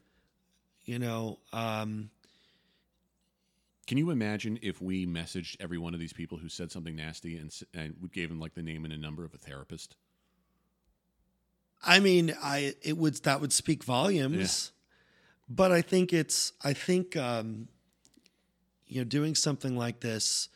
You 0.84 0.98
know, 1.00 1.40
um, 1.52 2.10
Can 3.86 3.98
you 3.98 4.10
imagine 4.10 4.58
if 4.62 4.80
we 4.80 5.04
messaged 5.06 5.56
every 5.58 5.78
one 5.78 5.94
of 5.94 6.00
these 6.00 6.12
people 6.12 6.38
who 6.38 6.48
said 6.48 6.70
something 6.70 6.94
nasty 6.94 7.36
and, 7.36 7.50
and 7.74 7.96
we 8.00 8.08
gave 8.08 8.28
them 8.28 8.38
like 8.38 8.54
the 8.54 8.62
name 8.62 8.84
and 8.84 8.92
a 8.92 8.96
number 8.96 9.24
of 9.24 9.34
a 9.34 9.38
therapist? 9.38 9.96
I 11.82 11.98
mean, 11.98 12.32
I 12.42 12.74
it 12.82 12.96
would 12.96 13.16
that 13.24 13.40
would 13.40 13.52
speak 13.52 13.82
volumes. 13.82 14.70
But 15.48 15.72
I 15.72 15.82
think 15.82 16.12
it's 16.12 16.52
I 16.62 16.72
think 16.74 17.16
um, 17.16 17.68
you 18.86 19.00
know 19.00 19.04
doing 19.04 19.34
something 19.34 19.76
like 19.76 20.00
this 20.00 20.50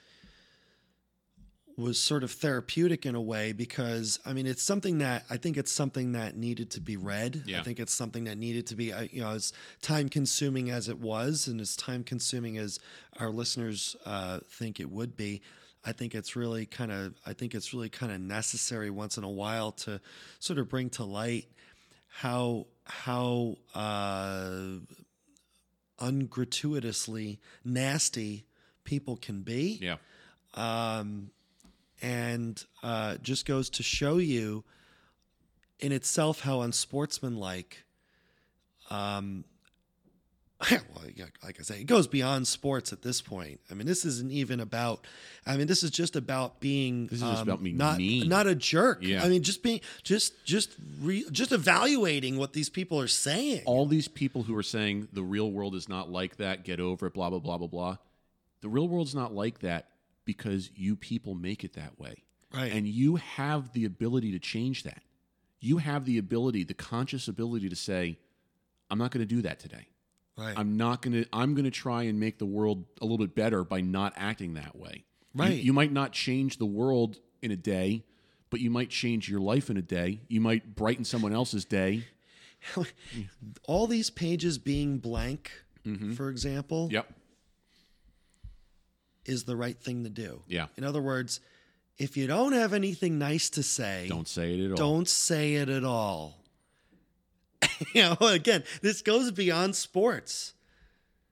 was 1.77 2.01
sort 2.01 2.23
of 2.23 2.31
therapeutic 2.31 3.05
in 3.05 3.15
a 3.15 3.21
way 3.21 3.53
because 3.53 4.21
I 4.25 4.33
mean 4.33 4.47
it's 4.47 4.63
something 4.63 4.99
that 4.99 5.25
I 5.29 5.37
think 5.37 5.57
it's 5.57 5.73
something 5.73 6.13
that 6.13 6.37
needed 6.37 6.71
to 6.73 6.81
be 6.81 6.97
read. 6.97 7.43
Yeah. 7.47 7.61
I 7.61 7.63
think 7.65 7.81
it's 7.81 7.93
something 7.93 8.25
that 8.25 8.39
needed 8.39 8.67
to 8.69 8.77
be 8.77 8.93
uh, 8.93 9.07
you 9.11 9.23
know 9.23 9.31
as 9.31 9.53
time 9.83 10.09
consuming 10.09 10.71
as 10.71 10.89
it 10.89 10.99
was 11.01 11.49
and 11.49 11.61
as 11.61 11.75
time 11.77 12.05
consuming 12.05 12.59
as 12.59 12.79
our 13.19 13.31
listeners 13.31 13.97
uh, 14.07 14.41
think 14.49 14.79
it 14.79 14.91
would 14.91 15.17
be. 15.17 15.43
I 15.85 15.93
think 15.93 16.15
it's 16.15 16.35
really 16.37 16.65
kind 16.65 16.93
of 16.93 17.15
I 17.27 17.33
think 17.33 17.55
it's 17.55 17.75
really 17.75 17.89
kind 17.91 18.13
of 18.13 18.21
necessary 18.21 18.89
once 18.91 19.19
in 19.19 19.25
a 19.25 19.29
while 19.31 19.73
to 19.73 20.01
sort 20.39 20.59
of 20.59 20.69
bring 20.69 20.91
to 20.91 21.05
light 21.05 21.47
how 22.09 22.67
how 22.85 23.57
uh, 23.75 24.79
ungratuitously 26.01 27.39
nasty 27.65 28.45
people 28.85 29.17
can 29.17 29.43
be 29.43 29.79
Yeah. 29.81 29.97
um, 30.55 31.31
and 32.05 32.63
uh, 32.83 33.17
just 33.23 33.47
goes 33.47 33.71
to 33.71 33.83
show 33.83 34.19
you 34.19 34.63
in 35.81 35.91
itself 35.91 36.41
how 36.41 36.61
unsportsmanlike 36.61 37.85
um, 38.91 39.45
well, 40.71 41.05
like 41.43 41.59
I 41.59 41.63
say, 41.63 41.81
it 41.81 41.87
goes 41.87 42.07
beyond 42.07 42.47
sports 42.47 42.93
at 42.93 43.03
this 43.03 43.21
point. 43.21 43.61
I 43.71 43.75
mean, 43.75 43.87
this 43.87 44.05
isn't 44.05 44.31
even 44.31 44.61
about. 44.61 45.07
I 45.47 45.57
mean, 45.57 45.67
this 45.67 45.83
is 45.83 45.91
just 45.91 46.15
about 46.15 46.61
being. 46.61 47.07
This 47.07 47.21
is 47.21 47.29
just 47.29 47.43
um, 47.43 47.49
about 47.49 47.63
being 47.63 47.77
not 47.77 47.99
mean. 47.99 48.29
not 48.29 48.47
a 48.47 48.55
jerk. 48.55 48.99
Yeah. 49.03 49.25
I 49.25 49.29
mean, 49.29 49.43
just 49.43 49.63
being 49.63 49.81
just 50.03 50.45
just 50.45 50.71
re, 51.01 51.25
just 51.33 51.53
evaluating 51.53 52.37
what 52.39 52.53
these 52.53 52.69
people 52.69 53.01
are 53.01 53.09
saying. 53.09 53.63
All 53.65 53.87
these 53.87 54.09
people 54.09 54.43
who 54.43 54.57
are 54.57 54.63
saying 54.63 55.09
the 55.13 55.23
real 55.23 55.51
world 55.51 55.75
is 55.75 55.89
not 55.89 56.11
like 56.11 56.37
that, 56.37 56.65
get 56.65 56.79
over 56.79 57.07
it, 57.07 57.15
blah, 57.15 57.31
blah, 57.31 57.41
blah, 57.41 57.59
blah, 57.59 57.67
blah. 57.67 57.97
The 58.61 58.69
real 58.69 58.89
world's 58.89 59.15
not 59.15 59.35
like 59.35 59.61
that 59.61 59.89
because 60.25 60.71
you 60.75 60.97
people 60.97 61.35
make 61.35 61.65
it 61.65 61.75
that 61.75 61.99
way. 61.99 62.25
right. 62.55 62.73
And 62.73 62.87
you 62.87 63.17
have 63.17 63.73
the 63.73 63.85
ability 63.85 64.33
to 64.33 64.39
change 64.39 64.83
that. 64.85 65.03
You 65.61 65.79
have 65.79 66.05
the 66.05 66.19
ability, 66.19 66.65
the 66.65 66.75
conscious 66.75 67.29
ability 67.29 67.69
to 67.69 67.77
say, 67.77 68.19
I'm 68.91 68.99
not 68.99 69.11
going 69.11 69.27
to 69.27 69.35
do 69.35 69.43
that 69.43 69.59
today. 69.59 69.89
right. 70.37 70.55
I'm 70.57 70.77
not 70.77 71.03
going 71.03 71.25
to 71.25 71.29
I'm 71.33 71.55
going 71.55 71.65
to 71.65 71.71
try 71.71 72.05
and 72.05 72.21
make 72.21 72.39
the 72.39 72.47
world 72.47 72.85
a 73.01 73.05
little 73.05 73.19
bit 73.19 73.35
better 73.35 73.65
by 73.65 73.81
not 73.81 74.13
acting 74.17 74.55
that 74.55 74.77
way. 74.77 75.05
Right. 75.35 75.55
You, 75.55 75.73
might 75.73 75.91
not 75.91 76.13
change 76.13 76.59
the 76.59 76.67
world 76.67 77.19
in 77.43 77.51
a 77.51 77.57
day, 77.57 78.05
but 78.51 78.61
you 78.61 78.71
might 78.71 78.89
change 78.89 79.29
your 79.29 79.41
life 79.41 79.69
in 79.69 79.77
a 79.77 79.83
day. 79.83 80.21
You 80.29 80.41
might 80.41 80.77
brighten 80.77 81.05
someone 81.05 81.33
else's 81.33 81.65
day. 81.65 82.05
all 83.67 83.89
these 83.89 84.11
pages 84.11 84.59
being 84.59 84.99
blank, 84.99 85.51
mm-hmm. 85.85 86.13
for 86.13 86.29
example, 86.29 86.89
Yep. 86.93 87.13
Is 89.27 89.45
the 89.45 89.57
right 89.57 89.79
thing 89.79 90.05
to 90.05 90.11
do. 90.11 90.43
Yeah. 90.49 90.67
In 90.77 90.85
other 90.85 91.01
words, 91.03 91.41
if 91.99 92.17
you 92.17 92.27
don't 92.27 92.53
have 92.53 92.73
anything 92.73 93.19
nice 93.19 93.51
to 93.51 93.63
say, 93.63 94.07
Don't 94.09 94.29
say 94.29 94.55
it 94.59 94.65
at 94.65 94.71
all. 94.73 94.77
don't 94.77 95.09
say 95.09 95.55
it 95.55 95.69
at 95.69 95.85
all. 95.85 96.39
you 97.95 98.03
know, 98.03 98.17
again, 98.21 98.65
this 98.83 99.03
goes 99.03 99.31
beyond 99.31 99.75
sports. 99.77 100.53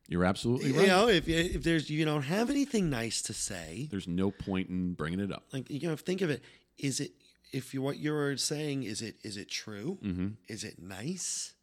You're 0.08 0.24
absolutely 0.24 0.72
right. 0.72 0.82
You 0.82 0.86
know, 0.88 1.08
if 1.08 1.28
if 1.28 1.62
there's 1.62 1.88
you 1.88 2.04
don't 2.04 2.22
have 2.22 2.50
anything 2.50 2.90
nice 2.90 3.22
to 3.22 3.32
say, 3.32 3.88
There's 3.90 4.08
no 4.08 4.30
point 4.30 4.68
in 4.68 4.92
bringing 4.94 5.20
it 5.20 5.32
up. 5.32 5.44
like 5.52 5.70
you 5.70 5.88
know, 5.88 5.96
think 5.96 6.20
of 6.20 6.30
it. 6.30 6.42
Is 6.78 7.00
it 7.00 7.12
if 7.52 7.72
you 7.74 7.82
what 7.82 7.98
you're 7.98 8.36
saying 8.36 8.82
is 8.82 9.00
it 9.02 9.16
is 9.22 9.36
it 9.36 9.48
true? 9.50 9.98
Mm-hmm. 10.02 10.28
Is 10.48 10.64
it 10.64 10.82
nice? 10.82 11.54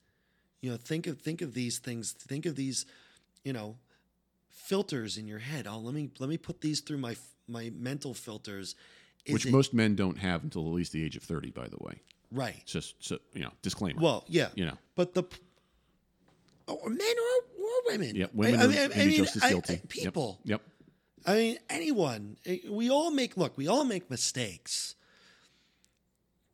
You 0.62 0.72
know, 0.72 0.78
think 0.78 1.06
of 1.08 1.20
think 1.22 1.42
of 1.42 1.54
these 1.54 1.78
things. 1.80 2.12
Think 2.12 2.46
of 2.46 2.56
these, 2.56 2.86
you 3.44 3.54
know, 3.54 3.76
filters 4.70 5.18
in 5.18 5.26
your 5.28 5.40
head. 5.40 5.66
Oh, 5.68 5.80
let 5.80 5.94
me 5.96 6.12
let 6.20 6.30
me 6.30 6.38
put 6.38 6.62
these 6.62 6.80
through 6.82 7.00
my 7.00 7.16
my 7.48 7.72
mental 7.76 8.14
filters. 8.14 8.76
Is 9.26 9.34
Which 9.34 9.46
it- 9.48 9.52
most 9.52 9.74
men 9.74 9.96
don't 9.96 10.18
have 10.20 10.44
until 10.44 10.62
at 10.68 10.74
least 10.74 10.92
the 10.94 11.04
age 11.04 11.18
of 11.18 11.24
30, 11.24 11.50
by 11.52 11.68
the 11.68 11.78
way. 11.82 11.96
right? 12.32 12.56
It's 12.62 12.72
just, 12.72 12.96
so, 13.04 13.18
you 13.34 13.42
know, 13.42 13.52
disclaimer. 13.64 14.00
Well, 14.00 14.24
yeah, 14.28 14.50
you 14.56 14.66
know, 14.66 14.78
but 14.96 15.14
the 15.14 15.24
oh, 16.68 16.80
men 16.88 17.16
or, 17.26 17.64
or 17.64 17.82
women. 17.92 18.16
yeah, 18.16 18.28
women 18.34 18.60
I, 18.60 18.64
are 18.64 18.68
I 18.68 18.70
mean, 18.88 18.92
I 19.02 19.06
mean, 19.06 19.18
just 19.18 19.36
as 19.38 19.50
guilty. 19.50 19.74
I- 19.74 19.78
Yep. 19.78 19.90
people. 19.90 20.40
Yep. 20.46 20.62
I 21.26 21.34
mean, 21.36 21.58
anyone. 21.70 22.38
Eh, 22.46 22.60
We 22.70 22.90
all 22.90 23.12
make 23.12 23.36
look. 23.36 23.58
We 23.58 23.68
all 23.68 23.84
make 23.84 24.10
mistakes. 24.10 24.96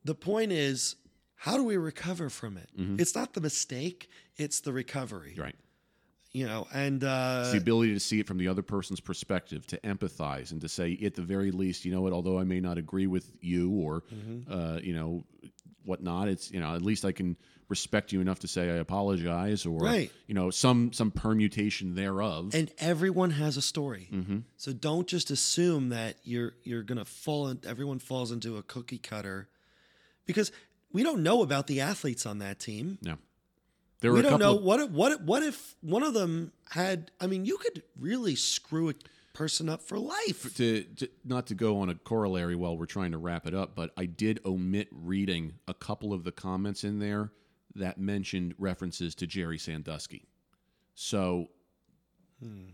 The 0.04 0.16
point 0.16 0.52
is, 0.52 0.96
how 1.36 1.56
do 1.58 1.64
we 1.64 1.78
recover 1.78 2.30
from 2.30 2.58
it? 2.58 2.70
It's 3.00 3.14
not 3.16 3.34
the 3.34 3.42
mistake; 3.42 4.10
it's 4.38 4.60
the 4.62 4.74
recovery. 4.74 5.32
Mm-hmm. 5.34 5.42
Right. 5.42 5.56
You 6.36 6.46
know, 6.48 6.68
and 6.74 7.02
uh, 7.02 7.40
It's 7.44 7.52
the 7.54 7.58
ability 7.60 7.94
to 7.94 8.00
see 8.00 8.20
it 8.20 8.28
from 8.28 8.38
the 8.38 8.50
other 8.50 8.62
person's 8.62 9.00
perspective, 9.00 9.66
to 9.68 9.78
empathize, 9.80 10.52
and 10.52 10.60
to 10.60 10.68
say, 10.68 11.00
at 11.06 11.16
the 11.16 11.22
very 11.22 11.50
least, 11.52 11.86
you 11.86 11.94
know 11.94 12.02
what? 12.02 12.12
Although 12.12 12.38
I 12.38 12.44
may 12.44 12.60
not 12.60 12.78
agree 12.78 13.08
with 13.08 13.32
you, 13.40 13.70
or 13.72 14.04
Mm-hmm. 14.14 14.52
uh, 14.52 14.78
you 14.80 14.94
know, 14.94 15.24
whatnot, 15.86 16.28
it's 16.28 16.52
you 16.52 16.60
know, 16.60 16.76
at 16.76 16.82
least 16.82 17.06
I 17.06 17.14
can 17.14 17.38
respect 17.70 18.12
you 18.12 18.20
enough 18.20 18.40
to 18.40 18.48
say 18.50 18.64
I 18.70 18.76
apologize, 18.76 19.66
or 19.66 19.80
Right. 19.80 20.12
you 20.28 20.34
know, 20.34 20.50
some 20.52 20.92
some 20.92 21.10
permutation 21.10 21.96
thereof. 21.96 22.54
and 22.54 22.70
everyone 22.80 23.32
has 23.32 23.56
a 23.56 23.62
story. 23.62 24.10
Mhm. 24.12 24.44
So 24.58 24.74
don't 24.74 25.08
just 25.08 25.32
assume 25.32 25.88
that 25.90 26.18
you're 26.26 26.54
you're 26.64 26.84
gonna 26.84 27.06
fall. 27.06 27.48
In, 27.48 27.60
everyone 27.66 28.00
falls 28.00 28.30
into 28.34 28.58
a 28.58 28.62
cookie 28.64 28.98
cutter, 28.98 29.48
because 30.26 30.52
we 30.92 31.02
don't 31.02 31.24
know 31.24 31.42
about 31.42 31.68
the 31.68 31.80
athletes 31.80 32.26
on 32.26 32.40
that 32.40 32.60
team. 32.60 32.98
no, 33.02 33.16
there 34.06 34.14
we 34.14 34.22
don't 34.22 34.40
know 34.40 34.56
of- 34.58 34.64
what 34.64 34.80
if, 34.80 34.90
what 34.92 35.12
if, 35.12 35.22
what 35.22 35.44
if 35.44 35.76
one 35.82 36.04
of 36.04 36.14
them 36.14 36.52
had. 36.70 37.12
I 37.20 37.28
mean, 37.28 37.46
you 37.46 37.58
could 37.58 37.84
really 38.00 38.36
screw 38.36 38.90
a 38.90 38.94
person 39.34 39.68
up 39.68 39.82
for 39.82 40.00
life. 40.00 40.56
to, 40.56 40.84
to 40.84 41.10
not 41.24 41.48
to 41.48 41.56
go 41.56 41.80
on 41.80 41.90
a 41.90 41.96
corollary 41.96 42.56
while 42.56 42.78
we're 42.78 42.86
trying 42.86 43.12
to 43.12 43.18
wrap 43.18 43.48
it 43.48 43.54
up, 43.54 43.76
but 43.76 43.92
I 43.98 44.06
did 44.06 44.40
omit 44.46 44.88
reading 44.92 45.56
a 45.68 45.74
couple 45.74 46.14
of 46.14 46.24
the 46.24 46.32
comments 46.32 46.84
in 46.84 47.00
there 47.00 47.32
that 47.76 47.98
mentioned 48.00 48.56
references 48.58 49.16
to 49.16 49.28
Jerry 49.28 49.58
Sandusky. 49.58 50.28
So, 50.94 51.50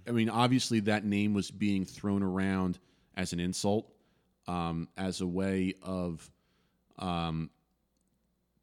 I 0.08 0.12
mean, 0.12 0.30
obviously 0.30 0.80
that 0.82 1.06
name 1.06 1.34
was 1.34 1.50
being 1.50 1.86
thrown 1.86 2.22
around 2.24 2.78
as 3.16 3.34
an 3.34 3.40
insult, 3.40 3.92
um, 4.48 4.90
as 4.98 5.22
a 5.22 5.28
way 5.28 5.74
of 5.82 6.30
um, 7.00 7.50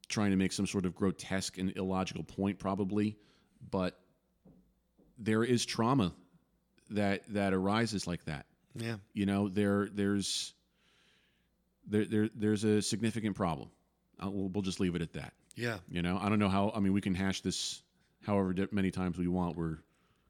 trying 0.09 0.31
to 0.31 0.37
make 0.37 0.53
some 0.53 0.67
sort 0.67 0.87
of 0.87 0.95
grotesque 0.95 1.59
and 1.59 1.77
illogical 1.77 2.25
point, 2.25 2.59
probably. 2.59 3.17
But 3.71 3.99
there 5.19 5.45
is 5.45 5.65
trauma 5.67 6.15
that 6.91 7.23
that 7.29 7.53
arises 7.53 8.07
like 8.07 8.25
that. 8.25 8.47
Yeah, 8.75 8.97
you 9.13 9.27
know 9.27 9.49
there 9.49 9.89
there's 9.93 10.55
there, 11.87 12.05
there 12.05 12.31
there's 12.35 12.65
a 12.65 12.83
significant 12.83 13.37
problem. 13.37 13.71
Uh, 14.23 14.31
we'll, 14.31 14.49
we'll 14.49 14.63
just 14.63 14.81
leave 14.81 14.95
it 14.95 15.03
at 15.03 15.13
that. 15.15 15.33
Yeah, 15.57 15.79
you 15.89 16.03
know 16.03 16.19
i 16.23 16.29
don't 16.29 16.39
know 16.39 16.49
how 16.49 16.71
i 16.75 16.79
mean 16.79 16.93
we 16.93 17.01
can 17.01 17.17
hash 17.17 17.41
this 17.41 17.83
however 18.25 18.55
many 18.71 18.91
times 18.91 19.19
we 19.19 19.27
want. 19.27 19.57
We're 19.57 19.79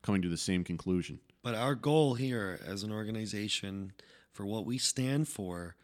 coming 0.02 0.22
to 0.22 0.28
the 0.28 0.36
same 0.36 0.64
conclusion. 0.64 1.20
But 1.42 1.55
our 1.55 1.74
goal 1.74 2.14
here 2.14 2.60
as 2.64 2.82
an 2.82 2.92
organization 2.92 3.92
for 4.32 4.46
what 4.46 4.66
we 4.66 4.78
stand 4.78 5.28
for 5.28 5.76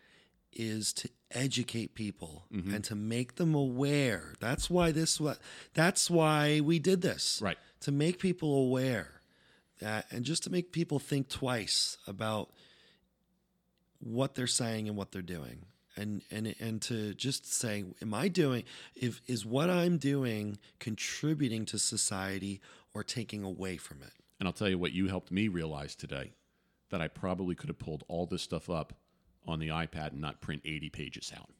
is 0.54 0.92
to 0.94 1.08
educate 1.30 1.94
people 1.94 2.44
Mm-hmm. 2.52 2.74
and 2.74 2.84
to 2.84 2.94
make 2.94 3.36
them 3.36 3.54
aware. 3.54 4.34
That's 4.40 4.70
why 4.70 4.92
this 4.92 5.20
what 5.20 5.38
that's 5.74 6.08
why 6.10 6.60
we 6.60 6.78
did 6.78 7.00
this. 7.02 7.40
right 7.42 7.58
to 7.80 7.92
make 7.92 8.18
people 8.18 8.54
aware 8.56 9.20
that, 9.80 10.06
and 10.10 10.24
just 10.24 10.42
to 10.44 10.50
make 10.50 10.72
people 10.72 10.98
think 10.98 11.28
twice 11.28 11.98
about 12.06 12.50
what 14.00 14.34
they're 14.34 14.46
saying 14.46 14.88
and 14.88 14.96
what 14.96 15.12
they're 15.12 15.22
doing. 15.22 15.66
and 15.96 16.22
and 16.30 16.54
and 16.60 16.82
to 16.82 17.14
just 17.14 17.52
say, 17.52 17.84
am 18.02 18.12
I 18.14 18.28
doing? 18.28 18.64
If 18.94 19.20
is 19.26 19.44
what 19.46 19.70
I'm 19.70 19.98
doing 19.98 20.58
contributing 20.80 21.64
to 21.66 21.78
society 21.78 22.60
or 22.94 23.02
taking 23.04 23.42
away 23.44 23.76
from 23.76 24.02
it? 24.02 24.12
And 24.40 24.48
I'll 24.48 24.52
tell 24.52 24.68
you 24.68 24.78
what 24.78 24.92
you 24.92 25.08
helped 25.08 25.30
me 25.30 25.48
realize 25.48 25.94
today 25.94 26.32
that 26.90 27.00
I 27.00 27.08
probably 27.08 27.54
could 27.54 27.68
have 27.68 27.78
pulled 27.78 28.04
all 28.08 28.26
this 28.26 28.42
stuff 28.42 28.68
up 28.68 28.92
on 29.46 29.58
the 29.58 29.68
iPad 29.68 30.12
and 30.12 30.20
not 30.20 30.40
print 30.40 30.62
80 30.64 30.88
pages 30.90 31.32
out. 31.36 31.50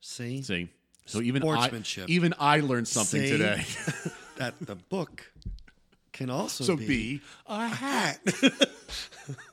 See, 0.00 0.42
See? 0.42 0.68
So 1.06 1.22
even 1.22 1.42
I, 1.42 1.70
even 2.06 2.34
I 2.38 2.60
learned 2.60 2.86
something 2.86 3.22
See? 3.22 3.30
today. 3.30 3.64
that 4.36 4.54
the 4.60 4.74
book 4.76 5.32
can 6.12 6.28
also 6.28 6.64
so 6.64 6.76
be, 6.76 6.86
be 6.86 7.20
a 7.46 7.66
hat. 7.66 8.20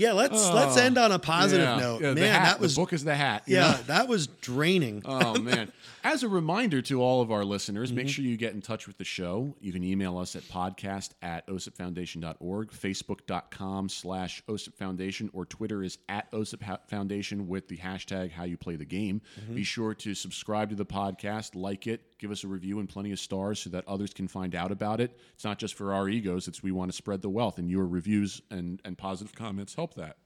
Yeah, 0.00 0.12
let's 0.12 0.48
let's 0.50 0.76
end 0.76 0.96
on 0.98 1.12
a 1.12 1.18
positive 1.18 1.66
Yeah. 1.68 1.76
note. 1.78 2.00
Yeah, 2.02 2.08
the 2.14 2.20
Man, 2.22 2.32
hat. 2.40 2.44
that 2.44 2.60
was 2.60 2.74
book 2.74 2.92
is 2.92 3.04
the 3.04 3.14
hat. 3.14 3.42
yeah, 3.46 3.60
know? 3.72 3.78
that 3.88 4.08
was 4.08 4.26
draining. 4.28 5.02
Oh 5.04 5.38
man. 5.40 5.70
As 6.02 6.22
a 6.22 6.28
reminder 6.30 6.80
to 6.82 7.02
all 7.02 7.20
of 7.20 7.30
our 7.30 7.44
listeners, 7.44 7.90
Mm-hmm. 7.90 7.96
make 7.96 8.08
sure 8.08 8.24
you 8.24 8.38
get 8.38 8.54
in 8.54 8.62
touch 8.62 8.86
with 8.86 8.96
the 8.96 9.04
show. 9.04 9.54
You 9.60 9.70
can 9.72 9.84
email 9.84 10.16
us 10.16 10.34
at 10.34 10.42
podcast 10.44 11.10
at 11.20 11.46
osipfoundation.org, 11.48 12.70
facebook.com 12.70 13.88
slash 13.90 14.42
osipfoundation, 14.48 15.28
or 15.34 15.44
Twitter 15.44 15.82
is 15.82 15.98
at 16.08 16.30
osipfoundation 16.32 17.46
with 17.46 17.68
the 17.68 17.76
hashtag 17.76 18.30
how 18.32 18.44
you 18.44 18.56
play 18.56 18.76
the 18.76 18.84
game. 18.86 19.20
Mm-hmm. 19.40 19.54
Be 19.56 19.64
sure 19.64 19.94
to 19.96 20.14
subscribe 20.14 20.70
to 20.70 20.74
the 20.76 20.86
podcast, 20.86 21.54
like 21.54 21.86
it, 21.86 22.18
give 22.18 22.30
us 22.30 22.44
a 22.44 22.48
review 22.48 22.78
and 22.80 22.88
plenty 22.88 23.12
of 23.12 23.18
stars 23.20 23.60
so 23.60 23.68
that 23.70 23.86
others 23.86 24.14
can 24.14 24.28
find 24.28 24.54
out 24.54 24.72
about 24.72 25.00
it. 25.00 25.18
It's 25.34 25.44
not 25.44 25.58
just 25.58 25.74
for 25.74 25.92
our 25.92 26.08
egos, 26.08 26.48
it's 26.48 26.62
we 26.62 26.72
want 26.72 26.90
to 26.90 26.96
spread 26.96 27.20
the 27.22 27.28
wealth, 27.30 27.58
and 27.58 27.70
your 27.70 27.86
reviews 27.86 28.40
and, 28.50 28.80
and 28.86 28.96
positive 28.96 29.34
comments 29.34 29.74
help 29.74 29.89
that. 29.96 30.16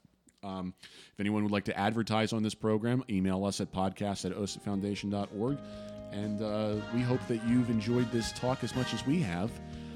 Um, 0.43 0.75
if 0.83 1.21
anyone 1.21 1.43
would 1.43 1.53
like 1.53 1.65
to 1.65 1.79
advertise 1.79 2.33
on 2.33 2.43
this 2.43 2.55
program, 2.55 3.03
email 3.09 3.45
us 3.45 3.61
at 3.61 3.73
podcast 3.73 4.25
at 4.27 4.37
osipfoundation.org. 4.37 5.59
And 6.13 6.43
uh, 6.43 6.77
we 6.95 7.01
hope 7.01 7.27
that 7.29 7.47
you've 7.49 7.71
enjoyed 7.71 8.11
this 8.13 8.31
talk 8.33 8.63
as 8.63 8.75
much 8.77 8.93
as 8.95 9.05
we 9.07 9.21
have. 9.21 9.51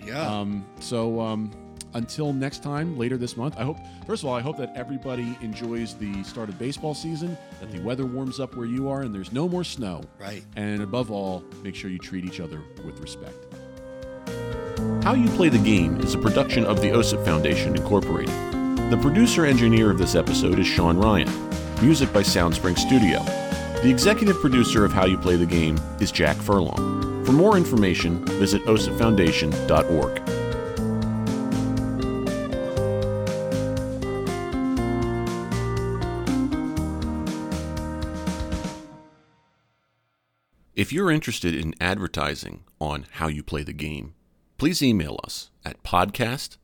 yeah. 0.04 0.26
Um, 0.26 0.64
so 0.80 1.20
um, 1.20 1.52
until 1.94 2.32
next 2.32 2.62
time, 2.62 2.98
later 2.98 3.16
this 3.16 3.36
month, 3.36 3.56
I 3.58 3.62
hope, 3.62 3.78
first 4.06 4.22
of 4.22 4.28
all, 4.28 4.34
I 4.34 4.40
hope 4.40 4.56
that 4.58 4.72
everybody 4.74 5.38
enjoys 5.42 5.94
the 5.94 6.22
start 6.24 6.48
of 6.48 6.58
baseball 6.58 6.94
season, 6.94 7.36
that 7.60 7.70
the 7.70 7.80
weather 7.80 8.04
warms 8.06 8.40
up 8.40 8.56
where 8.56 8.66
you 8.66 8.88
are, 8.88 9.02
and 9.02 9.14
there's 9.14 9.32
no 9.32 9.48
more 9.48 9.64
snow. 9.64 10.02
Right. 10.18 10.44
And 10.56 10.82
above 10.82 11.10
all, 11.10 11.44
make 11.62 11.74
sure 11.74 11.90
you 11.90 11.98
treat 11.98 12.24
each 12.24 12.40
other 12.40 12.62
with 12.84 13.00
respect. 13.00 13.36
How 15.04 15.14
You 15.14 15.28
Play 15.30 15.48
the 15.50 15.58
Game 15.58 16.00
is 16.00 16.14
a 16.14 16.18
production 16.18 16.64
of 16.64 16.80
the 16.80 16.88
OSIP 16.88 17.24
Foundation, 17.24 17.76
Incorporated. 17.76 18.34
The 18.88 18.96
producer 18.96 19.44
engineer 19.44 19.90
of 19.90 19.98
this 19.98 20.14
episode 20.14 20.58
is 20.58 20.66
Sean 20.66 20.96
Ryan. 20.96 21.28
Music 21.82 22.10
by 22.10 22.22
Soundspring 22.22 22.78
Studio. 22.78 23.22
The 23.82 23.90
executive 23.90 24.40
producer 24.40 24.86
of 24.86 24.94
How 24.94 25.04
You 25.04 25.18
Play 25.18 25.36
the 25.36 25.44
Game 25.44 25.78
is 26.00 26.10
Jack 26.10 26.38
Furlong. 26.38 27.22
For 27.26 27.32
more 27.32 27.58
information, 27.58 28.24
visit 28.24 28.64
osipfoundation.org. 28.64 30.22
If 40.74 40.94
you're 40.94 41.10
interested 41.10 41.54
in 41.54 41.74
advertising 41.78 42.64
on 42.80 43.04
How 43.10 43.28
You 43.28 43.42
Play 43.42 43.64
the 43.64 43.74
Game, 43.74 44.14
please 44.56 44.82
email 44.82 45.20
us 45.24 45.50
at 45.62 45.82
podcast 45.82 46.56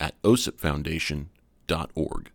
at 0.00 0.20
osipfoundation.org 0.22 1.37
org. 1.94 2.30